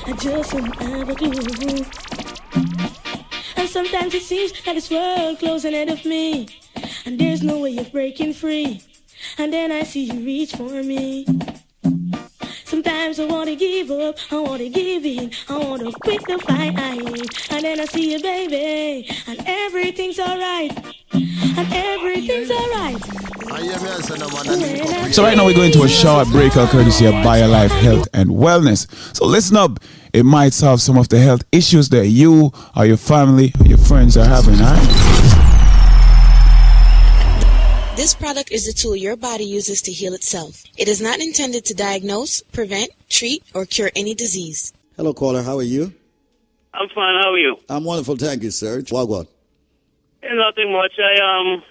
I 0.06 0.14
just 0.14 0.52
don't 0.52 0.74
have 0.84 1.10
a 1.10 1.16
clue 1.16 1.86
And 3.58 3.68
sometimes 3.68 4.14
it 4.14 4.24
seems 4.24 4.54
that 4.64 4.76
this 4.76 4.90
world 4.90 5.38
closing 5.40 5.74
ahead 5.74 5.90
of 5.90 6.06
me. 6.06 6.48
And 7.06 7.20
there's 7.20 7.44
no 7.44 7.60
way 7.60 7.76
of 7.76 7.92
breaking 7.92 8.36
free. 8.36 8.82
And 9.38 9.52
then 9.52 9.74
I 9.74 9.84
see 9.84 10.06
you 10.06 10.22
reach 10.26 10.56
for 10.56 10.82
me. 10.82 11.26
Sometimes 12.64 13.20
I 13.20 13.26
wanna 13.26 13.56
give 13.56 13.92
up, 13.92 14.18
I 14.32 14.40
wanna 14.40 14.70
give 14.70 15.06
in, 15.06 15.32
I 15.50 15.58
wanna 15.58 15.92
quit 15.92 16.22
the 16.26 16.40
fight, 16.40 16.80
and 17.52 17.64
then 17.66 17.82
I 17.82 17.86
see 17.86 18.14
you, 18.14 18.22
baby, 18.22 19.10
and 19.28 19.44
everything's 19.46 20.20
alright, 20.20 20.72
and 21.12 21.74
everything's 21.74 22.50
alright. 22.50 23.27
I 23.50 23.62
hear 23.62 23.80
me 23.80 23.88
say 24.02 24.16
no 24.18 24.28
man, 24.30 24.48
I 24.48 24.56
link 24.56 25.06
up 25.06 25.14
So 25.14 25.24
right 25.24 25.38
now 25.38 25.46
we're 25.46 25.56
going 25.56 25.72
to 25.72 25.84
a 25.84 25.88
short 25.88 26.28
break, 26.30 26.58
our 26.58 26.68
courtesy 26.68 27.06
of 27.06 27.14
BioLife 27.16 27.70
Health 27.82 28.08
and 28.14 28.30
Wellness. 28.30 28.88
So 29.16 29.26
listen 29.26 29.56
up. 29.56 29.80
It 30.14 30.24
might 30.24 30.54
solve 30.54 30.82
some 30.82 30.98
of 30.98 31.10
the 31.10 31.20
health 31.20 31.44
issues 31.52 31.90
that 31.90 32.08
you 32.08 32.52
or 32.76 32.86
your 32.86 32.98
family 32.98 33.54
or 33.60 33.68
your 33.68 33.78
friends 33.78 34.18
are 34.18 34.26
having, 34.26 34.56
alright? 34.56 35.28
This 37.96 38.14
product 38.14 38.52
is 38.52 38.68
a 38.68 38.74
tool 38.74 38.96
your 38.96 39.16
body 39.16 39.46
uses 39.46 39.82
to 39.84 39.92
heal 39.92 40.14
itself. 40.14 40.64
It 40.78 40.88
is 40.88 41.02
not 41.02 41.20
intended 41.20 41.66
to 41.66 41.74
diagnose, 41.74 42.42
prevent, 42.42 42.92
treat, 43.10 43.44
or 43.54 43.66
cure 43.66 43.92
any 43.96 44.14
disease. 44.14 44.74
Hello, 44.98 45.14
caller. 45.14 45.42
How 45.42 45.58
are 45.58 45.64
you? 45.64 45.94
I'm 46.74 46.90
fine. 46.90 47.22
How 47.22 47.32
are 47.32 47.38
you? 47.38 47.58
I'm 47.70 47.84
wonderful. 47.84 48.16
Thank 48.16 48.44
you, 48.44 48.52
sir. 48.52 48.82
Wagwan. 48.82 49.28
Nothing 50.22 50.72
much. 50.72 50.94
I 51.00 51.40
um, 51.40 51.64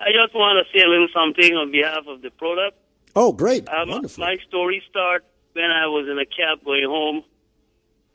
I 0.00 0.12
just 0.16 0.34
want 0.34 0.56
to 0.56 0.64
say 0.72 0.82
a 0.82 0.88
little 0.88 1.08
something 1.12 1.52
on 1.54 1.70
behalf 1.70 2.08
of 2.08 2.22
the 2.22 2.30
product. 2.30 2.76
Oh, 3.14 3.32
great. 3.32 3.68
Um, 3.68 3.90
Wonderful. 3.90 4.24
My 4.24 4.36
story 4.48 4.82
starts 4.88 5.26
when 5.52 5.70
I 5.70 5.86
was 5.86 6.08
in 6.08 6.18
a 6.18 6.24
cab 6.24 6.64
going 6.64 6.88
home, 6.88 7.22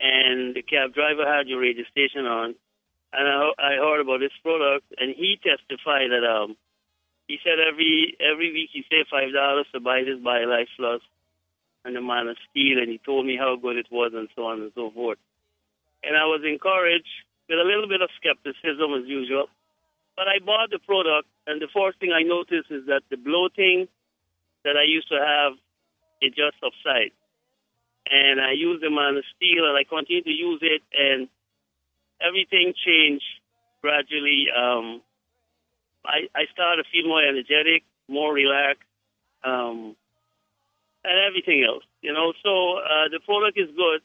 and 0.00 0.54
the 0.56 0.62
cab 0.62 0.94
driver 0.94 1.22
had 1.24 1.46
your 1.46 1.60
radio 1.60 1.84
station 1.90 2.26
on, 2.26 2.56
and 3.12 3.28
I, 3.28 3.52
I 3.58 3.72
heard 3.76 4.00
about 4.00 4.18
this 4.18 4.34
product, 4.42 4.84
and 4.98 5.14
he 5.14 5.38
testified 5.38 6.10
that 6.10 6.26
um, 6.26 6.56
he 7.28 7.38
said 7.44 7.62
every 7.62 8.16
every 8.18 8.52
week 8.52 8.70
he 8.72 8.82
saved 8.90 9.08
five 9.08 9.32
dollars 9.32 9.66
to 9.72 9.80
buy 9.80 10.02
this 10.02 10.18
BioLife 10.18 10.74
Plus, 10.76 11.02
and 11.84 11.94
the 11.94 12.02
man 12.02 12.26
of 12.26 12.36
steel, 12.50 12.78
and 12.78 12.90
he 12.90 12.98
told 12.98 13.26
me 13.26 13.36
how 13.38 13.54
good 13.54 13.76
it 13.76 13.86
was, 13.92 14.12
and 14.12 14.28
so 14.34 14.46
on 14.46 14.60
and 14.60 14.72
so 14.74 14.90
forth. 14.90 15.18
And 16.02 16.16
I 16.16 16.24
was 16.24 16.42
encouraged 16.42 17.14
with 17.48 17.58
a 17.58 17.64
little 17.64 17.86
bit 17.86 18.02
of 18.02 18.10
skepticism 18.18 18.90
as 18.98 19.06
usual. 19.06 19.46
But 20.16 20.28
I 20.28 20.38
bought 20.44 20.70
the 20.70 20.78
product, 20.78 21.28
and 21.46 21.60
the 21.60 21.68
first 21.68 22.00
thing 22.00 22.10
I 22.12 22.22
noticed 22.22 22.70
is 22.70 22.86
that 22.86 23.02
the 23.10 23.18
bloating 23.18 23.86
that 24.64 24.76
I 24.76 24.84
used 24.88 25.08
to 25.08 25.20
have, 25.20 25.52
it 26.20 26.34
just 26.34 26.56
subsided. 26.58 27.12
And 28.08 28.40
I 28.40 28.52
used 28.52 28.82
the 28.82 28.90
man 28.90 29.20
steel, 29.36 29.68
and 29.68 29.76
I 29.76 29.84
continued 29.84 30.24
to 30.24 30.30
use 30.30 30.60
it, 30.62 30.82
and 30.96 31.28
everything 32.20 32.72
changed 32.72 33.26
gradually. 33.82 34.46
Um, 34.56 35.02
I, 36.04 36.32
I 36.34 36.46
started 36.52 36.84
to 36.84 36.88
feel 36.90 37.08
more 37.08 37.22
energetic, 37.22 37.84
more 38.08 38.32
relaxed, 38.32 38.88
um, 39.44 39.96
and 41.04 41.18
everything 41.28 41.62
else. 41.62 41.84
You 42.00 42.12
know, 42.12 42.32
so 42.42 42.78
uh, 42.78 43.08
the 43.10 43.20
product 43.20 43.58
is 43.58 43.68
good, 43.76 44.00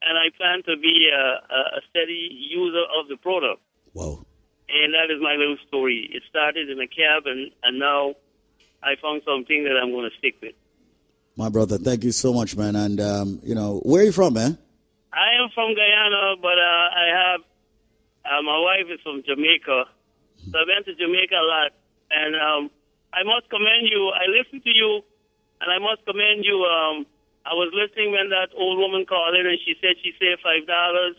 and 0.00 0.16
I 0.16 0.30
plan 0.36 0.62
to 0.64 0.80
be 0.80 1.10
a, 1.12 1.18
a, 1.52 1.60
a 1.76 1.80
steady 1.90 2.30
user 2.30 2.84
of 2.98 3.08
the 3.08 3.16
product. 3.16 3.60
Wow. 3.92 4.24
And 4.68 4.94
that 4.94 5.14
is 5.14 5.22
my 5.22 5.34
little 5.34 5.58
story. 5.68 6.10
It 6.12 6.22
started 6.28 6.70
in 6.70 6.80
a 6.80 6.88
cabin, 6.88 7.50
and, 7.62 7.78
now 7.78 8.14
I 8.82 8.96
found 9.00 9.22
something 9.24 9.64
that 9.64 9.78
I'm 9.80 9.92
going 9.92 10.10
to 10.10 10.16
stick 10.18 10.36
with. 10.42 10.54
My 11.36 11.48
brother, 11.48 11.78
thank 11.78 12.02
you 12.02 12.12
so 12.12 12.32
much, 12.32 12.56
man. 12.56 12.74
And, 12.74 13.00
um, 13.00 13.40
you 13.42 13.54
know, 13.54 13.80
where 13.84 14.02
are 14.02 14.06
you 14.06 14.12
from, 14.12 14.34
man? 14.34 14.58
I 15.12 15.40
am 15.40 15.50
from 15.54 15.74
Guyana, 15.74 16.36
but 16.42 16.58
uh, 16.58 16.86
I 16.92 17.06
have 17.14 17.40
uh, 18.26 18.42
my 18.42 18.58
wife 18.58 18.90
is 18.90 19.00
from 19.02 19.22
Jamaica, 19.22 19.86
so 20.50 20.54
I 20.58 20.64
went 20.66 20.84
to 20.86 20.94
Jamaica 20.94 21.38
a 21.38 21.46
lot, 21.46 21.70
and 22.10 22.34
um, 22.34 22.62
I 23.14 23.22
must 23.22 23.48
commend 23.48 23.86
you. 23.86 24.10
I 24.10 24.26
listened 24.26 24.64
to 24.64 24.74
you, 24.74 25.02
and 25.62 25.70
I 25.70 25.78
must 25.78 26.04
commend 26.04 26.44
you. 26.44 26.58
Um, 26.66 27.06
I 27.46 27.54
was 27.54 27.70
listening 27.70 28.10
when 28.10 28.28
that 28.34 28.50
old 28.58 28.78
woman 28.78 29.06
called 29.06 29.38
in, 29.38 29.46
and 29.46 29.58
she 29.62 29.78
said 29.80 29.94
she 30.02 30.10
saved 30.18 30.42
five 30.42 30.66
dollars, 30.66 31.14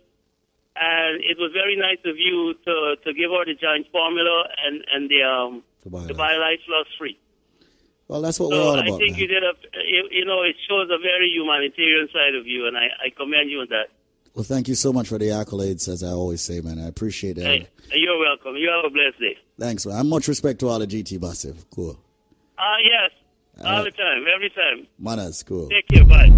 and 0.79 1.21
it 1.23 1.37
was 1.39 1.51
very 1.53 1.75
nice 1.75 1.99
of 2.05 2.17
you 2.17 2.53
to 2.65 2.95
to 3.03 3.13
give 3.13 3.31
her 3.31 3.45
the 3.45 3.55
giant 3.55 3.87
formula 3.91 4.43
and 4.65 4.83
and 4.93 5.09
the 5.09 5.21
um 5.23 5.63
the 5.83 6.13
BioLife 6.13 6.59
Plus 6.65 6.87
free. 6.97 7.17
Well, 8.07 8.21
that's 8.21 8.39
what 8.39 8.49
we're 8.49 8.55
So 8.55 8.63
all 8.69 8.79
I 8.79 8.85
think 8.85 9.11
man. 9.11 9.19
you 9.19 9.27
did 9.27 9.43
a, 9.43 9.51
you, 9.85 10.07
you 10.11 10.25
know, 10.25 10.41
it 10.43 10.55
shows 10.67 10.87
a 10.89 10.97
very 10.97 11.27
humanitarian 11.29 12.07
side 12.13 12.35
of 12.35 12.47
you, 12.47 12.65
and 12.67 12.77
I, 12.77 12.87
I 13.05 13.09
commend 13.09 13.49
you 13.49 13.59
on 13.59 13.67
that. 13.69 13.87
Well, 14.33 14.45
thank 14.45 14.67
you 14.69 14.75
so 14.75 14.93
much 14.93 15.09
for 15.09 15.17
the 15.17 15.25
accolades, 15.29 15.89
as 15.89 16.03
I 16.03 16.09
always 16.11 16.41
say, 16.41 16.61
man. 16.61 16.79
I 16.79 16.87
appreciate 16.87 17.37
it. 17.37 17.43
Hey, 17.43 17.67
you're 17.91 18.17
welcome. 18.17 18.55
You 18.55 18.69
have 18.69 18.85
a 18.85 18.89
blessed 18.89 19.19
day. 19.19 19.37
Thanks, 19.59 19.85
man. 19.85 19.97
And 19.99 20.09
much 20.09 20.27
respect 20.29 20.59
to 20.59 20.69
all 20.69 20.79
the 20.79 20.87
GT 20.87 21.19
massive. 21.21 21.65
Cool. 21.69 21.99
Ah, 22.57 22.75
yes, 22.81 23.11
all 23.65 23.83
the 23.83 23.91
time, 23.91 24.23
every 24.33 24.51
time. 24.51 24.87
Manners, 24.99 25.43
cool. 25.43 25.67
Take 25.69 25.87
care. 25.89 26.05
Bye. 26.05 26.29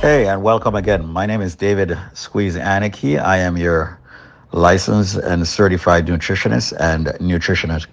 Hey, 0.00 0.28
and 0.28 0.42
welcome 0.42 0.76
again. 0.76 1.06
My 1.06 1.26
name 1.26 1.42
is 1.42 1.54
David 1.54 1.94
Squeeze 2.14 2.56
Anarchy. 2.56 3.18
I 3.18 3.36
am 3.36 3.58
your 3.58 4.00
licensed 4.50 5.16
and 5.16 5.46
certified 5.46 6.06
nutritionist 6.06 6.72
and 6.80 7.08
nutritionist 7.20 7.86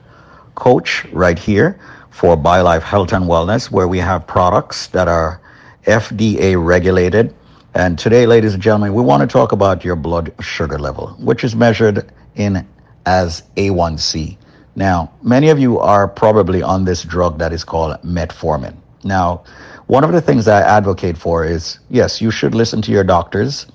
coach 0.55 1.03
right 1.11 1.37
here 1.37 1.77
for 2.09 2.37
BioLife 2.37 2.81
Health 2.81 3.11
and 3.11 3.25
Wellness, 3.25 3.69
where 3.69 3.89
we 3.89 3.97
have 3.97 4.25
products 4.25 4.87
that 4.87 5.09
are 5.09 5.41
FDA 5.83 6.55
regulated. 6.55 7.35
And 7.73 7.99
today, 7.99 8.25
ladies 8.25 8.53
and 8.53 8.63
gentlemen, 8.63 8.93
we 8.93 9.03
want 9.03 9.19
to 9.19 9.27
talk 9.27 9.51
about 9.51 9.83
your 9.83 9.97
blood 9.97 10.33
sugar 10.39 10.79
level, 10.79 11.07
which 11.19 11.43
is 11.43 11.57
measured 11.57 12.09
in 12.35 12.65
as 13.05 13.43
A1C. 13.57 14.37
Now, 14.77 15.11
many 15.23 15.49
of 15.49 15.59
you 15.59 15.77
are 15.79 16.07
probably 16.07 16.61
on 16.61 16.85
this 16.85 17.03
drug 17.03 17.37
that 17.39 17.51
is 17.51 17.65
called 17.65 18.01
metformin. 18.01 18.77
Now, 19.03 19.43
one 19.87 20.03
of 20.03 20.11
the 20.11 20.21
things 20.21 20.47
I 20.47 20.61
advocate 20.61 21.17
for 21.17 21.45
is 21.45 21.79
yes, 21.89 22.21
you 22.21 22.29
should 22.29 22.53
listen 22.53 22.81
to 22.83 22.91
your 22.91 23.05
doctors, 23.05 23.67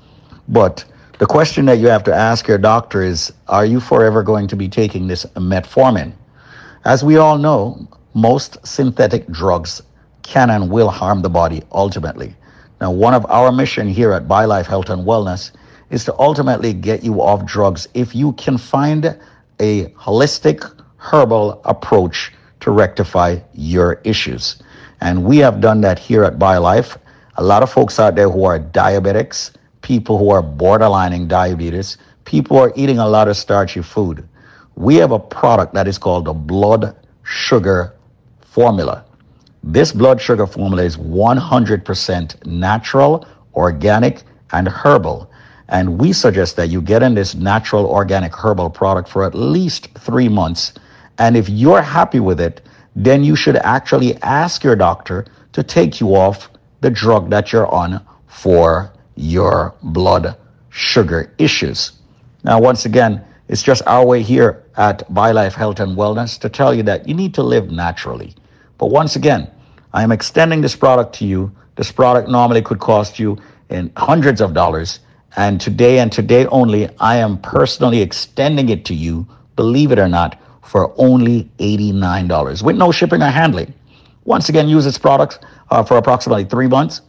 but 0.49 0.84
the 1.18 1.26
question 1.26 1.65
that 1.66 1.78
you 1.78 1.89
have 1.89 2.05
to 2.05 2.15
ask 2.15 2.47
your 2.47 2.58
doctor 2.58 3.02
is 3.02 3.32
are 3.49 3.65
you 3.65 3.81
forever 3.81 4.23
going 4.23 4.47
to 4.49 4.57
be 4.57 4.68
taking 4.68 5.07
this 5.07 5.24
metformin? 5.36 6.12
As 6.84 7.02
we 7.02 7.16
all 7.16 7.39
know, 7.39 7.89
most 8.15 8.58
synthetic 8.66 9.26
drugs 9.28 9.82
can 10.23 10.50
and 10.50 10.70
will 10.70 10.91
harm 10.91 11.23
the 11.23 11.31
body 11.31 11.62
ultimately. 11.73 12.36
Now, 12.81 12.91
one 12.91 13.15
of 13.15 13.24
our 13.31 13.50
mission 13.50 13.89
here 13.89 14.12
at 14.12 14.28
BioLife 14.28 14.66
Health 14.66 14.91
and 14.91 15.07
Wellness 15.07 15.52
is 15.91 16.05
to 16.05 16.18
ultimately 16.18 16.73
get 16.74 17.02
you 17.02 17.23
off 17.23 17.47
drugs 17.47 17.89
if 17.94 18.15
you 18.15 18.32
can 18.32 18.58
find 18.58 19.18
a 19.60 19.84
holistic 19.91 20.68
herbal 20.97 21.62
approach 21.65 22.32
to 22.60 22.70
rectify 22.70 23.39
your 23.55 24.00
issues. 24.05 24.62
And 25.03 25.25
we 25.25 25.39
have 25.39 25.61
done 25.61 25.81
that 25.81 25.99
here 25.99 26.23
at 26.23 26.39
BioLife. 26.39 26.97
A 27.35 27.43
lot 27.43 27.65
of 27.65 27.73
folks 27.73 27.99
out 27.99 28.15
there 28.15 28.31
who 28.31 28.45
are 28.45 28.61
diabetics, 28.61 29.51
people 29.81 30.17
who 30.17 30.31
are 30.31 30.45
borderlining 30.45 31.27
diabetes, 31.27 31.99
people 32.25 32.57
who 32.57 32.63
are 32.63 32.73
eating 32.77 33.01
a 33.01 33.09
lot 33.09 33.27
of 33.27 33.37
starchy 33.37 33.83
food. 33.83 34.29
we 34.77 34.95
have 34.95 35.11
a 35.11 35.19
product 35.19 35.75
that 35.75 35.89
is 35.89 35.99
called 35.99 36.25
the 36.27 36.33
blood 36.33 36.95
sugar 37.25 37.95
formula. 38.43 39.05
This 39.65 39.91
blood 39.91 40.21
sugar 40.21 40.47
formula 40.47 40.85
is 40.85 40.97
100% 40.97 42.47
natural, 42.47 43.27
organic, 43.55 44.23
and 44.53 44.69
herbal. 44.69 45.29
And 45.69 45.99
we 45.99 46.13
suggest 46.13 46.55
that 46.57 46.69
you 46.69 46.81
get 46.81 47.03
in 47.03 47.15
this 47.15 47.35
natural, 47.35 47.87
organic, 47.87 48.33
herbal 48.33 48.71
product 48.71 49.09
for 49.09 49.25
at 49.25 49.35
least 49.35 49.89
three 49.99 50.29
months. 50.29 50.75
And 51.19 51.37
if 51.37 51.49
you're 51.49 51.83
happy 51.83 52.21
with 52.21 52.41
it, 52.41 52.63
then 52.95 53.25
you 53.25 53.37
should 53.37 53.57
actually 53.57 54.17
ask 54.23 54.62
your 54.62 54.77
doctor 54.77 55.27
to 55.53 55.62
take 55.62 56.01
you 56.01 56.15
off 56.15 56.51
the 56.81 56.91
drug 56.91 57.31
that 57.31 57.53
you're 57.53 57.69
on 57.69 58.05
for 58.27 58.93
your 59.17 59.75
blood 59.83 60.37
sugar 60.71 61.33
issues. 61.39 61.93
Now, 62.45 62.61
once 62.61 62.87
again, 62.87 63.25
it's 63.49 63.62
just 63.62 63.83
our 63.87 64.05
way 64.05 64.23
here 64.23 64.65
at 64.77 65.09
BioLife 65.12 65.53
Health 65.53 65.81
and 65.81 65.97
Wellness 65.97 66.39
to 66.41 66.49
tell 66.49 66.75
you 66.75 66.83
that 66.85 67.07
you 67.07 67.15
need 67.15 67.35
to 67.35 67.43
live 67.43 67.71
naturally. 67.71 68.35
But 68.79 68.87
once 68.87 69.17
again, 69.17 69.51
I 69.93 70.03
am 70.03 70.11
extending 70.11 70.61
this 70.61 70.75
product 70.75 71.15
to 71.17 71.27
you. 71.27 71.53
This 71.77 71.93
product 71.93 72.29
normally 72.29 72.62
could 72.62 72.81
cost 72.81 73.19
you 73.19 73.39
in 73.69 73.93
hundreds 73.97 74.41
of 74.41 74.55
dollars. 74.55 75.01
And 75.37 75.61
today 75.61 75.99
and 75.99 76.11
today 76.11 76.47
only, 76.47 76.89
I 76.99 77.17
am 77.17 77.39
personally 77.39 78.01
extending 78.01 78.71
it 78.71 78.85
to 78.87 78.95
you, 78.95 79.27
believe 79.57 79.93
it 79.93 79.99
or 79.99 80.09
not, 80.09 80.41
for 80.65 80.92
only 80.97 81.50
$89 81.58 82.62
with 82.62 82.76
no 82.76 82.92
shipping 82.92 83.23
or 83.23 83.31
handling. 83.31 83.74
Once 84.24 84.49
again, 84.49 84.68
use 84.68 84.86
its 84.86 84.99
products 84.99 85.39
uh, 85.70 85.82
for 85.82 85.97
approximately 85.97 86.44
three 86.44 86.68
months. 86.68 87.02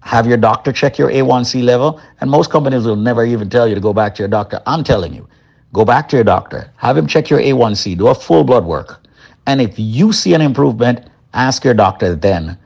Have 0.00 0.26
your 0.26 0.36
doctor 0.36 0.72
check 0.72 0.96
your 0.96 1.10
A1C 1.10 1.62
level. 1.62 2.00
And 2.20 2.30
most 2.30 2.50
companies 2.50 2.84
will 2.84 2.96
never 2.96 3.24
even 3.24 3.50
tell 3.50 3.68
you 3.68 3.74
to 3.74 3.80
go 3.80 3.92
back 3.92 4.14
to 4.14 4.22
your 4.22 4.28
doctor. 4.28 4.62
I'm 4.66 4.82
telling 4.82 5.12
you, 5.12 5.28
go 5.72 5.84
back 5.84 6.08
to 6.10 6.16
your 6.16 6.24
doctor, 6.24 6.72
have 6.76 6.96
him 6.96 7.06
check 7.06 7.28
your 7.28 7.40
A1C, 7.40 7.98
do 7.98 8.08
a 8.08 8.14
full 8.14 8.44
blood 8.44 8.64
work. 8.64 9.06
And 9.46 9.60
if 9.60 9.78
you 9.78 10.12
see 10.12 10.34
an 10.34 10.40
improvement, 10.40 11.08
ask 11.34 11.64
your 11.64 11.74
doctor 11.74 12.14
then 12.14 12.58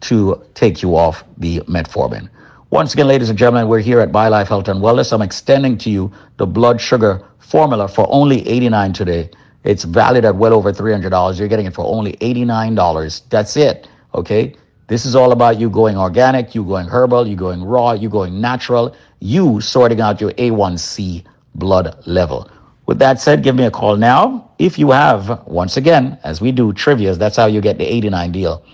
to 0.00 0.42
take 0.54 0.82
you 0.82 0.96
off 0.96 1.24
the 1.36 1.60
metformin. 1.60 2.28
Once 2.70 2.92
again, 2.92 3.08
ladies 3.08 3.30
and 3.30 3.38
gentlemen, 3.38 3.66
we're 3.66 3.80
here 3.80 4.00
at 4.00 4.12
BioLife 4.12 4.46
Health 4.46 4.68
and 4.68 4.80
Wellness. 4.80 5.12
I'm 5.12 5.22
extending 5.22 5.78
to 5.78 5.90
you 5.90 6.12
the 6.36 6.46
blood 6.46 6.80
sugar 6.80 7.24
formula 7.38 7.88
for 7.88 8.06
only 8.10 8.46
89 8.46 8.92
today. 8.92 9.30
It's 9.68 9.84
valued 9.84 10.24
at 10.24 10.34
well 10.34 10.54
over 10.54 10.72
$300. 10.72 11.38
You're 11.38 11.46
getting 11.46 11.66
it 11.66 11.74
for 11.74 11.84
only 11.84 12.14
$89. 12.14 13.28
That's 13.28 13.54
it. 13.54 13.86
Okay. 14.14 14.54
This 14.86 15.04
is 15.04 15.14
all 15.14 15.32
about 15.32 15.60
you 15.60 15.68
going 15.68 15.98
organic, 15.98 16.54
you 16.54 16.64
going 16.64 16.88
herbal, 16.88 17.26
you 17.26 17.36
going 17.36 17.62
raw, 17.62 17.92
you 17.92 18.08
going 18.08 18.40
natural, 18.40 18.96
you 19.20 19.60
sorting 19.60 20.00
out 20.00 20.22
your 20.22 20.30
A1C 20.32 21.22
blood 21.54 22.02
level. 22.06 22.50
With 22.86 22.98
that 23.00 23.20
said, 23.20 23.42
give 23.42 23.54
me 23.56 23.64
a 23.64 23.70
call 23.70 23.98
now. 23.98 24.52
If 24.58 24.78
you 24.78 24.90
have, 24.92 25.46
once 25.46 25.76
again, 25.76 26.18
as 26.24 26.40
we 26.40 26.50
do 26.50 26.72
trivias, 26.72 27.18
that's 27.18 27.36
how 27.36 27.44
you 27.44 27.60
get 27.60 27.76
the 27.76 27.84
89 27.84 28.32
deal. 28.32 28.64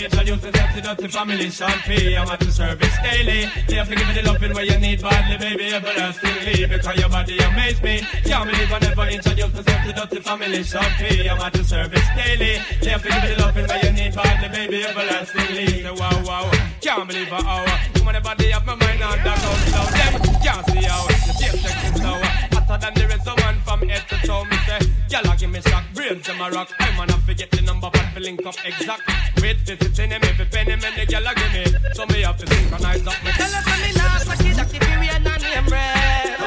believe 0.08 0.18
I 0.22 0.28
never 0.28 0.32
introduced 0.32 0.44
myself 0.44 0.74
to 0.74 0.80
dirty 0.80 1.08
family 1.08 1.50
P. 1.86 2.16
I'm 2.16 2.28
at 2.28 2.40
the 2.40 2.50
service 2.50 2.96
daily. 3.02 3.50
They 3.68 3.74
have 3.76 3.88
to 3.88 3.94
give 3.94 4.08
me 4.08 4.14
the 4.14 4.22
loving 4.22 4.54
where 4.54 4.64
you 4.64 4.78
need 4.78 5.02
badly, 5.02 5.38
baby, 5.38 5.74
everlastingly. 5.74 6.66
Because 6.66 6.98
your 6.98 7.08
body 7.08 7.38
amaze 7.38 7.82
me. 7.82 8.00
Can't 8.24 8.50
believe 8.50 8.72
I 8.72 8.78
never 8.78 9.06
introduced 9.06 9.54
myself 9.54 9.82
to 9.86 9.92
dirty 9.92 10.20
family 10.20 10.62
P. 10.98 11.28
I'm 11.28 11.40
at 11.40 11.52
the 11.52 11.64
service 11.64 12.08
daily. 12.16 12.62
They 12.80 12.90
have 12.90 13.02
to 13.02 13.08
give 13.08 13.22
me 13.22 13.34
the 13.34 13.42
loving 13.42 13.66
where 13.66 13.84
you 13.84 13.92
need 13.92 14.14
badly, 14.14 14.48
baby, 14.48 14.84
everlastingly. 14.84 15.82
So 15.82 15.94
wow, 15.94 16.22
wow. 16.24 16.50
Can't 16.80 17.08
believe 17.08 17.32
I 17.32 17.40
hour. 17.40 17.66
Come 17.94 18.08
on, 18.08 18.14
the 18.14 18.20
body 18.20 18.52
of 18.52 18.66
my 18.66 18.74
mind 18.74 19.02
on 19.02 19.18
that 19.24 19.38
out 19.42 19.58
slow. 19.66 19.86
Them 19.96 20.42
can't 20.42 20.66
see 20.70 20.84
how 20.84 21.06
the 21.06 21.32
shape 21.34 21.60
sex 21.60 21.76
is 21.90 22.02
so 22.02 22.35
hotter 22.66 22.90
than 22.90 22.94
the 22.94 23.06
rest 23.08 23.28
of 23.28 23.38
one 23.42 23.58
from 23.60 23.88
head 23.88 24.02
to 24.08 24.16
toe. 24.26 24.44
Me 24.44 24.56
say, 24.66 24.80
y'all 25.10 25.36
give 25.36 25.50
me 25.50 25.60
shock, 25.62 25.84
brains 25.94 26.28
in 26.28 26.36
my 26.38 26.50
rock. 26.50 26.70
I'm 26.80 26.96
gonna 26.96 27.12
forget 27.22 27.50
the 27.50 27.62
number, 27.62 27.88
but 27.92 28.06
the 28.14 28.20
link 28.20 28.44
up 28.44 28.54
exact. 28.64 29.02
Wait, 29.40 29.64
this 29.64 29.98
in 29.98 30.10
him, 30.10 30.22
if 30.22 30.40
it 30.40 30.50
penny, 30.50 30.76
man, 30.76 30.92
the 30.96 31.06
gyal 31.06 31.30
a 31.30 31.34
give 31.34 31.52
me. 31.52 31.64
So 31.94 32.06
me 32.06 32.22
have 32.22 32.36
to 32.38 32.46
synchronize 32.46 33.06
up. 33.06 33.24
Me 33.24 33.30
tell 33.32 33.54
us 33.54 33.66
when 33.66 33.80
me 33.82 33.92
not 33.94 34.20
suck 34.20 34.40
it, 34.40 34.56
that 34.56 34.74
if 34.74 34.82
you 34.82 34.98
ain't 35.10 35.24
none 35.24 35.40
name 35.40 35.64
bread. 35.66 36.40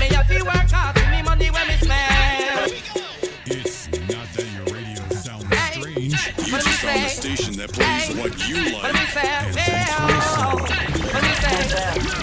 Me 0.00 0.06
have 0.14 0.28
to 0.28 0.44
work 0.44 0.70
hard 0.70 0.96
to 0.96 1.02
me 1.10 1.22
money 1.22 1.50
when 1.50 1.66
me 1.68 1.76
spend. 1.76 2.72
It's 3.46 3.88
not 4.08 4.26
that 4.34 4.48
your 4.56 4.66
radio 4.72 5.02
sounds 5.10 5.44
strange. 5.72 6.14
You 6.38 6.56
just 6.58 6.80
found 6.80 7.04
a 7.04 7.08
station 7.08 7.56
that 7.56 7.72
plays 7.72 8.16
what 8.16 8.32
you 8.48 8.72
What 8.72 8.82
do 8.82 8.88
like. 8.88 8.88
Oh. 8.88 8.92
me 8.92 9.04
say? 9.06 9.28
Yeah. 9.54 10.04
What 11.12 11.22
me 11.22 11.32
say? 11.34 12.08
What 12.08 12.13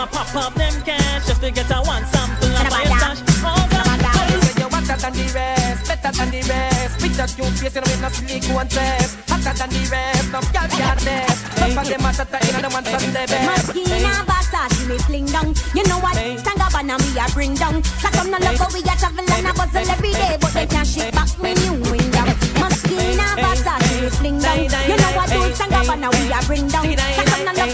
now 0.00 0.06
watch 0.12 0.32
them 0.32 0.40
a 0.40 0.40
pop 0.40 0.46
up 0.46 0.54
them 0.54 0.82
cash 0.82 1.26
just 1.26 1.40
to 1.40 1.50
get 1.50 1.70
a 1.70 1.80
one 1.82 2.04
sample 2.06 2.48
and 2.48 2.70
buy 2.70 2.82
a 2.82 2.86
stash. 2.86 3.20
Oh 3.44 3.68
God, 3.70 4.00
Say 4.40 4.54
you 4.60 4.68
hotter 4.68 4.96
than 4.96 5.12
the 5.12 5.26
rest, 5.34 5.88
better 5.88 6.12
than 6.16 6.30
the 6.30 6.40
rest. 6.48 7.00
Picture 7.00 7.28
cute 7.36 7.56
face, 7.60 7.74
you 7.74 7.80
know 7.80 7.90
with 7.90 8.02
no 8.02 8.08
sleek 8.08 8.44
one 8.54 8.68
dress. 8.68 9.16
Hotter 9.28 9.54
than 9.58 9.70
the 9.70 9.82
rest, 9.90 10.32
no 10.32 10.40
girl 10.40 10.68
can 10.68 10.96
test. 10.98 11.38
Some 11.58 11.78
of 11.78 11.86
them 11.88 12.04
are 12.06 12.12
hotter, 12.12 12.40
you 12.46 12.52
know 12.52 12.62
the 12.64 12.70
ones 12.70 12.88
from 12.88 13.04
the 13.12 13.22
best. 13.28 13.44
Moschino 13.48 14.12
Versace 14.24 14.88
me 14.88 14.96
fling 15.04 15.26
down. 15.26 15.48
You 15.74 15.84
know 15.84 15.98
what? 16.00 16.16
Tangabana 16.16 16.96
me 16.96 17.10
a 17.20 17.26
bring 17.32 17.54
down. 17.54 17.82
Cause 18.00 18.14
some 18.16 18.30
no 18.30 18.38
love 18.40 18.56
how 18.56 18.70
we 18.72 18.80
a 18.80 18.94
travel 18.96 19.24
and 19.24 19.46
a 19.46 19.52
bustle 19.52 19.90
every 19.90 20.12
day 20.12 20.36
But 20.40 20.52
they 20.52 20.66
can't 20.66 20.86
ship 20.86 21.12
back 21.12 21.28
me 21.38 21.54
new 21.54 21.76
window 21.92 22.26
Moschino 22.56 23.26
Versace 23.36 24.00
me 24.00 24.08
fling 24.08 24.38
down. 24.40 24.58
You 24.64 24.96
know 24.96 25.12
what? 25.16 25.28
Do 25.28 25.40
Tangabana 25.52 26.08
we 26.16 26.32
a 26.32 26.40
bring 26.46 26.68
down 26.68 26.88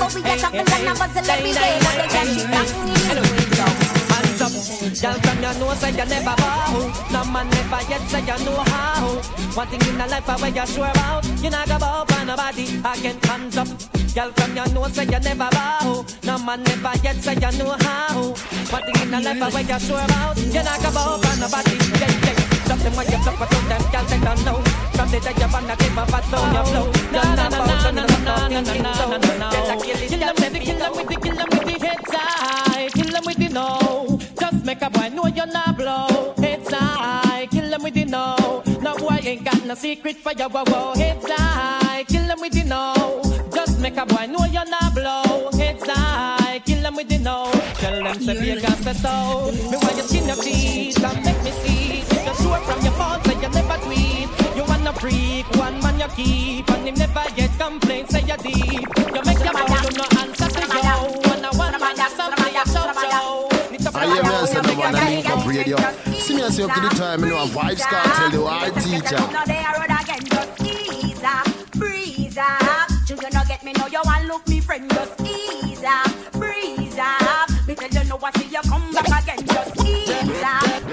We 0.06 0.22
But 0.22 0.30
window 3.26 3.70
Hands 4.06 4.40
up, 4.40 4.52
girl 5.02 5.18
from 5.18 5.42
your 5.42 5.54
nose 5.58 5.78
say 5.80 5.90
you 5.90 6.04
never 6.06 6.36
bow. 6.36 6.94
No 7.10 7.24
man 7.24 7.50
never 7.50 7.82
yet 7.90 8.02
say 8.08 8.20
you 8.20 8.44
know 8.44 8.62
how. 8.66 9.08
One 9.56 9.66
thing 9.66 9.82
in 9.88 9.98
the 9.98 10.06
life 10.06 10.28
where 10.28 10.48
you 10.48 10.66
sure 10.66 10.86
about, 10.86 11.26
you 11.42 11.50
not 11.50 11.66
go 11.66 11.78
bow 11.78 12.04
for 12.04 12.24
nobody. 12.24 12.64
Again, 12.84 13.18
hands 13.24 13.56
up, 13.56 13.66
girl 14.14 14.30
from 14.30 14.54
your 14.54 14.68
nose 14.68 14.92
say 14.94 15.04
you 15.04 15.18
never 15.18 15.48
bow. 15.50 16.04
No 16.22 16.38
man 16.38 16.62
never 16.62 16.92
yet 17.02 17.16
say 17.16 17.34
you 17.34 17.58
know 17.58 17.76
how. 17.80 18.34
One 18.70 18.82
thing 18.84 19.02
in 19.02 19.10
the 19.10 19.20
life 19.20 19.54
where 19.54 19.62
you 19.64 19.78
sure 19.80 20.04
about, 20.04 20.36
you 20.38 20.62
not 20.62 20.82
go 20.82 20.90
bow 20.92 21.18
for 21.18 21.40
nobody. 21.40 21.76
Yeah, 21.98 22.26
yeah. 22.26 22.45
Stop 22.66 22.78
them 22.80 22.96
when 22.96 23.06
you 23.06 23.18
flop, 23.22 23.38
but 23.38 23.48
them 23.50 23.82
girl 23.92 24.04
take 24.10 24.22
down 24.22 24.44
low. 24.44 24.58
From 24.98 25.08
the 25.10 25.20
day 25.20 25.34
you're 25.38 25.54
on 25.54 25.66
the 25.70 25.74
tip 25.78 25.96
of 25.96 26.08
a 26.08 26.18
down 26.30 26.54
your 26.54 26.64
flow. 26.66 26.86
You're 27.14 27.36
not 27.38 27.50
bow 27.52 27.78
for 27.78 27.92
nobody. 27.94 28.56
Kill 30.10 30.18
them, 30.18 30.34
kill 30.34 30.34
them 30.34 30.34
with 30.34 30.52
the, 30.52 30.58
kill 30.58 30.78
them 30.78 30.92
with 30.96 31.06
the, 31.06 31.16
kill 31.16 31.36
them 31.36 31.48
with 31.52 31.64
the 31.64 31.86
head 31.86 32.02
side. 32.10 32.92
Kill 32.92 33.12
them 33.12 33.22
with 33.24 33.36
the 33.38 33.48
no. 33.50 34.18
Just 34.40 34.64
make 34.64 34.82
a 34.82 34.90
boy 34.90 35.08
know 35.14 35.26
you're 35.28 35.46
not 35.46 35.76
blow. 35.78 36.34
Head 36.38 36.66
side. 36.66 37.50
Kill 37.52 37.70
them 37.70 37.82
with 37.84 37.94
the 37.94 38.04
no. 38.04 38.62
No 38.82 38.96
boy 38.96 39.20
ain't 39.22 39.44
got 39.44 39.64
no 39.64 39.74
secret 39.76 40.16
for 40.16 40.32
your 40.32 40.48
wow 40.48 40.64
wow. 40.66 40.94
Head 40.94 41.22
side. 41.22 42.08
Kill 42.08 42.26
them 42.26 42.40
with 42.40 42.52
the 42.52 42.64
no. 42.64 43.22
Just 43.54 43.78
make 43.78 43.96
a 43.96 44.04
boy 44.04 44.26
know 44.26 44.44
you're 44.46 44.66
not 44.68 44.92
blow. 44.92 45.50
Head 45.52 45.80
side. 45.80 46.64
Kill 46.64 46.82
them 46.82 46.96
with 46.96 47.08
the 47.08 47.18
no. 47.18 47.48
Tell 47.74 48.02
them 48.02 48.18
to 48.18 48.40
be 48.40 48.50
a 48.50 48.60
gas 48.60 48.82
so. 49.00 49.52
Me 49.70 49.76
why 49.78 49.92
you 49.96 50.02
skin 50.02 50.26
your 50.26 50.36
teeth 50.36 51.04
and 51.04 51.24
make 51.24 51.35
freak, 55.06 55.46
one 55.56 55.80
man 55.80 55.98
you 56.00 56.08
keep, 56.16 56.70
and 56.70 56.88
him 56.88 56.94
never 56.94 57.24
get 57.34 57.50
complaints, 57.58 58.12
say 58.12 58.22
you 58.22 58.36
deep. 58.38 58.88
You 59.14 59.22
make 59.24 59.42
your 59.44 59.54
boy, 59.54 59.78
you 59.84 59.92
no 59.94 60.06
answer 60.20 60.48
to 60.50 60.64
yo. 60.66 60.96
And 61.32 61.46
I 61.46 61.50
want 61.54 61.80
man 61.80 61.96
you 61.96 62.08
something 62.10 62.54
you 62.54 62.64
show 62.66 62.86
show. 63.02 63.48
I 63.94 64.06
hear 64.06 64.22
me 64.22 64.46
say 64.46 64.60
no 64.62 64.72
one 64.78 64.94
a 64.94 65.04
link 65.04 65.30
up 65.30 65.46
radio. 65.46 65.76
See 66.12 66.34
me 66.34 66.42
and 66.42 66.54
say 66.54 66.64
up 66.64 66.74
to 66.74 66.80
the 66.80 66.88
time, 66.88 67.20
you 67.20 67.30
know, 67.30 67.44
a 67.44 67.46
Vybz 67.46 67.80
Kartel, 67.80 68.30
the 68.32 68.46
hard 68.46 68.74
teacher. 68.74 69.22
Now 69.32 69.44
they 69.44 69.58
are 69.58 69.76
just 70.26 70.60
ease 70.62 71.22
up, 71.22 71.46
breeze 71.72 72.38
up. 72.38 72.90
You 73.08 73.16
do 73.16 73.28
not 73.32 73.46
get 73.48 73.64
me, 73.64 73.72
know 73.74 73.86
you 73.86 74.00
want 74.04 74.26
look 74.26 74.46
me 74.48 74.60
friend, 74.60 74.90
just 74.90 75.20
ease 75.20 75.84
up, 75.84 76.10
breeze 76.32 76.98
up. 76.98 77.50
Me 77.66 77.74
tell 77.74 78.02
you 78.02 78.08
know 78.08 78.16
what 78.16 78.36
see 78.36 78.48
you 78.48 78.62
come 78.62 78.92
back 78.92 79.22
again, 79.22 79.46
just 79.46 79.86
ease 79.86 80.42
up, 80.42 80.85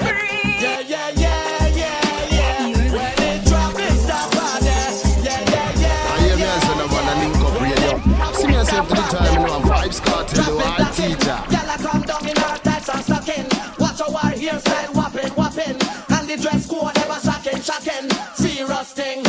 See 8.84 8.96
me 8.96 9.00
and 9.00 9.12
say 9.12 9.18
up 9.18 9.18
to 9.18 9.18
the 9.18 9.18
time, 9.18 9.34
you 9.34 9.48
know, 9.48 9.58
a 9.58 9.62
Vybz 9.62 10.02
Kartel, 10.02 10.58
the 10.58 10.66
hard 10.66 10.94
teacher. 10.94 11.40
A 11.40 11.78
come 11.78 12.02
down 12.02 12.28
in 12.28 12.36
her 12.36 12.58
tights 12.58 12.90
and 12.90 13.04
stocking. 13.04 13.48
Watch 13.80 14.00
her 14.00 14.12
hairstyle 14.36 14.96
whopping, 14.96 15.32
whopping. 15.34 15.78
And 16.10 16.28
the 16.28 16.38
dress 16.42 16.68
code 16.68 16.98
ever 16.98 17.20
shocking, 17.20 17.62
shocking. 17.62 18.10
Serious 18.36 18.94
thing, 18.94 19.23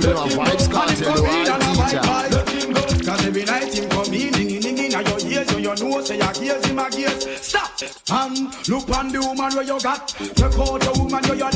time, 0.00 0.30
you 0.30 0.36
know, 0.36 0.42
Vybz 0.44 0.68
Kartel, 0.68 1.14
the 1.14 1.22
wild 1.22 2.46
teacher. 2.48 2.80
Cause 3.04 3.26
every 3.26 3.44
night 3.44 3.74
him 3.74 3.88
come 3.90 4.12
in, 4.12 4.32
ding 4.32 4.60
ding 4.60 4.78
in 4.78 4.90
your 4.90 5.20
ears, 5.20 5.48
so 5.48 5.58
you 5.58 5.74
know 5.74 6.00
say 6.02 6.18
your 6.18 6.42
ears 6.42 6.64
him 6.66 6.78
a 6.78 6.90
gears. 6.90 7.40
Stop 7.40 7.70
and 8.10 8.68
look 8.68 8.88
on 8.96 9.08
the 9.08 9.20
woman 9.20 9.54
where 9.54 9.64
you 9.64 9.80
got. 9.80 10.08
Check 10.08 10.58
out 10.58 10.80
the 10.80 10.92
woman 10.98 11.22
where 11.24 11.34
you 11.34 11.44
are 11.44 11.50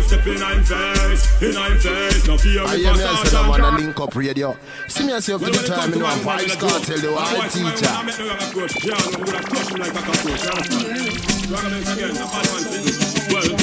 we 0.00 0.08
step 0.08 0.26
in 0.26 0.42
I'm 0.42 0.62
face, 0.64 1.42
in 1.42 1.56
I'm 1.56 1.78
face. 1.78 2.26
No 2.26 2.38
fear 2.38 2.62
we 2.62 2.84
pass 2.84 3.00
out. 3.00 3.16
I 3.16 3.24
said 3.24 3.34
I 3.34 3.48
wanna 3.48 3.70
link 3.78 4.00
up 4.00 4.14
radio. 4.14 4.56
See 4.88 5.04
me 5.04 5.12
yourself 5.12 5.42
well, 5.42 5.52
the 5.52 5.66
time 5.66 5.92
in 5.92 6.02
one 6.02 6.18
five 6.20 6.50
star 6.50 6.80
tell 6.80 6.98
the 6.98 7.12
white 7.12 7.50
teacher. 7.50 7.86
I'm 7.90 8.06
gonna 8.06 9.42
crush 9.44 9.68
him 9.70 9.82
a 9.82 9.90
cockroach. 9.90 10.40
Well, 13.30 13.59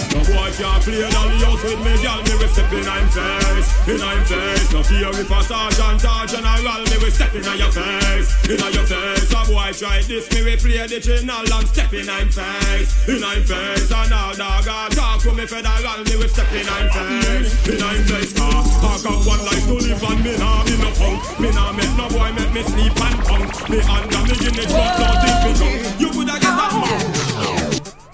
can't 0.57 0.81
play 0.81 1.05
dolly 1.13 1.37
house 1.45 1.61
with 1.61 1.77
me, 1.85 1.93
girl. 2.01 2.17
Me 2.25 2.33
we 2.41 2.47
step 2.49 2.73
in 2.73 2.87
I'm 2.89 3.07
face, 3.13 3.69
in 3.85 4.01
I'm 4.01 4.23
face. 4.25 4.73
No 4.73 4.81
fear 4.81 5.13
if 5.13 5.29
a 5.29 5.39
sergeant 5.45 6.01
or 6.01 6.25
general, 6.25 6.81
me 6.89 6.97
we 6.97 7.09
step 7.13 7.33
in 7.37 7.45
your 7.45 7.69
face, 7.69 8.27
in 8.49 8.57
your 8.73 8.87
face. 8.89 9.29
A 9.37 9.41
boy 9.45 9.69
try 9.77 10.01
this, 10.01 10.25
me 10.33 10.41
we 10.41 10.57
play 10.57 10.81
the 10.89 10.97
channel 10.97 11.45
and 11.45 11.67
step 11.69 11.93
in 11.93 12.09
I'm 12.09 12.29
face, 12.33 12.89
in 13.05 13.21
I'm 13.23 13.43
face. 13.45 13.91
And 13.93 14.13
all 14.13 14.33
dog 14.33 14.65
a 14.65 14.89
talk 14.97 15.21
to 15.21 15.31
me 15.37 15.45
federal, 15.45 16.01
me 16.09 16.15
we 16.17 16.27
step 16.27 16.49
in 16.49 16.65
I'm 16.65 16.89
face, 16.89 17.53
in 17.69 17.81
I'm 17.81 18.01
face. 18.09 18.33
Ah, 18.41 18.65
I 18.81 19.03
got 19.05 19.21
one 19.29 19.43
life 19.45 19.65
to 19.69 19.77
live 19.77 20.03
and 20.09 20.19
me 20.25 20.33
nah 20.41 20.65
be 20.65 20.73
no 20.81 20.89
punk. 20.97 21.21
Me 21.37 21.49
nah 21.53 21.71
make 21.77 21.93
no 21.93 22.09
boy 22.09 22.33
make 22.33 22.51
me 22.53 22.63
sleep 22.65 22.97
and 22.97 23.19
punk. 23.29 23.45
Me 23.69 23.77
under 23.85 24.21
me 24.25 24.33
Guinness 24.41 24.73
book, 24.73 24.93
don't 24.97 25.17
think 25.21 25.37
me 25.45 25.51
drunk. 25.53 26.06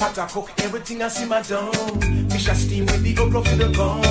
Pot 0.03 0.19
I 0.19 0.27
cook 0.27 0.49
everything 0.57 1.01
I 1.01 1.07
see 1.07 1.25
my 1.25 1.41
dome. 1.43 1.71
Fish 2.29 2.49
I 2.49 2.53
steam 2.55 2.85
with 2.87 3.03
the 3.03 3.15
okra 3.23 3.39
for 3.39 3.55
the 3.55 3.71
gum. 3.71 4.03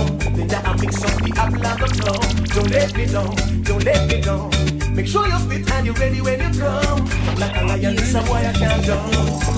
Then 0.49 0.65
I 0.65 0.73
mix 0.81 1.05
up 1.05 1.21
the 1.21 1.31
apple 1.37 1.67
and 1.69 1.79
the 1.85 1.89
plum. 2.01 2.25
Don't 2.49 2.71
let 2.73 2.97
me 2.97 3.05
down, 3.13 3.35
don't 3.61 3.85
let 3.85 4.09
me 4.09 4.17
down. 4.25 4.49
Make 4.97 5.07
sure 5.07 5.29
you're 5.29 5.45
fit 5.45 5.71
and 5.71 5.85
you're 5.85 5.95
ready 6.01 6.23
when 6.23 6.41
you 6.41 6.51
come. 6.59 7.05
I'm 7.29 7.37
like 7.37 7.61
a 7.61 7.65
lion, 7.69 7.97
this 7.97 8.15
a 8.15 8.23
boy 8.25 8.41
I 8.41 8.53
can't 8.57 8.87
down. 8.89 9.05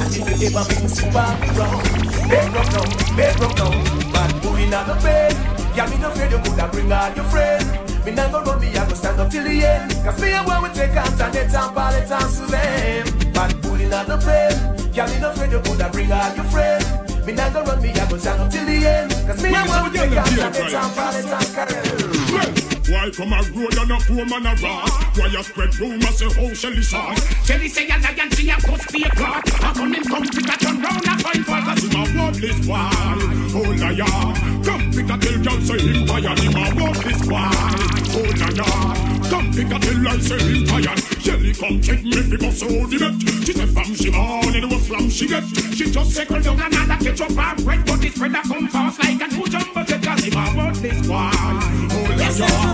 And 0.02 0.10
if 0.10 0.26
you 0.26 0.50
ever 0.50 0.64
bring 0.66 0.88
super 0.90 1.30
wrong, 1.54 1.82
bed 2.26 2.50
rock 2.50 2.68
down, 2.74 2.90
bed 3.14 3.38
rock 3.38 3.54
down. 3.54 3.78
Bad 4.10 4.42
boy 4.42 4.58
in 4.58 4.74
the 4.74 4.94
bed. 5.06 5.34
Yeah, 5.78 5.86
me 5.86 5.96
no 6.02 6.10
afraid 6.10 6.32
you 6.34 6.42
coulda 6.42 6.66
bring 6.66 6.90
all 6.90 7.14
your 7.14 7.26
friends. 7.30 7.66
Me 8.02 8.10
not 8.10 8.32
go 8.34 8.42
run 8.42 8.58
me, 8.58 8.74
I 8.74 8.82
go 8.82 8.94
stand 8.98 9.20
up 9.22 9.30
till 9.30 9.44
the 9.44 9.54
end. 9.54 9.86
Cause 10.02 10.18
me 10.18 10.34
and 10.34 10.44
when 10.50 10.62
we 10.66 10.68
take 10.74 10.98
Antoinette 10.98 11.54
and 11.54 11.70
Paulette 11.70 12.10
and 12.10 12.26
Suzanne. 12.26 13.06
Bad 13.30 13.54
bull 13.62 13.78
in 13.78 13.90
the 13.90 14.18
bed. 14.18 14.83
Y'all 14.94 15.10
ain't 15.10 15.24
afraid 15.24 15.50
you 15.50 15.58
coulda 15.58 15.90
bring 15.90 16.12
out 16.12 16.36
your 16.36 16.44
friend. 16.44 17.26
Me 17.26 17.32
not 17.32 17.52
gonna 17.52 17.68
run 17.68 17.82
me, 17.82 17.90
I 17.90 18.08
gonna 18.08 18.20
stand 18.20 18.40
up 18.40 18.48
till 18.48 18.64
the 18.64 18.86
end. 18.86 19.10
Cause 19.26 19.42
me, 19.42 19.50
I 19.52 19.66
want 19.66 19.92
to 19.92 20.08
get 20.08 20.18
out 20.18 20.28
of 20.28 20.54
the 20.54 20.70
time, 20.70 22.63
why 22.88 23.10
come 23.10 23.32
a 23.32 23.40
road 23.54 23.76
and 23.78 23.90
a 23.90 23.96
poor 24.04 24.24
man 24.26 24.46
a 24.46 24.54
rat? 24.60 25.16
Why 25.16 25.26
you 25.26 25.42
spread 25.42 25.74
rumors 25.78 26.18
say 26.18 26.28
how 26.28 26.52
Shelly 26.54 26.82
saw? 26.82 27.14
Shelly 27.44 27.68
say 27.68 27.86
a 27.88 27.98
lion, 27.98 28.30
she 28.32 28.48
a 28.50 28.54
cuss 28.56 28.92
be 28.92 29.02
a 29.02 29.10
clot. 29.10 29.44
I 29.62 29.72
come 29.72 29.94
him 29.94 30.04
come 30.04 30.22
pick 30.22 30.48
a 30.48 30.56
turn 30.58 30.82
round 30.82 31.04
a 31.04 31.18
find 31.18 31.44
fault. 31.46 31.64
Cause 31.64 31.82
him 31.84 31.96
a 31.96 32.02
worthless 32.14 32.66
boy, 32.66 32.76
oh 33.56 33.72
liar 33.80 34.54
Come 34.64 34.90
pick 34.92 35.08
a 35.08 35.16
tell 35.16 35.38
girl 35.42 35.60
say 35.64 35.78
him 35.80 36.06
tired 36.06 36.38
Him 36.38 36.56
a 36.56 36.64
worthless 36.76 37.22
boy, 37.24 37.48
oh 38.14 38.30
liar 38.40 39.30
Come 39.30 39.48
pick 39.52 39.72
a 39.72 39.78
tell 39.80 40.08
I 40.08 40.18
say 40.18 40.38
him 40.44 40.66
tired 40.66 41.00
Shelly 41.24 41.52
come 41.54 41.80
check 41.80 42.02
me 42.04 42.20
fi 42.20 42.36
bust 42.36 42.62
out 42.64 42.90
the 42.90 42.98
bet 43.00 43.14
She 43.46 43.52
say 43.54 43.66
fam 43.66 43.94
she 43.94 44.10
born 44.10 44.54
and 44.54 44.70
what 44.70 44.82
flam 44.82 45.08
she 45.08 45.26
get 45.26 45.44
She 45.74 45.90
just 45.90 46.12
Circle 46.14 46.40
down 46.40 46.60
another 46.60 47.02
ketchup 47.02 47.30
and 47.30 47.64
bread, 47.64 47.86
but 47.86 48.00
this 48.00 48.18
bread 48.18 48.32
a 48.32 48.42
come 48.42 48.68
fast 48.68 49.02
like 49.02 49.20
a 49.22 49.28
two 49.28 49.46
jumbo 49.48 49.82
jet. 49.84 50.02
Cause 50.02 50.24
him 50.24 50.36
a 50.36 50.44
worthless 50.54 51.00
boy. 51.08 51.30
oh 51.32 52.08
liar 52.12 52.20
Come 52.20 52.20
pick 52.20 52.20
a 52.20 52.24
tell 52.24 52.32
girl 52.32 52.32
say 52.32 52.32
him 52.34 52.34
tired 52.34 52.34
Him 52.34 52.34
a 52.34 52.34
worthless 52.34 52.40
boy, 52.44 52.52
oh 52.52 52.60
liar 52.60 52.73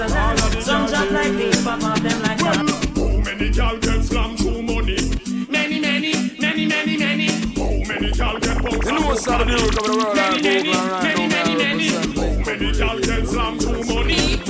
for 0.00 0.08
them 0.08 0.36
just 0.36 0.48
a 0.48 0.52
land. 0.52 0.62
Some 0.62 0.86
drop 0.86 1.10
like 1.10 1.32
this, 1.32 1.64
pop 1.64 1.82
off 1.82 2.00
them 2.00 2.22
like 2.22 2.38
that. 2.38 2.56
How 2.96 3.18
many 3.24 3.50
gal 3.50 3.76
get 3.78 4.02
slam 4.04 4.36
through 4.36 4.62
money? 4.62 4.98
Many, 5.48 5.80
many, 5.80 6.12
many, 6.38 6.66
many, 6.66 6.96
many. 6.96 7.28
How 7.56 7.88
many 7.88 8.12
gal 8.12 8.38
get 8.38 8.62
bounce 8.62 8.86
You 8.86 8.92
know 8.92 9.06
what's 9.06 9.28
out 9.28 9.40
of 9.40 9.48
the 9.48 9.54
root 9.54 9.78
of 9.78 9.84
the 9.84 9.96
world? 9.96 10.16
Many, 10.16 10.42
many, 10.42 10.70
Many, 10.70 11.28
many, 11.28 11.56
many, 11.56 11.90
many. 11.90 12.42
How 12.42 12.50
many 12.50 12.72
gal 12.72 12.98
get 13.00 13.26
slam 13.26 13.58
through 13.58 13.84
money? 13.84 14.49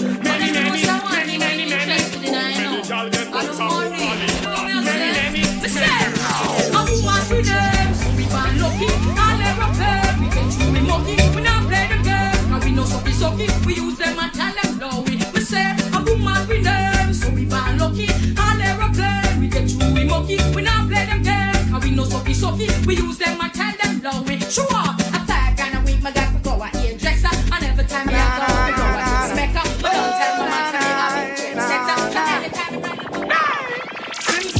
Through 20.36 20.54
we. 20.54 20.62
Not 20.62 20.88
play 20.88 21.06
them 21.06 21.22
game. 21.22 21.70
Now 21.70 21.80
we 21.80 21.90
know 21.90 22.04
sucky 22.04 22.34
sucky. 22.34 22.68
We 22.86 22.96
use 22.96 23.18
them 23.18 23.40
and 23.40 23.52
tell 23.52 23.72
them 23.82 24.00
no. 24.02 24.22
We 24.22 24.38
sure. 24.40 24.64
A 24.66 25.20
fag 25.28 25.60
and 25.60 25.74
a 25.78 25.80
week, 25.84 26.02
my 26.02 26.10
guy 26.10 26.26
for 26.32 26.40
go 26.40 26.62
a 26.62 26.66
hairdresser. 26.66 27.34
And 27.52 27.64
every 27.64 27.84
time 27.84 28.06
me 28.06 28.14
I 28.14 28.18
go, 28.38 28.46
we 28.66 28.72
go 28.78 28.84
a 28.86 29.18
smacker. 29.30 29.64
But 29.82 29.92
don't 29.92 30.12
tell 30.20 30.34
my 30.38 30.46
man 30.50 30.66
to 30.72 30.78
I'm 31.06 31.16
a 31.18 31.34
trendsetter. 31.38 31.96
So 32.12 32.20
anytime 32.30 32.74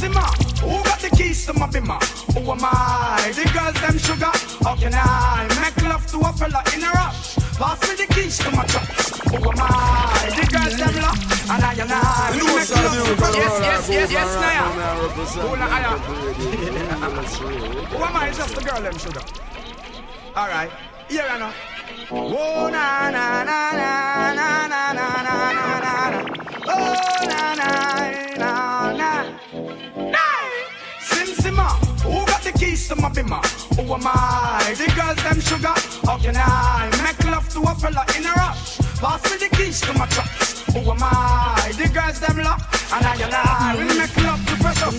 Simma, 0.01 0.25
who 0.61 0.83
got 0.83 0.99
the 0.99 1.09
keys 1.15 1.45
to 1.45 1.53
my 1.53 1.67
bimmer? 1.67 1.99
Who 2.33 2.51
am 2.51 2.59
I? 2.63 3.31
The 3.35 3.43
girls 3.53 3.77
them 3.81 3.97
sugar. 3.97 4.31
How 4.63 4.75
can 4.75 4.93
I 4.95 5.47
make 5.61 5.83
love 5.83 6.05
to 6.07 6.17
a 6.19 6.33
fella 6.33 6.63
in 6.73 6.83
a 6.83 6.89
rush? 6.91 7.35
Pass 7.57 7.79
me 7.87 7.95
the 7.95 8.13
keys 8.13 8.37
to 8.39 8.51
my 8.51 8.65
truck. 8.65 9.00
Yes, 12.43 12.69
yes, 12.69 13.89
yes, 13.89 14.11
yes. 14.11 15.35
Who 15.35 15.41
Who 15.41 15.55
la 15.55 15.65
aya? 15.65 15.97
Who 17.89 18.03
am 18.03 18.15
I? 18.15 18.31
Just 18.31 18.55
the 18.55 18.61
girl 18.61 18.81
them 18.81 18.97
sugar. 18.97 19.21
All 20.35 20.47
right, 20.47 20.71
here 21.09 21.27
I 21.29 21.37
know. 21.37 21.51
Oh 22.11 22.69
na 22.71 23.09
na 23.11 23.43
na 23.43 23.71
na 23.73 24.33
na 24.33 24.67
na 24.67 24.91
na 24.93 25.21
na 25.21 25.21
na 25.23 25.79
na 25.83 26.09
na. 26.09 26.21
Oh 26.67 26.95
na 27.27 27.55
na 27.55 27.69
na 28.37 28.51
na. 28.93 29.11
Sim 30.99 31.29
Simma, 31.41 31.67
who 32.03 32.25
got 32.25 32.41
the 32.41 32.51
keys 32.57 32.87
to 32.87 32.95
my 32.95 33.09
bimmer? 33.09 33.41
Who 33.75 33.93
am 33.93 34.01
I? 34.05 34.73
The 34.77 34.87
girls 34.95 35.23
them 35.23 35.39
sugar. 35.41 35.75
How 36.05 36.17
can 36.17 36.35
I 36.37 36.89
make 37.03 37.23
love 37.25 37.47
to 37.49 37.59
a 37.61 37.75
fella 37.75 38.05
in 38.17 38.25
a 38.25 38.31
rush? 38.33 38.77
Pass 38.99 39.23
me 39.31 39.37
the 39.37 39.55
keys 39.55 39.81
to 39.81 39.93
my 39.93 40.05
trucks. 40.07 40.60
Who 40.71 40.79
am 40.89 41.03
I? 41.03 41.71
The 41.75 41.87
girls 41.91 42.19
them 42.19 42.37
love, 42.39 42.63
and 42.95 43.05
I 43.05 43.15
and 43.19 43.35
I 43.35 43.75
will 43.75 43.91
make 43.91 44.15
love 44.23 44.39
to 44.47 44.55
pressure. 44.63 44.91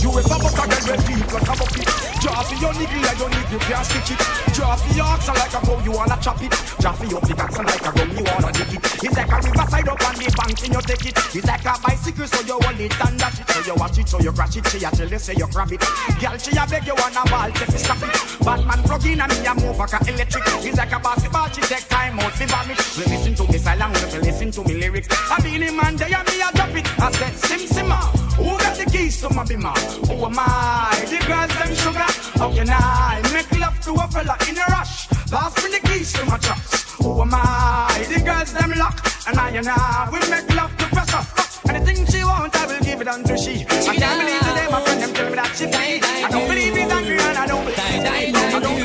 You 0.00 0.08
ever 0.16 0.36
buck 0.40 0.56
a 0.56 0.64
girl 0.64 0.96
with 0.96 1.04
people 1.04 1.40
come 1.44 1.60
up 1.60 1.76
it? 1.76 2.10
Draw 2.24 2.40
for 2.40 2.56
your 2.56 2.72
niggle 2.72 3.04
like 3.04 3.20
your 3.20 3.28
niggle 3.28 3.60
can't 3.68 3.84
stitch 3.84 4.16
it. 4.16 4.20
Draw 4.56 4.76
for 4.76 4.92
your 4.96 5.04
oxen 5.04 5.34
like 5.36 5.52
a 5.52 5.60
bow 5.60 5.76
you 5.84 5.92
wanna 5.92 6.16
chop 6.24 6.40
it. 6.40 6.52
Draw 6.80 6.92
for 6.92 7.04
your 7.04 7.20
pickaxe 7.20 7.58
like 7.60 7.84
a 7.84 7.92
gun 7.92 8.10
you 8.16 8.24
wanna 8.24 8.52
dig 8.52 8.72
it. 8.76 8.80
It's 9.04 9.16
like 9.16 9.28
a 9.28 9.36
riverside 9.44 9.88
up 9.92 10.00
on 10.08 10.14
the 10.16 10.28
bank 10.40 10.56
and 10.64 10.72
you 10.72 10.82
take 10.88 11.06
it. 11.12 11.16
It's 11.36 11.44
like 11.44 11.68
a 11.68 11.74
bicycle 11.84 12.26
so 12.28 12.40
you 12.48 12.56
hold 12.56 12.80
it 12.80 12.96
and 12.96 13.16
dash 13.20 13.40
it. 13.40 13.48
So 13.52 13.60
you 13.60 13.76
watch 13.76 13.98
it 14.00 14.08
so 14.08 14.16
you 14.24 14.32
crash 14.32 14.56
it. 14.56 14.64
She 14.72 14.84
a 14.84 14.90
tell 14.90 15.08
you 15.08 15.20
say 15.20 15.36
you 15.36 15.48
grab 15.52 15.72
it. 15.72 15.84
Girl 16.16 16.36
she 16.40 16.56
a 16.56 16.64
beg 16.64 16.86
you 16.88 16.96
wanna 16.96 17.24
ball 17.28 17.52
take 17.52 17.68
it 17.68 17.80
stop 17.80 18.00
it. 18.00 18.16
Batman 18.40 18.80
plug 18.88 19.04
in 19.04 19.20
and 19.20 19.32
me 19.36 19.44
a 19.44 19.52
move 19.52 19.76
like 19.76 19.92
a 19.92 20.00
electric. 20.08 20.44
It's 20.64 20.80
like 20.80 20.96
a 20.96 20.98
basketball 21.00 21.48
she 21.52 21.60
take 21.60 21.88
time 21.92 22.16
out 22.20 22.32
to 22.40 22.46
vomit. 22.48 22.80
We 22.96 23.04
listen 23.04 23.36
to 23.36 23.44
me 23.52 23.58
silent 23.60 23.92
we 24.00 24.18
listen 24.24 24.50
to 24.52 24.64
me 24.64 24.80
lyrics. 24.80 25.09
I 25.30 25.40
be 25.42 25.58
the 25.58 25.72
man 25.72 25.96
there 25.96 26.08
me 26.08 26.40
a 26.40 26.50
drop 26.54 26.74
it. 26.74 26.86
I 27.00 27.10
said 27.12 27.34
sim 27.46 27.62
simma. 27.68 27.98
Ah, 28.00 28.10
who 28.36 28.58
got 28.58 28.76
the 28.76 28.84
keys 28.84 29.20
to 29.20 29.28
my 29.34 29.44
bimmer? 29.44 29.76
Who 30.08 30.24
am 30.24 30.38
I? 30.38 30.96
The 31.10 31.18
girls 31.26 31.52
them 31.58 31.74
sugar. 31.74 32.10
How 32.38 32.50
can 32.52 32.70
I 32.70 33.20
make 33.32 33.52
love 33.58 33.78
to 33.80 33.92
a 33.94 34.06
fella 34.08 34.36
in 34.48 34.58
a 34.58 34.64
rush? 34.70 35.08
Pass 35.30 35.54
me 35.62 35.70
the 35.70 35.80
keys 35.88 36.12
to 36.14 36.24
my 36.26 36.38
trucks. 36.38 36.92
Who 36.98 37.22
am 37.22 37.34
I? 37.34 38.04
The 38.08 38.20
girls 38.20 38.52
them 38.52 38.72
lock, 38.78 38.96
and 39.28 39.38
I 39.38 39.50
and 39.50 39.68
I 39.68 40.08
will 40.10 40.28
make 40.30 40.48
love 40.54 40.76
to 40.78 40.86
pressure. 40.86 41.24
Anything 41.68 42.06
she 42.06 42.24
want, 42.24 42.56
I 42.56 42.66
will 42.66 42.80
give 42.80 43.00
it 43.00 43.08
unto 43.08 43.36
she. 43.36 43.64
I 43.68 43.94
can't 43.94 44.20
believe 44.20 44.40
today 44.40 44.68
my 44.70 44.80
friend 44.82 45.00
them 45.02 45.12
tell 45.14 45.30
me 45.30 45.36
that 45.36 45.52
she 45.54 45.66
free. 45.70 46.00
I 46.24 46.28
don't 46.30 46.48
believe 46.48 46.74
he's 46.74 46.90
angry 46.90 47.18
and 47.18 47.38
I 47.38 47.46
don't 47.46 47.64
believe 47.64 47.78
I 47.78 48.60
don't. 48.60 48.80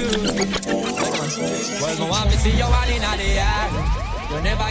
Well, 1.82 2.10
want 2.10 2.32
to 2.32 2.38
see 2.38 2.56
you 2.58 2.64
all 2.64 2.90
in 2.90 3.02
the 3.02 3.26
air. 3.40 3.85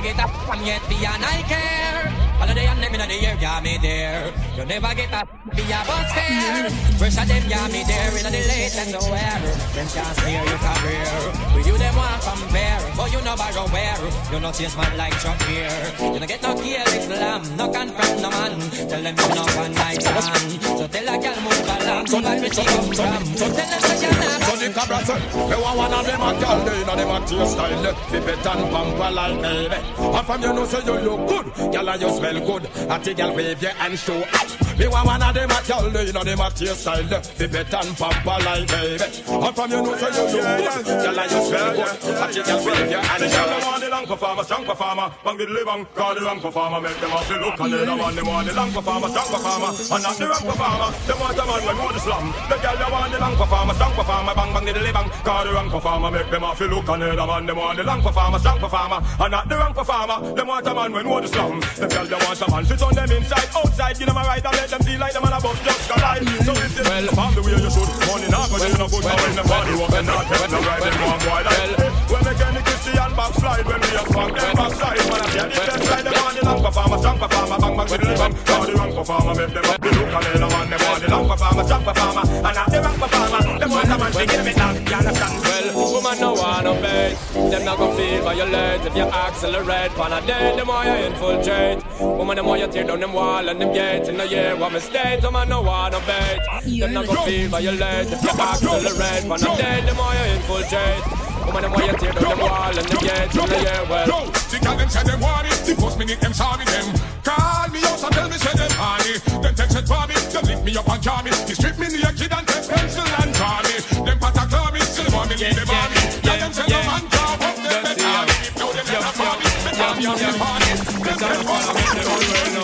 Get 0.05 0.19
up 0.19 0.49
and 0.51 0.67
yet 0.67 0.87
be 0.87 0.97
I 1.25 1.41
care. 1.49 2.24
All 2.41 2.47
the 2.47 2.61
and 2.61 2.83
them 2.83 2.95
in 2.95 3.09
the 3.09 3.17
air, 3.27 3.37
yeah, 3.41 3.61
me 3.61 3.79
there. 3.81 4.33
You 4.57 4.65
never 4.65 4.95
get 4.95 5.13
up, 5.13 5.29
be 5.55 5.63
a 5.63 5.81
bus 5.87 6.13
fare. 6.13 6.71
Fresh 6.99 7.19
of 7.19 7.29
them, 7.29 7.45
yeah, 7.49 7.67
me 7.69 7.83
there. 7.87 8.11
In 8.19 8.27
the 8.27 8.43
late 8.51 8.77
and 8.77 8.95
wear. 9.11 9.41
Them 9.75 9.87
can't 9.89 10.17
steer 10.19 10.43
your 10.43 10.59
career. 10.59 11.15
With 11.55 11.67
you, 11.67 11.77
them 11.79 11.95
want 11.97 12.23
compare. 12.23 12.81
But 12.97 13.13
you 13.13 13.21
know 13.23 13.37
borrow 13.37 13.67
where. 13.71 13.99
You 14.33 14.41
know 14.41 14.53
chase 14.53 14.77
man 14.77 14.97
like 14.97 15.17
Chuck 15.21 15.41
here. 15.43 15.71
You 15.99 16.19
don't 16.19 16.27
get 16.27 16.43
no 16.43 16.55
kill 16.55 16.91
Islam. 16.95 17.43
No 17.57 17.71
confront 17.71 18.21
no 18.23 18.31
man. 18.31 18.53
Tell 18.89 19.03
them 19.03 19.15
you 19.15 19.35
know 19.35 19.47
one 19.55 19.75
night 19.75 20.03
stand. 20.03 20.63
So 20.63 20.87
tell 20.87 21.09
a 21.09 21.15
girl 21.23 21.39
move 21.43 21.71
along. 21.71 22.07
So 22.07 22.19
like 22.19 22.41
me 22.41 22.51
she 22.51 22.65
come 22.65 22.93
from. 22.93 23.25
So 23.39 23.47
tell 23.51 23.69
them 23.71 23.83
you're 24.03 24.19
not. 24.19 24.43
So 24.45 24.53
the 24.59 24.69
cabra 24.75 24.99
say, 25.07 25.19
me 25.49 25.57
want 25.63 25.77
one 25.79 25.93
of 25.95 26.07
them 26.07 26.23
a 26.23 26.31
girl, 26.41 26.59
they 26.65 26.85
know 26.85 26.97
them 26.97 27.11
a 27.11 27.19
taste 27.27 27.53
style, 27.53 27.87
it 27.87 28.47
and 28.47 28.65
pamper 28.71 29.11
like 29.11 29.41
me. 29.41 29.67
And 29.67 30.27
from 30.27 30.43
you 30.43 30.53
know 30.53 30.65
say 30.65 30.85
you 30.85 30.97
look 31.01 31.29
good, 31.29 31.47
girl 31.73 31.97
you 31.97 32.11
smell 32.25 32.47
good. 32.47 32.71
I 32.91 32.99
take 32.99 33.17
girl 33.19 33.35
wave 33.35 33.61
your 33.63 33.73
hand 33.73 33.99
show. 33.99 34.64
Me 34.75 34.89
want 34.89 35.07
one 35.07 35.23
of 35.23 35.35
them 35.35 35.51
a 35.51 35.59
girl, 35.63 35.87
they 35.91 36.11
know 36.11 36.25
them 36.25 36.41
a 36.41 36.51
taste 36.51 36.83
style, 36.83 37.07
flip 37.07 37.55
it 37.55 37.75
and 37.75 37.95
pamper 37.95 38.39
like 38.43 38.67
me. 38.75 38.99
And 38.99 39.55
from 39.55 39.71
you 39.71 39.83
know 39.87 39.95
say 39.95 40.11
you 40.11 40.27
look 40.35 40.59
good, 40.59 40.87
girl 40.99 41.21
and 41.21 41.31
you 41.31 41.41
smell 41.47 41.71
good. 41.79 41.95
I 42.19 42.27
take 42.35 42.43
girl 42.43 42.91
your 42.91 43.03
hand 43.07 43.23
show 43.31 43.47
Them 43.47 43.63
want 43.63 43.81
the 43.83 43.89
long 43.95 44.07
performer, 44.07 44.43
strong 44.43 44.65
performer, 44.67 45.07
bang 45.23 45.37
the 45.39 45.47
living, 45.47 45.87
call 45.95 46.15
the 46.15 46.21
wrong 46.27 46.41
performer, 46.41 46.81
make 46.81 46.99
them 46.99 47.13
off 47.15 47.29
the 47.29 47.39
look 47.39 47.61
and 47.61 47.73
then 47.73 47.89
I 47.89 47.95
want 47.95 48.19
want 48.27 48.47
the 48.51 48.55
long 48.55 48.73
performer, 48.75 49.09
strong 49.15 49.31
performer, 49.31 49.71
and 49.71 50.03
not 50.03 50.17
the 50.19 50.27
wrong 50.27 50.43
performer. 50.43 50.89
Them 51.07 51.19
want 51.23 51.39
a 51.39 51.45
man 51.47 51.63
when 51.63 51.77
more 51.79 51.93
the 51.95 52.01
slam. 52.03 52.25
The 52.51 52.57
girl 52.59 52.75
they 52.75 52.91
want 52.91 53.13
the 53.15 53.19
long 53.23 53.37
performer, 53.39 53.75
strong 53.79 53.95
performer, 53.95 54.35
bang 54.35 54.51
bang 54.59 54.67
the 54.75 54.83
living, 54.83 55.09
call 55.23 55.43
the 55.47 55.53
wrong 55.55 55.71
performer, 55.71 56.11
make 56.11 56.31
them 56.35 56.43
off 56.43 56.59
the 56.59 56.67
look 56.67 56.89
and 56.91 56.99
then 56.99 57.15
I 57.15 57.27
want 57.31 57.47
want 57.55 57.79
the 57.79 57.85
long 57.87 58.03
performer, 58.03 58.39
strong 58.43 58.59
performer, 58.59 58.99
and 59.23 59.31
not 59.31 59.47
the 59.47 59.55
wrong 59.55 59.75
performer. 59.75 60.19
Them 60.35 60.47
want 60.51 60.67
a 60.67 60.75
man 60.75 60.91
when 60.91 61.07
more 61.07 61.23
the 61.23 61.31
slam. 61.31 61.63
The 61.79 61.87
girl 61.87 62.07
they 62.11 62.19
want 62.27 62.43
a 62.43 62.51
man 62.51 62.67
sit 62.67 62.83
on 62.83 62.95
them 62.95 63.11
inside, 63.15 63.49
outside, 63.55 63.99
give 64.03 64.11
them 64.11 64.19
a 64.19 64.27
ride 64.27 64.43
and 64.43 64.64
let 64.65 64.79
them 64.79 64.83
feel 64.87 64.99
like 64.99 65.13
them 65.13 65.25
on 65.25 65.33
a 65.33 65.41
bus 65.41 65.61
just 65.61 65.91
collide. 65.91 66.25
So 66.41 66.53
if 66.53 66.75
they 66.75 66.83
well, 66.89 67.07
farm 67.09 67.35
the 67.35 67.43
way 67.43 67.53
you 67.53 67.69
should, 67.69 67.91
money 68.09 68.29
not 68.33 68.49
go 68.49 68.57
in 68.65 68.73
no 68.81 68.89
good, 68.89 69.05
but 69.05 69.21
when 69.21 69.37
them 69.37 69.47
body 69.47 69.75
walk 69.77 69.93
and 69.93 70.07
not 70.07 70.25
tell 70.25 70.49
them 70.49 70.65
right, 70.65 70.81
them 70.81 71.01
want 71.05 71.21
like. 71.29 72.09
When 72.09 72.25
they 72.25 72.35
get 72.39 72.74
the 72.95 73.15
backslide, 73.17 73.67
when 73.67 73.81
we 73.81 73.89
a 73.95 74.03
spank 74.07 74.33
them 74.39 74.55
backside, 74.57 74.99
man 75.11 75.21
I 75.21 75.29
see 75.31 75.39
the 75.39 75.49
best 75.49 75.85
side, 75.85 76.05
them 76.05 76.15
want 76.15 76.35
the 76.37 76.43
long 76.45 76.61
performer, 76.63 76.99
strong 76.99 77.19
performer, 77.19 77.57
bang 77.59 77.77
bang 77.77 77.89
with 77.91 78.01
the 78.01 78.09
living, 78.09 78.35
call 78.45 78.67
the 78.67 78.73
wrong 78.75 78.93
performer, 78.95 79.35
make 79.35 79.53
them 79.55 79.65
up 79.65 79.81
the 79.81 79.91
look 79.95 80.15
and 80.15 80.25
then 80.25 80.43
I 80.43 80.49
want 80.55 80.71
them 80.71 80.81
want 80.85 81.01
the 81.03 81.09
long 81.11 81.27
performer, 81.29 81.65
strong 81.65 81.85
performer, 81.85 82.25
and 82.25 82.55
not 82.55 82.69
the 82.71 82.79
wrong 82.83 82.99
performer. 82.99 83.59
Them 83.59 83.71
want 83.71 83.91
a 83.91 83.97
man 83.99 84.13
to 84.13 84.27
give 84.27 84.47
it 84.47 84.59
up, 84.59 84.75
you 84.75 84.97
understand? 84.97 85.35
Well, 85.45 85.93
woman 85.95 86.17
no 86.21 86.31
wanna 86.35 86.75
bait. 86.81 87.17
Them 87.35 87.65
not 87.65 87.79
gonna 87.79 87.97
feel 87.97 88.23
violate 88.23 88.87
if 88.87 88.97
you 88.97 89.05
accelerate. 89.05 89.93
Pan 89.95 90.13
a 90.13 90.21
day, 90.27 90.57
them 90.57 90.69
why 90.69 90.83
you 90.87 91.07
infiltrate. 91.07 91.79
Woman, 92.01 92.37
them 92.37 92.47
why 92.47 92.57
you 92.59 92.69
tear 92.69 92.85
down 92.85 93.01
them 93.01 93.13
wall 93.13 93.49
and 93.49 93.61
them 93.61 93.73
gate 93.73 94.09
in 94.09 94.17
the 94.17 94.27
year. 94.29 94.57
What 94.57 94.73
mistake? 94.73 95.23
Woman 95.23 95.49
no 95.49 95.63
wanna 95.63 96.01
bait. 96.01 96.41
Them 96.79 96.93
not 96.93 97.07
gonna 97.07 97.23
feel 97.23 97.49
violate 97.49 98.13
if 98.13 98.23
you 98.23 98.31
accelerate. 98.31 99.25
Pan 99.29 99.43
a 99.43 99.57
day, 99.57 99.81
them 99.87 99.97
why 99.97 100.15
you 100.15 100.35
infiltrate. 100.35 101.34
Woman, 101.45 101.63
them 101.63 101.73
why 101.73 101.85
you 101.85 101.97
tear 102.01 102.13
down 102.13 102.25
them 102.25 102.39
wall 102.41 102.73
and 102.73 102.89
them 102.89 103.01
gate 103.05 103.37
in 103.37 103.49
the 103.49 103.59
year. 103.61 103.83
Well, 103.85 104.07
Yo, 104.09 104.19
the 104.49 104.59
girl 104.65 104.77
them 104.77 104.89
say 104.89 105.05
them 105.05 105.21
want 105.21 105.47
it. 105.47 105.59
The 105.69 105.75
first 105.77 105.99
minute 105.99 106.21
them 106.21 106.33
sorry 106.33 106.65
them. 106.65 106.87
Call 107.21 107.69
me 107.69 107.81
out 107.85 108.01
and 108.01 108.13
tell 108.17 108.29
me 108.29 108.37
say 108.41 108.55
them 108.57 108.73
honey. 108.81 109.15
Them 109.45 109.55
text 109.55 109.77
it 109.77 109.87
for 109.87 110.05
me. 110.09 110.17
Them 110.33 110.45
lift 110.49 110.65
me 110.65 110.73
up 110.77 110.89
and 110.89 111.03
jar 111.03 111.23
me. 111.23 111.31
They 111.45 111.55
strip 111.55 111.77
me 111.79 111.87
naked 111.93 112.33
and 112.33 112.47
take 112.49 112.67
pencil 112.69 113.05
and 113.05 113.31
draw 113.37 113.61
me. 113.61 113.77
Them 114.09 114.19
pat 114.19 114.41
a 114.41 114.45
claw 114.49 114.73
me. 114.73 114.81
Still 114.81 115.09
want 115.13 115.29
me 115.29 115.37
leave 115.37 115.57
them 115.57 115.69
on 115.69 115.89
me. 115.93 116.01
Tell 116.25 116.39
them 116.41 116.53
say 116.53 116.65
them 116.65 116.85
man 116.89 117.05
draw 117.13 117.37
up. 117.37 117.57
Them 117.61 117.81
better. 117.85 118.09
Now 118.57 118.71
them 118.73 118.87
better 118.89 119.13
for 119.13 119.35
me. 119.37 119.47
Better 119.69 119.91
me 120.01 120.05
on 120.09 120.17
the 120.17 120.31
party. 120.41 120.71
Them 121.05 121.17
better 121.21 121.43
for 121.45 121.61
me. 121.77 121.85
to 121.85 122.01
date 122.01 122.55
when 122.55 122.64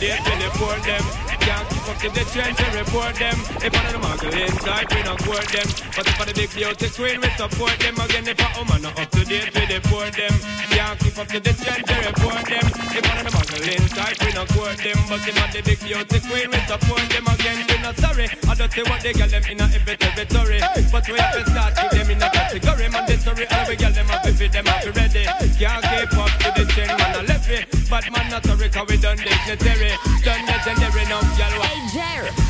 they 0.00 0.50
pour 0.56 0.76
them. 0.80 1.04
Can't 1.40 1.68
keep 1.68 1.88
up 1.88 1.96
to 2.00 2.08
the 2.08 2.24
trends 2.32 2.60
and 2.60 2.74
report 2.74 3.14
them. 3.16 3.36
If 3.60 3.72
of 3.72 3.84
the 3.92 3.98
muggle 4.00 4.32
inside, 4.32 4.88
we 4.92 5.02
don't 5.02 5.20
court 5.24 5.48
them. 5.52 5.68
But 5.96 6.04
if 6.08 6.14
for 6.16 6.24
the 6.24 6.34
big 6.34 6.50
beauty 6.52 6.88
queen, 6.88 7.20
we 7.20 7.28
support 7.36 7.76
them. 7.80 7.96
Again, 8.00 8.28
if 8.28 8.40
a 8.40 8.48
woman 8.56 8.82
not 8.82 8.98
up 9.00 9.10
to 9.12 9.24
date, 9.24 9.52
we 9.52 9.64
deport 9.66 10.12
them. 10.16 10.34
Can't 10.72 10.98
keep 11.00 11.16
up 11.18 11.28
to 11.28 11.40
the 11.40 11.52
trends 11.52 11.88
and 11.88 12.02
report 12.06 12.44
them. 12.48 12.66
If 12.96 13.04
of 13.04 13.16
the 13.24 13.30
muggle 13.32 13.62
inside, 13.68 14.16
we 14.24 14.30
don't 14.32 14.48
court 14.52 14.78
them. 14.80 14.98
But 15.08 15.20
if 15.28 15.34
for 15.36 15.48
the 15.52 15.60
big 15.64 15.80
beauty 15.80 16.18
queen, 16.28 16.48
we 16.48 16.60
support 16.64 17.04
them. 17.12 17.24
Again, 17.28 17.58
we 17.68 17.76
not 17.80 17.96
sorry. 17.96 18.26
I 18.48 18.54
don't 18.54 18.72
say 18.72 18.84
what 18.84 19.00
they 19.00 19.12
get 19.12 19.30
them 19.30 19.44
in 19.48 19.60
a 19.60 19.66
every 19.68 19.96
territory. 19.96 20.60
But 20.92 21.04
we 21.08 21.18
have 21.18 21.34
to 21.34 21.42
start 21.50 21.72
with 21.76 21.92
them 21.92 22.10
in 22.10 22.22
a 22.22 22.28
category. 22.30 22.88
Mandatory, 22.88 23.46
all 23.48 23.64
we 23.68 23.76
get 23.76 23.94
them 23.94 24.10
up 24.10 24.24
if 24.26 24.38
them 24.38 24.66
up 24.66 24.84
ready. 24.96 25.24
Can't 25.60 25.84
keep 25.84 26.12
up 26.16 26.32
to 26.40 26.48
the 26.56 26.64
trend, 26.72 26.92
man, 26.96 27.16
I 27.16 27.22
left 27.24 27.50
it. 27.50 27.64
But 27.90 28.04
man, 28.12 28.30
not 28.30 28.44
sorry, 28.46 28.68
cause 28.68 28.88
we 28.88 28.96
done 28.96 29.16
dignitary. 29.16 29.89
Done 30.24 30.44
legendary, 30.46 31.04
now, 31.06 31.20
y'all. 31.36 31.60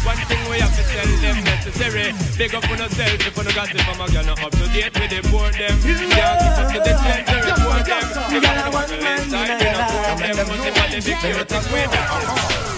One 0.04 0.16
thing 0.28 0.40
we 0.48 0.58
have 0.60 0.74
to 0.76 0.82
tell 0.90 1.06
them 1.20 1.44
necessary. 1.44 2.12
Big 2.36 2.54
up 2.54 2.64
on 2.70 2.78
yourself 2.78 3.20
if 3.20 3.36
you 3.36 3.44
no 3.44 3.50
got 3.52 3.68
it 3.68 3.80
from 3.84 4.00
a 4.00 4.06
girl, 4.10 4.24
not 4.24 4.42
up 4.42 4.52
to 4.52 4.66
date 4.72 4.92
with 4.96 5.10
the 5.12 5.20
poor 5.28 5.52
them. 5.52 5.76
Can't 5.80 6.36
keep 6.40 6.56
up 6.56 6.72
to 6.72 6.78
the 6.80 6.92
trend, 6.98 7.24
they 7.28 7.40
report 7.44 7.84
them. 7.84 8.04
You 8.32 8.40
got 8.40 8.56
to 8.64 8.70
work 8.72 8.90
inside, 8.90 9.60
we 9.60 9.68
not 9.70 9.92
poor 9.92 10.16
them. 10.20 10.36
But 10.40 10.58
the 10.64 10.72
body 10.72 11.00
big, 11.00 11.08
you 11.08 11.16
take 11.20 11.36
with 11.36 11.90
them. 11.92 12.06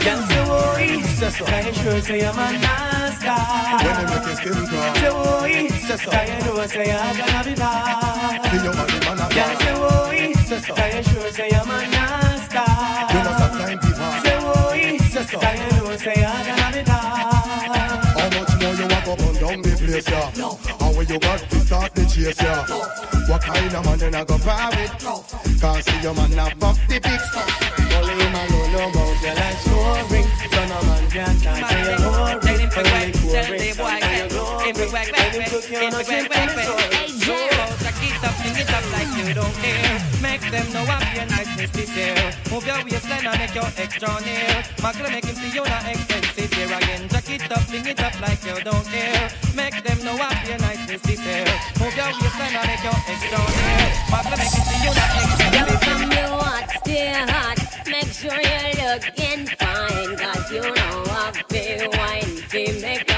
Can't 0.02 0.22
say 0.26 0.42
worry, 0.50 0.98
can 1.46 1.62
you 1.66 1.74
sure 1.74 2.00
say 2.00 2.26
I'm 2.26 2.38
a 2.38 2.58
nasty? 2.58 3.30
When 3.82 3.94
they 3.94 4.06
make 4.10 4.26
you 4.26 4.34
skin 4.34 4.66
crawl. 4.66 4.94
Say 4.98 5.14
worry, 5.14 5.70
can 6.10 6.26
you 6.26 6.42
know 6.42 6.66
say 6.66 6.90
I'm 6.90 7.16
gonna 7.16 7.44
be 7.46 7.54
bad? 7.54 8.42
See 8.50 8.58
your 8.66 8.74
money, 8.74 8.98
man, 8.98 9.30
Can't 9.30 9.54
say 9.62 9.74
worry, 9.78 10.34
can 10.34 10.90
you 10.96 11.02
sure 11.06 11.30
say 11.30 11.50
I'm 11.54 11.70
a 11.70 11.86
nasty? 11.86 12.58
You 13.11 13.11
you 15.32 15.38
bad? 15.38 16.88
How 16.88 18.28
much 18.28 18.52
more 18.60 18.74
you 18.74 18.86
walk 18.88 19.08
up 19.08 19.20
and 19.20 19.38
down 19.40 19.62
the 19.62 19.72
place, 19.80 20.08
yeah? 20.10 20.86
And 20.86 20.96
when 20.96 21.06
you 21.08 21.18
got 21.18 21.40
to 21.40 21.60
start 21.60 21.94
the 21.94 22.04
chase, 22.04 22.40
yeah? 22.42 22.66
What 23.28 23.42
kind 23.42 23.74
of 23.74 23.84
man 23.84 23.98
then 23.98 24.14
I 24.14 24.24
go 24.24 24.38
par 24.38 24.70
with? 24.70 24.92
Can't 25.60 25.84
see 25.84 26.00
your 26.02 26.14
man 26.14 26.32
have 26.32 26.62
up 26.62 26.76
the 26.88 27.00
big 27.00 27.20
stuff. 27.20 27.48
Only 27.92 28.14
him 28.14 28.34
alone 28.34 28.72
know 28.72 28.88
about 28.90 29.22
your 29.22 29.34
life 29.34 29.60
story. 29.60 30.22
So 30.52 30.60
no 30.68 30.78
man 30.82 31.04
can 31.10 31.36
touch 31.40 31.72
your 31.72 31.96
glory. 31.96 32.52
Only 32.52 33.12
glory, 33.12 34.02
and 34.02 34.16
your 34.18 34.28
glory. 34.28 34.68
And 34.68 35.32
him 35.34 35.44
took 35.48 35.66
you 35.70 35.78
on 35.78 35.94
a 35.94 36.04
trip 36.04 37.01
them 40.52 40.70
know 40.72 40.84
I'm 40.84 41.16
your 41.16 41.26
niceness 41.32 41.70
this 41.70 41.96
year. 41.96 42.14
Move 42.52 42.66
your 42.66 42.84
waistline 42.84 43.24
and 43.24 43.38
make 43.40 43.54
your 43.54 43.64
extra 43.64 44.12
near. 44.20 44.52
Muggle 44.84 45.08
make 45.10 45.24
him 45.24 45.34
see 45.34 45.48
you 45.48 45.64
not 45.64 45.88
expensive 45.88 46.52
here 46.52 46.68
again. 46.76 47.08
Jack 47.08 47.30
it 47.30 47.50
up, 47.50 47.66
bring 47.68 47.86
it 47.86 48.00
up 48.04 48.14
like 48.20 48.44
you 48.44 48.60
don't 48.60 48.84
care. 48.92 49.30
Make 49.56 49.82
them 49.82 49.98
know 50.04 50.12
I'm 50.12 50.36
your 50.46 50.58
niceness 50.58 51.00
this 51.08 51.24
year. 51.24 51.48
Move 51.80 51.96
your 51.96 52.12
waistline 52.20 52.52
and 52.52 52.68
make 52.68 52.84
your 52.84 52.98
extra 53.08 53.40
near. 53.56 53.88
Muggle 54.12 54.36
make 54.36 54.52
him 54.52 54.64
see 54.68 54.80
you 54.84 54.92
not 54.92 55.12
expensive. 55.24 55.80
From 55.88 56.02
you 56.12 56.28
hot, 56.36 56.68
stay 56.84 57.16
hot. 57.32 57.58
Make 57.88 58.12
sure 58.12 58.40
you're 58.50 58.72
looking 58.92 59.42
fine. 59.56 60.12
Cause 60.20 60.52
you 60.52 60.60
know 60.60 60.96
I 61.08 61.32
feel 61.48 61.88
wine. 61.96 62.32
Feel 62.52 62.76
make 62.82 63.11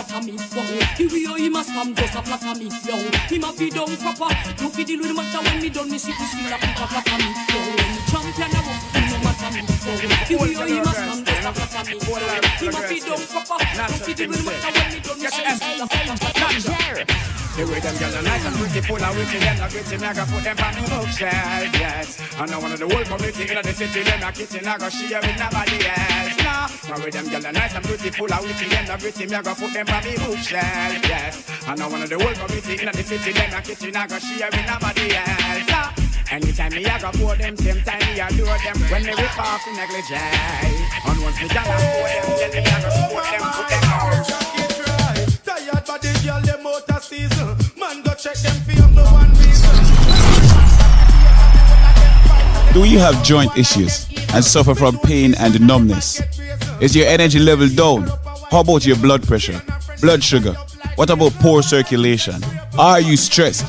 matter 0.00 0.24
me, 0.24 0.32
wow. 0.32 0.64
The 0.96 1.04
way 1.06 1.40
he 1.40 1.48
must 1.50 1.70
come 1.72 1.94
just 1.94 2.14
a 2.14 2.22
flatter 2.22 2.58
me, 2.58 2.68
yo. 2.88 2.96
Him 3.28 3.44
a 3.44 3.52
be 3.52 3.70
done 3.70 3.96
proper. 3.96 4.32
No 4.60 4.68
fi 4.70 4.84
deal 4.84 5.00
with 5.00 5.14
matter 5.14 5.40
when 5.44 5.60
me 5.60 5.68
done, 5.68 5.90
me 5.90 5.98
see 5.98 6.12
the 6.12 6.24
still 6.24 6.48
a 6.48 6.56
a 6.56 6.86
flatter 6.88 7.18
me, 7.20 7.28
yo. 7.52 7.60
When 7.60 7.90
me 7.92 8.00
champion 8.08 8.56
a 8.56 8.60
woman, 8.64 9.04
no 9.10 9.16
matter 9.20 9.50
me, 9.52 9.60
wow. 9.60 10.00
The 10.28 10.34
way 10.40 10.72
he 10.72 10.80
must 10.80 11.00
come 11.04 11.24
just 11.24 11.44
a 11.44 11.52
flatter 11.52 11.84
me, 11.84 11.96
yo. 12.00 12.16
Him 12.60 12.76
a 12.76 12.88
be 12.88 12.96
done 13.00 13.24
proper. 13.28 13.60
No 13.76 13.96
fi 14.00 14.12
deal 14.14 14.28
with 14.30 14.44
matter 14.46 14.70
when 14.72 14.88
me 14.88 14.98
done, 15.00 15.18
me 15.20 15.28
see 15.28 15.44
the 15.44 15.54
still 15.60 15.82
a 15.82 15.86
pick 15.88 16.08
flatter 16.16 17.04
me. 17.04 17.49
The 17.60 17.66
way 17.66 17.76
them 17.76 17.92
gyal 18.00 18.16
are 18.16 18.22
nice 18.24 18.46
and 18.46 18.56
pretty, 18.56 18.80
full 18.80 19.04
of 19.04 19.12
witty, 19.12 19.36
them 19.36 19.58
not 19.60 19.68
gritty, 19.68 19.98
me 20.00 20.06
I 20.08 20.14
go 20.16 20.24
put 20.24 20.40
them 20.40 20.56
on 20.64 20.72
the 20.72 20.80
bookshelf, 20.88 21.68
yes. 21.76 22.16
And 22.40 22.48
now 22.48 22.56
one 22.56 22.72
of 22.72 22.80
the 22.80 22.88
whole 22.88 23.04
community 23.04 23.52
in 23.52 23.60
the 23.60 23.72
city, 23.76 24.00
them 24.00 24.22
a 24.24 24.32
kitchen, 24.32 24.64
I 24.64 24.78
go 24.80 24.88
share 24.88 25.20
with 25.20 25.36
nobody 25.36 25.76
else, 25.84 26.40
no. 26.40 26.56
Now 26.88 27.04
with 27.04 27.12
them 27.12 27.26
gyal 27.28 27.44
are 27.44 27.52
nice 27.52 27.76
and 27.76 27.84
pretty, 27.84 28.08
full 28.16 28.32
of 28.32 28.40
witty, 28.40 28.64
them 28.64 28.88
not 28.88 29.00
gritty, 29.04 29.28
me 29.28 29.36
I 29.36 29.42
go 29.44 29.52
put 29.52 29.76
them 29.76 29.84
on 29.92 30.00
the 30.00 30.16
bookshelf, 30.24 31.04
yes. 31.04 31.36
And 31.68 31.76
now 31.76 31.92
one 31.92 32.00
of 32.00 32.08
the 32.08 32.16
whole 32.16 32.32
community 32.32 32.80
in 32.80 32.88
the 32.96 33.04
city, 33.04 33.28
them 33.28 33.52
a 33.52 33.60
kitchen, 33.60 33.92
I 33.92 34.08
go 34.08 34.16
share 34.16 34.48
with 34.48 34.64
nobody 34.64 35.06
else, 35.20 35.68
no. 35.68 35.82
Anytime 36.32 36.72
me 36.72 36.80
a 36.88 36.96
go 36.96 37.12
pour 37.12 37.36
them, 37.36 37.60
same 37.60 37.84
time 37.84 38.00
me 38.08 38.24
a 38.24 38.26
do 38.32 38.48
them. 38.48 38.76
When 38.88 39.04
me 39.04 39.12
rip 39.12 39.36
off 39.36 39.60
the 39.68 39.76
negligee, 39.76 40.16
and 40.16 41.18
once 41.20 41.36
me 41.36 41.48
gyal 41.52 41.68
a 41.68 41.76
pour 41.76 42.08
them, 42.08 42.24
then 42.40 42.50
me 42.56 42.64
a 42.64 42.76
go 42.80 42.88
support 42.88 43.28
them, 43.28 43.44
put 43.52 43.68
them 43.68 43.84
out. 43.84 44.16
Tired 45.44 45.84
body 45.84 46.08
girl, 46.24 46.40
them 46.40 46.64
out 46.64 46.99
Do 52.72 52.84
you 52.84 53.00
have 53.00 53.24
joint 53.24 53.58
issues 53.58 54.06
and 54.32 54.44
suffer 54.44 54.76
from 54.76 54.96
pain 55.00 55.34
and 55.40 55.60
numbness? 55.60 56.22
Is 56.80 56.94
your 56.94 57.08
energy 57.08 57.40
level 57.40 57.68
down? 57.68 58.06
How 58.48 58.60
about 58.60 58.86
your 58.86 58.96
blood 58.96 59.26
pressure, 59.26 59.60
blood 60.00 60.22
sugar? 60.22 60.52
What 60.94 61.10
about 61.10 61.32
poor 61.40 61.64
circulation? 61.64 62.40
Are 62.78 63.00
you 63.00 63.16
stressed? 63.16 63.66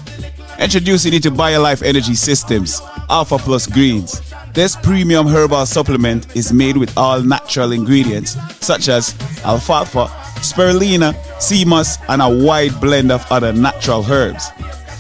Introducing 0.60 1.14
you 1.14 1.20
to 1.22 1.32
BioLife 1.32 1.82
Energy 1.82 2.14
Systems 2.14 2.80
Alpha 3.10 3.40
Plus 3.40 3.66
Greens. 3.66 4.22
This 4.54 4.76
premium 4.76 5.26
herbal 5.26 5.66
supplement 5.66 6.36
is 6.36 6.54
made 6.54 6.78
with 6.78 6.96
all 6.96 7.24
natural 7.24 7.72
ingredients 7.72 8.38
such 8.64 8.88
as 8.88 9.16
alfalfa, 9.44 10.06
spirulina, 10.42 11.16
sea 11.42 11.66
moss, 11.66 11.98
and 12.08 12.22
a 12.22 12.30
wide 12.30 12.80
blend 12.80 13.12
of 13.12 13.26
other 13.32 13.52
natural 13.52 14.06
herbs. 14.12 14.52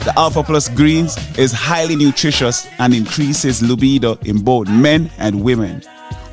The 0.03 0.13
Alpha 0.17 0.41
Plus 0.41 0.67
Greens 0.67 1.15
is 1.37 1.51
highly 1.51 1.95
nutritious 1.95 2.67
and 2.79 2.91
increases 2.91 3.61
libido 3.61 4.15
in 4.25 4.39
both 4.41 4.67
men 4.67 5.11
and 5.19 5.43
women, 5.43 5.83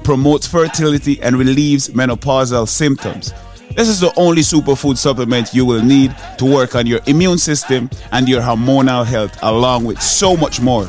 promotes 0.05 0.47
fertility, 0.47 1.21
and 1.21 1.37
relieves 1.37 1.91
menopausal 1.91 2.67
symptoms. 2.67 3.35
This 3.77 3.91
is 3.91 4.01
the 4.01 4.11
only 4.17 4.41
superfood 4.41 4.97
supplement 4.97 5.53
you 5.53 5.67
will 5.67 5.83
need 5.83 6.17
to 6.39 6.47
work 6.47 6.75
on 6.75 6.87
your 6.87 7.01
immune 7.07 7.37
system 7.37 7.91
and 8.11 8.27
your 8.27 8.41
hormonal 8.41 9.05
health, 9.05 9.39
along 9.43 9.85
with 9.85 10.01
so 10.01 10.35
much 10.35 10.63
more. 10.63 10.87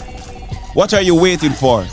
What 0.74 0.94
are 0.94 1.02
you 1.02 1.16
waiting 1.16 1.52
for? 1.52 1.86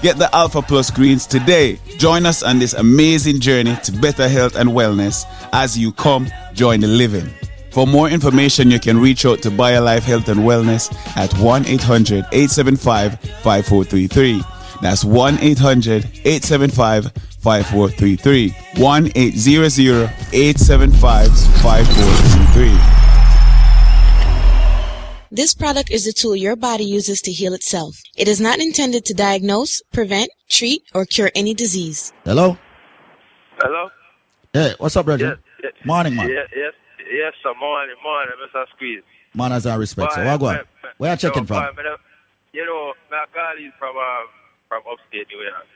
Get 0.00 0.16
the 0.16 0.34
Alpha 0.34 0.62
Plus 0.62 0.90
Greens 0.90 1.26
today. 1.26 1.78
Join 1.98 2.24
us 2.24 2.42
on 2.42 2.58
this 2.58 2.72
amazing 2.72 3.40
journey 3.40 3.76
to 3.84 3.92
better 3.92 4.26
health 4.26 4.56
and 4.56 4.70
wellness 4.70 5.26
as 5.52 5.76
you 5.76 5.92
come 5.92 6.28
join 6.54 6.80
the 6.80 6.86
living. 6.88 7.28
For 7.70 7.86
more 7.86 8.08
information, 8.08 8.70
you 8.70 8.80
can 8.80 8.98
reach 8.98 9.24
out 9.24 9.42
to 9.42 9.50
BioLife 9.50 10.02
Health 10.02 10.28
and 10.28 10.40
Wellness 10.40 10.92
at 11.16 11.32
1 11.38 11.66
800 11.66 12.24
875 12.32 13.20
5433. 13.20 14.42
That's 14.82 15.04
1 15.04 15.38
800 15.38 16.04
875 16.24 17.12
5433. 17.12 18.54
1 18.76 19.12
800 19.14 20.10
875 20.32 21.28
5433. 21.62 23.00
This 25.32 25.54
product 25.54 25.92
is 25.92 26.08
a 26.08 26.12
tool 26.12 26.34
your 26.34 26.56
body 26.56 26.82
uses 26.84 27.22
to 27.22 27.30
heal 27.30 27.54
itself. 27.54 28.02
It 28.16 28.26
is 28.26 28.40
not 28.40 28.58
intended 28.58 29.04
to 29.04 29.14
diagnose, 29.14 29.80
prevent, 29.92 30.30
treat, 30.48 30.82
or 30.92 31.04
cure 31.06 31.30
any 31.36 31.54
disease. 31.54 32.12
Hello? 32.24 32.58
Hello? 33.62 33.90
Hey, 34.52 34.74
what's 34.78 34.96
up, 34.96 35.06
Reggie? 35.06 35.22
Yes, 35.26 35.36
yes. 35.62 35.72
Morning, 35.84 36.16
man. 36.16 36.28
Yes, 36.28 36.48
yes, 36.56 36.72
yes, 37.10 37.34
sir. 37.42 37.52
Morning, 37.58 37.96
morning, 38.02 38.34
Mr. 38.46 38.64
Squeeze. 38.74 39.02
Manners 39.34 39.66
and 39.66 39.78
respect. 39.78 40.12
So, 40.12 40.24
what 40.24 40.40
go 40.40 40.46
on? 40.46 40.60
Where 40.98 41.10
you 41.12 41.16
checking 41.16 41.46
from? 41.46 41.62
Boy, 41.64 41.70
me 41.76 41.82
da- 41.84 41.96
You 42.52 42.64
know, 42.66 42.94
my 43.10 43.24
call 43.32 43.56
is 43.58 43.72
from, 43.78 43.96
um, 43.96 44.26
from 44.68 44.82
upstate 44.90 45.28
New 45.28 45.38
York. 45.42 45.66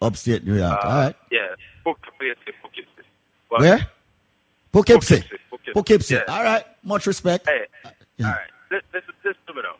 Upstate 0.00 0.44
New 0.46 0.56
York. 0.56 0.72
Uh, 0.84 0.88
All 0.88 0.94
right. 1.04 1.16
Yeah, 1.30 1.54
Poughkeepsie, 1.84 2.52
Poughkeepsie. 2.62 3.08
Where? 3.48 3.86
Poughkeepsie. 4.72 5.22
Poughkeepsie. 5.50 5.72
Poughkeepsie. 5.72 6.14
Yeah. 6.14 6.22
All 6.28 6.42
right. 6.42 6.64
Much 6.82 7.06
respect. 7.06 7.46
Hey, 7.48 7.66
all 7.84 7.92
right. 8.20 8.50
Listen, 8.70 8.86
listen, 8.92 9.14
listen 9.24 9.40
to 9.46 9.54
me 9.54 9.62
now. 9.62 9.76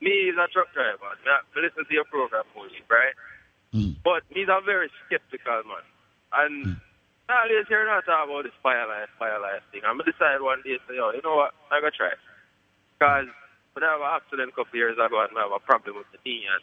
Me 0.00 0.10
is 0.10 0.36
a 0.36 0.46
truck 0.52 0.72
driver. 0.74 0.98
Me, 1.24 1.30
I 1.30 1.60
listen 1.60 1.84
to 1.86 1.94
your 1.94 2.04
program, 2.04 2.42
only, 2.56 2.82
right? 2.90 3.14
But 4.04 4.22
me's 4.34 4.48
a 4.48 4.60
very 4.66 4.90
skeptical 5.06 5.62
man. 5.64 5.82
And 6.34 6.80
always 7.32 7.68
hear 7.68 7.84
not 7.88 8.04
talk 8.04 8.28
about 8.28 8.44
this 8.44 8.56
BioLife, 8.60 9.10
fire 9.18 9.40
life 9.40 9.64
thing. 9.72 9.82
I'm 9.84 9.96
going 9.96 10.08
to 10.08 10.12
decide 10.12 10.44
one 10.44 10.60
day, 10.60 10.76
say, 10.84 11.00
yo, 11.00 11.12
you 11.16 11.24
know 11.24 11.40
what? 11.40 11.56
I'm 11.72 11.80
going 11.80 11.92
to 11.92 11.96
try. 11.96 12.12
Because 12.96 13.32
when 13.72 13.82
I 13.82 13.96
have 13.96 14.04
an 14.04 14.12
accident 14.12 14.52
a 14.52 14.56
couple 14.56 14.76
years 14.76 14.96
ago 15.00 15.16
and 15.24 15.32
I 15.36 15.48
have 15.48 15.56
a 15.56 15.62
problem 15.62 16.00
with 16.00 16.08
the 16.12 16.20
knee 16.24 16.44
and 16.44 16.62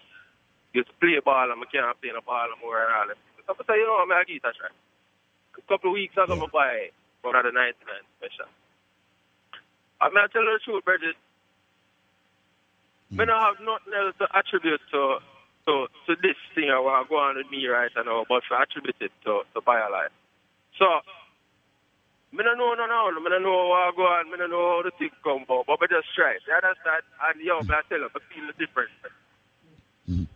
used 0.73 0.89
to 0.89 0.95
play 1.01 1.17
ball 1.21 1.49
and 1.49 1.57
I 1.57 1.67
can't 1.69 1.97
play 1.97 2.13
no 2.13 2.21
ball 2.21 2.49
no 2.49 2.57
more 2.61 2.81
and 2.81 2.93
all 2.93 3.07
that. 3.09 3.19
So 3.45 3.57
I 3.57 3.61
say, 3.65 3.77
you 3.81 3.89
know 3.89 3.97
what, 3.97 4.05
I'm 4.05 4.13
going 4.13 4.21
to 4.21 4.29
give 4.29 4.41
it 4.41 4.49
a 4.49 4.53
try. 4.53 4.69
A 4.69 5.65
couple 5.65 5.89
of 5.91 5.97
weeks 5.97 6.13
ago, 6.13 6.37
I 6.37 6.47
buy 6.53 6.73
one 7.25 7.35
of 7.35 7.43
the 7.43 7.51
99 7.51 7.81
special. 8.21 8.49
I'm 9.99 10.13
going 10.13 10.27
to 10.27 10.31
tell 10.31 10.45
you 10.45 10.53
the 10.55 10.63
truth, 10.63 10.85
Bridget. 10.85 11.17
I 13.09 13.25
don't 13.25 13.41
have 13.41 13.57
nothing 13.59 13.93
else 13.97 14.13
to 14.21 14.27
attribute 14.31 14.79
to 14.93 15.19
to, 15.69 15.85
to 16.07 16.15
this 16.21 16.37
thing 16.55 16.69
I 16.73 16.79
want 16.79 17.05
to 17.05 17.09
go 17.09 17.17
on 17.21 17.37
with 17.37 17.49
me 17.51 17.67
right 17.67 17.91
now, 17.93 18.25
but 18.27 18.41
to 18.49 18.53
attribute 18.57 18.95
it 19.01 19.11
to, 19.25 19.45
to 19.53 19.61
BioLife. 19.61 20.09
So, 20.79 20.87
I 20.87 22.39
don't 22.39 22.55
know 22.55 22.71
no 22.71 22.87
now, 22.87 23.11
I 23.11 23.11
don't 23.11 23.43
know 23.43 23.67
what 23.67 23.83
I 23.83 23.91
go 23.91 24.07
on, 24.07 24.31
I 24.31 24.37
don't 24.39 24.49
know 24.49 24.79
how 24.79 24.83
the 24.87 24.95
thing 24.95 25.11
come 25.19 25.43
about, 25.43 25.67
but 25.67 25.83
I 25.83 25.91
just 25.91 26.07
try. 26.15 26.39
You 26.39 26.55
understand? 26.55 27.03
And 27.19 27.43
yo, 27.43 27.59
I 27.59 27.83
tell 27.91 27.99
you, 27.99 28.07
I 28.07 28.19
feel 28.31 28.47
the 28.47 28.55
difference. 28.55 28.95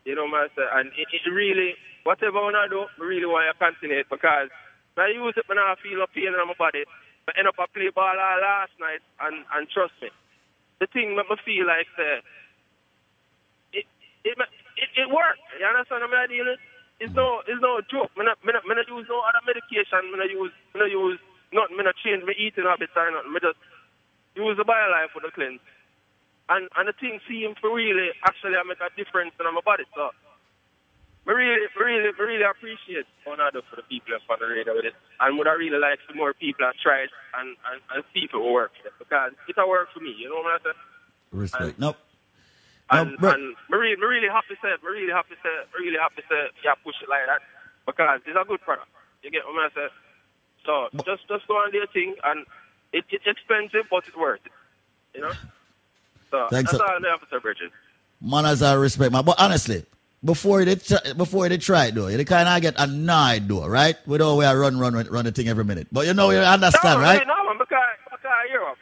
You 0.04 0.20
know 0.20 0.28
what 0.28 0.52
I'm 0.52 0.54
saying? 0.54 0.74
And 0.74 0.88
it, 1.00 1.08
it 1.16 1.24
really, 1.32 1.80
whatever 2.04 2.44
I 2.44 2.52
want 2.52 2.60
to 2.60 2.68
do, 2.68 2.82
I 2.84 3.08
really 3.08 3.26
want 3.26 3.48
to 3.48 3.56
continue 3.56 4.04
it 4.04 4.12
because 4.12 4.52
when 5.00 5.08
I 5.08 5.16
use 5.16 5.34
it, 5.40 5.48
when 5.48 5.58
I 5.58 5.80
feel 5.80 6.04
no 6.04 6.12
pain 6.12 6.28
in 6.28 6.36
my 6.36 6.54
body, 6.60 6.84
I 6.84 7.32
end 7.40 7.48
up 7.48 7.56
I 7.56 7.72
play 7.72 7.88
ball 7.88 8.20
all 8.20 8.40
last 8.44 8.76
night, 8.84 9.00
and, 9.24 9.48
and 9.56 9.64
trust 9.72 9.96
me, 10.04 10.12
the 10.84 10.92
thing 10.92 11.16
make 11.16 11.32
me 11.32 11.40
feel 11.48 11.64
like, 11.64 11.88
uh, 11.96 12.20
it, 13.72 13.88
it, 14.28 14.36
it, 14.36 14.90
it 14.92 15.08
works. 15.08 15.40
You 15.56 15.66
understand 15.72 16.04
what 16.04 16.20
I'm 16.20 16.28
dealing? 16.28 16.60
It's 17.04 17.12
no, 17.12 17.44
it's 17.44 17.60
no 17.60 17.84
joke. 17.92 18.16
I'm 18.16 18.24
not, 18.24 18.40
I'm 18.40 18.56
not, 18.56 18.64
I'm 18.64 18.80
not 18.80 18.88
use 18.88 19.12
no 19.12 19.20
other 19.28 19.44
medication. 19.44 20.00
I'm 20.00 20.16
not 20.16 20.32
use, 20.32 20.56
I'm 20.72 20.88
not 20.88 20.88
use 20.88 21.20
nothing. 21.52 21.76
I'm 21.76 21.84
not 21.84 22.00
change 22.00 22.24
my 22.24 22.32
eating 22.40 22.64
habits 22.64 22.96
or 22.96 23.12
nothing. 23.12 23.36
I 23.36 23.44
just 23.44 23.60
use 24.40 24.56
the 24.56 24.64
BioLife 24.64 25.12
for 25.12 25.20
the 25.20 25.28
cleanse. 25.36 25.60
And 26.48 26.72
and 26.80 26.88
the 26.88 26.96
thing 26.96 27.20
seems 27.28 27.60
to 27.60 27.68
really 27.68 28.16
actually 28.24 28.56
I 28.56 28.64
make 28.64 28.80
a 28.80 28.88
difference 28.96 29.36
in 29.36 29.44
my 29.52 29.60
body. 29.60 29.84
So, 29.92 30.16
I 31.28 31.32
really, 31.32 31.68
really, 31.76 32.16
really 32.16 32.48
appreciate 32.48 33.08
what 33.28 33.44
I 33.44 33.52
do 33.52 33.60
for 33.68 33.76
the 33.76 33.88
people 33.92 34.16
on 34.16 34.40
the 34.40 34.48
radio 34.48 34.72
with 34.72 34.88
it. 34.88 34.96
And 35.20 35.36
would 35.36 35.48
I 35.52 35.60
really 35.60 35.80
like 35.80 36.00
some 36.08 36.16
more 36.16 36.32
people 36.32 36.64
to 36.64 36.72
try 36.80 37.04
it 37.04 37.12
and, 37.36 37.60
and, 37.68 37.84
and 37.96 38.04
see 38.16 38.28
if 38.28 38.32
it 38.32 38.40
will 38.40 38.56
work 38.56 38.72
for. 38.80 38.92
Because 38.96 39.36
it 39.48 39.56
will 39.60 39.68
work 39.68 39.92
for 39.92 40.00
me. 40.00 40.16
You 40.16 40.32
know 40.32 40.40
what 40.40 40.56
I'm 40.56 40.64
saying? 40.64 40.84
Respect. 41.36 41.80
Nope. 41.80 42.00
And, 42.92 43.18
bro- 43.18 43.32
and 43.32 43.56
me 43.70 43.78
really, 43.78 43.96
me 43.96 44.06
really 44.06 44.28
happy 44.30 44.56
to 44.56 44.62
say, 44.62 44.70
me 44.84 44.90
really 44.90 45.12
happy 45.14 45.36
to 45.36 45.50
really 45.80 45.98
happy 45.98 46.22
to 46.22 46.28
say, 46.30 46.42
yeah, 46.64 46.76
push 46.84 46.96
it 47.02 47.10
like 47.10 47.26
that 47.28 47.42
because 47.86 48.22
it's 48.26 48.38
a 48.40 48.46
good 48.48 48.62
product. 48.62 48.90
You 49.24 49.32
get 49.32 49.46
what 49.46 49.58
I'm 49.64 49.72
saying? 49.76 49.90
So 50.66 50.90
just, 51.06 51.28
just 51.28 51.48
go 51.48 51.62
and 51.64 51.72
do 51.72 51.80
your 51.80 51.88
thing, 51.88 52.16
and 52.24 52.46
it, 52.92 53.06
it's 53.10 53.26
expensive, 53.26 53.88
but 53.90 54.04
it's 54.08 54.16
worth 54.16 54.42
it. 54.46 54.52
You 55.16 55.22
know. 55.22 55.32
So 56.32 56.48
Thanks 56.50 56.72
that's 56.72 56.82
a- 56.82 56.86
all 56.86 57.06
I 57.06 57.10
have 57.10 57.22
to 57.22 57.28
say, 57.32 57.40
Bridget. 57.40 57.72
Manners 58.22 58.62
and 58.62 58.80
respect, 58.80 59.12
man. 59.12 59.26
But 59.26 59.36
honestly, 59.40 59.86
before 60.24 60.64
they 60.64 60.76
try, 60.76 61.14
before 61.18 61.50
they 61.50 61.58
try 61.58 61.88
it 61.88 61.96
though, 61.96 62.08
they 62.08 62.24
kind 62.24 62.48
of 62.48 62.62
get 62.62 62.76
annoyed 62.78 63.48
though, 63.48 63.68
right? 63.68 63.96
With 64.08 64.22
all 64.22 64.38
we 64.38 64.46
are 64.46 64.58
run, 64.58 64.80
run, 64.80 64.94
run, 64.94 65.08
run 65.08 65.26
the 65.26 65.32
thing 65.32 65.50
every 65.50 65.66
minute. 65.66 65.88
But 65.92 66.06
you 66.08 66.14
know, 66.14 66.30
you 66.32 66.38
understand, 66.40 67.00
no, 67.00 67.04
right? 67.06 67.28
No, 67.28 67.36
man, 67.46 67.58
because, 67.58 67.80
because 68.06 68.20
I 68.24 68.48
hear 68.48 68.62
them. 68.62 68.76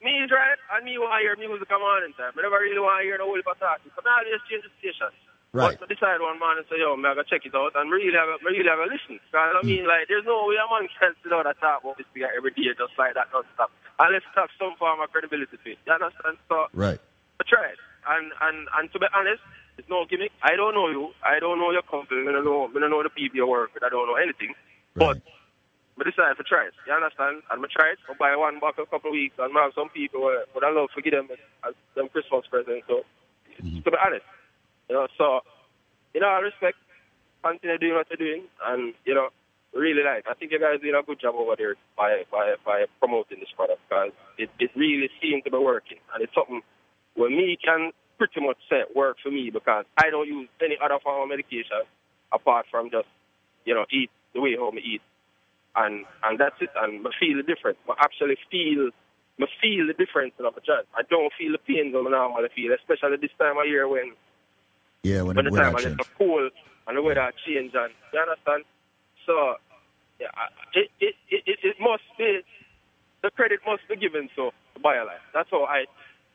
Me 0.00 0.16
right, 0.32 0.56
and 0.72 0.84
me 0.84 0.96
want 0.96 1.12
to 1.12 1.20
hear 1.20 1.36
music 1.36 1.68
come 1.68 1.84
on 1.84 2.08
in 2.08 2.16
time. 2.16 2.32
I 2.32 2.40
never 2.40 2.56
really 2.56 2.80
want 2.80 3.00
to 3.00 3.04
hear 3.04 3.20
the 3.20 3.28
whole 3.28 3.36
talk. 3.60 3.84
So 3.84 4.00
now 4.00 4.16
I 4.16 4.24
just 4.24 4.48
change 4.48 4.64
the 4.64 4.72
station. 4.80 5.12
Right. 5.52 5.76
But 5.76 5.90
I 5.90 5.94
decide 5.94 6.24
one 6.24 6.38
and 6.40 6.64
say, 6.70 6.78
yo, 6.78 6.96
man, 6.96 7.12
I 7.12 7.14
gotta 7.20 7.28
check 7.28 7.44
it 7.44 7.52
out 7.52 7.74
and 7.74 7.90
really 7.90 8.14
have 8.14 8.30
a, 8.30 8.38
really 8.40 8.64
have 8.64 8.78
a 8.78 8.86
listen. 8.86 9.18
Because 9.18 9.50
I 9.50 9.60
hmm. 9.60 9.66
mean, 9.66 9.84
like, 9.84 10.06
there's 10.06 10.24
no 10.24 10.46
way 10.46 10.56
a 10.56 10.64
man 10.70 10.86
can 10.94 11.12
sit 11.20 11.28
down 11.28 11.44
and 11.44 11.58
talk 11.58 11.82
about 11.82 11.98
this 11.98 12.06
thing 12.14 12.22
every 12.22 12.54
day 12.54 12.70
just 12.72 12.94
like 12.96 13.12
that 13.18 13.28
non-stop. 13.34 13.68
Unless 13.98 14.24
it 14.24 14.38
have 14.38 14.48
some 14.56 14.78
form 14.78 15.02
of 15.02 15.10
credibility 15.10 15.52
to 15.52 15.68
it. 15.68 15.78
You 15.84 15.92
understand? 15.92 16.38
So, 16.48 16.70
Right. 16.72 17.02
I 17.36 17.42
tried. 17.44 17.76
And, 18.08 18.32
and, 18.40 18.72
and 18.78 18.86
to 18.94 18.98
be 19.02 19.10
honest, 19.12 19.42
it's 19.76 19.90
no 19.90 20.06
gimmick. 20.06 20.30
I 20.40 20.54
don't 20.54 20.72
know 20.72 20.88
you. 20.88 21.12
I 21.20 21.42
don't 21.42 21.58
know 21.58 21.74
your 21.74 21.84
company. 21.84 22.24
I 22.24 22.32
don't 22.32 22.46
know, 22.46 22.70
I 22.70 22.78
don't 22.78 22.88
know 22.88 23.02
the 23.02 23.10
people 23.10 23.36
you 23.36 23.46
work 23.46 23.74
with. 23.74 23.82
I 23.82 23.90
don't 23.90 24.06
know 24.06 24.16
anything. 24.16 24.54
But 24.94 25.18
I 26.00 26.08
decided 26.08 26.36
to 26.40 26.44
try 26.44 26.66
it. 26.66 26.74
You 26.86 26.96
understand? 26.96 27.44
And 27.50 27.60
I 27.60 27.68
tried. 27.68 28.00
I 28.08 28.14
buy 28.16 28.32
one 28.36 28.60
back 28.60 28.80
a 28.80 28.88
couple 28.88 29.12
of 29.12 29.18
weeks. 29.18 29.36
And 29.38 29.52
I 29.52 29.68
have 29.68 29.76
some 29.76 29.92
people 29.92 30.24
who 30.24 30.32
would 30.54 30.64
I 30.64 30.72
love 30.72 30.88
to 30.96 31.02
give 31.02 31.12
them 31.12 31.28
uh, 31.28 31.68
as 31.68 31.74
them 31.94 32.08
Christmas 32.08 32.48
present. 32.48 32.84
So, 32.88 33.04
mm-hmm. 33.60 33.84
to 33.84 33.90
be 33.90 33.98
honest, 34.00 34.24
you 34.88 34.96
know, 34.96 35.06
so, 35.18 35.44
in 36.14 36.24
all 36.24 36.40
respect, 36.40 36.80
continue 37.44 37.78
doing 37.78 37.94
what 37.94 38.08
you're 38.08 38.20
doing. 38.20 38.48
And, 38.64 38.94
you 39.04 39.14
know, 39.14 39.28
really 39.76 40.02
like, 40.02 40.24
I 40.24 40.34
think 40.34 40.52
you 40.52 40.58
guys 40.58 40.80
doing 40.80 40.96
a 40.96 41.04
good 41.04 41.20
job 41.20 41.36
over 41.36 41.54
there 41.56 41.76
by, 41.96 42.24
by, 42.32 42.56
by 42.64 42.88
promoting 42.98 43.40
this 43.40 43.52
product 43.54 43.80
because 43.88 44.12
it, 44.38 44.50
it 44.58 44.70
really 44.74 45.10
seems 45.20 45.44
to 45.44 45.50
be 45.50 45.58
working. 45.58 46.00
And 46.14 46.24
it's 46.24 46.34
something 46.34 46.62
where 47.14 47.30
me 47.30 47.58
can 47.62 47.92
pretty 48.18 48.40
much 48.40 48.58
say 48.68 48.84
work 48.94 49.16
for 49.22 49.30
me 49.30 49.50
because 49.52 49.84
I 49.96 50.10
don't 50.10 50.26
use 50.26 50.48
any 50.60 50.76
other 50.82 50.98
form 51.02 51.22
of 51.22 51.28
medication 51.28 51.84
apart 52.32 52.66
from 52.70 52.90
just, 52.90 53.08
you 53.64 53.74
know, 53.74 53.86
eat 53.90 54.10
the 54.34 54.40
way 54.40 54.56
how 54.56 54.70
me 54.70 54.82
eat. 54.84 55.02
And 55.76 56.04
and 56.24 56.38
that's 56.38 56.56
it. 56.60 56.70
And 56.76 57.06
I 57.06 57.10
feel 57.18 57.42
different. 57.42 57.78
I 57.88 57.94
actually 58.04 58.36
feel 58.50 58.90
I 59.40 59.46
feel 59.60 59.86
the 59.86 59.94
difference 59.94 60.34
in 60.38 60.44
my 60.44 60.50
chest. 60.66 60.88
I 60.96 61.02
don't 61.08 61.32
feel 61.38 61.52
the 61.52 61.58
pains 61.62 61.92
that 61.92 62.04
I 62.04 62.10
normally 62.10 62.50
feel, 62.54 62.72
especially 62.74 63.16
this 63.16 63.32
time 63.38 63.56
of 63.58 63.66
year 63.66 63.88
when 63.88 64.12
Yeah, 65.02 65.22
when, 65.22 65.36
when 65.36 65.44
the 65.44 65.44
the 65.44 65.52
time 65.52 65.74
is 65.76 65.84
change. 65.84 66.00
cold 66.18 66.52
and 66.86 66.96
the 66.96 67.02
weather 67.02 67.32
change 67.46 67.72
and 67.74 67.92
you 68.12 68.20
understand? 68.20 68.64
So 69.26 69.56
yeah, 70.20 70.30
it 70.74 70.90
it, 71.00 71.14
it, 71.30 71.42
it, 71.46 71.58
it 71.62 71.76
must 71.80 72.04
be 72.18 72.40
the 73.22 73.30
credit 73.30 73.60
must 73.66 73.86
be 73.88 73.96
given 73.96 74.28
so 74.36 74.50
to 74.74 74.80
BioLife. 74.80 75.22
That's 75.32 75.50
how 75.50 75.64
I 75.64 75.86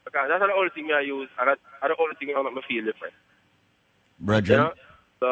because 0.06 0.28
that's 0.30 0.42
the 0.42 0.54
only 0.56 0.72
thing 0.74 0.90
I 0.94 1.02
use 1.02 1.30
and 1.40 1.50
that's 1.50 1.62
the 1.82 1.96
only 2.00 2.16
thing 2.20 2.34
that 2.34 2.44
make 2.44 2.56
me 2.56 2.62
feel 2.68 2.86
different. 2.86 3.14
You 4.48 4.56
Brethren, 4.56 4.58
know? 4.58 4.72
So 5.20 5.28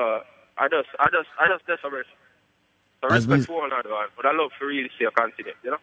I 0.57 0.67
just 0.69 0.89
I 0.99 1.07
just 1.09 1.29
I 1.39 1.47
just 1.47 1.65
desperate. 1.67 2.07
So 3.03 3.09
As 3.09 3.27
respect 3.27 3.47
for 3.47 3.61
one 3.61 3.71
another, 3.71 3.89
but 4.15 4.25
I 4.25 4.31
love 4.31 4.51
to 4.59 4.65
really 4.65 4.89
see 4.97 5.03
a 5.03 5.11
continent, 5.11 5.57
you 5.63 5.71
know? 5.71 5.77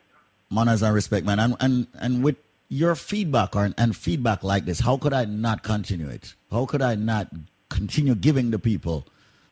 manners 0.50 0.82
and 0.82 0.94
respect, 0.94 1.26
man. 1.26 1.38
And 1.38 1.54
and 1.60 1.86
and 2.00 2.24
with 2.24 2.36
your 2.68 2.94
feedback 2.94 3.54
or, 3.54 3.70
and 3.76 3.94
feedback 3.94 4.42
like 4.42 4.64
this, 4.64 4.80
how 4.80 4.96
could 4.96 5.12
I 5.12 5.24
not 5.26 5.62
continue 5.62 6.08
it? 6.08 6.34
How 6.50 6.64
could 6.66 6.82
I 6.82 6.94
not 6.94 7.28
continue 7.68 8.14
giving 8.14 8.50
the 8.50 8.58
people 8.58 9.06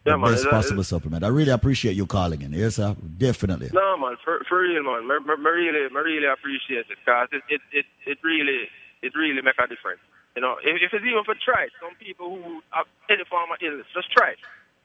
the 0.04 0.12
Yeah, 0.12 0.16
man, 0.16 0.32
best 0.32 0.48
possible 0.48 0.84
supplement? 0.84 1.24
I 1.24 1.28
really 1.28 1.50
appreciate 1.50 1.94
you 1.94 2.06
calling 2.06 2.42
in. 2.42 2.52
Yes, 2.52 2.76
sir. 2.76 2.96
Definitely. 3.18 3.70
No, 3.72 3.96
man, 3.98 4.16
for, 4.24 4.40
for 4.48 4.60
real, 4.60 4.82
man. 4.82 5.10
I, 5.10 5.18
really, 5.34 5.88
I 5.90 5.98
really 5.98 6.26
appreciate 6.26 6.86
it 6.88 6.98
because 7.04 7.28
it, 7.32 7.42
it, 7.50 7.60
it, 7.72 7.86
it 8.06 8.18
really, 8.24 8.68
it 9.02 9.12
really 9.14 9.42
make 9.42 9.58
a 9.58 9.66
difference. 9.66 10.00
You 10.36 10.42
know, 10.42 10.56
if, 10.62 10.80
if 10.80 10.94
it's 10.94 11.04
even 11.04 11.24
for 11.24 11.34
try 11.34 11.68
some 11.82 11.94
people 11.98 12.30
who 12.30 12.62
have 12.70 12.86
any 13.10 13.24
form 13.28 13.50
of 13.50 13.58
illness, 13.60 13.86
just 13.92 14.10
try 14.12 14.30
it. 14.30 14.38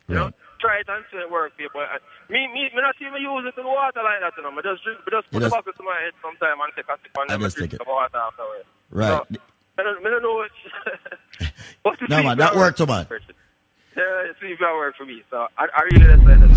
You 0.07 0.15
know, 0.15 0.31
try 0.63 0.79
it 0.79 0.87
and 0.87 1.03
see 1.11 1.19
it 1.19 1.27
work, 1.29 1.51
people. 1.59 1.83
And 1.83 1.99
me, 2.31 2.47
me, 2.55 2.71
me 2.71 2.79
not 2.79 2.95
even 3.03 3.19
use 3.19 3.43
it 3.51 3.59
in 3.59 3.67
water 3.67 3.99
like 3.99 4.23
that, 4.23 4.33
you 4.39 4.43
know. 4.47 4.55
I 4.55 4.63
just 4.63 4.79
drink, 4.87 5.03
I 5.03 5.11
just 5.11 5.27
You 5.27 5.35
put 5.35 5.43
the 5.43 5.51
just- 5.51 5.55
bottle 5.59 5.73
to 5.75 5.83
my 5.83 5.99
head 5.99 6.15
sometime 6.23 6.57
and 6.63 6.71
take 6.79 6.87
a 6.87 6.95
sip 7.03 7.11
and 7.19 7.27
I 7.27 7.35
just 7.37 7.59
drink 7.59 7.71
take 7.75 7.81
it. 7.81 7.83
some 7.83 7.91
water 7.91 8.15
afterwards. 8.15 8.67
Right. 8.89 9.11
So, 9.11 9.43
I 9.75 9.83
don't, 9.83 9.99
I 9.99 10.09
don't 10.09 10.23
know 10.23 10.35
what. 10.39 10.51
No, 12.09 12.23
man, 12.23 12.37
that 12.37 12.55
worked, 12.55 12.79
work. 12.79 12.89
man. 12.89 13.05
Yeah, 13.95 14.31
if 14.31 14.59
that 14.59 14.73
work 14.73 14.95
for 14.95 15.05
me. 15.05 15.21
So 15.29 15.47
I, 15.57 15.67
I 15.75 15.81
really 15.91 16.07
like 16.17 16.39
that. 16.39 16.49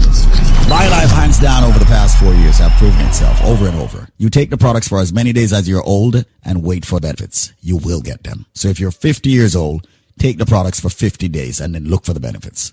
BioLife, 0.70 1.15
hands 1.15 1.39
down, 1.39 1.65
over 1.65 1.78
the 1.78 1.85
past 1.85 2.18
four 2.18 2.33
years, 2.35 2.59
have 2.59 2.73
proven 2.73 3.01
itself 3.07 3.43
over 3.44 3.67
and 3.68 3.76
over. 3.78 4.09
You 4.18 4.31
take 4.31 4.51
the 4.51 4.57
products 4.57 4.89
for 4.89 4.99
as 4.99 5.12
many 5.12 5.33
days 5.33 5.52
as 5.52 5.68
you're 5.68 5.83
old 5.83 6.25
and 6.44 6.62
wait 6.62 6.85
for 6.85 6.99
benefits. 7.01 7.52
You 7.60 7.76
will 7.76 8.01
get 8.01 8.23
them. 8.25 8.47
So 8.55 8.68
if 8.68 8.81
you're 8.81 8.91
50 8.91 9.28
years 9.31 9.55
old, 9.55 9.86
take 10.18 10.39
the 10.39 10.47
products 10.47 10.81
for 10.81 10.89
50 10.89 11.28
days 11.28 11.60
and 11.60 11.75
then 11.75 11.85
look 11.86 12.05
for 12.05 12.15
the 12.15 12.20
benefits. 12.20 12.73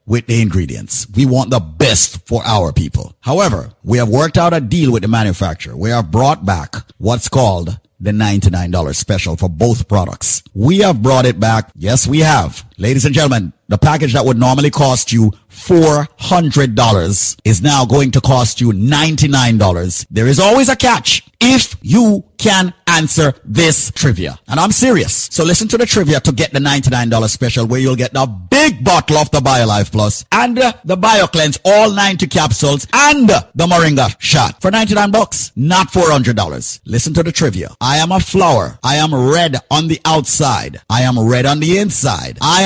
with 0.11 0.27
the 0.27 0.41
ingredients. 0.41 1.07
We 1.15 1.25
want 1.25 1.51
the 1.51 1.61
best 1.61 2.27
for 2.27 2.43
our 2.43 2.73
people. 2.73 3.15
However, 3.21 3.71
we 3.81 3.97
have 3.97 4.09
worked 4.09 4.37
out 4.37 4.53
a 4.53 4.59
deal 4.59 4.91
with 4.91 5.03
the 5.03 5.07
manufacturer. 5.07 5.73
We 5.73 5.89
have 5.89 6.11
brought 6.11 6.45
back 6.45 6.75
what's 6.97 7.29
called 7.29 7.79
the 7.97 8.11
$99 8.11 8.93
special 8.93 9.37
for 9.37 9.47
both 9.47 9.87
products. 9.87 10.43
We 10.53 10.79
have 10.79 11.01
brought 11.01 11.25
it 11.25 11.39
back. 11.39 11.71
Yes, 11.77 12.07
we 12.07 12.19
have. 12.19 12.65
Ladies 12.81 13.05
and 13.05 13.13
gentlemen, 13.13 13.53
the 13.67 13.77
package 13.77 14.13
that 14.13 14.25
would 14.25 14.39
normally 14.39 14.71
cost 14.71 15.11
you 15.13 15.31
$400 15.51 17.37
is 17.45 17.61
now 17.61 17.85
going 17.85 18.09
to 18.09 18.21
cost 18.21 18.59
you 18.59 18.71
$99. 18.71 20.07
There 20.09 20.25
is 20.25 20.39
always 20.39 20.67
a 20.67 20.75
catch 20.75 21.23
if 21.39 21.75
you 21.81 22.23
can 22.37 22.73
answer 22.87 23.33
this 23.45 23.91
trivia. 23.91 24.39
And 24.47 24.59
I'm 24.59 24.71
serious. 24.71 25.29
So 25.31 25.43
listen 25.43 25.67
to 25.69 25.77
the 25.77 25.85
trivia 25.85 26.19
to 26.21 26.31
get 26.31 26.51
the 26.51 26.59
$99 26.59 27.29
special 27.29 27.67
where 27.67 27.79
you'll 27.79 27.95
get 27.95 28.13
the 28.13 28.25
big 28.25 28.83
bottle 28.83 29.17
of 29.17 29.31
the 29.31 29.39
BioLife 29.39 29.91
Plus 29.91 30.25
and 30.31 30.57
uh, 30.57 30.73
the 30.83 30.97
BioCleanse, 30.97 31.59
all 31.63 31.91
90 31.91 32.27
capsules 32.27 32.87
and 32.93 33.29
the 33.29 33.65
Moringa 33.67 34.15
shot 34.19 34.61
for 34.61 34.71
99 34.71 35.11
bucks, 35.11 35.51
not 35.55 35.91
$400. 35.91 36.81
Listen 36.85 37.13
to 37.13 37.23
the 37.23 37.31
trivia. 37.31 37.69
I 37.79 37.97
am 37.97 38.11
a 38.11 38.19
flower. 38.19 38.79
I 38.83 38.95
am 38.95 39.13
red 39.13 39.57
on 39.69 39.87
the 39.87 39.99
outside. 40.05 40.81
I 40.89 41.03
am 41.03 41.19
red 41.19 41.45
on 41.45 41.59
the 41.59 41.77
inside. 41.77 42.37
I 42.41 42.63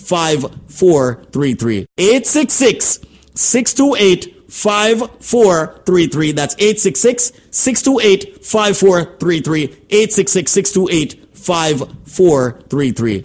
5433. 0.00 1.86
866 1.98 3.00
628 3.34 4.50
5433. 4.50 6.32
That's 6.32 6.54
866 6.54 7.32
628 7.50 8.44
5433. 8.44 9.62
866 9.90 10.52
628 10.52 11.28
5433. 11.36 13.22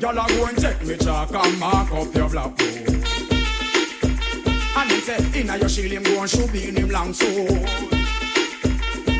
Y'all 0.00 0.18
are 0.18 0.28
go 0.28 0.44
and 0.46 0.56
me 0.84 0.96
mark 1.58 1.92
up 1.92 2.60
inna 5.36 5.56
your 5.58 5.68
shield 5.68 5.92
him 5.92 6.02
go 6.02 6.20
and 6.20 6.30
shoot 6.30 6.52
in 6.68 6.76
him 6.76 6.90
long. 6.90 7.12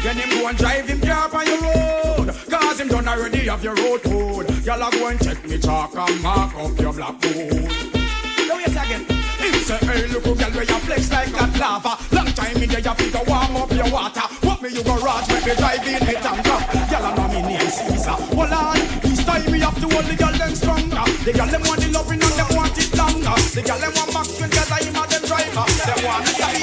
Then 0.04 0.18
him 0.18 0.28
go 0.38 0.46
and 0.48 0.58
drive 0.58 0.86
him 0.86 1.00
car 1.00 1.34
on 1.34 1.46
your 1.46 1.60
road. 1.64 2.28
Cause 2.50 2.78
him 2.78 2.88
done 2.88 3.08
already 3.08 3.48
have 3.48 3.64
your 3.64 3.74
road 3.74 4.02
code. 4.02 4.50
Y'all 4.62 4.90
go 4.90 5.06
and 5.08 5.18
check 5.18 5.42
me 5.48 5.56
chalk 5.58 5.96
and 5.96 6.20
mark 6.20 6.54
up 6.56 6.78
your 6.78 6.92
black 6.92 7.18
book. 7.22 7.32
Now 7.32 8.60
yes 8.60 8.76
again. 8.76 9.00
Him 9.08 9.54
say, 9.64 9.80
hey, 9.80 10.06
look 10.08 10.24
girl 10.24 10.50
where 10.52 10.68
you 10.68 10.78
flex 10.84 11.10
like 11.10 11.32
that 11.32 11.56
lava. 11.58 11.96
Long 12.14 12.28
time 12.36 12.52
in 12.60 12.68
there 12.68 12.84
you 12.84 12.94
figure 13.00 13.24
warm 13.26 13.56
up 13.56 13.72
your 13.72 13.88
water. 13.88 14.28
What 14.44 14.60
me 14.60 14.76
you 14.76 14.84
go 14.84 14.94
rot, 15.00 15.24
make 15.26 15.46
me 15.46 15.54
drive 15.56 15.88
in 15.88 16.06
me 16.06 16.14
tanker. 16.20 16.60
Y'all 16.92 17.16
know 17.16 17.28
me 17.32 17.40
name 17.40 17.64
Caesar. 17.64 18.20
Hold 18.36 18.52
on, 18.52 18.76
this 19.00 19.24
time 19.24 19.50
me 19.50 19.58
have 19.60 19.80
to 19.80 19.88
hold 19.88 20.04
the 20.04 20.16
girl 20.20 20.36
them 20.36 20.52
stronger. 20.54 21.04
The 21.24 21.32
girl 21.32 21.48
them 21.48 21.62
want 21.64 21.80
the 21.80 21.88
loving 21.88 22.20
and 22.20 22.36
them 22.36 22.50
want 22.52 22.76
it 22.76 22.92
longer. 22.92 23.36
The 23.56 23.62
girl 23.64 23.80
them 23.80 23.92
want 23.96 24.12
back 24.12 24.28
when 24.36 24.50
cause 24.52 24.68
I 24.68 24.84
am 24.84 25.00
a 25.00 25.04
them 25.08 25.24
driver. 25.24 25.64
Them 25.64 25.98
want 26.04 26.28
me 26.28 26.53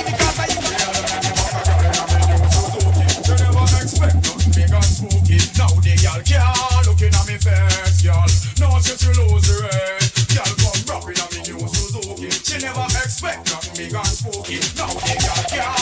face, 8.11 8.59
girl. 8.59 8.69
No, 8.69 8.79
she 8.79 8.95
to 8.95 9.21
lose 9.21 9.47
the 9.47 9.55
race. 9.63 10.25
Girl 10.33 10.51
come 10.59 10.81
rapping 10.87 11.19
at 11.21 11.31
me 11.31 11.39
new 11.53 11.67
Suzuki. 11.67 12.29
She 12.29 12.57
never 12.59 12.85
expect 12.85 13.51
nothing 13.51 13.75
big 13.75 13.93
and 13.93 14.07
spooky. 14.07 14.59
Now 14.77 14.87
the 14.87 15.17
girl 15.21 15.43
can't 15.49 15.80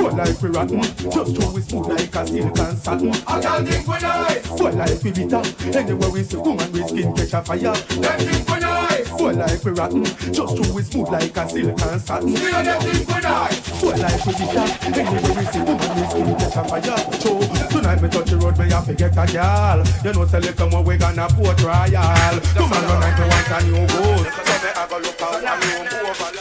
Full 0.00 0.16
like 0.16 0.40
we 0.40 0.48
rotten, 0.48 0.80
just 0.80 1.36
throw 1.36 1.52
we 1.52 1.60
smooth 1.60 1.88
like 1.88 2.16
a 2.16 2.26
silk 2.26 2.58
and 2.58 2.78
satin. 2.78 3.12
I 3.26 3.40
can't 3.42 3.68
think 3.68 3.86
when 3.86 4.02
I 4.02 4.34
full 4.40 4.72
like 4.72 5.02
we 5.04 5.10
bitter. 5.10 5.42
Anywhere 5.76 6.10
we 6.10 6.22
see 6.24 6.36
woman, 6.38 6.72
we 6.72 6.88
skin 6.88 7.14
catch 7.14 7.34
a 7.34 7.42
fire. 7.44 7.60
Them 7.60 8.18
think 8.18 8.48
when 8.48 8.64
I 8.64 9.04
full 9.04 9.34
like 9.34 9.62
we 9.62 9.70
rotten, 9.72 10.04
just 10.04 10.56
throw 10.56 10.72
we 10.72 10.82
smooth 10.82 11.08
like 11.10 11.36
a 11.36 11.48
silk 11.50 11.82
and 11.84 12.00
satin. 12.00 12.34
Still 12.34 12.62
them 12.64 12.80
think 12.80 13.08
when 13.12 13.26
I 13.26 13.48
full 13.76 13.90
like 13.90 14.24
we 14.24 14.32
bitter. 14.40 14.66
Anywhere 14.88 15.34
we 15.36 15.44
see 15.52 15.60
woman, 15.68 15.90
we 15.92 16.04
skin 16.08 16.32
catch 16.40 16.56
a 16.56 16.64
fire. 16.64 16.98
So 17.20 17.30
tonight 17.68 18.00
me 18.00 18.08
touch 18.08 18.30
the 18.30 18.36
road, 18.40 18.58
me 18.58 18.70
have 18.70 18.86
to 18.86 18.94
get 18.94 19.12
a 19.12 19.26
girl. 19.28 19.84
You 20.00 20.12
know, 20.16 20.26
say 20.26 20.40
little 20.40 20.70
more 20.70 20.82
we 20.82 20.96
gonna 20.96 21.28
port 21.28 21.60
royal. 21.60 22.40
Come 22.56 22.72
on, 22.72 22.84
run 22.88 23.04
you 23.04 23.26
want 23.28 23.52
a 23.52 23.58
new 23.68 23.84
boat. 23.84 24.24
So 24.32 24.42
me 24.48 24.56
I 24.64 24.88
go 24.88 24.96
look 24.96 25.20
out 25.20 25.44
a 25.44 25.52
new 25.60 26.08
over. 26.08 26.32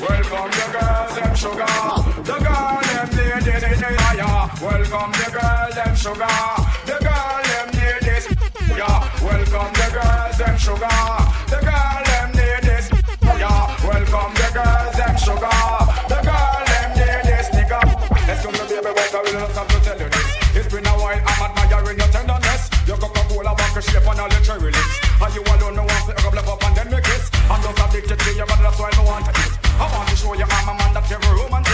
Welcome 0.00 0.50
the 0.52 0.64
girls, 0.72 1.14
them 1.16 1.34
sugar. 1.34 2.09
The 2.30 2.38
girl, 2.38 2.78
them 2.78 3.10
ladies 3.18 3.62
in 3.64 3.74
the. 3.74 3.90
Welcome 4.62 5.10
the 5.18 5.28
girl, 5.34 5.66
them 5.74 5.94
sugar. 5.98 6.30
The 6.86 6.96
girl, 7.02 7.42
them 7.42 7.68
ladies. 7.74 8.24
Yeah. 8.70 9.02
Welcome 9.18 9.74
the 9.74 9.88
girls, 9.90 10.38
them 10.38 10.54
sugar. 10.54 11.02
The 11.50 11.58
girl, 11.58 11.98
them 12.06 12.30
ladies. 12.38 12.86
Yeah. 13.34 13.66
Welcome 13.82 14.30
the 14.38 14.48
girls, 14.54 14.94
them 14.94 15.16
sugar. 15.18 15.58
The 16.06 16.18
girl, 16.22 16.62
them 16.70 16.90
ladies. 17.02 17.50
Nigga. 17.50 17.82
Let's 18.30 18.46
come 18.46 18.54
to 18.54 18.62
baby, 18.62 18.94
wait 18.94 19.10
a 19.10 19.20
minute, 19.26 19.50
have 19.50 19.66
to 19.66 19.78
tell 19.82 19.98
you 19.98 20.08
this. 20.14 20.30
It's 20.54 20.68
been 20.70 20.86
a 20.86 20.94
while, 21.02 21.18
I'm 21.18 21.50
admiring 21.50 21.98
your 21.98 22.10
tenderness. 22.14 22.70
Your 22.86 22.98
Coca-Cola 23.02 23.58
vodka 23.58 23.82
shape 23.82 24.06
and 24.06 24.20
all 24.22 24.30
your 24.30 24.42
cherry 24.46 24.70
lips. 24.70 25.02
And 25.18 25.34
you 25.34 25.42
alone 25.50 25.74
know 25.74 25.82
want 25.82 26.06
to 26.06 26.14
go 26.22 26.30
bluff 26.30 26.46
up 26.46 26.62
and 26.62 26.76
then 26.78 26.94
make 26.94 27.02
kiss. 27.10 27.26
I'm 27.50 27.58
just 27.58 27.74
addicted 27.74 28.22
to 28.22 28.30
you, 28.38 28.46
but 28.46 28.62
that's 28.62 28.78
why 28.78 28.94
I 28.94 29.02
want 29.02 29.26
eat. 29.26 29.58
I 29.82 29.90
want 29.90 30.08
to 30.10 30.14
show 30.14 30.34
you 30.38 30.46
I'm 30.46 30.68
a 30.70 30.74
man 30.78 30.94
that 30.94 31.10
you're 31.10 31.18
romantic. 31.34 31.69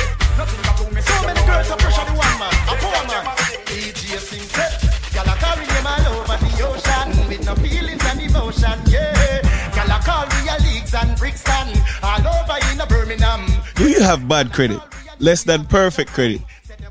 Girls 1.46 1.70
are 1.70 1.78
pressure 1.78 2.04
the 2.04 2.12
one 2.12 2.36
man, 2.38 2.54
a 2.68 2.74
poor 2.82 3.00
man. 3.06 3.24
DJ 3.66 4.18
sing 4.18 4.46
set, 4.54 4.72
gyal 5.14 5.30
a 5.30 5.34
carry 5.38 5.66
them 5.66 5.86
all 5.86 6.06
over 6.18 6.36
the 6.36 6.52
ocean 6.66 7.28
with 7.28 7.46
no 7.46 7.54
feelings 7.56 8.04
and 8.04 8.20
emotion, 8.20 8.78
yeah. 8.86 9.40
Gyal 9.72 9.94
a 9.94 9.98
call 10.04 10.26
me 10.26 10.48
a 10.50 10.56
leagues 10.66 10.94
and 10.94 11.16
Brixton, 11.18 11.68
all 12.02 12.26
over 12.26 12.58
in 12.72 12.80
a 12.80 12.86
Birmingham. 12.86 13.46
Do 13.76 13.88
you 13.88 14.02
have 14.02 14.28
bad 14.28 14.52
credit? 14.52 14.80
Less 15.18 15.44
than 15.44 15.64
perfect 15.66 16.12
credit? 16.12 16.42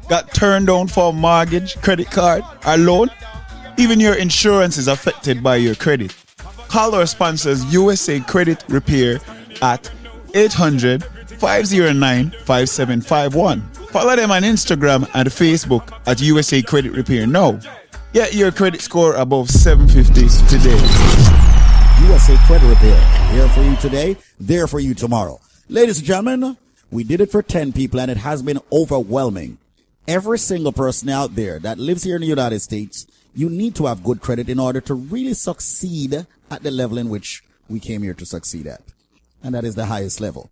Got 0.08 0.34
turned 0.34 0.68
down 0.68 0.88
for 0.88 1.10
a 1.10 1.14
mortgage, 1.14 1.82
credit 1.82 2.10
card, 2.12 2.44
or 2.66 2.78
loan? 2.78 3.10
Even 3.78 4.00
your 4.00 4.16
insurance 4.16 4.78
is 4.78 4.88
affected 4.88 5.44
by 5.44 5.58
your 5.58 5.76
credit. 5.76 6.16
Call 6.68 6.96
our 6.96 7.06
sponsors 7.06 7.64
USA 7.74 8.20
Credit 8.20 8.64
Repair 8.70 9.20
at 9.62 9.92
800 10.34 11.04
509 11.40 12.32
5751. 12.46 13.75
Follow 13.96 14.14
them 14.18 14.30
on 14.30 14.42
Instagram 14.42 15.10
and 15.14 15.30
Facebook 15.30 15.98
at 16.06 16.20
USA 16.20 16.62
Credit 16.62 16.92
Repair 16.92 17.26
now. 17.26 17.58
Get 18.12 18.34
your 18.34 18.52
credit 18.52 18.82
score 18.82 19.14
above 19.14 19.50
750 19.50 20.28
today. 20.50 20.76
USA 22.06 22.36
Credit 22.46 22.68
Repair. 22.68 23.32
Here 23.32 23.48
for 23.48 23.64
you 23.64 23.78
today, 23.78 24.18
there 24.38 24.68
for 24.68 24.82
you 24.82 24.96
tomorrow. 24.96 25.40
Ladies 25.70 26.00
and 26.00 26.08
gentlemen, 26.08 26.58
we 26.92 27.06
did 27.06 27.22
it 27.22 27.32
for 27.32 27.42
10 27.42 27.72
people 27.72 28.02
and 28.02 28.12
it 28.12 28.18
has 28.18 28.42
been 28.42 28.60
overwhelming. 28.70 29.60
Every 30.10 30.40
single 30.40 30.74
person 30.74 31.08
out 31.08 31.36
there 31.36 31.60
that 31.60 31.80
lives 31.80 32.04
here 32.04 32.16
in 32.16 32.22
the 32.22 32.28
United 32.28 32.60
States, 32.60 33.08
you 33.34 33.50
need 33.50 33.76
to 33.76 33.86
have 33.86 34.04
good 34.04 34.20
credit 34.20 34.50
in 34.50 34.60
order 34.60 34.82
to 34.82 34.94
really 34.94 35.34
succeed 35.34 36.28
at 36.52 36.64
the 36.64 36.70
level 36.70 36.98
in 36.98 37.08
which 37.08 37.46
we 37.70 37.80
came 37.80 38.04
here 38.04 38.14
to 38.16 38.26
succeed 38.26 38.68
at. 38.68 38.82
And 39.42 39.56
that 39.56 39.64
is 39.64 39.76
the 39.76 39.86
highest 39.86 40.20
level. 40.20 40.50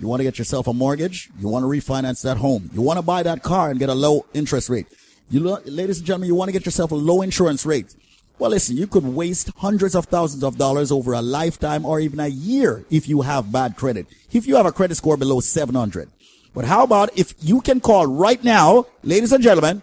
You 0.00 0.08
want 0.08 0.20
to 0.20 0.24
get 0.24 0.38
yourself 0.38 0.66
a 0.66 0.72
mortgage? 0.72 1.28
You 1.38 1.48
want 1.48 1.62
to 1.62 1.66
refinance 1.66 2.22
that 2.22 2.38
home? 2.38 2.70
You 2.72 2.80
want 2.80 2.98
to 2.98 3.02
buy 3.02 3.22
that 3.22 3.42
car 3.42 3.68
and 3.68 3.78
get 3.78 3.90
a 3.90 3.94
low 3.94 4.24
interest 4.32 4.70
rate? 4.70 4.86
You, 5.28 5.40
ladies 5.66 5.98
and 5.98 6.06
gentlemen, 6.06 6.28
you 6.28 6.34
want 6.34 6.48
to 6.48 6.52
get 6.52 6.64
yourself 6.64 6.90
a 6.90 6.94
low 6.94 7.20
insurance 7.20 7.66
rate? 7.66 7.94
Well, 8.38 8.50
listen, 8.50 8.78
you 8.78 8.86
could 8.86 9.04
waste 9.04 9.50
hundreds 9.58 9.94
of 9.94 10.06
thousands 10.06 10.42
of 10.42 10.56
dollars 10.56 10.90
over 10.90 11.12
a 11.12 11.20
lifetime 11.20 11.84
or 11.84 12.00
even 12.00 12.18
a 12.18 12.28
year 12.28 12.82
if 12.88 13.10
you 13.10 13.20
have 13.20 13.52
bad 13.52 13.76
credit. 13.76 14.06
If 14.32 14.46
you 14.46 14.56
have 14.56 14.64
a 14.64 14.72
credit 14.72 14.94
score 14.94 15.18
below 15.18 15.40
700. 15.40 16.08
But 16.54 16.64
how 16.64 16.82
about 16.82 17.10
if 17.18 17.34
you 17.40 17.60
can 17.60 17.80
call 17.80 18.06
right 18.06 18.42
now, 18.42 18.86
ladies 19.02 19.32
and 19.32 19.44
gentlemen, 19.44 19.82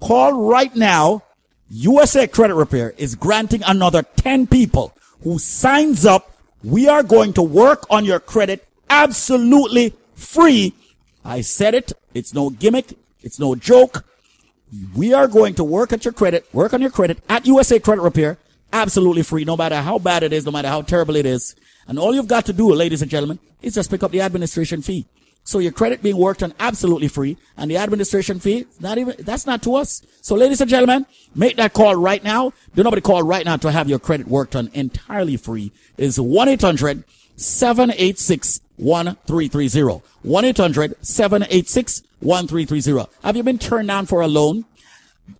call 0.00 0.48
right 0.48 0.74
now. 0.76 1.24
USA 1.68 2.28
Credit 2.28 2.54
Repair 2.54 2.94
is 2.96 3.16
granting 3.16 3.64
another 3.66 4.04
10 4.04 4.46
people 4.46 4.96
who 5.24 5.40
signs 5.40 6.06
up. 6.06 6.30
We 6.62 6.88
are 6.88 7.02
going 7.02 7.32
to 7.32 7.42
work 7.42 7.84
on 7.90 8.04
your 8.04 8.20
credit 8.20 8.65
absolutely 8.90 9.94
free. 10.14 10.74
I 11.24 11.40
said 11.40 11.74
it. 11.74 11.92
It's 12.14 12.32
no 12.32 12.50
gimmick. 12.50 12.96
It's 13.22 13.38
no 13.40 13.54
joke. 13.54 14.04
We 14.94 15.12
are 15.14 15.28
going 15.28 15.54
to 15.54 15.64
work 15.64 15.92
at 15.92 16.04
your 16.04 16.12
credit, 16.12 16.46
work 16.52 16.74
on 16.74 16.80
your 16.80 16.90
credit 16.90 17.18
at 17.28 17.46
USA 17.46 17.78
Credit 17.78 18.02
Repair, 18.02 18.38
absolutely 18.72 19.22
free, 19.22 19.44
no 19.44 19.56
matter 19.56 19.76
how 19.76 19.98
bad 19.98 20.22
it 20.22 20.32
is, 20.32 20.44
no 20.44 20.52
matter 20.52 20.68
how 20.68 20.82
terrible 20.82 21.16
it 21.16 21.26
is. 21.26 21.54
And 21.86 21.98
all 21.98 22.14
you've 22.14 22.26
got 22.26 22.46
to 22.46 22.52
do, 22.52 22.72
ladies 22.72 23.02
and 23.02 23.10
gentlemen, 23.10 23.38
is 23.62 23.74
just 23.74 23.90
pick 23.90 24.02
up 24.02 24.10
the 24.10 24.20
administration 24.20 24.82
fee. 24.82 25.06
So 25.44 25.60
your 25.60 25.70
credit 25.70 26.02
being 26.02 26.16
worked 26.16 26.42
on 26.42 26.54
absolutely 26.58 27.06
free 27.06 27.36
and 27.56 27.70
the 27.70 27.76
administration 27.76 28.40
fee, 28.40 28.66
not 28.80 28.98
even, 28.98 29.14
that's 29.20 29.46
not 29.46 29.62
to 29.62 29.76
us. 29.76 30.04
So 30.20 30.34
ladies 30.34 30.60
and 30.60 30.68
gentlemen, 30.68 31.06
make 31.36 31.56
that 31.56 31.72
call 31.72 31.94
right 31.94 32.22
now. 32.22 32.52
Do 32.74 32.82
nobody 32.82 33.00
call 33.00 33.22
right 33.22 33.44
now 33.44 33.56
to 33.58 33.70
have 33.70 33.88
your 33.88 34.00
credit 34.00 34.26
worked 34.26 34.56
on 34.56 34.70
entirely 34.74 35.36
free 35.36 35.70
is 35.96 36.18
1-800-786-1330. 37.36 40.02
1-800-786-1330. 40.24 43.08
Have 43.22 43.36
you 43.36 43.42
been 43.42 43.58
turned 43.58 43.88
down 43.88 44.06
for 44.06 44.20
a 44.20 44.26
loan? 44.26 44.64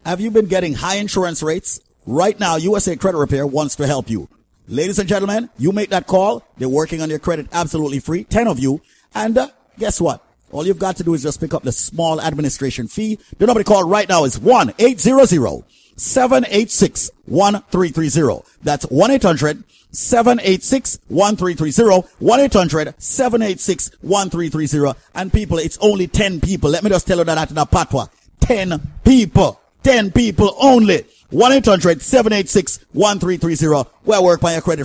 Have 0.05 0.21
you 0.21 0.31
been 0.31 0.47
getting 0.47 0.75
high 0.75 0.97
insurance 0.97 1.43
rates? 1.43 1.81
Right 2.07 2.39
now, 2.39 2.57
USA 2.57 2.97
Credit 2.97 3.19
Repair 3.19 3.47
wants 3.47 3.77
to 3.77 3.87
help 3.87 4.11
you. 4.11 4.29
Ladies 4.69 4.99
and 4.99 5.09
gentlemen, 5.09 5.49
you 5.59 5.73
make 5.73 5.91
that 5.91 6.07
call. 6.07 6.43
They're 6.59 6.69
working 6.69 7.01
on 7.01 7.09
your 7.09 7.21
credit 7.21 7.47
absolutely 7.53 8.01
free. 8.01 8.25
10 8.25 8.49
of 8.49 8.59
you. 8.59 8.83
And 9.15 9.39
uh, 9.39 9.49
guess 9.79 10.01
what? 10.01 10.23
All 10.51 10.67
you've 10.67 10.79
got 10.79 10.97
to 10.97 11.05
do 11.05 11.15
is 11.15 11.23
just 11.23 11.41
pick 11.41 11.55
up 11.55 11.63
the 11.63 11.73
small 11.73 12.21
administration 12.21 12.89
fee. 12.89 13.19
The 13.39 13.47
number 13.47 13.61
to 13.61 13.65
call 13.65 13.89
right 13.89 14.09
now 14.09 14.25
is 14.25 14.39
1 14.39 14.75
800 14.79 15.65
786 15.97 17.11
1330. 17.27 18.43
That's 18.63 18.85
1 18.87 19.11
800 19.11 19.65
786 19.91 20.99
1330. 21.09 22.09
1 22.19 22.41
800 22.41 22.95
786 23.03 23.91
1330. 24.03 24.99
And 25.15 25.33
people, 25.33 25.59
it's 25.59 25.79
only 25.79 26.07
10 26.07 26.41
people. 26.41 26.71
Let 26.71 26.85
me 26.85 26.91
just 26.91 27.07
tell 27.07 27.19
you 27.19 27.25
that 27.25 27.51
in 27.51 27.59
a 27.59 27.67
patwa. 27.67 28.11
10 28.41 28.81
people. 29.05 29.61
10 29.83 30.13
people 30.13 30.55
only. 30.61 31.05
1 31.31 31.53
800 31.53 32.03
786 32.03 32.81
1330. 32.93 33.91
Where 34.05 34.23
work 34.23 34.41
by 34.41 34.53
your 34.53 34.61
credit 34.61 34.85